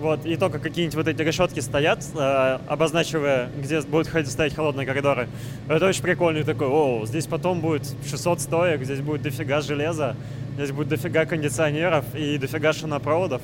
вот, 0.00 0.24
и 0.24 0.36
только 0.36 0.58
какие-нибудь 0.58 0.94
вот 0.94 1.08
эти 1.08 1.20
решетки 1.20 1.60
стоят, 1.60 2.02
э, 2.14 2.58
обозначивая, 2.68 3.50
где 3.58 3.82
будут 3.82 4.08
ходить, 4.08 4.30
стоять 4.30 4.54
холодные 4.54 4.86
коридоры. 4.86 5.28
Это 5.68 5.86
очень 5.86 6.02
прикольно. 6.02 6.38
И 6.38 6.42
такой, 6.42 6.68
о, 6.68 7.04
здесь 7.04 7.26
потом 7.26 7.60
будет 7.60 7.86
600 8.08 8.40
стоек, 8.40 8.82
здесь 8.82 9.00
будет 9.00 9.20
дофига 9.20 9.60
железа, 9.60 10.16
здесь 10.54 10.72
будет 10.72 10.88
дофига 10.88 11.24
кондиционеров 11.26 12.04
и 12.14 12.38
дофига 12.38 12.72
шинопроводов. 12.72 13.42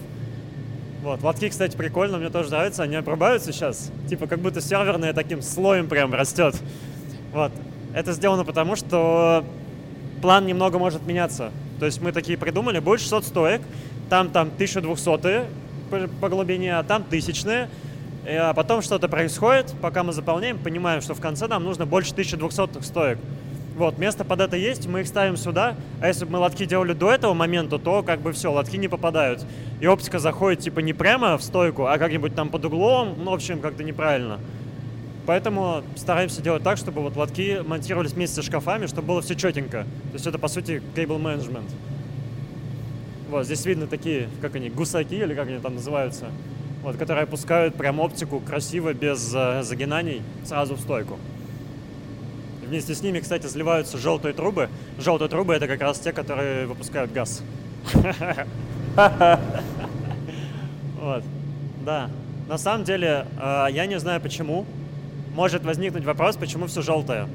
Вот. 1.02 1.22
Лотки, 1.22 1.48
кстати, 1.48 1.76
прикольно, 1.76 2.18
мне 2.18 2.30
тоже 2.30 2.50
нравится. 2.50 2.82
Они 2.82 2.96
обрубаются 2.96 3.52
сейчас. 3.52 3.90
Типа 4.08 4.26
как 4.26 4.40
будто 4.40 4.60
серверные 4.60 5.12
таким 5.12 5.40
слоем 5.40 5.88
прям 5.88 6.12
растет. 6.12 6.56
Вот. 7.32 7.52
Это 7.94 8.12
сделано 8.12 8.44
потому, 8.44 8.76
что 8.76 9.44
план 10.20 10.46
немного 10.46 10.78
может 10.78 11.06
меняться. 11.06 11.52
То 11.78 11.86
есть 11.86 12.00
мы 12.00 12.12
такие 12.12 12.36
придумали, 12.36 12.78
будет 12.78 13.00
600 13.00 13.24
стоек, 13.24 13.62
там 14.08 14.30
там 14.30 14.48
1200 14.48 15.44
по, 16.20 16.28
глубине, 16.28 16.76
а 16.76 16.82
там 16.82 17.04
тысячные. 17.04 17.68
А 18.28 18.52
потом 18.54 18.82
что-то 18.82 19.08
происходит, 19.08 19.72
пока 19.80 20.02
мы 20.02 20.12
заполняем, 20.12 20.58
понимаем, 20.58 21.00
что 21.00 21.14
в 21.14 21.20
конце 21.20 21.46
нам 21.46 21.62
нужно 21.62 21.86
больше 21.86 22.12
1200 22.12 22.82
стоек. 22.82 23.18
Вот, 23.76 23.98
место 23.98 24.24
под 24.24 24.40
это 24.40 24.56
есть, 24.56 24.86
мы 24.86 25.02
их 25.02 25.06
ставим 25.06 25.36
сюда, 25.36 25.76
а 26.00 26.08
если 26.08 26.24
бы 26.24 26.32
мы 26.32 26.38
лотки 26.38 26.64
делали 26.64 26.94
до 26.94 27.12
этого 27.12 27.34
момента, 27.34 27.78
то 27.78 28.02
как 28.02 28.20
бы 28.20 28.32
все, 28.32 28.50
лотки 28.50 28.76
не 28.76 28.88
попадают. 28.88 29.44
И 29.80 29.86
оптика 29.86 30.18
заходит 30.18 30.60
типа 30.60 30.80
не 30.80 30.94
прямо 30.94 31.36
в 31.36 31.42
стойку, 31.42 31.84
а 31.84 31.98
как-нибудь 31.98 32.34
там 32.34 32.48
под 32.48 32.64
углом, 32.64 33.16
ну, 33.18 33.32
в 33.32 33.34
общем, 33.34 33.60
как-то 33.60 33.84
неправильно. 33.84 34.38
Поэтому 35.26 35.82
стараемся 35.94 36.40
делать 36.40 36.62
так, 36.62 36.78
чтобы 36.78 37.02
вот 37.02 37.16
лотки 37.16 37.62
монтировались 37.66 38.12
вместе 38.12 38.40
с 38.40 38.46
шкафами, 38.46 38.86
чтобы 38.86 39.08
было 39.08 39.20
все 39.20 39.34
четенько. 39.34 39.82
То 39.82 40.14
есть 40.14 40.26
это, 40.26 40.38
по 40.38 40.48
сути, 40.48 40.82
cable 40.94 41.20
management. 41.20 41.68
Вот, 43.28 43.44
здесь 43.44 43.66
видно 43.66 43.86
такие, 43.86 44.30
как 44.40 44.54
они, 44.54 44.70
гусаки 44.70 45.16
или 45.16 45.34
как 45.34 45.48
они 45.48 45.58
там 45.58 45.74
называются, 45.74 46.28
вот, 46.82 46.96
которые 46.96 47.24
опускают 47.24 47.74
прям 47.74 48.00
оптику 48.00 48.40
красиво, 48.40 48.94
без 48.94 49.34
э, 49.34 49.62
загинаний, 49.62 50.22
сразу 50.44 50.76
в 50.76 50.80
стойку. 50.80 51.18
Вместе 52.66 52.94
с 52.94 53.02
ними, 53.02 53.20
кстати, 53.20 53.46
сливаются 53.46 53.96
желтые 53.96 54.34
трубы. 54.34 54.68
Желтые 54.98 55.28
трубы— 55.28 55.54
это 55.56 55.68
как 55.68 55.80
раз 55.80 56.00
те, 56.00 56.12
которые 56.12 56.66
выпускают 56.66 57.12
газ. 57.12 57.42
Вот, 60.98 61.22
да. 61.84 62.10
На 62.48 62.58
самом 62.58 62.84
деле, 62.84 63.26
э, 63.40 63.66
я 63.70 63.86
не 63.86 63.98
знаю 64.00 64.20
почему. 64.20 64.66
Может 65.36 65.64
возникнуть 65.64 66.04
вопрос, 66.04 66.36
почему 66.36 66.66
все 66.66 66.82
желтое. 66.82 67.28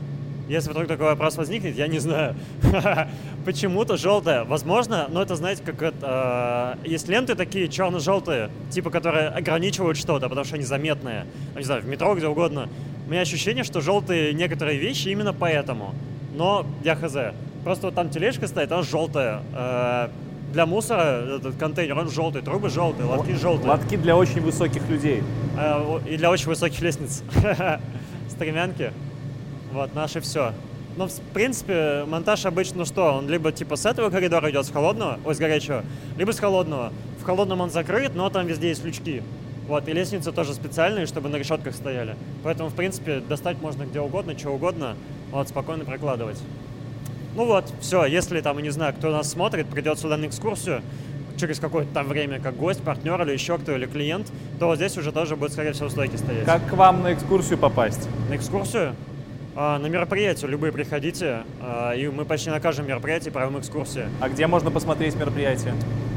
Если 0.49 0.69
вдруг 0.71 0.87
такой 0.87 1.05
вопрос 1.05 1.37
возникнет, 1.37 1.77
я 1.77 1.87
не 1.87 1.99
знаю. 1.99 2.35
Почему-то 3.45 3.95
желтое. 3.95 4.43
Возможно, 4.43 5.07
но 5.09 5.21
это, 5.21 5.37
знаете, 5.37 5.63
как 5.63 5.81
это... 5.81 6.77
Э, 6.83 6.87
есть 6.87 7.07
ленты 7.07 7.35
такие 7.35 7.69
черно-желтые, 7.69 8.49
типа, 8.71 8.89
которые 8.89 9.29
ограничивают 9.29 9.97
что-то, 9.97 10.27
потому 10.27 10.43
что 10.43 10.55
они 10.55 10.65
заметные. 10.65 11.25
Не 11.55 11.63
знаю, 11.63 11.81
в 11.83 11.85
метро, 11.85 12.13
где 12.15 12.27
угодно. 12.27 12.67
Меня 13.11 13.23
ощущение, 13.23 13.65
что 13.65 13.81
желтые 13.81 14.33
некоторые 14.33 14.79
вещи 14.79 15.09
именно 15.09 15.33
поэтому. 15.33 15.93
Но 16.33 16.65
я 16.81 16.95
хз. 16.95 17.35
Просто 17.65 17.87
вот 17.87 17.95
там 17.95 18.09
тележка 18.09 18.47
стоит, 18.47 18.71
она 18.71 18.83
желтая. 18.83 19.41
Э, 19.53 20.07
для 20.53 20.65
мусора 20.65 21.35
этот 21.35 21.57
контейнер, 21.57 21.99
он 21.99 22.09
желтый, 22.09 22.41
трубы 22.41 22.69
желтые, 22.69 23.07
лотки 23.07 23.33
желтые. 23.33 23.69
Лотки 23.69 23.97
для 23.97 24.15
очень 24.15 24.39
высоких 24.39 24.87
людей. 24.87 25.23
Э, 25.57 25.99
и 26.09 26.15
для 26.15 26.31
очень 26.31 26.47
высоких 26.47 26.79
лестниц. 26.79 27.21
Стремянки. 28.29 28.93
Вот, 29.73 29.93
наше 29.93 30.21
все. 30.21 30.53
Ну, 30.95 31.07
в 31.07 31.19
принципе, 31.33 32.05
монтаж 32.07 32.45
обычно 32.45 32.77
ну 32.77 32.85
что, 32.85 33.11
он 33.15 33.27
либо 33.27 33.51
типа 33.51 33.75
с 33.75 33.85
этого 33.85 34.09
коридора 34.09 34.49
идет, 34.51 34.65
с 34.65 34.71
холодного, 34.71 35.19
ой, 35.25 35.35
с 35.35 35.37
горячего, 35.37 35.83
либо 36.17 36.31
с 36.31 36.39
холодного. 36.39 36.93
В 37.19 37.25
холодном 37.25 37.59
он 37.59 37.71
закрыт, 37.71 38.15
но 38.15 38.29
там 38.29 38.47
везде 38.47 38.69
есть 38.69 38.85
лючки. 38.85 39.21
Вот, 39.71 39.87
и 39.87 39.93
лестницы 39.93 40.33
тоже 40.33 40.53
специальные, 40.53 41.05
чтобы 41.05 41.29
на 41.29 41.37
решетках 41.37 41.73
стояли. 41.73 42.17
Поэтому, 42.43 42.67
в 42.67 42.73
принципе, 42.73 43.21
достать 43.21 43.61
можно 43.61 43.83
где 43.83 44.01
угодно, 44.01 44.37
что 44.37 44.49
угодно, 44.49 44.97
вот, 45.31 45.47
спокойно 45.47 45.85
прокладывать. 45.85 46.37
Ну 47.37 47.45
вот, 47.45 47.71
все, 47.79 48.03
если 48.03 48.41
там, 48.41 48.59
не 48.59 48.69
знаю, 48.69 48.93
кто 48.93 49.11
нас 49.11 49.31
смотрит, 49.31 49.67
придет 49.67 49.97
сюда 49.97 50.17
на 50.17 50.25
экскурсию, 50.25 50.81
через 51.37 51.59
какое-то 51.59 51.89
там 51.93 52.09
время, 52.09 52.41
как 52.41 52.57
гость, 52.57 52.83
партнер 52.83 53.21
или 53.21 53.31
еще 53.31 53.57
кто, 53.57 53.73
или 53.73 53.85
клиент, 53.85 54.29
то 54.59 54.65
вот 54.65 54.75
здесь 54.75 54.97
уже 54.97 55.13
тоже 55.13 55.37
будет, 55.37 55.53
скорее 55.53 55.71
всего, 55.71 55.87
стойки 55.87 56.17
стоять. 56.17 56.43
Как 56.43 56.67
к 56.67 56.73
вам 56.73 57.01
на 57.01 57.13
экскурсию 57.13 57.57
попасть? 57.57 58.09
На 58.29 58.35
экскурсию? 58.35 58.93
А, 59.55 59.79
на 59.79 59.87
мероприятие 59.87 60.51
любые 60.51 60.73
приходите, 60.73 61.43
а, 61.61 61.93
и 61.93 62.09
мы 62.09 62.25
почти 62.25 62.49
на 62.49 62.59
каждом 62.59 62.87
мероприятии 62.87 63.29
проводим 63.29 63.61
экскурсии. 63.61 64.03
А 64.19 64.27
где 64.27 64.47
можно 64.47 64.69
посмотреть 64.69 65.15
мероприятие? 65.15 65.73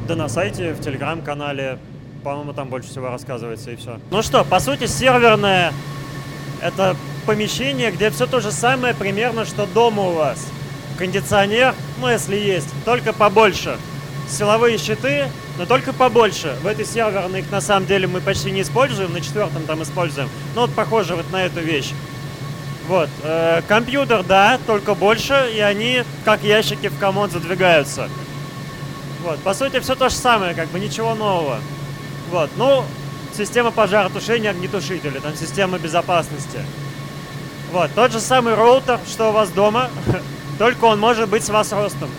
Да 0.08 0.16
на 0.16 0.28
сайте, 0.28 0.72
в 0.72 0.80
телеграм-канале, 0.80 1.78
по-моему, 2.24 2.54
там 2.54 2.68
больше 2.68 2.88
всего 2.88 3.08
рассказывается 3.10 3.70
и 3.70 3.76
все. 3.76 4.00
Ну 4.10 4.22
что, 4.22 4.44
по 4.44 4.58
сути, 4.58 4.86
серверное— 4.86 5.72
это 6.62 6.96
помещение, 7.26 7.90
где 7.92 8.10
все 8.10 8.26
то 8.26 8.40
же 8.40 8.50
самое 8.50 8.94
примерно, 8.94 9.44
что 9.44 9.66
дома 9.66 10.02
у 10.04 10.12
вас. 10.12 10.46
Кондиционер, 10.98 11.74
ну 12.00 12.08
если 12.08 12.36
есть, 12.36 12.68
только 12.84 13.12
побольше. 13.12 13.76
Силовые 14.28 14.78
щиты, 14.78 15.28
но 15.58 15.66
только 15.66 15.92
побольше. 15.92 16.56
В 16.62 16.66
этой 16.66 16.86
серверной 16.86 17.40
их 17.40 17.50
на 17.50 17.60
самом 17.60 17.86
деле 17.86 18.06
мы 18.06 18.20
почти 18.20 18.50
не 18.50 18.62
используем, 18.62 19.12
на 19.12 19.20
четвертом 19.20 19.64
там 19.64 19.82
используем. 19.82 20.30
Но 20.54 20.62
вот 20.62 20.74
похоже 20.74 21.14
вот 21.14 21.30
на 21.30 21.44
эту 21.44 21.60
вещь. 21.60 21.92
Вот. 22.88 23.10
Э, 23.22 23.60
компьютер, 23.68 24.22
да, 24.22 24.58
только 24.66 24.94
больше, 24.94 25.50
и 25.54 25.60
они 25.60 26.04
как 26.24 26.42
ящики 26.42 26.88
в 26.88 26.98
комод 26.98 27.32
задвигаются. 27.32 28.08
Вот. 29.22 29.38
По 29.40 29.52
сути, 29.52 29.80
все 29.80 29.94
то 29.94 30.08
же 30.08 30.14
самое, 30.14 30.54
как 30.54 30.68
бы 30.68 30.80
ничего 30.80 31.14
нового. 31.14 31.58
Вот, 32.30 32.50
ну, 32.56 32.84
система 33.36 33.70
пожаротушения, 33.70 34.50
огнетушители, 34.50 35.18
там 35.18 35.34
система 35.34 35.78
безопасности. 35.78 36.60
Вот, 37.72 37.90
тот 37.94 38.12
же 38.12 38.20
самый 38.20 38.54
роутер, 38.54 39.00
что 39.08 39.30
у 39.30 39.32
вас 39.32 39.50
дома, 39.50 39.90
только 40.58 40.84
он 40.84 41.00
может 41.00 41.28
быть 41.28 41.44
с 41.44 41.48
вас 41.48 41.72
ростом. 41.72 42.10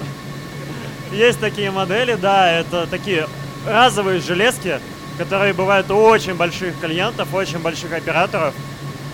Есть 1.11 1.39
такие 1.39 1.71
модели, 1.71 2.15
да, 2.15 2.51
это 2.51 2.87
такие 2.87 3.27
разовые 3.65 4.19
железки, 4.19 4.79
которые 5.17 5.53
бывают 5.53 5.89
у 5.91 5.95
очень 5.95 6.35
больших 6.35 6.79
клиентов, 6.79 7.33
очень 7.33 7.59
больших 7.59 7.93
операторов. 7.93 8.53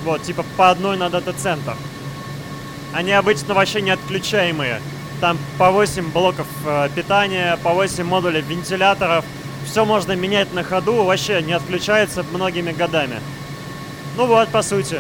Вот, 0.04 0.24
типа 0.24 0.44
по 0.58 0.72
одной 0.72 0.98
на 0.98 1.10
дата-центр. 1.10 1.76
Они 2.94 3.12
обычно 3.12 3.54
вообще 3.54 3.82
не 3.82 3.92
отключаемые. 3.92 4.82
Там 5.22 5.38
по 5.58 5.70
8 5.70 6.12
блоков 6.12 6.48
э, 6.66 6.90
питания, 6.96 7.58
по 7.64 7.70
8 7.72 8.04
модулей 8.04 8.42
вентиляторов. 8.42 9.24
Все 9.66 9.86
можно 9.86 10.16
менять 10.16 10.54
на 10.54 10.64
ходу, 10.64 11.04
вообще 11.04 11.42
не 11.42 11.54
отключается 11.54 12.24
многими 12.24 12.72
годами. 12.72 13.16
Ну 14.18 14.28
вот, 14.28 14.50
по 14.50 14.62
сути. 14.62 14.98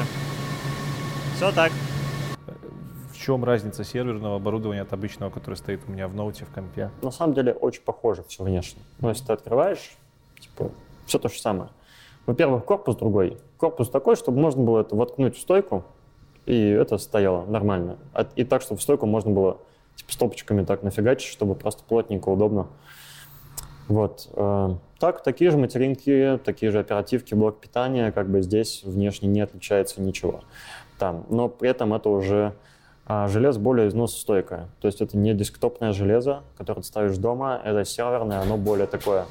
Все 1.35 1.51
так. 1.51 1.71
В 3.11 3.17
чем 3.17 3.43
разница 3.43 3.83
серверного 3.83 4.37
оборудования 4.37 4.81
от 4.81 4.93
обычного, 4.93 5.29
которое 5.29 5.57
стоит 5.57 5.81
у 5.87 5.91
меня 5.91 6.07
в 6.07 6.15
ноуте, 6.15 6.45
в 6.45 6.49
компе? 6.49 6.89
На 7.01 7.11
самом 7.11 7.33
деле 7.33 7.53
очень 7.53 7.81
похоже 7.81 8.23
все 8.27 8.43
внешне. 8.43 8.81
Но 8.99 9.09
если 9.09 9.25
ты 9.25 9.33
открываешь, 9.33 9.91
типа, 10.39 10.71
все 11.05 11.19
то 11.19 11.29
же 11.29 11.39
самое. 11.39 11.69
Во-первых, 12.25 12.63
корпус 12.65 12.95
другой. 12.95 13.37
Корпус 13.57 13.89
такой, 13.89 14.15
чтобы 14.15 14.39
можно 14.39 14.63
было 14.63 14.81
это 14.81 14.95
воткнуть 14.95 15.35
в 15.35 15.41
стойку, 15.41 15.83
и 16.45 16.69
это 16.69 16.97
стояло 16.97 17.45
нормально. 17.45 17.97
И 18.35 18.43
так, 18.43 18.61
чтобы 18.61 18.79
в 18.79 18.83
стойку 18.83 19.05
можно 19.05 19.31
было 19.31 19.57
типа 19.95 20.13
стопочками 20.13 20.63
так 20.63 20.83
нафигачить, 20.83 21.31
чтобы 21.31 21.55
просто 21.55 21.83
плотненько, 21.83 22.29
удобно. 22.29 22.67
Вот. 23.91 24.29
э, 24.33 24.75
Так, 24.99 25.21
такие 25.21 25.51
же 25.51 25.57
материнки, 25.57 26.39
такие 26.45 26.71
же 26.71 26.79
оперативки, 26.79 27.33
блок 27.33 27.59
питания, 27.59 28.11
как 28.11 28.29
бы 28.29 28.41
здесь 28.41 28.83
внешне 28.83 29.27
не 29.27 29.41
отличается 29.41 30.01
ничего. 30.01 30.41
Там. 30.97 31.25
Но 31.29 31.49
при 31.49 31.69
этом 31.69 31.93
это 31.93 32.09
уже 32.09 32.53
а, 33.05 33.27
железо 33.27 33.59
более 33.59 33.89
износостойкое. 33.89 34.69
То 34.79 34.87
есть 34.87 35.01
это 35.01 35.17
не 35.17 35.33
десктопное 35.33 35.91
железо, 35.91 36.43
которое 36.57 36.81
ты 36.81 36.87
ставишь 36.87 37.17
дома, 37.17 37.59
это 37.63 37.83
серверное, 37.83 38.39
оно 38.39 38.57
более 38.57 38.87
такое 38.87 39.25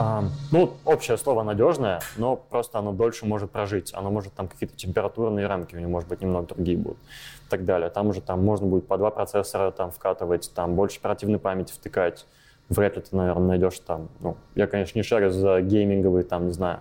а, 0.00 0.24
ну, 0.50 0.72
общее 0.84 1.16
слово 1.16 1.44
надежное, 1.44 2.00
но 2.16 2.34
просто 2.34 2.80
оно 2.80 2.92
дольше 2.92 3.26
может 3.26 3.52
прожить. 3.52 3.92
Оно 3.94 4.10
может 4.10 4.32
там 4.32 4.48
какие-то 4.48 4.74
температурные 4.74 5.46
рамки 5.46 5.76
у 5.76 5.78
него, 5.78 5.90
может 5.90 6.08
быть, 6.08 6.22
немного 6.22 6.48
другие 6.48 6.76
будут 6.76 6.98
и 7.46 7.50
так 7.50 7.64
далее. 7.64 7.90
Там 7.90 8.08
уже 8.08 8.20
там 8.20 8.42
можно 8.42 8.66
будет 8.66 8.88
по 8.88 8.96
два 8.98 9.10
процессора 9.10 9.70
там 9.70 9.92
вкатывать, 9.92 10.50
там 10.54 10.74
больше 10.74 10.98
оперативной 10.98 11.38
памяти 11.38 11.72
втыкать. 11.72 12.26
Вряд 12.68 12.96
ли 12.96 13.02
ты, 13.02 13.14
наверное, 13.14 13.48
найдешь 13.48 13.78
там, 13.80 14.08
ну, 14.20 14.36
я, 14.54 14.66
конечно, 14.66 14.98
не 14.98 15.02
шарю 15.02 15.30
за 15.30 15.60
гейминговые, 15.60 16.24
там, 16.24 16.46
не 16.46 16.52
знаю, 16.52 16.80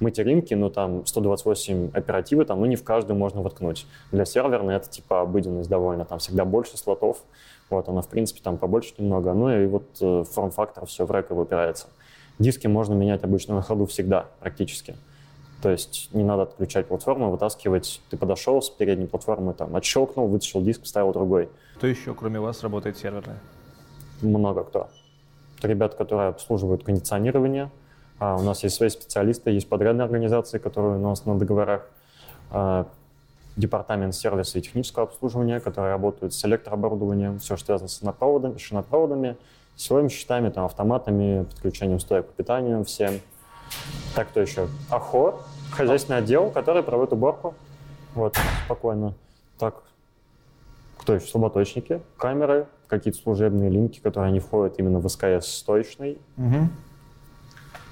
материнки, 0.00 0.54
но 0.54 0.70
там 0.70 1.04
128 1.06 1.90
оперативы, 1.92 2.44
там, 2.44 2.60
ну, 2.60 2.66
не 2.66 2.76
в 2.76 2.84
каждую 2.84 3.18
можно 3.18 3.42
воткнуть. 3.42 3.86
Для 4.12 4.24
серверной 4.24 4.76
это, 4.76 4.88
типа, 4.88 5.22
обыденность 5.22 5.68
довольно, 5.68 6.04
там 6.04 6.18
всегда 6.18 6.44
больше 6.44 6.76
слотов, 6.76 7.24
вот, 7.70 7.88
она, 7.88 8.02
в 8.02 8.08
принципе, 8.08 8.40
там 8.42 8.58
побольше 8.58 8.94
немного, 8.98 9.32
ну, 9.32 9.50
и 9.50 9.66
вот 9.66 9.84
э, 10.00 10.24
форм-фактор 10.30 10.86
все 10.86 11.04
в 11.04 11.10
рэк 11.10 11.30
и 11.30 11.34
выпирается. 11.34 11.86
Диски 12.38 12.66
можно 12.66 12.94
менять 12.94 13.24
обычно 13.24 13.54
на 13.54 13.62
ходу 13.62 13.86
всегда, 13.86 14.26
практически. 14.40 14.96
То 15.62 15.70
есть 15.70 16.10
не 16.12 16.24
надо 16.24 16.42
отключать 16.42 16.88
платформу, 16.88 17.30
вытаскивать. 17.30 18.02
Ты 18.10 18.18
подошел 18.18 18.60
с 18.60 18.68
передней 18.68 19.06
платформы, 19.06 19.54
там, 19.54 19.74
отщелкнул, 19.74 20.26
вытащил 20.26 20.60
диск, 20.60 20.82
вставил 20.82 21.12
другой. 21.12 21.48
Кто 21.76 21.86
еще, 21.86 22.12
кроме 22.12 22.38
вас, 22.38 22.62
работает 22.62 22.98
серверное? 22.98 23.38
Много 24.20 24.64
кто. 24.64 24.88
Это 25.64 25.70
ребята, 25.70 25.96
которые 25.96 26.28
обслуживают 26.28 26.84
кондиционирование. 26.84 27.70
А 28.18 28.36
у 28.36 28.42
нас 28.42 28.62
есть 28.64 28.76
свои 28.76 28.90
специалисты, 28.90 29.50
есть 29.50 29.66
подрядные 29.66 30.04
организации, 30.04 30.58
которые 30.58 30.96
у 30.96 31.00
нас 31.00 31.24
на 31.24 31.38
договорах. 31.38 31.88
А, 32.50 32.86
департамент 33.56 34.14
сервиса 34.14 34.58
и 34.58 34.60
технического 34.60 35.04
обслуживания, 35.04 35.60
которые 35.60 35.92
работают 35.92 36.34
с 36.34 36.44
электрооборудованием, 36.44 37.38
все, 37.38 37.56
что 37.56 37.64
связано 37.64 37.88
с 37.88 37.98
шинопроводами, 37.98 38.58
шинопроводами 38.58 39.38
силовыми 39.76 40.08
щитами, 40.08 40.50
там, 40.50 40.66
автоматами, 40.66 41.44
подключением 41.44 41.98
стоек 41.98 42.26
по 42.26 42.32
питанию 42.34 42.84
всем. 42.84 43.20
Так, 44.14 44.28
кто 44.28 44.42
еще? 44.42 44.68
АХО, 44.90 45.40
хозяйственный 45.70 46.18
отдел, 46.18 46.50
который 46.50 46.82
проводит 46.82 47.14
уборку. 47.14 47.54
Вот, 48.14 48.36
спокойно. 48.66 49.14
Так, 49.58 49.76
кто 50.98 51.14
еще? 51.14 51.26
Слаботочники, 51.26 52.02
камеры, 52.18 52.66
какие-то 52.98 53.18
служебные 53.18 53.70
линки, 53.70 54.00
которые 54.00 54.32
не 54.32 54.40
входят 54.40 54.78
именно 54.78 54.98
в 54.98 55.08
СКС 55.08 55.46
стоечный. 55.46 56.18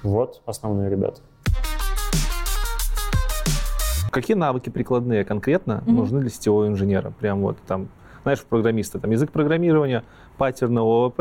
Вот 0.03 0.41
основные 0.45 0.89
ребята. 0.89 1.21
Какие 4.11 4.37
навыки 4.37 4.69
прикладные 4.69 5.25
конкретно 5.25 5.81
Мгм. 5.85 5.95
нужны 5.95 6.19
для 6.21 6.29
сетевого 6.29 6.67
инженера? 6.67 7.11
Прям 7.19 7.41
вот 7.41 7.57
там, 7.65 7.87
знаешь, 8.23 8.41
у 8.43 8.45
программиста 8.45 8.99
там 8.99 9.09
язык 9.11 9.31
программирования, 9.31 10.03
паттерн 10.37 10.77
ООП 10.77 11.19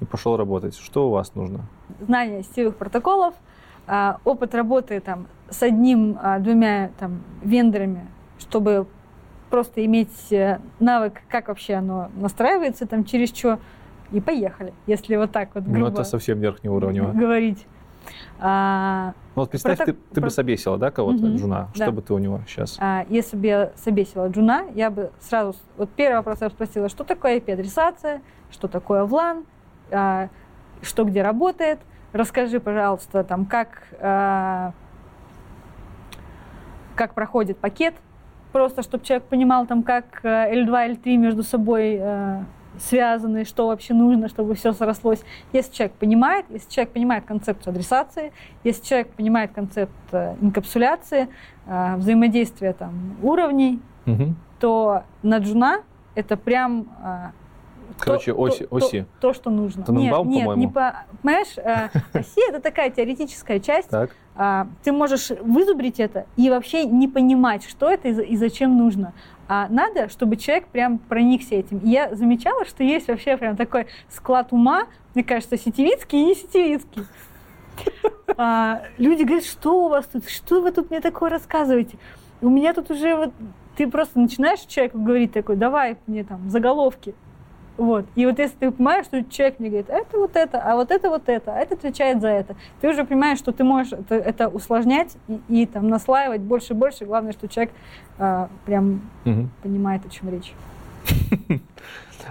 и 0.00 0.04
пошел 0.04 0.36
работать. 0.36 0.76
Что 0.76 1.08
у 1.08 1.10
вас 1.10 1.34
нужно? 1.34 1.60
знание 2.00 2.44
сетевых 2.44 2.76
протоколов, 2.76 3.34
а, 3.88 4.18
опыт 4.24 4.54
работы 4.54 5.00
там, 5.00 5.26
с 5.48 5.60
одним-двумя 5.62 6.90
там, 7.00 7.22
вендорами, 7.42 8.06
чтобы 8.38 8.86
просто 9.50 9.84
иметь 9.84 10.32
э, 10.32 10.58
навык, 10.78 11.20
как 11.28 11.48
вообще 11.48 11.74
оно 11.74 12.10
настраивается, 12.16 12.86
там, 12.86 13.04
через 13.04 13.30
что, 13.36 13.58
и 14.12 14.20
поехали, 14.20 14.72
если 14.86 15.16
вот 15.16 15.32
так 15.32 15.50
вот 15.54 15.66
Ну, 15.66 15.72
грубо 15.72 15.88
это 15.88 16.04
совсем 16.04 16.40
верхнеуровнево. 16.40 17.12
говорить. 17.12 17.66
А, 18.38 19.12
Ну, 19.36 19.42
вот 19.42 19.50
представь, 19.50 19.78
Проток- 19.78 19.84
ты, 19.84 20.14
ты 20.14 20.20
бы 20.22 20.30
собесила, 20.30 20.78
да, 20.78 20.90
кого-то, 20.90 21.18
Мгм, 21.26 21.38
жена? 21.38 21.68
да. 21.76 21.84
Что 21.84 21.92
бы 21.92 22.00
ты 22.02 22.14
у 22.14 22.18
него 22.18 22.40
сейчас? 22.46 22.78
а, 22.80 23.04
если 23.10 23.36
бы 23.36 23.46
я 23.46 23.72
собесила 23.76 24.28
джуна, 24.28 24.64
я 24.74 24.90
бы 24.90 25.10
сразу... 25.20 25.54
Вот 25.76 25.90
первый 25.90 26.16
вопрос 26.16 26.40
я 26.40 26.48
спросила, 26.48 26.88
что 26.88 27.04
такое 27.04 27.36
IP-адресация, 27.38 28.22
что 28.50 28.68
такое 28.68 29.04
VLAN, 29.04 29.44
а, 29.90 30.28
что 30.82 31.04
где 31.04 31.22
работает. 31.22 31.78
Расскажи, 32.12 32.58
пожалуйста, 32.58 33.22
там, 33.22 33.44
как, 33.44 33.82
а, 34.00 34.72
как 36.96 37.14
проходит 37.14 37.58
пакет, 37.58 37.94
просто 38.52 38.82
чтобы 38.82 39.04
человек 39.04 39.24
понимал, 39.24 39.66
там, 39.66 39.82
как 39.82 40.04
э, 40.22 40.54
L2, 40.54 40.96
L3 41.02 41.16
между 41.16 41.42
собой 41.42 41.98
э, 42.00 42.42
связаны, 42.78 43.44
что 43.44 43.66
вообще 43.66 43.94
нужно, 43.94 44.28
чтобы 44.28 44.54
все 44.54 44.72
срослось. 44.72 45.22
Если 45.52 45.72
человек 45.72 45.92
понимает, 45.94 46.46
если 46.50 46.70
человек 46.70 46.92
понимает 46.92 47.24
концепцию 47.24 47.72
адресации, 47.72 48.32
если 48.64 48.84
человек 48.84 49.08
понимает 49.10 49.52
концепт 49.52 49.92
э, 50.12 50.34
инкапсуляции, 50.40 51.28
э, 51.66 51.96
взаимодействия 51.96 52.72
там, 52.72 53.16
уровней, 53.22 53.80
Мгм. 54.06 54.36
то 54.58 55.02
на 55.22 55.38
джуна 55.38 55.82
это 56.14 56.36
прям 56.36 56.86
э, 57.04 57.30
Короче, 57.98 58.32
то, 58.32 58.40
оси. 58.40 58.66
то, 58.66 58.76
оси. 58.76 59.00
То, 59.00 59.28
то, 59.28 59.34
что 59.34 59.50
нужно. 59.50 59.84
Тененбаум, 59.84 60.28
нет, 60.28 60.36
нет, 60.36 60.44
по-моему. 60.44 60.62
не 60.62 60.68
по... 60.68 61.04
Понимаешь, 61.22 61.56
э, 61.56 61.88
оси 62.12 62.48
это 62.48 62.60
такая 62.60 62.90
теоретическая 62.90 63.60
часть. 63.60 63.88
Так. 63.90 64.10
А, 64.36 64.68
ты 64.82 64.92
можешь 64.92 65.30
вызубрить 65.30 66.00
это 66.00 66.26
и 66.36 66.48
вообще 66.50 66.84
не 66.84 67.08
понимать, 67.08 67.64
что 67.64 67.90
это 67.90 68.08
и, 68.08 68.32
и 68.32 68.36
зачем 68.36 68.76
нужно. 68.76 69.12
А 69.48 69.66
надо, 69.68 70.08
чтобы 70.08 70.36
человек 70.36 70.68
прям 70.68 70.98
проникся 70.98 71.56
этим. 71.56 71.78
И 71.78 71.88
я 71.88 72.14
замечала, 72.14 72.64
что 72.64 72.84
есть 72.84 73.08
вообще 73.08 73.36
прям 73.36 73.56
такой 73.56 73.86
склад 74.08 74.52
ума, 74.52 74.84
мне 75.14 75.24
кажется, 75.24 75.58
сетевицкий 75.58 76.20
и 76.20 76.24
не 76.24 76.34
сетевицкий. 76.34 77.04
А, 78.36 78.82
люди 78.96 79.24
говорят, 79.24 79.44
что 79.44 79.86
у 79.86 79.88
вас 79.88 80.06
тут, 80.06 80.28
что 80.28 80.62
вы 80.62 80.70
тут 80.70 80.90
мне 80.90 81.00
такое 81.00 81.30
рассказываете? 81.30 81.98
У 82.40 82.48
меня 82.48 82.72
тут 82.72 82.90
уже 82.90 83.14
вот, 83.14 83.32
ты 83.76 83.88
просто 83.88 84.20
начинаешь 84.20 84.60
человеку 84.60 84.98
говорить 84.98 85.32
такой, 85.32 85.56
давай 85.56 85.98
мне 86.06 86.24
там 86.24 86.48
заголовки. 86.48 87.14
Вот. 87.80 88.04
И 88.14 88.26
вот 88.26 88.38
если 88.38 88.56
ты 88.56 88.70
понимаешь, 88.70 89.06
что 89.06 89.24
человек 89.24 89.58
мне 89.58 89.70
говорит, 89.70 89.88
это 89.88 90.18
вот 90.18 90.36
это, 90.36 90.60
а 90.60 90.76
вот 90.76 90.90
это 90.90 91.08
вот 91.08 91.30
это, 91.30 91.54
а 91.54 91.56
это 91.56 91.76
отвечает 91.76 92.20
за 92.20 92.28
это, 92.28 92.54
ты 92.82 92.90
уже 92.90 93.06
понимаешь, 93.06 93.38
что 93.38 93.52
ты 93.52 93.64
можешь 93.64 93.94
это, 93.94 94.16
это 94.16 94.48
усложнять 94.48 95.16
и, 95.28 95.62
и 95.62 95.66
там 95.66 95.88
наслаивать 95.88 96.42
больше 96.42 96.74
и 96.74 96.76
больше. 96.76 97.06
Главное, 97.06 97.32
что 97.32 97.48
человек 97.48 97.72
а, 98.18 98.50
прям 98.66 99.00
Мгм. 99.24 99.48
понимает, 99.62 100.04
о 100.04 100.10
чем 100.10 100.28
речь. 100.28 100.52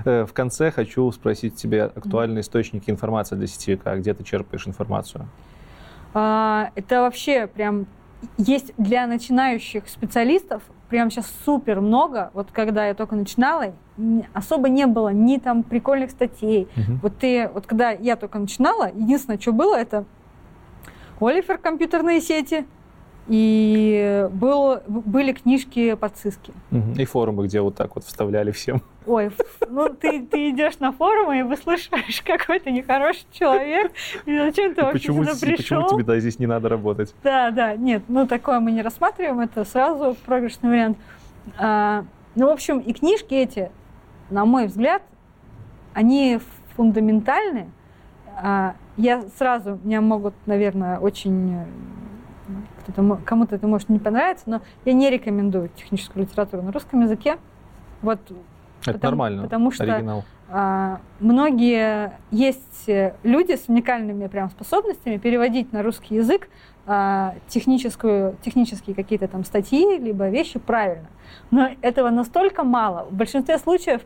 Э, 0.05 0.23
В 0.25 0.33
конце 0.33 0.69
хочу 0.69 1.11
спросить 1.11 1.55
тебя 1.55 1.85
актуальные 1.85 2.41
источники 2.41 2.91
информации 2.91 3.35
для 3.35 3.47
сетевика. 3.47 3.95
Где 3.95 4.13
ты 4.13 4.23
черпаешь 4.23 4.67
информацию? 4.67 5.27
А, 6.13 6.69
это 6.75 7.01
вообще 7.01 7.47
прям 7.47 7.87
есть 8.37 8.71
для 8.77 9.07
начинающих 9.07 9.89
специалистов 9.89 10.61
прям 10.89 11.09
сейчас 11.11 11.31
супер 11.45 11.81
много. 11.81 12.31
Вот 12.33 12.49
когда 12.51 12.87
я 12.87 12.93
только 12.93 13.15
начинала, 13.15 13.73
особо 14.33 14.69
не 14.69 14.87
было 14.87 15.09
ни 15.09 15.37
там 15.37 15.63
прикольных 15.63 16.11
статей. 16.11 16.67
Мгм. 16.75 16.99
Вот 17.01 17.17
ты, 17.17 17.49
вот 17.53 17.65
когда 17.67 17.91
я 17.91 18.15
только 18.15 18.39
начинала, 18.39 18.91
единственное, 18.93 19.39
что 19.39 19.53
было, 19.53 19.75
это 19.75 20.05
Оливер 21.21 21.57
компьютерные 21.57 22.21
сети 22.21 22.65
и 23.29 24.27
был, 24.31 24.79
были 24.87 25.33
книжки 25.33 25.93
по 25.93 26.09
ЦИСКе. 26.09 26.51
И 26.97 27.05
форумы, 27.05 27.45
где 27.45 27.61
вот 27.61 27.75
так 27.75 27.95
вот 27.95 28.03
вставляли 28.03 28.51
всем. 28.51 28.81
Ой, 29.05 29.31
ну 29.69 29.89
ты, 29.89 30.25
ты 30.25 30.49
идешь 30.49 30.79
на 30.79 30.91
форумы 30.91 31.39
и 31.39 31.41
выслушиваешь, 31.43 32.21
какой 32.25 32.59
ты 32.59 32.71
нехороший 32.71 33.25
человек, 33.31 33.91
и 34.25 34.37
зачем 34.37 34.73
ты 34.73 34.81
И 34.81 34.83
вообще 34.83 34.99
почему, 34.99 35.23
сюда 35.23 35.33
почему 35.33 35.55
пришел? 35.55 35.89
тебе 35.89 36.03
да, 36.03 36.19
здесь 36.19 36.39
не 36.39 36.47
надо 36.47 36.69
работать? 36.69 37.13
Да, 37.23 37.51
да, 37.51 37.75
нет, 37.75 38.03
ну 38.07 38.25
такое 38.25 38.59
мы 38.59 38.71
не 38.71 38.81
рассматриваем, 38.81 39.39
это 39.41 39.63
сразу 39.63 40.15
проигрышный 40.25 40.69
вариант. 40.69 40.97
А, 41.57 42.05
ну, 42.35 42.47
в 42.47 42.51
общем, 42.51 42.79
и 42.79 42.93
книжки 42.93 43.35
эти, 43.35 43.71
на 44.31 44.45
мой 44.45 44.67
взгляд, 44.67 45.03
они 45.93 46.39
фундаментальны. 46.75 47.69
А, 48.41 48.75
я 48.97 49.23
сразу, 49.37 49.79
меня 49.83 50.01
могут, 50.01 50.33
наверное, 50.45 50.99
очень 50.99 51.59
э, 52.95 53.01
мо- 53.01 53.19
кому-то 53.25 53.55
это 53.55 53.67
может 53.67 53.89
не 53.89 53.99
понравиться, 53.99 54.43
но 54.49 54.61
я 54.85 54.93
не 54.93 55.09
рекомендую 55.09 55.69
техническую 55.75 56.23
литературу 56.25 56.61
на 56.63 56.71
русском 56.71 57.01
языке. 57.01 57.37
Вот 58.01 58.19
Это 58.81 58.93
Потому- 58.93 59.11
нормально. 59.11 59.43
потому 59.43 59.71
что- 59.71 59.83
Оригинал. 59.83 60.23
А, 60.51 60.99
многие 61.19 62.13
есть 62.31 62.87
э, 62.89 63.13
люди 63.23 63.51
с 63.55 63.65
уникальными 63.67 64.25
прям 64.27 64.49
способностями 64.49 65.17
переводить 65.17 65.73
на 65.73 65.83
русский 65.83 66.15
язык 66.15 66.49
техническую, 67.47 68.35
технические 68.41 68.95
какие-то 68.95 69.27
там 69.27 69.43
статьи, 69.43 69.97
либо 69.99 70.29
вещи 70.29 70.59
правильно. 70.59 71.07
Но 71.51 71.69
этого 71.81 72.09
настолько 72.09 72.63
мало. 72.63 73.05
В 73.09 73.13
большинстве 73.13 73.57
случаев 73.59 74.01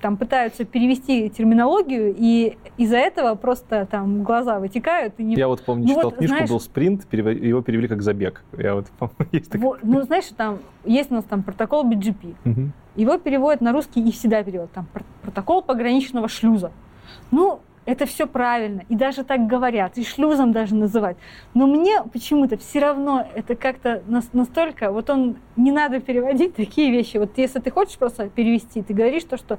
там 0.00 0.16
пытаются 0.16 0.64
перевести 0.64 1.28
терминологию, 1.28 2.14
и 2.16 2.56
из-за 2.76 2.96
этого 2.96 3.34
просто 3.36 3.86
там 3.90 4.22
глаза 4.24 4.58
вытекают. 4.58 5.14
И 5.18 5.22
не... 5.24 5.34
Я 5.36 5.46
вот 5.48 5.62
помню, 5.64 5.84
Ну 5.84 5.88
читал 5.94 6.04
вот, 6.10 6.16
книжку, 6.16 6.34
знаешь- 6.36 6.50
был 6.50 6.60
спринт, 6.60 7.12
его 7.12 7.62
перевели 7.62 7.86
как 7.88 8.02
забег. 8.02 8.42
Я 8.58 8.74
вот 8.74 8.86
помню, 8.98 9.14
есть 9.32 9.50
такая. 9.50 9.66
Во- 9.68 9.78
ну, 9.82 10.02
знаешь, 10.02 10.24
там 10.36 10.58
есть 10.84 11.10
у 11.10 11.14
нас 11.14 11.24
там 11.24 11.42
протокол 11.42 11.84
BGP. 11.88 12.34
Мгм. 12.44 12.72
Его 12.96 13.18
переводят 13.18 13.60
на 13.60 13.72
русский 13.72 14.00
и 14.06 14.10
всегда 14.12 14.42
перевод. 14.42 14.70
Там 14.72 14.86
пр- 14.92 15.04
протокол 15.22 15.62
пограничного 15.62 16.28
шлюза. 16.28 16.72
Ну, 17.30 17.60
это 17.86 18.06
все 18.06 18.26
правильно. 18.26 18.82
И 18.88 18.94
даже 18.96 19.24
так 19.24 19.46
говорят. 19.46 19.98
И 19.98 20.04
шлюзом 20.04 20.52
даже 20.52 20.74
называть. 20.74 21.16
Но 21.54 21.66
мне 21.66 22.02
почему-то 22.12 22.56
все 22.56 22.80
равно 22.80 23.26
это 23.34 23.54
как-то 23.56 24.02
нас- 24.06 24.32
настолько... 24.32 24.90
Вот 24.90 25.10
он... 25.10 25.36
Не 25.56 25.70
надо 25.72 26.00
переводить 26.00 26.54
такие 26.56 26.90
вещи. 26.90 27.18
Вот 27.18 27.36
если 27.36 27.60
ты 27.60 27.70
хочешь 27.70 27.98
просто 27.98 28.28
перевести, 28.28 28.82
ты 28.82 28.94
говоришь 28.94 29.24
то, 29.24 29.36
что 29.36 29.58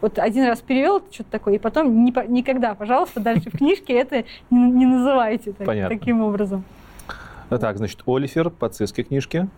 вот 0.00 0.18
один 0.18 0.44
раз 0.46 0.60
перевел 0.60 1.02
что-то 1.10 1.30
такое, 1.30 1.54
и 1.56 1.58
потом 1.58 2.12
по- 2.12 2.26
никогда, 2.26 2.74
пожалуйста, 2.74 3.18
дальше 3.20 3.50
в 3.50 3.58
книжке 3.58 3.94
это 3.94 4.24
не, 4.50 4.70
не 4.70 4.86
называйте 4.86 5.52
так- 5.52 5.66
Понятно. 5.66 5.96
таким 5.98 6.22
образом. 6.22 6.64
А 7.50 7.58
Так, 7.58 7.78
значит, 7.78 8.02
Олифер 8.06 8.50
по 8.50 8.68
циске 8.68 9.02
книжке. 9.02 9.48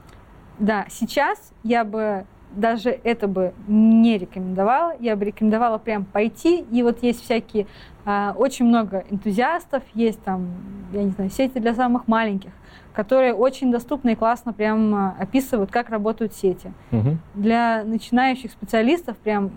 Да, 0.59 0.87
сейчас 0.89 1.53
я 1.63 1.85
бы 1.85 2.25
даже 2.53 2.99
это 3.05 3.29
бы 3.29 3.53
не 3.69 4.19
рекомендовала. 4.19 4.95
Я 5.01 5.17
бы 5.17 5.25
рекомендовала 5.25 5.79
прям 5.79 6.05
пойти. 6.05 6.65
И 6.71 6.83
вот 6.83 7.03
есть 7.03 7.23
всякие, 7.23 7.67
а, 8.05 8.35
очень 8.37 8.65
много 8.67 9.05
энтузиастов, 9.11 9.83
есть 9.95 10.23
там, 10.23 10.49
я 10.93 11.03
не 11.03 11.11
знаю, 11.11 11.31
сети 11.31 11.59
для 11.59 11.75
самых 11.75 12.09
маленьких, 12.09 12.51
которые 12.93 13.35
очень 13.35 13.71
доступно 13.71 14.11
и 14.11 14.15
классно 14.15 14.53
прям 14.53 14.95
а, 14.95 15.17
описывают, 15.19 15.71
как 15.71 15.91
работают 15.91 16.35
сети. 16.35 16.73
Мгм. 16.91 17.19
Для 17.35 17.85
начинающих 17.85 18.51
специалистов 18.51 19.17
прям 19.19 19.51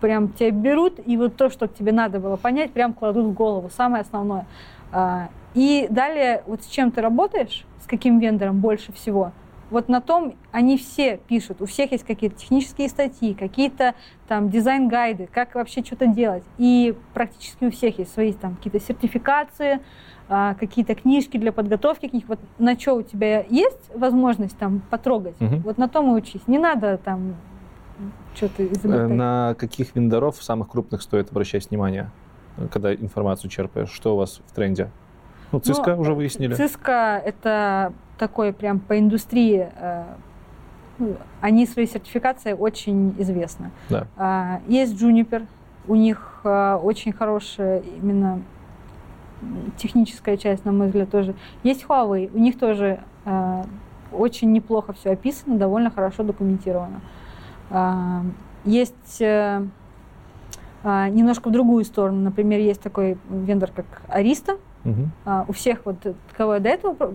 прям 0.00 0.28
тебя 0.28 0.52
берут, 0.52 1.00
и 1.04 1.16
вот 1.16 1.36
то, 1.36 1.50
что 1.50 1.66
тебе 1.66 1.90
надо 1.90 2.20
было 2.20 2.36
понять, 2.36 2.70
прям 2.70 2.92
кладут 2.92 3.26
в 3.26 3.32
голову, 3.32 3.68
самое 3.68 4.02
основное. 4.02 4.46
А, 4.92 5.28
И 5.54 5.86
далее, 5.90 6.42
вот 6.46 6.62
с 6.62 6.66
чем 6.66 6.90
ты 6.92 7.00
работаешь, 7.02 7.64
с 7.82 7.86
каким 7.86 8.20
вендором 8.20 8.60
больше 8.60 8.92
всего, 8.92 9.32
вот 9.72 9.88
на 9.88 10.00
том 10.00 10.34
они 10.52 10.76
все 10.76 11.16
пишут. 11.16 11.60
У 11.62 11.66
всех 11.66 11.90
есть 11.92 12.04
какие-то 12.04 12.36
технические 12.36 12.88
статьи, 12.88 13.34
какие-то 13.34 13.94
там 14.28 14.50
дизайн-гайды, 14.50 15.28
как 15.32 15.54
вообще 15.54 15.82
что-то 15.82 16.06
делать. 16.06 16.44
И 16.58 16.94
практически 17.14 17.64
у 17.64 17.70
всех 17.70 17.98
есть 17.98 18.12
свои 18.12 18.32
там 18.34 18.54
какие-то 18.56 18.78
сертификации, 18.80 19.80
а, 20.28 20.54
какие-то 20.54 20.94
книжки 20.94 21.36
для 21.38 21.52
подготовки 21.52 22.06
к 22.08 22.12
них. 22.12 22.24
Вот 22.28 22.38
на 22.58 22.78
что 22.78 22.94
у 22.94 23.02
тебя 23.02 23.44
есть 23.48 23.90
возможность 23.94 24.56
там 24.58 24.80
потрогать, 24.90 25.40
Мгм. 25.40 25.60
вот 25.62 25.78
на 25.78 25.88
том 25.88 26.12
и 26.12 26.18
учись. 26.20 26.42
Не 26.46 26.58
надо 26.58 26.98
там 26.98 27.34
что-то 28.34 28.62
Э, 28.62 28.66
изобретать. 28.72 29.08
На 29.10 29.54
каких 29.58 29.94
вендоров 29.96 30.42
самых 30.42 30.68
крупных 30.68 31.02
стоит 31.02 31.30
обращать 31.30 31.68
внимание, 31.70 32.10
э, 32.58 32.66
когда 32.70 32.94
информацию 32.94 33.50
черпаешь? 33.50 33.90
Что 33.90 34.14
у 34.14 34.16
вас 34.18 34.40
в 34.46 34.52
тренде? 34.54 34.90
Ну, 35.50 35.58
Cisco 35.58 35.94
Ну, 35.94 36.00
уже 36.00 36.14
выяснили. 36.14 36.56
Cisco— 36.56 37.18
это 37.24 37.92
такой 38.22 38.52
прям 38.52 38.78
по 38.78 38.96
индустрии, 39.00 39.68
э, 39.74 40.04
ну, 40.98 41.16
они 41.40 41.66
своей 41.66 41.88
сертификацией 41.88 42.54
очень 42.54 43.16
известны. 43.18 43.72
Да. 43.90 44.06
А, 44.16 44.60
Есть 44.68 44.94
Juniper, 44.94 45.44
у 45.88 45.96
них 45.96 46.42
э, 46.44 46.78
очень 46.80 47.12
хорошая 47.12 47.82
именно 48.00 48.40
техническая 49.76 50.36
часть, 50.36 50.64
на 50.64 50.70
мой 50.70 50.86
взгляд, 50.86 51.10
тоже. 51.10 51.34
Есть 51.64 51.84
Huawei, 51.88 52.30
у 52.32 52.38
них 52.38 52.60
тоже 52.60 53.00
э, 53.24 53.64
очень 54.12 54.52
неплохо 54.52 54.92
все 54.92 55.10
описано, 55.10 55.58
довольно 55.58 55.90
хорошо 55.90 56.22
документировано. 56.22 57.00
А, 57.70 58.22
Есть 58.64 59.20
а, 59.20 61.08
немножко 61.08 61.48
в 61.48 61.52
другую 61.52 61.84
сторону. 61.84 62.20
Например, 62.20 62.60
есть 62.60 62.80
такой 62.82 63.18
вендор, 63.28 63.72
как 63.74 63.86
Arista, 64.08 64.60
Мгм. 64.84 65.10
а, 65.24 65.44
у 65.48 65.52
всех, 65.52 65.84
вот, 65.84 66.04
э, 66.04 66.14
кого 66.36 66.54
я 66.54 66.60
до 66.60 66.68
этого 66.70 67.14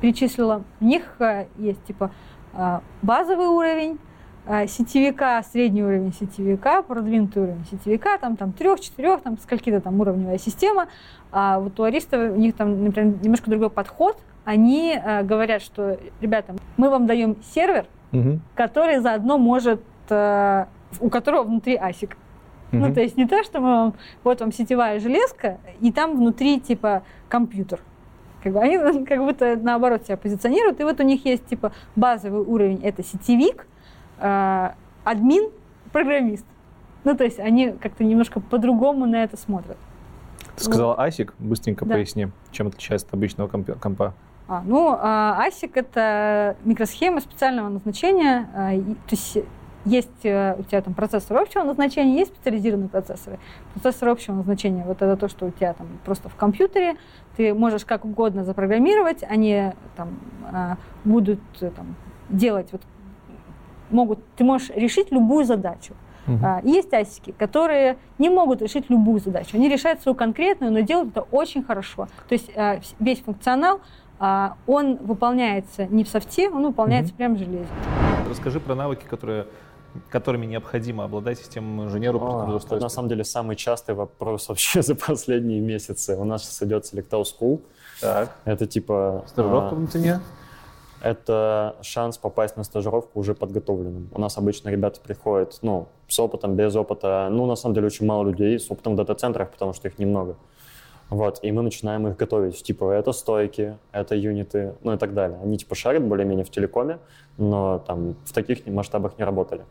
перечислила, 0.00 0.62
у 0.80 0.84
них 0.84 1.02
а, 1.18 1.46
есть 1.58 1.82
типа 1.84 2.10
а, 2.52 2.82
базовый 3.02 3.46
уровень 3.46 3.98
а, 4.46 4.66
сетевика, 4.66 5.42
средний 5.42 5.82
уровень 5.82 6.12
сетевика, 6.12 6.82
продвинутый 6.82 7.42
уровень 7.42 7.64
сетевика, 7.70 8.18
там, 8.18 8.36
там 8.36 8.52
трех, 8.52 8.80
четырех, 8.80 9.20
там 9.20 9.38
скольки-то 9.38 9.80
там 9.80 10.00
уровневая 10.00 10.38
система. 10.38 10.86
А 11.30 11.60
вот 11.60 11.78
у 11.78 11.84
Ариста 11.84 12.32
у 12.32 12.36
них 12.36 12.56
там, 12.56 12.84
например, 12.84 13.14
немножко 13.22 13.50
другой 13.50 13.70
подход. 13.70 14.18
Они 14.44 14.98
а, 15.02 15.22
говорят, 15.22 15.62
что, 15.62 15.98
ребята, 16.20 16.56
мы 16.76 16.90
вам 16.90 17.06
даем 17.06 17.36
сервер, 17.54 17.86
Мгм. 18.12 18.40
который 18.54 18.98
заодно 18.98 19.38
может, 19.38 19.82
а, 20.08 20.66
у 20.98 21.10
которого 21.10 21.44
внутри 21.44 21.76
Ну, 22.72 22.94
то 22.94 23.00
есть 23.00 23.16
не 23.16 23.26
то, 23.26 23.42
что 23.42 23.60
мы 23.60 23.92
вот 24.22 24.40
вам 24.40 24.52
сетевая 24.52 25.00
железка, 25.00 25.58
и 25.80 25.92
там 25.92 26.16
внутри 26.16 26.60
типа 26.60 27.02
компьютер. 27.28 27.80
Как 28.42 28.52
бы 28.52 28.60
они 28.60 28.78
как 29.04 29.18
будто 29.18 29.56
наоборот 29.56 30.04
себя 30.04 30.16
позиционируют. 30.16 30.80
И 30.80 30.84
вот 30.84 31.00
у 31.00 31.02
них 31.02 31.24
есть 31.24 31.46
типа 31.46 31.72
базовый 31.96 32.42
уровень, 32.42 32.80
это 32.82 33.02
сетевик, 33.02 33.66
э, 34.18 34.70
админ, 35.04 35.50
программист. 35.92 36.46
Ну, 37.04 37.16
то 37.16 37.24
есть 37.24 37.38
они 37.40 37.72
как-то 37.72 38.04
немножко 38.04 38.40
по-другому 38.40 39.06
на 39.06 39.24
это 39.24 39.36
смотрят. 39.36 39.76
Ты 40.56 40.64
сказала 40.64 40.94
ASIC, 41.06 41.32
быстренько 41.38 41.84
Да. 41.86 41.94
поясни, 41.94 42.28
чем 42.50 42.66
отличается 42.66 43.06
от 43.06 43.14
обычного 43.14 43.48
компа. 43.48 44.14
А, 44.46 44.62
ну, 44.66 44.96
а, 44.98 45.46
ASIC— 45.46 45.70
это 45.74 46.56
микросхема 46.64 47.20
специального 47.20 47.68
назначения. 47.68 48.48
а, 48.54 48.72
то 48.72 49.12
есть 49.12 49.38
есть 49.84 50.24
э, 50.24 50.56
у 50.58 50.62
тебя 50.62 50.82
там 50.82 50.94
процессор 50.94 51.38
общего 51.38 51.62
назначения, 51.62 52.18
есть 52.18 52.34
специализированные 52.34 52.88
процессоры. 52.88 53.38
Процессор 53.74 54.10
общего 54.10 54.34
назначения— 54.34 54.84
вот 54.86 55.00
это 55.00 55.16
то, 55.16 55.28
что 55.28 55.46
у 55.46 55.50
тебя 55.50 55.72
там 55.72 55.86
просто 56.04 56.28
в 56.28 56.36
компьютере, 56.36 56.96
ты 57.36 57.54
можешь 57.54 57.84
как 57.84 58.04
угодно 58.04 58.44
запрограммировать, 58.44 59.22
они 59.22 59.72
там 59.96 60.18
а, 60.52 60.76
будут 61.04 61.40
э, 61.60 61.70
там, 61.70 61.94
делать, 62.28 62.68
вот, 62.72 62.82
могут, 63.90 64.18
ты 64.36 64.44
можешь 64.44 64.70
решить 64.70 65.10
любую 65.10 65.44
задачу. 65.44 65.94
И 66.62 66.70
Есть 66.70 66.94
асики, 66.94 67.32
которые 67.32 67.96
не 68.18 68.28
могут 68.28 68.62
решить 68.62 68.88
любую 68.88 69.18
задачу. 69.18 69.50
Они 69.54 69.68
решают 69.68 70.00
свою 70.00 70.14
конкретную, 70.14 70.70
но 70.70 70.78
делают 70.78 71.10
это 71.10 71.22
очень 71.22 71.64
хорошо. 71.64 72.06
То 72.28 72.34
есть 72.34 72.52
а, 72.54 72.78
весь 73.00 73.20
функционал, 73.20 73.80
он 74.66 74.96
выполняется 74.98 75.86
не 75.86 76.04
в 76.04 76.08
софте, 76.08 76.50
он 76.50 76.66
выполняется 76.66 77.14
прямо 77.14 77.36
в 77.36 77.38
железе. 77.38 77.66
Расскажи 78.28 78.60
про 78.60 78.76
навыки, 78.76 79.04
которые, 79.08 79.46
которыми 80.08 80.46
необходимо 80.46 81.04
обладать 81.04 81.38
системному 81.38 81.84
инженеру 81.84 82.20
А, 82.22 82.56
это 82.56 82.76
на 82.76 82.88
самом 82.88 83.08
деле 83.08 83.24
самый 83.24 83.56
частый 83.56 83.94
вопрос 83.94 84.48
вообще 84.48 84.82
за 84.82 84.94
последние 84.94 85.60
месяцы. 85.60 86.16
У 86.16 86.24
нас 86.24 86.44
сейчас 86.44 86.62
идет 86.62 86.84
Selectao 86.84 87.24
School. 87.24 87.60
Так. 88.00 88.36
Это 88.44 88.66
типа... 88.66 89.24
Стажировка 89.26 89.76
а, 89.76 89.78
на 89.78 89.86
цене? 89.86 90.20
это 91.02 91.76
шанс 91.82 92.18
попасть 92.18 92.56
на 92.56 92.64
стажировку 92.64 93.18
уже 93.20 93.34
подготовленным. 93.34 94.10
У 94.12 94.20
нас 94.20 94.36
обычно 94.38 94.68
ребята 94.68 95.00
приходят, 95.00 95.58
ну, 95.62 95.88
с 96.08 96.18
опытом, 96.18 96.56
без 96.56 96.76
опыта. 96.76 97.28
Ну, 97.30 97.46
на 97.46 97.56
самом 97.56 97.74
деле, 97.74 97.86
очень 97.86 98.06
мало 98.06 98.24
людей 98.24 98.58
с 98.58 98.70
опытом 98.70 98.94
в 98.94 98.96
дата-центрах, 98.96 99.50
потому 99.50 99.72
что 99.72 99.88
их 99.88 99.98
немного. 99.98 100.36
Вот, 101.10 101.40
и 101.42 101.50
мы 101.50 101.62
начинаем 101.62 102.06
их 102.06 102.16
готовить. 102.16 102.62
Типа, 102.62 102.92
это 102.92 103.10
стойки, 103.10 103.76
это 103.90 104.14
юниты, 104.14 104.74
ну 104.84 104.94
и 104.94 104.96
так 104.96 105.12
далее. 105.12 105.40
Они 105.42 105.58
типа 105.58 105.74
шарят 105.74 106.04
более-менее 106.04 106.44
в 106.44 106.50
телекоме, 106.50 107.00
но 107.36 107.80
там 107.80 108.14
в 108.24 108.32
таких 108.32 108.64
масштабах 108.66 109.18
не 109.18 109.24
работали. 109.24 109.64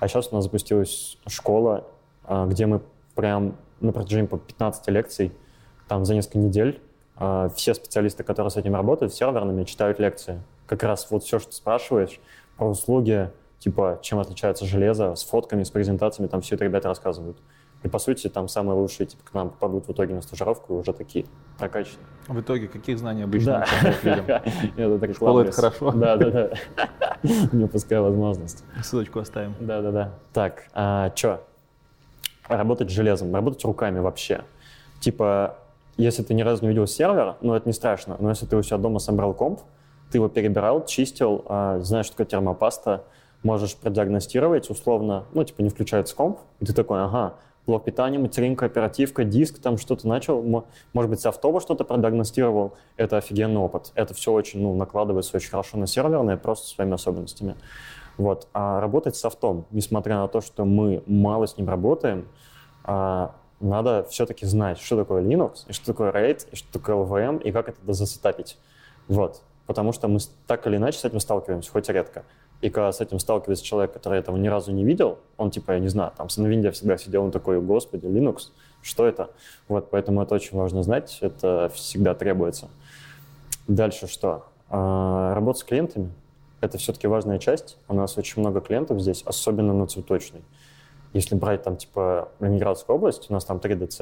А 0.00 0.08
сейчас 0.08 0.32
у 0.32 0.34
нас 0.34 0.44
запустилась 0.44 1.18
школа, 1.26 1.84
а, 2.24 2.46
где 2.46 2.64
мы 2.64 2.80
прям 3.14 3.56
на 3.80 3.92
протяжении 3.92 4.26
по 4.26 4.38
15 4.38 4.88
лекций, 4.88 5.32
там 5.86 6.06
за 6.06 6.14
несколько 6.14 6.38
недель, 6.38 6.80
а, 7.16 7.50
все 7.50 7.74
специалисты, 7.74 8.24
которые 8.24 8.50
с 8.50 8.56
этим 8.56 8.74
работают, 8.74 9.12
серверными, 9.12 9.64
читают 9.64 9.98
лекции. 9.98 10.42
Как 10.66 10.82
раз 10.82 11.10
вот 11.10 11.24
все, 11.24 11.38
что 11.38 11.50
ты 11.50 11.56
спрашиваешь 11.56 12.20
про 12.56 12.68
услуги, 12.68 13.30
типа, 13.58 13.98
чем 14.00 14.18
отличается 14.18 14.64
железо, 14.64 15.14
с 15.14 15.24
фотками, 15.24 15.62
с 15.62 15.70
презентациями, 15.70 16.28
там 16.28 16.40
все 16.40 16.54
это 16.54 16.64
ребята 16.64 16.88
рассказывают. 16.88 17.36
И, 17.82 17.88
по 17.88 17.98
сути, 17.98 18.28
там 18.28 18.48
самые 18.48 18.76
лучшие, 18.76 19.06
типа, 19.06 19.22
к 19.24 19.34
нам 19.34 19.50
попадут 19.50 19.86
в 19.86 19.92
итоге 19.92 20.14
на 20.14 20.22
стажировку 20.22 20.76
уже 20.76 20.92
такие 20.92 21.26
прокачанные. 21.58 22.06
В 22.26 22.40
итоге 22.40 22.68
каких 22.68 22.98
знаний 22.98 23.22
обычно 23.22 23.64
хватает 23.64 24.04
людям? 24.04 24.26
Это 24.76 25.14
Школа— 25.14 25.40
это 25.42 25.52
хорошо. 25.52 25.92
Да, 25.92 26.16
да, 26.16 26.30
да. 26.30 26.50
Не 27.52 27.64
упускай 27.64 28.00
возможность. 28.00 28.64
Ссылочку 28.82 29.20
оставим. 29.20 29.54
Да, 29.60 29.82
да, 29.82 29.92
да. 29.92 30.14
Так, 30.32 30.64
а, 30.72 31.12
что? 31.14 31.44
Работать 32.48 32.90
железом, 32.90 33.34
работать 33.34 33.64
руками 33.64 34.00
вообще. 34.00 34.42
Типа, 35.00 35.58
если 35.96 36.22
ты 36.22 36.34
ни 36.34 36.42
разу 36.42 36.62
не 36.62 36.68
видел 36.68 36.86
сервер, 36.86 37.36
ну 37.40 37.54
это 37.54 37.68
не 37.68 37.72
страшно, 37.72 38.16
но 38.18 38.30
если 38.30 38.46
ты 38.46 38.56
у 38.56 38.62
себя 38.62 38.78
дома 38.78 38.98
собрал 38.98 39.34
комп, 39.34 39.60
ты 40.10 40.18
его 40.18 40.28
перебирал, 40.28 40.84
чистил, 40.84 41.44
а, 41.46 41.78
знаешь, 41.80 42.06
что 42.06 42.14
такое 42.14 42.26
термопаста, 42.26 43.04
можешь 43.42 43.76
продиагностировать 43.76 44.70
условно, 44.70 45.24
ну, 45.32 45.44
типа 45.44 45.62
не 45.62 45.68
включается 45.68 46.14
комп, 46.14 46.40
и 46.60 46.66
ты 46.66 46.72
такой, 46.72 47.02
ага, 47.02 47.34
блок 47.66 47.84
питания, 47.84 48.18
материнка, 48.18 48.66
оперативка, 48.66 49.24
диск, 49.24 49.58
там 49.60 49.76
что-то 49.76 50.06
начал, 50.06 50.42
мо- 50.42 50.64
может 50.92 51.10
быть, 51.10 51.20
софтово 51.20 51.60
что-то 51.60 51.84
продиагностировал, 51.84 52.74
это 52.96 53.16
офигенный 53.16 53.60
опыт. 53.60 53.92
Это 53.94 54.14
все 54.14 54.32
очень, 54.32 54.60
ну, 54.62 54.74
накладывается 54.74 55.36
очень 55.36 55.50
хорошо 55.50 55.76
на 55.76 55.86
серверное, 55.86 56.36
просто 56.36 56.68
своими 56.68 56.94
особенностями. 56.94 57.56
Вот. 58.16 58.48
А 58.54 58.80
работать 58.80 59.16
с 59.16 59.20
софтом, 59.20 59.66
несмотря 59.70 60.16
на 60.18 60.28
то, 60.28 60.40
что 60.40 60.64
мы 60.64 61.02
мало 61.06 61.46
с 61.46 61.56
ним 61.58 61.68
работаем, 61.68 62.28
а, 62.84 63.34
надо 63.60 64.06
все-таки 64.10 64.46
знать, 64.46 64.78
что 64.78 64.96
такое 64.96 65.22
Linux, 65.22 65.64
и 65.68 65.72
что 65.72 65.86
такое 65.86 66.12
RAID, 66.12 66.48
и 66.52 66.56
что 66.56 66.72
такое 66.72 66.96
LVM, 66.96 67.42
и 67.42 67.52
как 67.52 67.68
это 67.68 67.92
засетапить. 67.92 68.58
Вот. 69.08 69.42
Потому 69.66 69.92
что 69.92 70.06
мы 70.08 70.20
с- 70.20 70.30
так 70.46 70.66
или 70.66 70.76
иначе 70.76 70.98
с 70.98 71.04
этим 71.04 71.18
сталкиваемся, 71.20 71.70
хоть 71.72 71.88
и 71.88 71.92
редко. 71.92 72.24
И 72.62 72.70
когда 72.70 72.90
с 72.90 73.00
этим 73.00 73.18
сталкивается 73.18 73.64
человек, 73.64 73.92
который 73.92 74.18
этого 74.18 74.36
ни 74.36 74.48
разу 74.48 74.72
не 74.72 74.84
видел, 74.84 75.18
он 75.36 75.50
типа, 75.50 75.72
я 75.72 75.78
не 75.78 75.88
знаю, 75.88 76.12
там 76.16 76.28
с 76.28 76.38
NVIDIA 76.38 76.70
всегда 76.70 76.96
сидел, 76.96 77.24
он 77.24 77.30
такой, 77.30 77.60
господи, 77.60 78.06
Linux, 78.06 78.48
что 78.82 79.06
это? 79.06 79.30
Вот, 79.68 79.90
поэтому 79.90 80.22
это 80.22 80.34
очень 80.34 80.56
важно 80.56 80.82
знать, 80.82 81.18
это 81.20 81.70
всегда 81.74 82.14
требуется. 82.14 82.68
Дальше 83.68 84.06
что? 84.06 84.46
А, 84.68 85.34
работа 85.34 85.58
с 85.58 85.64
клиентами. 85.64 86.10
Это 86.60 86.78
все-таки 86.78 87.06
важная 87.06 87.38
часть. 87.38 87.76
У 87.88 87.94
нас 87.94 88.16
очень 88.16 88.40
много 88.40 88.60
клиентов 88.60 89.00
здесь, 89.00 89.22
особенно 89.24 89.74
на 89.74 89.86
цветочной. 89.86 90.42
Если 91.12 91.34
брать 91.34 91.62
там 91.62 91.76
типа 91.76 92.30
Ленинградскую 92.40 92.96
область, 92.96 93.30
у 93.30 93.32
нас 93.32 93.44
там 93.44 93.60
3 93.60 93.86
ДЦ, 93.86 94.00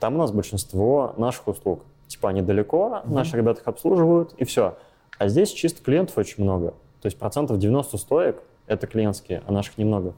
там 0.00 0.16
у 0.16 0.18
нас 0.18 0.32
большинство 0.32 1.14
наших 1.16 1.48
услуг. 1.48 1.84
Типа 2.08 2.28
они 2.28 2.42
далеко, 2.42 3.02
наши 3.04 3.36
ребята 3.36 3.60
их 3.60 3.68
обслуживают, 3.68 4.34
и 4.36 4.44
все. 4.44 4.76
А 5.18 5.28
здесь 5.28 5.50
чисто 5.50 5.82
клиентов 5.82 6.18
очень 6.18 6.42
много. 6.42 6.74
То 7.02 7.06
есть 7.06 7.18
процентов 7.18 7.58
90 7.58 7.98
стоек— 7.98 8.42
это 8.66 8.86
клиентские, 8.86 9.42
а 9.46 9.52
наших 9.52 9.76
немного. 9.76 10.14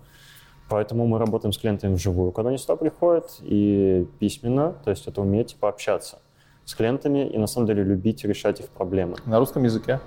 Поэтому 0.69 1.07
мы 1.07 1.19
работаем 1.19 1.53
с 1.53 1.59
клиентами 1.59 1.95
вживую, 1.95 2.31
когда 2.31 2.51
они 2.51 2.59
сюда 2.59 2.77
приходят, 2.77 3.39
и 3.41 4.07
письменно, 4.19 4.75
то 4.85 4.91
есть 4.91 5.07
это 5.07 5.21
уметь 5.21 5.57
пообщаться 5.57 6.19
с 6.65 6.75
клиентами 6.75 7.27
и 7.27 7.39
на 7.39 7.47
самом 7.47 7.67
деле 7.67 7.83
любить 7.83 8.25
решать 8.25 8.61
их 8.61 8.69
проблемы. 8.69 9.17
На 9.27 9.39
русском 9.39 9.65
языке? 9.65 10.01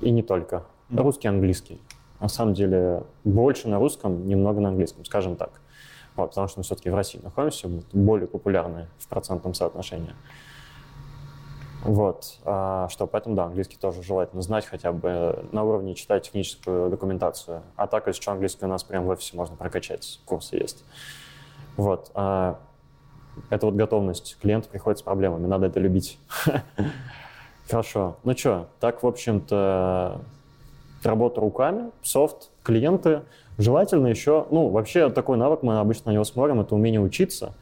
И 0.00 0.10
не 0.10 0.22
только. 0.22 0.64
Русский, 0.90 1.28
английский. 1.28 1.80
На 2.20 2.28
самом 2.28 2.54
деле 2.54 3.04
больше 3.24 3.68
на 3.68 3.78
русском, 3.78 4.26
немного 4.26 4.60
на 4.60 4.68
английском, 4.70 5.04
скажем 5.04 5.36
так. 5.36 5.60
Вот, 6.16 6.30
потому 6.30 6.48
что 6.48 6.60
мы 6.60 6.64
все-таки 6.64 6.90
в 6.90 6.94
России 6.94 7.20
находимся, 7.22 7.68
мы 7.68 7.82
более 7.92 8.28
популярны 8.28 8.86
в 8.98 9.08
процентном 9.08 9.54
соотношении. 9.54 10.14
Вот, 11.84 12.38
а, 12.44 12.88
что, 12.88 13.06
поэтому, 13.06 13.36
да, 13.36 13.44
английский 13.44 13.76
тоже 13.76 14.02
желательно 14.02 14.40
знать 14.40 14.64
хотя 14.64 14.90
бы 14.90 15.44
на 15.52 15.64
уровне 15.64 15.94
читать 15.94 16.24
техническую 16.24 16.88
документацию. 16.88 17.62
А 17.76 17.86
так, 17.86 18.06
если 18.06 18.22
что, 18.22 18.32
английский 18.32 18.64
у 18.64 18.68
нас 18.68 18.82
прямо 18.82 19.06
в 19.06 19.10
офисе 19.10 19.36
можно 19.36 19.54
прокачать, 19.54 20.20
курсы 20.24 20.56
есть. 20.56 20.82
Вот, 21.76 22.10
а, 22.14 22.58
это 23.50 23.66
вот 23.66 23.74
готовность. 23.74 24.38
Клиент 24.40 24.66
приходит 24.68 24.98
с 24.98 25.02
проблемами, 25.02 25.46
надо 25.46 25.66
это 25.66 25.78
любить. 25.78 26.18
Хорошо. 27.68 28.16
Ну 28.24 28.34
что, 28.36 28.68
так, 28.80 29.02
в 29.02 29.06
общем-то, 29.06 30.22
работа 31.02 31.40
руками, 31.40 31.90
софт, 32.02 32.50
клиенты. 32.62 33.22
Желательно 33.58 34.06
еще, 34.06 34.46
ну, 34.50 34.68
вообще 34.68 35.10
такой 35.10 35.36
навык, 35.36 35.62
мы 35.62 35.78
обычно 35.78 36.10
на 36.10 36.14
него 36.14 36.24
смотрим, 36.24 36.60
это 36.60 36.74
умение 36.74 37.00
учиться. 37.00 37.54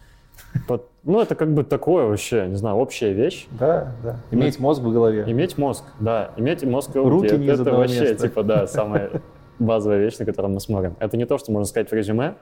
Ну, 1.04 1.20
это 1.20 1.34
как 1.34 1.52
бы 1.52 1.64
такое 1.64 2.06
вообще, 2.06 2.46
не 2.46 2.54
знаю, 2.54 2.76
общая 2.76 3.12
вещь. 3.12 3.48
Да, 3.50 3.92
да. 4.04 4.16
Иметь 4.30 4.60
мозг 4.60 4.82
в 4.82 4.92
голове. 4.92 5.24
Иметь 5.26 5.58
мозг, 5.58 5.84
да, 5.98 6.30
иметь 6.36 6.62
мозг 6.62 6.94
и 6.94 6.98
Руки 6.98 7.28
руки. 7.30 7.40
не 7.40 7.48
это 7.48 7.72
вообще, 7.72 8.00
места. 8.00 8.28
типа, 8.28 8.42
да, 8.44 8.66
самая 8.66 9.10
базовая 9.58 9.98
вещь, 9.98 10.18
на 10.18 10.24
которую 10.24 10.54
мы 10.54 10.60
смотрим. 10.60 10.94
Это 11.00 11.16
не 11.16 11.24
то, 11.24 11.38
что 11.38 11.50
можно 11.50 11.66
сказать 11.66 11.90
в 11.90 11.92
резюме, 11.92 12.34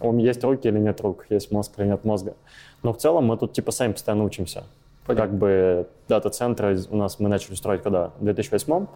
у 0.00 0.10
меня 0.10 0.28
есть 0.28 0.42
руки 0.42 0.66
или 0.66 0.78
нет 0.78 1.00
рук, 1.00 1.26
есть 1.30 1.52
мозг 1.52 1.72
или 1.78 1.86
нет 1.86 2.04
мозга. 2.04 2.34
Но 2.82 2.92
в 2.92 2.96
целом 2.96 3.26
мы 3.26 3.36
тут, 3.36 3.52
типа, 3.52 3.70
сами 3.70 3.92
постоянно 3.92 4.24
учимся. 4.24 4.64
Понятно. 5.06 5.26
Как 5.28 5.38
бы 5.38 5.86
дата-центры 6.08 6.78
у 6.90 6.96
нас 6.96 7.20
мы 7.20 7.28
начали 7.28 7.54
строить 7.54 7.82
когда? 7.82 8.10
В 8.18 8.24
2008 8.24 8.86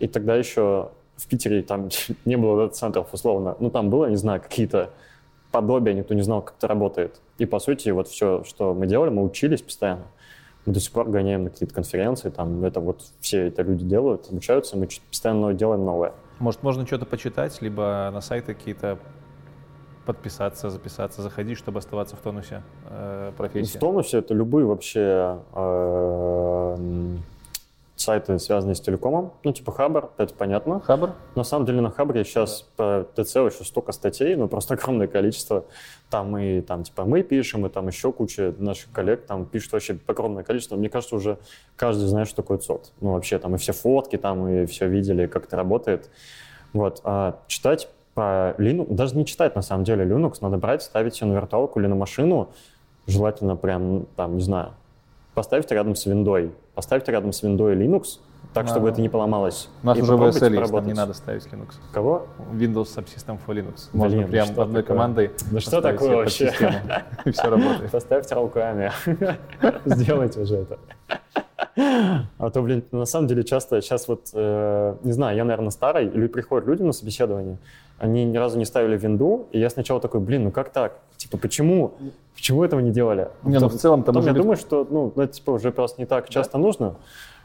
и 0.00 0.08
тогда 0.08 0.34
еще 0.34 0.90
в 1.16 1.26
Питере 1.28 1.62
там 1.62 1.88
не 2.24 2.36
было 2.36 2.64
дата-центров 2.64 3.06
условно. 3.12 3.56
Ну, 3.60 3.70
там 3.70 3.88
было, 3.88 4.06
не 4.06 4.16
знаю, 4.16 4.40
какие-то 4.40 4.90
подобия, 5.52 5.92
никто 5.92 6.14
не 6.14 6.22
знал, 6.22 6.42
как 6.42 6.56
это 6.58 6.66
работает. 6.66 7.20
И, 7.38 7.46
по 7.46 7.60
сути, 7.60 7.90
вот 7.90 8.08
все, 8.08 8.42
что 8.44 8.74
мы 8.74 8.86
делали, 8.86 9.10
мы 9.10 9.22
учились 9.22 9.62
постоянно. 9.62 10.04
Мы 10.64 10.72
до 10.72 10.80
сих 10.80 10.92
пор 10.92 11.08
гоняем 11.08 11.44
на 11.44 11.50
какие-то 11.50 11.74
конференции, 11.74 12.30
там 12.30 12.64
это 12.64 12.80
вот 12.80 13.02
все 13.20 13.48
это 13.48 13.62
люди 13.62 13.84
делают, 13.84 14.28
обучаются, 14.30 14.76
мы 14.76 14.88
постоянно 15.08 15.52
делаем 15.54 15.84
новое. 15.84 16.12
Может, 16.38 16.62
можно 16.62 16.86
что-то 16.86 17.04
почитать, 17.04 17.60
либо 17.62 18.10
на 18.12 18.20
сайты 18.20 18.54
какие-то 18.54 18.98
подписаться, 20.06 20.70
записаться, 20.70 21.22
заходить, 21.22 21.58
чтобы 21.58 21.78
оставаться 21.78 22.16
в 22.16 22.20
тонусе 22.20 22.62
э, 22.88 23.32
профессии. 23.36 23.76
В 23.76 23.80
тонусе 23.80 24.18
это 24.18 24.34
любые 24.34 24.66
вообще 24.66 25.38
э, 25.54 27.16
сайты, 28.02 28.38
связанные 28.38 28.74
с 28.74 28.80
телекомом. 28.80 29.32
Ну, 29.44 29.52
типа 29.52 29.72
Хабр, 29.72 30.10
это 30.18 30.34
понятно. 30.34 30.80
Хабр? 30.80 31.14
На 31.34 31.44
самом 31.44 31.66
деле 31.66 31.80
на 31.80 31.90
Хабре 31.90 32.24
сейчас 32.24 32.68
по 32.76 33.06
ТЦ 33.14 33.36
еще 33.36 33.64
столько 33.64 33.92
статей, 33.92 34.34
ну 34.34 34.48
просто 34.48 34.74
огромное 34.74 35.06
количество. 35.06 35.64
Там 36.10 36.36
и 36.36 36.60
там 36.60 36.82
типа 36.82 37.04
мы 37.04 37.22
пишем, 37.22 37.66
и 37.66 37.68
там 37.68 37.88
еще 37.88 38.12
куча 38.12 38.54
наших 38.58 38.92
коллег 38.92 39.26
там 39.26 39.46
пишут 39.46 39.72
вообще 39.72 39.98
огромное 40.06 40.42
количество. 40.42 40.76
Мне 40.76 40.88
кажется, 40.88 41.16
уже 41.16 41.38
каждый 41.76 42.06
знает, 42.06 42.28
что 42.28 42.42
такое 42.42 42.58
ЦОД. 42.58 42.92
Ну 43.00 43.12
вообще 43.12 43.38
там 43.38 43.54
и 43.54 43.58
все 43.58 43.72
фотки 43.72 44.16
там, 44.16 44.46
и 44.48 44.66
все 44.66 44.88
видели, 44.88 45.26
как 45.26 45.46
это 45.46 45.56
работает. 45.56 46.10
Вот. 46.72 47.00
А 47.04 47.40
читать 47.46 47.88
по 48.14 48.54
Linux, 48.58 48.92
даже 48.92 49.16
не 49.16 49.24
читать 49.24 49.54
на 49.54 49.62
самом 49.62 49.84
деле 49.84 50.04
Linux, 50.04 50.38
надо 50.40 50.58
брать, 50.58 50.82
ставить 50.82 51.14
себе 51.14 51.28
на 51.28 51.34
виртуалку 51.34 51.80
или 51.80 51.86
на 51.86 51.94
машину, 51.94 52.50
желательно 53.06 53.56
прям, 53.56 54.06
там, 54.16 54.36
не 54.36 54.42
знаю, 54.42 54.72
поставьте 55.34 55.74
рядом 55.74 55.94
с 55.94 56.04
виндой, 56.06 56.52
поставьте 56.74 57.12
рядом 57.12 57.32
с 57.32 57.42
виндой 57.42 57.74
Linux, 57.74 58.18
так, 58.54 58.68
чтобы 58.68 58.88
А. 58.88 58.92
это 58.92 59.00
не 59.00 59.08
поломалось. 59.08 59.68
У 59.82 59.86
нас 59.86 59.96
И 59.98 60.02
уже 60.02 60.12
VSL 60.12 60.24
есть, 60.50 60.56
поработать. 60.56 60.86
не 60.88 60.92
надо 60.94 61.14
ставить 61.14 61.44
Linux. 61.46 61.74
Кого? 61.92 62.26
Windows 62.52 62.84
Subsystem 62.94 63.38
for 63.46 63.54
Linux. 63.54 63.88
Можно 63.92 64.18
Блин, 64.18 64.30
прям 64.30 64.46
что 64.46 64.62
одной 64.62 64.82
такое? 64.82 64.96
командой 64.96 65.30
Да 65.50 65.60
что 65.60 65.80
такое 65.80 66.16
вообще? 66.16 66.52
И 67.24 67.30
все 67.30 67.48
работает. 67.48 67.90
Поставьте 67.90 68.34
руками. 68.34 68.92
Сделайте 69.86 70.40
уже 70.40 70.56
это. 70.56 70.78
А 71.76 72.50
то, 72.52 72.62
блин, 72.62 72.84
на 72.92 73.06
самом 73.06 73.28
деле 73.28 73.44
часто 73.44 73.80
сейчас 73.80 74.08
вот, 74.08 74.30
э, 74.34 74.96
не 75.02 75.12
знаю, 75.12 75.36
я, 75.36 75.44
наверное, 75.44 75.70
старый, 75.70 76.06
или 76.06 76.26
приходят 76.26 76.66
люди 76.66 76.82
на 76.82 76.92
собеседование, 76.92 77.56
они 77.98 78.24
ни 78.24 78.36
разу 78.36 78.58
не 78.58 78.64
ставили 78.64 78.98
винду, 78.98 79.46
и 79.52 79.58
я 79.58 79.70
сначала 79.70 80.00
такой, 80.00 80.20
блин, 80.20 80.44
ну 80.44 80.50
как 80.50 80.70
так? 80.70 80.98
Типа, 81.16 81.38
почему? 81.38 81.92
Почему 82.34 82.64
этого 82.64 82.80
не 82.80 82.90
делали? 82.90 83.28
Не, 83.44 83.58
ну 83.58 83.68
в 83.68 83.74
целом 83.74 84.02
там 84.02 84.14
Потом 84.14 84.26
я 84.26 84.32
лет- 84.32 84.42
думаю, 84.42 84.56
что, 84.56 84.86
ну, 84.90 85.12
это 85.16 85.32
типа 85.32 85.50
уже 85.52 85.70
просто 85.70 86.00
не 86.00 86.06
так 86.06 86.28
часто 86.28 86.58
нужно. 86.58 86.96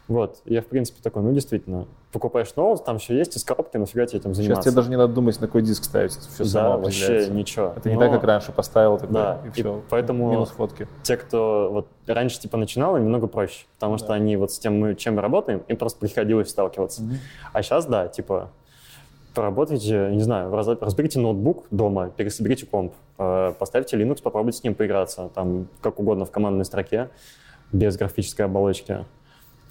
Вот, 0.07 0.37
я, 0.45 0.61
в 0.61 0.67
принципе, 0.67 0.99
такой, 1.03 1.21
ну, 1.21 1.33
действительно, 1.33 1.85
покупаешь 2.13 2.55
ноут, 2.55 2.85
там 2.85 2.97
все 2.97 3.17
есть, 3.17 3.35
из 3.35 3.43
коробки, 3.43 3.75
нафига 3.75 4.05
тебе 4.05 4.19
этим 4.19 4.29
Сейчас 4.33 4.37
заниматься? 4.37 4.69
тебе 4.69 4.75
даже 4.77 4.89
не 4.89 4.95
надо 4.95 5.13
думать, 5.13 5.39
на 5.41 5.47
какой 5.47 5.61
диск 5.61 5.83
ставить. 5.83 6.13
Это 6.15 6.27
все 6.29 6.43
да, 6.45 6.49
само 6.49 6.77
вообще 6.77 7.27
ничего. 7.29 7.73
Это 7.75 7.89
не 7.89 7.95
Но- 7.95 8.01
так, 8.01 8.11
как 8.13 8.23
раньше 8.23 8.51
поставил 8.53 8.97
такой, 8.97 9.13
Да, 9.13 9.41
и 9.43 9.47
и 9.49 9.51
все. 9.51 9.81
поэтому- 9.89 10.31
Минус 10.31 10.49
фотки. 10.49 10.87
те, 11.03 11.17
кто 11.17 11.69
вот 11.71 11.87
раньше 12.07 12.39
типа 12.39 12.55
начинал, 12.55 12.95
им 12.95 13.03
немного 13.03 13.27
проще, 13.27 13.65
потому 13.75 13.97
что 13.97 14.13
они 14.13 14.37
вот 14.37 14.51
с 14.53 14.59
тем, 14.59 14.95
чем 14.95 15.15
мы 15.15 15.21
работаем, 15.21 15.61
им 15.67 15.75
просто 15.75 15.99
приходилось 15.99 16.49
сталкиваться. 16.49 17.01
А 17.51 17.61
сейчас, 17.61 17.85
да, 17.85 18.07
типа, 18.07 18.49
поработайте, 19.33 20.09
не 20.13 20.21
знаю, 20.23 20.51
раз- 20.51 20.67
разберите 20.79 21.19
ноутбук 21.19 21.65
дома, 21.69 22.09
пересоберите 22.09 22.65
комп, 22.65 22.93
э, 23.19 23.53
поставьте 23.59 23.97
Linux, 23.97 24.21
попробуйте 24.23 24.59
с 24.59 24.63
ним 24.63 24.73
поиграться, 24.73 25.29
там, 25.35 25.67
как 25.81 25.99
угодно, 25.99 26.25
в 26.25 26.31
командной 26.31 26.65
строке, 26.65 27.09
без 27.71 27.97
графической 27.97 28.45
оболочки. 28.45 29.05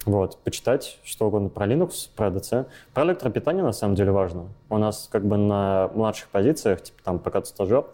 Вот, 0.07 0.37
почитать 0.37 0.99
что 1.03 1.27
угодно 1.27 1.49
про 1.49 1.67
Linux, 1.67 2.09
про 2.15 2.29
DC. 2.29 2.65
Про 2.93 3.03
электропитание 3.03 3.61
на 3.61 3.73
самом 3.73 3.95
деле 3.95 4.11
важно. 4.11 4.45
У 4.69 4.77
нас 4.77 5.09
как 5.11 5.25
бы 5.25 5.35
на 5.35 5.91
младших 5.93 6.29
позициях, 6.29 6.81
типа 6.81 6.97
там 7.03 7.19
пока 7.19 7.41
ты 7.41 7.47
стажер, 7.47 7.85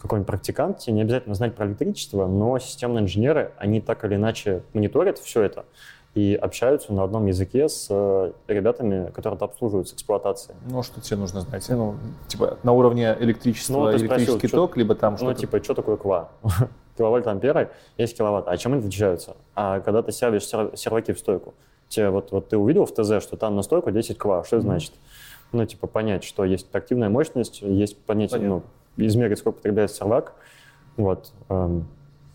какой-нибудь 0.00 0.26
практикант, 0.26 0.78
тебе 0.78 0.94
не 0.94 1.02
обязательно 1.02 1.34
знать 1.34 1.54
про 1.54 1.66
электричество, 1.66 2.26
но 2.26 2.58
системные 2.58 3.02
инженеры, 3.04 3.52
они 3.58 3.82
так 3.82 4.02
или 4.06 4.14
иначе 4.14 4.62
мониторят 4.72 5.18
все 5.18 5.42
это 5.42 5.66
и 6.14 6.34
общаются 6.34 6.92
на 6.94 7.04
одном 7.04 7.26
языке 7.26 7.68
с 7.68 7.86
э, 7.90 8.32
ребятами, 8.48 9.10
которые 9.10 9.38
обслуживают 9.38 9.88
с 9.88 9.94
эксплуатацией. 9.94 10.56
Ну, 10.66 10.82
что 10.82 11.00
тебе 11.02 11.18
нужно 11.18 11.42
знать? 11.42 11.66
Ну, 11.68 11.96
типа, 12.28 12.58
на 12.62 12.72
уровне 12.72 13.14
электричества, 13.20 13.74
Ну, 13.74 13.98
спросил, 13.98 14.06
электрический 14.06 14.48
чё- 14.48 14.56
ток, 14.56 14.76
либо 14.76 14.94
там 14.94 15.14
Ну, 15.14 15.18
что-то... 15.18 15.40
типа, 15.40 15.62
что 15.62 15.74
такое 15.74 15.96
ква? 15.96 16.30
Киловольт 16.96 17.26
амперы, 17.26 17.70
есть 17.96 18.16
киловатт. 18.16 18.48
А 18.48 18.56
чем 18.56 18.72
они 18.72 18.80
отличаются? 18.80 19.36
А 19.54 19.80
когда 19.80 20.02
ты 20.02 20.12
ставишь 20.12 20.44
сер- 20.46 20.76
серваки 20.76 21.12
в 21.12 21.18
стойку, 21.18 21.54
тебе 21.88 22.10
вот, 22.10 22.32
вот 22.32 22.48
ты 22.48 22.56
увидел 22.58 22.84
в 22.84 22.92
ТЗ, 22.92 23.22
что 23.22 23.36
там 23.36 23.56
на 23.56 23.62
стойку 23.62 23.90
10 23.90 24.18
ква, 24.18 24.44
что 24.44 24.56
это 24.56 24.62
значит? 24.64 24.92
Ну, 25.52 25.64
типа, 25.66 25.86
понять, 25.86 26.24
что 26.24 26.44
есть 26.44 26.66
активная 26.74 27.08
мощность, 27.08 27.60
есть 27.62 27.98
понять, 28.04 28.32
ну, 28.32 28.62
измерить, 28.96 29.38
сколько 29.38 29.56
потребляет 29.58 29.90
сервак. 29.90 30.34
Вот. 30.96 31.32
эм, 31.48 31.86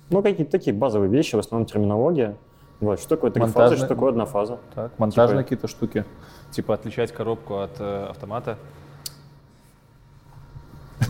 Ну, 0.09 0.21
какие-то 0.23 0.51
такие 0.51 0.73
базовые 0.73 1.09
вещи, 1.09 1.35
в 1.35 1.39
основном 1.39 1.65
терминология. 1.65 2.35
Вот. 2.79 2.99
Что 2.99 3.09
такое 3.09 3.29
трифаза, 3.31 3.53
Монтажная- 3.59 3.77
что 3.77 3.87
такое 3.87 4.09
однофаза? 4.11 4.57
Так, 4.73 4.97
монтажные 4.99 5.39
Типа- 5.39 5.43
какие-то 5.43 5.67
штуки. 5.67 6.05
Типа 6.51 6.73
отличать 6.75 7.11
коробку 7.11 7.57
от 7.59 7.71
э, 7.79 8.05
автомата. 8.09 8.57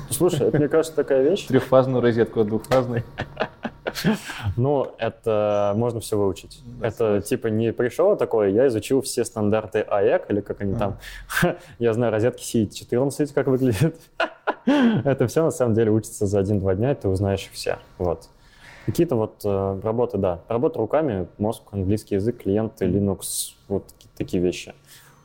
Слушай, 0.10 0.48
это, 0.48 0.58
мне 0.58 0.68
кажется, 0.68 0.96
такая 0.96 1.22
вещь. 1.22 1.46
Трехфазную 1.48 2.02
розетку 2.02 2.42
от 2.42 2.48
двухфазной. 2.48 3.04
Ну, 4.56 4.94
это 4.98 5.74
можно 5.76 6.00
все 6.00 6.18
выучить. 6.18 6.62
Да, 6.66 6.88
это 6.88 6.98
согласен. 6.98 7.28
типа 7.28 7.48
не 7.48 7.74
пришло 7.74 8.16
такое, 8.16 8.50
я 8.50 8.68
изучил 8.68 9.02
все 9.02 9.24
стандарты 9.26 9.82
АЭК, 9.82 10.30
или 10.30 10.42
как 10.42 10.62
они 10.62 10.76
там. 10.76 10.98
Я 11.80 11.94
знаю 11.94 12.12
розетки 12.12 12.44
CE14, 12.44 13.34
как 13.34 13.48
выглядит. 13.48 13.96
Это 14.66 15.28
все 15.28 15.44
на 15.44 15.52
самом 15.52 15.74
деле 15.74 15.92
учится 15.92 16.26
за 16.26 16.40
один-два 16.40 16.76
дня, 16.76 16.92
и 16.92 16.96
ты 16.96 17.08
узнаешь 17.08 17.46
их 17.46 17.54
все. 17.54 17.80
Вот. 17.98 18.30
Какие-то 18.86 19.16
вот 19.16 19.42
э, 19.44 19.80
работы, 19.84 20.18
да. 20.18 20.42
Работа 20.48 20.80
руками, 20.80 21.28
мозг, 21.38 21.64
английский 21.72 22.16
язык, 22.16 22.44
клиенты, 22.44 22.86
Linux, 22.86 23.56
вот 23.68 23.88
такие, 23.88 24.10
такие 24.18 24.44
вещи. 24.44 24.74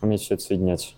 Уметь 0.01 0.23
все 0.23 0.35
это 0.35 0.43
соединять. 0.43 0.97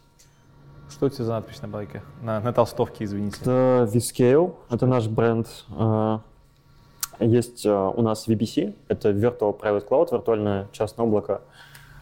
Что 0.94 1.06
у 1.06 1.08
тебя 1.08 1.24
за 1.24 1.32
надпись 1.32 1.60
на 1.60 1.66
байке? 1.66 2.02
На, 2.22 2.38
на 2.38 2.52
толстовке, 2.52 3.02
извините. 3.02 3.38
Это 3.40 3.90
Vscale, 3.92 4.54
это 4.70 4.86
наш 4.86 5.08
бренд. 5.08 5.48
Э, 5.76 6.20
Есть 7.18 7.66
э, 7.66 7.72
у 7.72 8.00
нас 8.00 8.28
VPC, 8.28 8.76
это 8.86 9.10
Virtual 9.10 9.58
Private 9.58 9.88
Cloud, 9.88 10.12
виртуальное 10.12 10.68
частное 10.70 11.04
облако. 11.04 11.40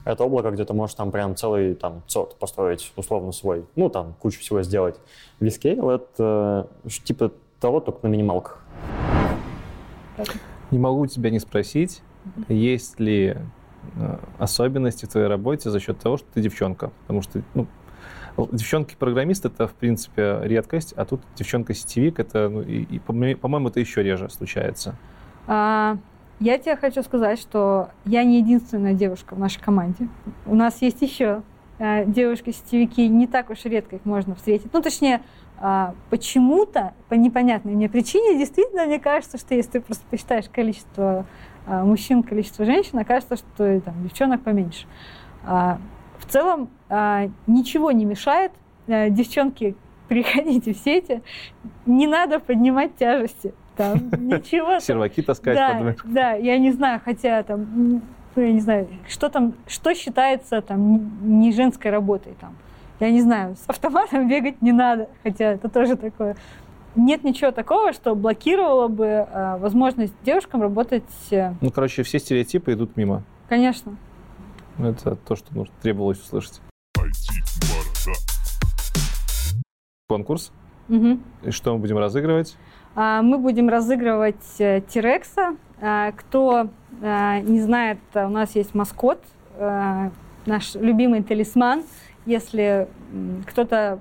Это 0.05 0.24
облако, 0.24 0.51
где 0.51 0.66
ты 0.66 0.74
можешь 0.74 0.94
там 0.94 1.10
прям 1.10 1.35
целый 1.36 1.74
там 1.74 2.02
цод 2.06 2.36
построить, 2.39 2.93
условно 2.94 3.32
свой, 3.32 3.64
ну 3.77 3.89
там 3.89 4.12
кучу 4.19 4.40
всего 4.40 4.60
сделать. 4.62 5.01
Vscale— 5.40 5.94
это 5.94 6.69
типа 6.86 7.32
того, 7.60 7.81
только 7.81 8.06
на 8.06 8.12
минималках. 8.12 8.62
Не 10.70 10.78
могу 10.78 11.06
тебя 11.06 11.31
не 11.31 11.39
спросить, 11.39 12.02
есть 12.48 13.01
ли 13.01 13.39
э, 13.97 14.19
особенности 14.39 15.06
в 15.06 15.09
твоей 15.09 15.28
работе 15.28 15.70
за 15.70 15.81
счет 15.81 15.98
того, 15.98 16.19
что 16.19 16.27
ты 16.35 16.43
девчонка. 16.43 16.90
Потому 17.02 17.23
что 17.23 17.40
ну, 17.55 17.66
л- 18.37 18.49
девчонки-программист— 18.53 19.45
это, 19.47 19.67
в 19.67 19.73
принципе, 19.75 20.41
редкость, 20.43 20.93
а 20.97 21.05
тут 21.05 21.21
девчонка-сетевик— 21.37 22.19
это, 22.19 22.49
ну, 22.49 22.63
и, 22.63 22.83
и, 22.83 22.99
по-мо- 22.99 23.37
по-моему, 23.37 23.69
это 23.69 23.81
еще 23.81 24.03
реже 24.03 24.29
случается. 24.31 24.95
А, 25.47 25.97
я 26.41 26.59
тебе 26.59 26.77
хочу 26.77 27.03
сказать, 27.03 27.39
что 27.39 27.91
я 28.05 28.25
не 28.25 28.39
единственная 28.39 28.95
девушка 28.95 29.35
в 29.35 29.39
нашей 29.39 29.61
команде. 29.61 30.09
У 30.47 30.55
нас 30.55 30.83
есть 30.83 31.03
еще 31.03 31.43
э, 31.79 32.05
девушки-сетевики, 32.07 33.09
не 33.09 33.27
так 33.27 33.51
уж 33.51 33.65
редко 33.65 33.97
их 33.97 34.05
можно 34.05 34.35
встретить. 34.35 34.73
Ну, 34.73 34.83
точнее, 34.83 35.23
а, 35.59 35.95
почему-то, 36.11 36.95
по 37.09 37.15
непонятной 37.15 37.75
мне 37.75 37.89
причине, 37.89 38.37
действительно, 38.39 38.87
мне 38.87 38.99
кажется, 38.99 39.39
что 39.39 39.55
если 39.55 39.73
ты 39.73 39.81
просто 39.81 40.05
посчитаешь 40.11 40.49
количество 40.49 41.25
а, 41.67 41.85
мужчин, 41.85 42.25
количество 42.25 42.65
женщин, 42.65 42.99
окажется, 42.99 43.37
что 43.37 43.81
там, 43.81 43.95
девчонок 44.03 44.43
поменьше. 44.43 44.87
А, 45.45 45.79
в 46.19 46.27
целом, 46.27 46.63
а, 46.63 46.82
ничего 47.47 47.90
не 47.93 48.05
мешает. 48.05 48.52
э, 48.86 49.10
девчонки, 49.10 49.74
приходите 50.09 50.74
в 50.74 50.77
сети, 50.78 51.23
не 51.86 52.06
надо 52.06 52.39
поднимать 52.39 52.97
тяжести. 52.97 53.55
Там, 53.77 53.98
ничего. 54.19 54.81
Серваки 54.81 55.23
таскать 55.23 55.56
Да, 55.56 55.94
да, 56.05 56.32
я 56.32 56.59
не 56.59 56.73
знаю, 56.73 57.01
хотя 57.02 57.43
там, 57.43 57.66
ну, 57.74 58.43
я 58.43 58.52
не 58.52 58.60
знаю, 58.60 58.89
что 59.09 59.28
там, 59.31 59.55
что 59.66 59.94
считается 59.94 60.60
там 60.60 61.40
не 61.40 61.52
женской 61.52 61.90
работой 61.90 62.35
там. 62.40 62.55
Я 63.01 63.10
не 63.10 63.20
знаю, 63.23 63.56
с 63.56 63.64
автоматом 63.66 64.28
бегать 64.28 64.60
не 64.62 64.73
надо, 64.73 65.09
хотя 65.23 65.52
это 65.52 65.69
тоже 65.69 65.97
такое. 65.97 66.36
Нет 66.94 67.24
ничего 67.24 67.51
такого, 67.51 67.94
что 67.94 68.14
блокировало 68.14 68.89
бы 68.89 69.06
э, 69.06 69.56
возможность 69.59 70.12
девушкам 70.24 70.60
работать, 70.60 71.02
э, 71.31 71.55
Ну, 71.62 71.70
короче, 71.70 72.02
все 72.02 72.19
стереотипы 72.19 72.74
идут 72.74 72.97
мимо. 72.98 73.23
конечно. 73.48 73.97
Это 74.78 75.16
то, 75.16 75.36
что 75.36 75.55
нужно, 75.55 75.73
требовалось 75.82 76.20
услышать. 76.20 76.60
Конкурс. 80.13 80.53
Мгм. 80.89 81.23
И 81.43 81.51
что 81.53 81.73
мы 81.73 81.79
будем 81.79 81.97
разыгрывать? 81.97 82.59
А, 82.95 83.23
Мы 83.23 83.39
будем 83.39 83.71
разыгрывать 83.71 84.45
э, 84.59 84.83
Тирекса. 84.87 85.57
А, 85.81 86.13
Кто 86.13 86.69
э, 87.01 87.41
не 87.41 87.63
знает, 87.63 87.99
э, 88.13 88.27
у 88.27 88.29
нас 88.29 88.55
есть 88.55 88.75
маскот, 88.75 89.23
э, 89.57 90.11
наш 90.45 90.75
любимый 90.75 91.23
талисман. 91.23 91.85
Если 92.27 92.89
кто-то 93.47 94.01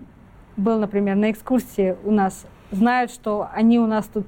был, 0.58 0.80
например, 0.80 1.16
на 1.16 1.32
экскурсии 1.32 1.96
у 2.04 2.12
нас, 2.12 2.46
знают, 2.72 3.10
что 3.12 3.48
они 3.54 3.80
у 3.80 3.88
нас 3.88 4.08
тут 4.14 4.28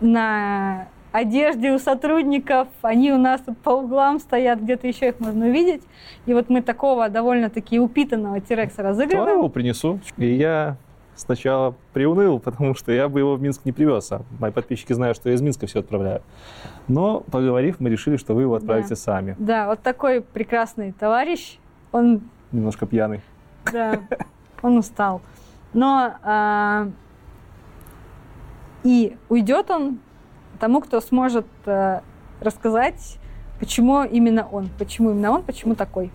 на 0.00 0.88
одежде 1.12 1.72
у 1.72 1.78
сотрудников, 1.78 2.68
они 2.80 3.12
у 3.12 3.18
нас 3.18 3.42
тут 3.42 3.58
по 3.58 3.70
углам 3.70 4.18
стоят, 4.18 4.60
где-то 4.60 4.86
еще 4.86 5.08
их 5.08 5.20
можно 5.20 5.46
увидеть. 5.46 5.82
И 6.24 6.32
вот 6.32 6.48
мы 6.48 6.62
такого 6.62 7.10
довольно-таки 7.10 7.78
упитанного 7.78 8.40
Тирекса 8.40 8.82
Я 8.82 8.88
разыгрываем. 8.88 9.38
его 9.38 9.48
принесу. 9.50 10.00
И 10.16 10.34
я 10.34 10.76
сначала 11.16 11.74
приуныл, 11.92 12.38
потому 12.38 12.74
что 12.74 12.92
я 12.92 13.08
бы 13.08 13.18
его 13.20 13.34
в 13.36 13.42
Минск 13.42 13.62
не 13.64 13.72
привез. 13.72 14.12
А 14.12 14.22
мои 14.38 14.52
подписчики 14.52 14.92
знают, 14.92 15.16
что 15.16 15.28
я 15.28 15.34
из 15.34 15.42
Минска 15.42 15.66
все 15.66 15.80
отправляю. 15.80 16.22
Но, 16.88 17.20
поговорив, 17.20 17.80
мы 17.80 17.90
решили, 17.90 18.16
что 18.16 18.34
вы 18.34 18.42
его 18.42 18.54
отправите 18.54 18.90
Да. 18.90 18.96
сами. 18.96 19.36
Да, 19.38 19.66
вот 19.66 19.80
такой 19.80 20.20
прекрасный 20.20 20.92
товарищ. 20.92 21.58
Он 21.92 22.22
Немножко 22.52 22.86
пьяный. 22.86 23.22
Да, 23.72 24.00
он 24.62 24.78
устал. 24.78 25.20
Но 25.72 26.14
а, 26.22 26.88
и 28.84 29.16
уйдет 29.28 29.70
он 29.70 29.98
тому, 30.60 30.80
кто 30.80 31.00
сможет 31.00 31.46
а, 31.66 32.02
рассказать, 32.40 33.18
почему 33.58 34.04
именно 34.04 34.46
он, 34.50 34.68
почему 34.78 35.10
именно 35.10 35.32
он, 35.32 35.42
почему 35.42 35.74
такой. 35.74 36.10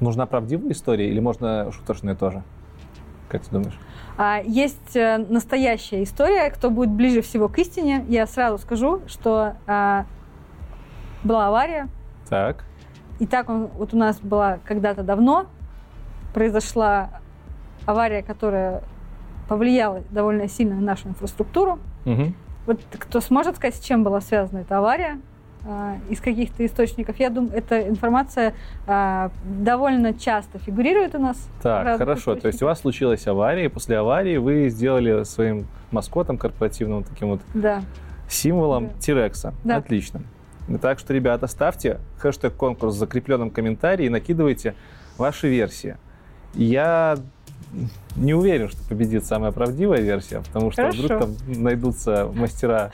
Нужна 0.00 0.26
правдивая 0.26 0.72
история 0.72 1.08
или 1.08 1.20
можно 1.20 1.70
шуточная 1.70 2.16
тоже? 2.16 2.42
Как 3.28 3.42
ты 3.42 3.50
думаешь? 3.52 3.78
А, 4.18 4.40
есть 4.44 4.94
э, 4.94 5.18
настоящая 5.18 6.02
история, 6.02 6.50
кто 6.50 6.70
будет 6.70 6.90
ближе 6.90 7.22
всего 7.22 7.48
к 7.48 7.58
истине. 7.58 8.04
Я 8.08 8.26
сразу 8.26 8.58
скажу, 8.58 9.00
что 9.06 9.54
а, 9.66 10.04
была 11.24 11.48
авария, 11.48 11.88
Так. 12.28 12.64
и 13.18 13.26
так 13.26 13.48
он, 13.48 13.68
вот 13.68 13.94
у 13.94 13.96
нас 13.96 14.20
была 14.20 14.58
когда-то 14.64 15.02
давно, 15.02 15.46
произошла 16.34 17.10
авария, 17.86 18.22
которая 18.22 18.82
повлияла 19.48 20.02
довольно 20.10 20.48
сильно 20.48 20.74
на 20.76 20.82
нашу 20.82 21.08
инфраструктуру. 21.08 21.78
Мгм. 22.04 22.34
Вот 22.66 22.80
кто 22.92 23.20
сможет 23.20 23.56
сказать, 23.56 23.76
с 23.76 23.80
чем 23.80 24.04
была 24.04 24.20
связана 24.20 24.58
эта 24.58 24.78
авария? 24.78 25.20
А, 25.64 25.96
Из 26.10 26.20
каких-то 26.20 26.64
источников. 26.66 27.18
Я 27.18 27.30
думаю, 27.30 27.52
эта 27.54 27.88
информация 27.88 28.54
а, 28.86 29.30
довольно 29.44 30.12
часто 30.14 30.58
фигурирует 30.58 31.14
у 31.14 31.18
нас. 31.18 31.48
Так, 31.62 31.98
хорошо. 31.98 32.34
То 32.34 32.48
есть 32.48 32.62
у 32.62 32.66
вас 32.66 32.80
случилась 32.80 33.26
авария, 33.26 33.66
и 33.66 33.68
после 33.68 33.98
аварии 33.98 34.36
вы 34.38 34.68
сделали 34.68 35.24
своим 35.24 35.66
маскотом 35.90 36.38
корпоративным 36.38 37.04
таким 37.04 37.28
вот 37.30 37.40
Да. 37.54 37.82
символом 38.28 38.88
Да. 38.88 38.92
Тирекса. 39.00 39.54
Да. 39.64 39.76
Отлично. 39.76 40.22
Так 40.80 40.98
что, 40.98 41.12
ребята, 41.12 41.46
ставьте 41.48 41.98
хэштег 42.18 42.54
конкурс 42.54 42.94
в 42.94 42.98
закрепленном 42.98 43.50
комментарии 43.50 44.06
и 44.06 44.08
накидывайте 44.08 44.74
ваши 45.18 45.48
версии. 45.48 45.96
Я 46.54 47.16
не 48.16 48.34
уверен, 48.34 48.68
что 48.68 48.86
победит 48.88 49.24
самая 49.24 49.50
правдивая 49.52 50.00
версия, 50.00 50.40
потому 50.40 50.70
что 50.70 50.82
Хорошо. 50.82 51.02
вдруг 51.02 51.20
там 51.20 51.30
найдутся 51.46 52.28
мастера 52.34 52.90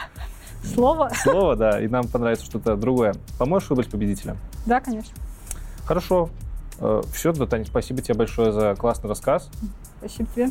Слово? 0.62 1.10
слова, 1.22 1.56
да, 1.56 1.80
и 1.80 1.88
нам 1.88 2.08
понравится 2.08 2.44
что-то 2.44 2.76
другое. 2.76 3.14
Поможешь 3.38 3.70
выбрать 3.70 3.88
победителя? 3.90 4.36
Да, 4.66 4.80
конечно. 4.80 5.14
Хорошо. 5.84 6.30
Все, 7.12 7.32
да, 7.32 7.46
Таня, 7.46 7.64
спасибо 7.64 8.02
тебе 8.02 8.14
большое 8.14 8.52
за 8.52 8.74
классный 8.76 9.08
рассказ. 9.08 9.50
Спасибо 9.98 10.28
тебе. 10.34 10.50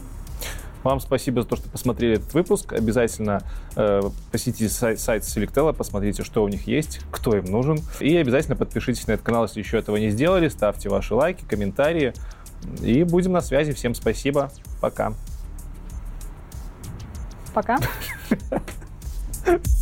Вам 0.84 1.00
спасибо 1.00 1.42
за 1.42 1.48
то, 1.48 1.56
что 1.56 1.70
посмотрели 1.70 2.16
этот 2.16 2.34
выпуск. 2.34 2.72
Обязательно 2.74 3.42
э, 3.76 4.02
посетите 4.32 4.70
сайт, 4.70 5.00
сайт 5.00 5.24
Selectella, 5.24 5.74
посмотрите, 5.74 6.24
что 6.24 6.44
у 6.44 6.48
них 6.48 6.68
есть, 6.68 7.02
кто 7.12 7.36
им 7.36 7.46
нужен. 7.46 7.80
И 8.00 8.16
обязательно 8.16 8.56
подпишитесь 8.56 9.08
на 9.08 9.14
этот 9.14 9.26
канал, 9.26 9.44
если 9.44 9.60
еще 9.60 9.78
этого 9.80 9.98
не 9.98 10.10
сделали. 10.10 10.48
Ставьте 10.48 10.90
ваши 10.90 11.14
лайки, 11.14 11.44
комментарии. 11.46 12.14
И 12.82 13.04
будем 13.04 13.34
на 13.34 13.42
связи. 13.42 13.74
Всем 13.74 13.96
спасибо. 13.96 14.52
Пока. 14.80 15.14
Пока. 17.54 17.80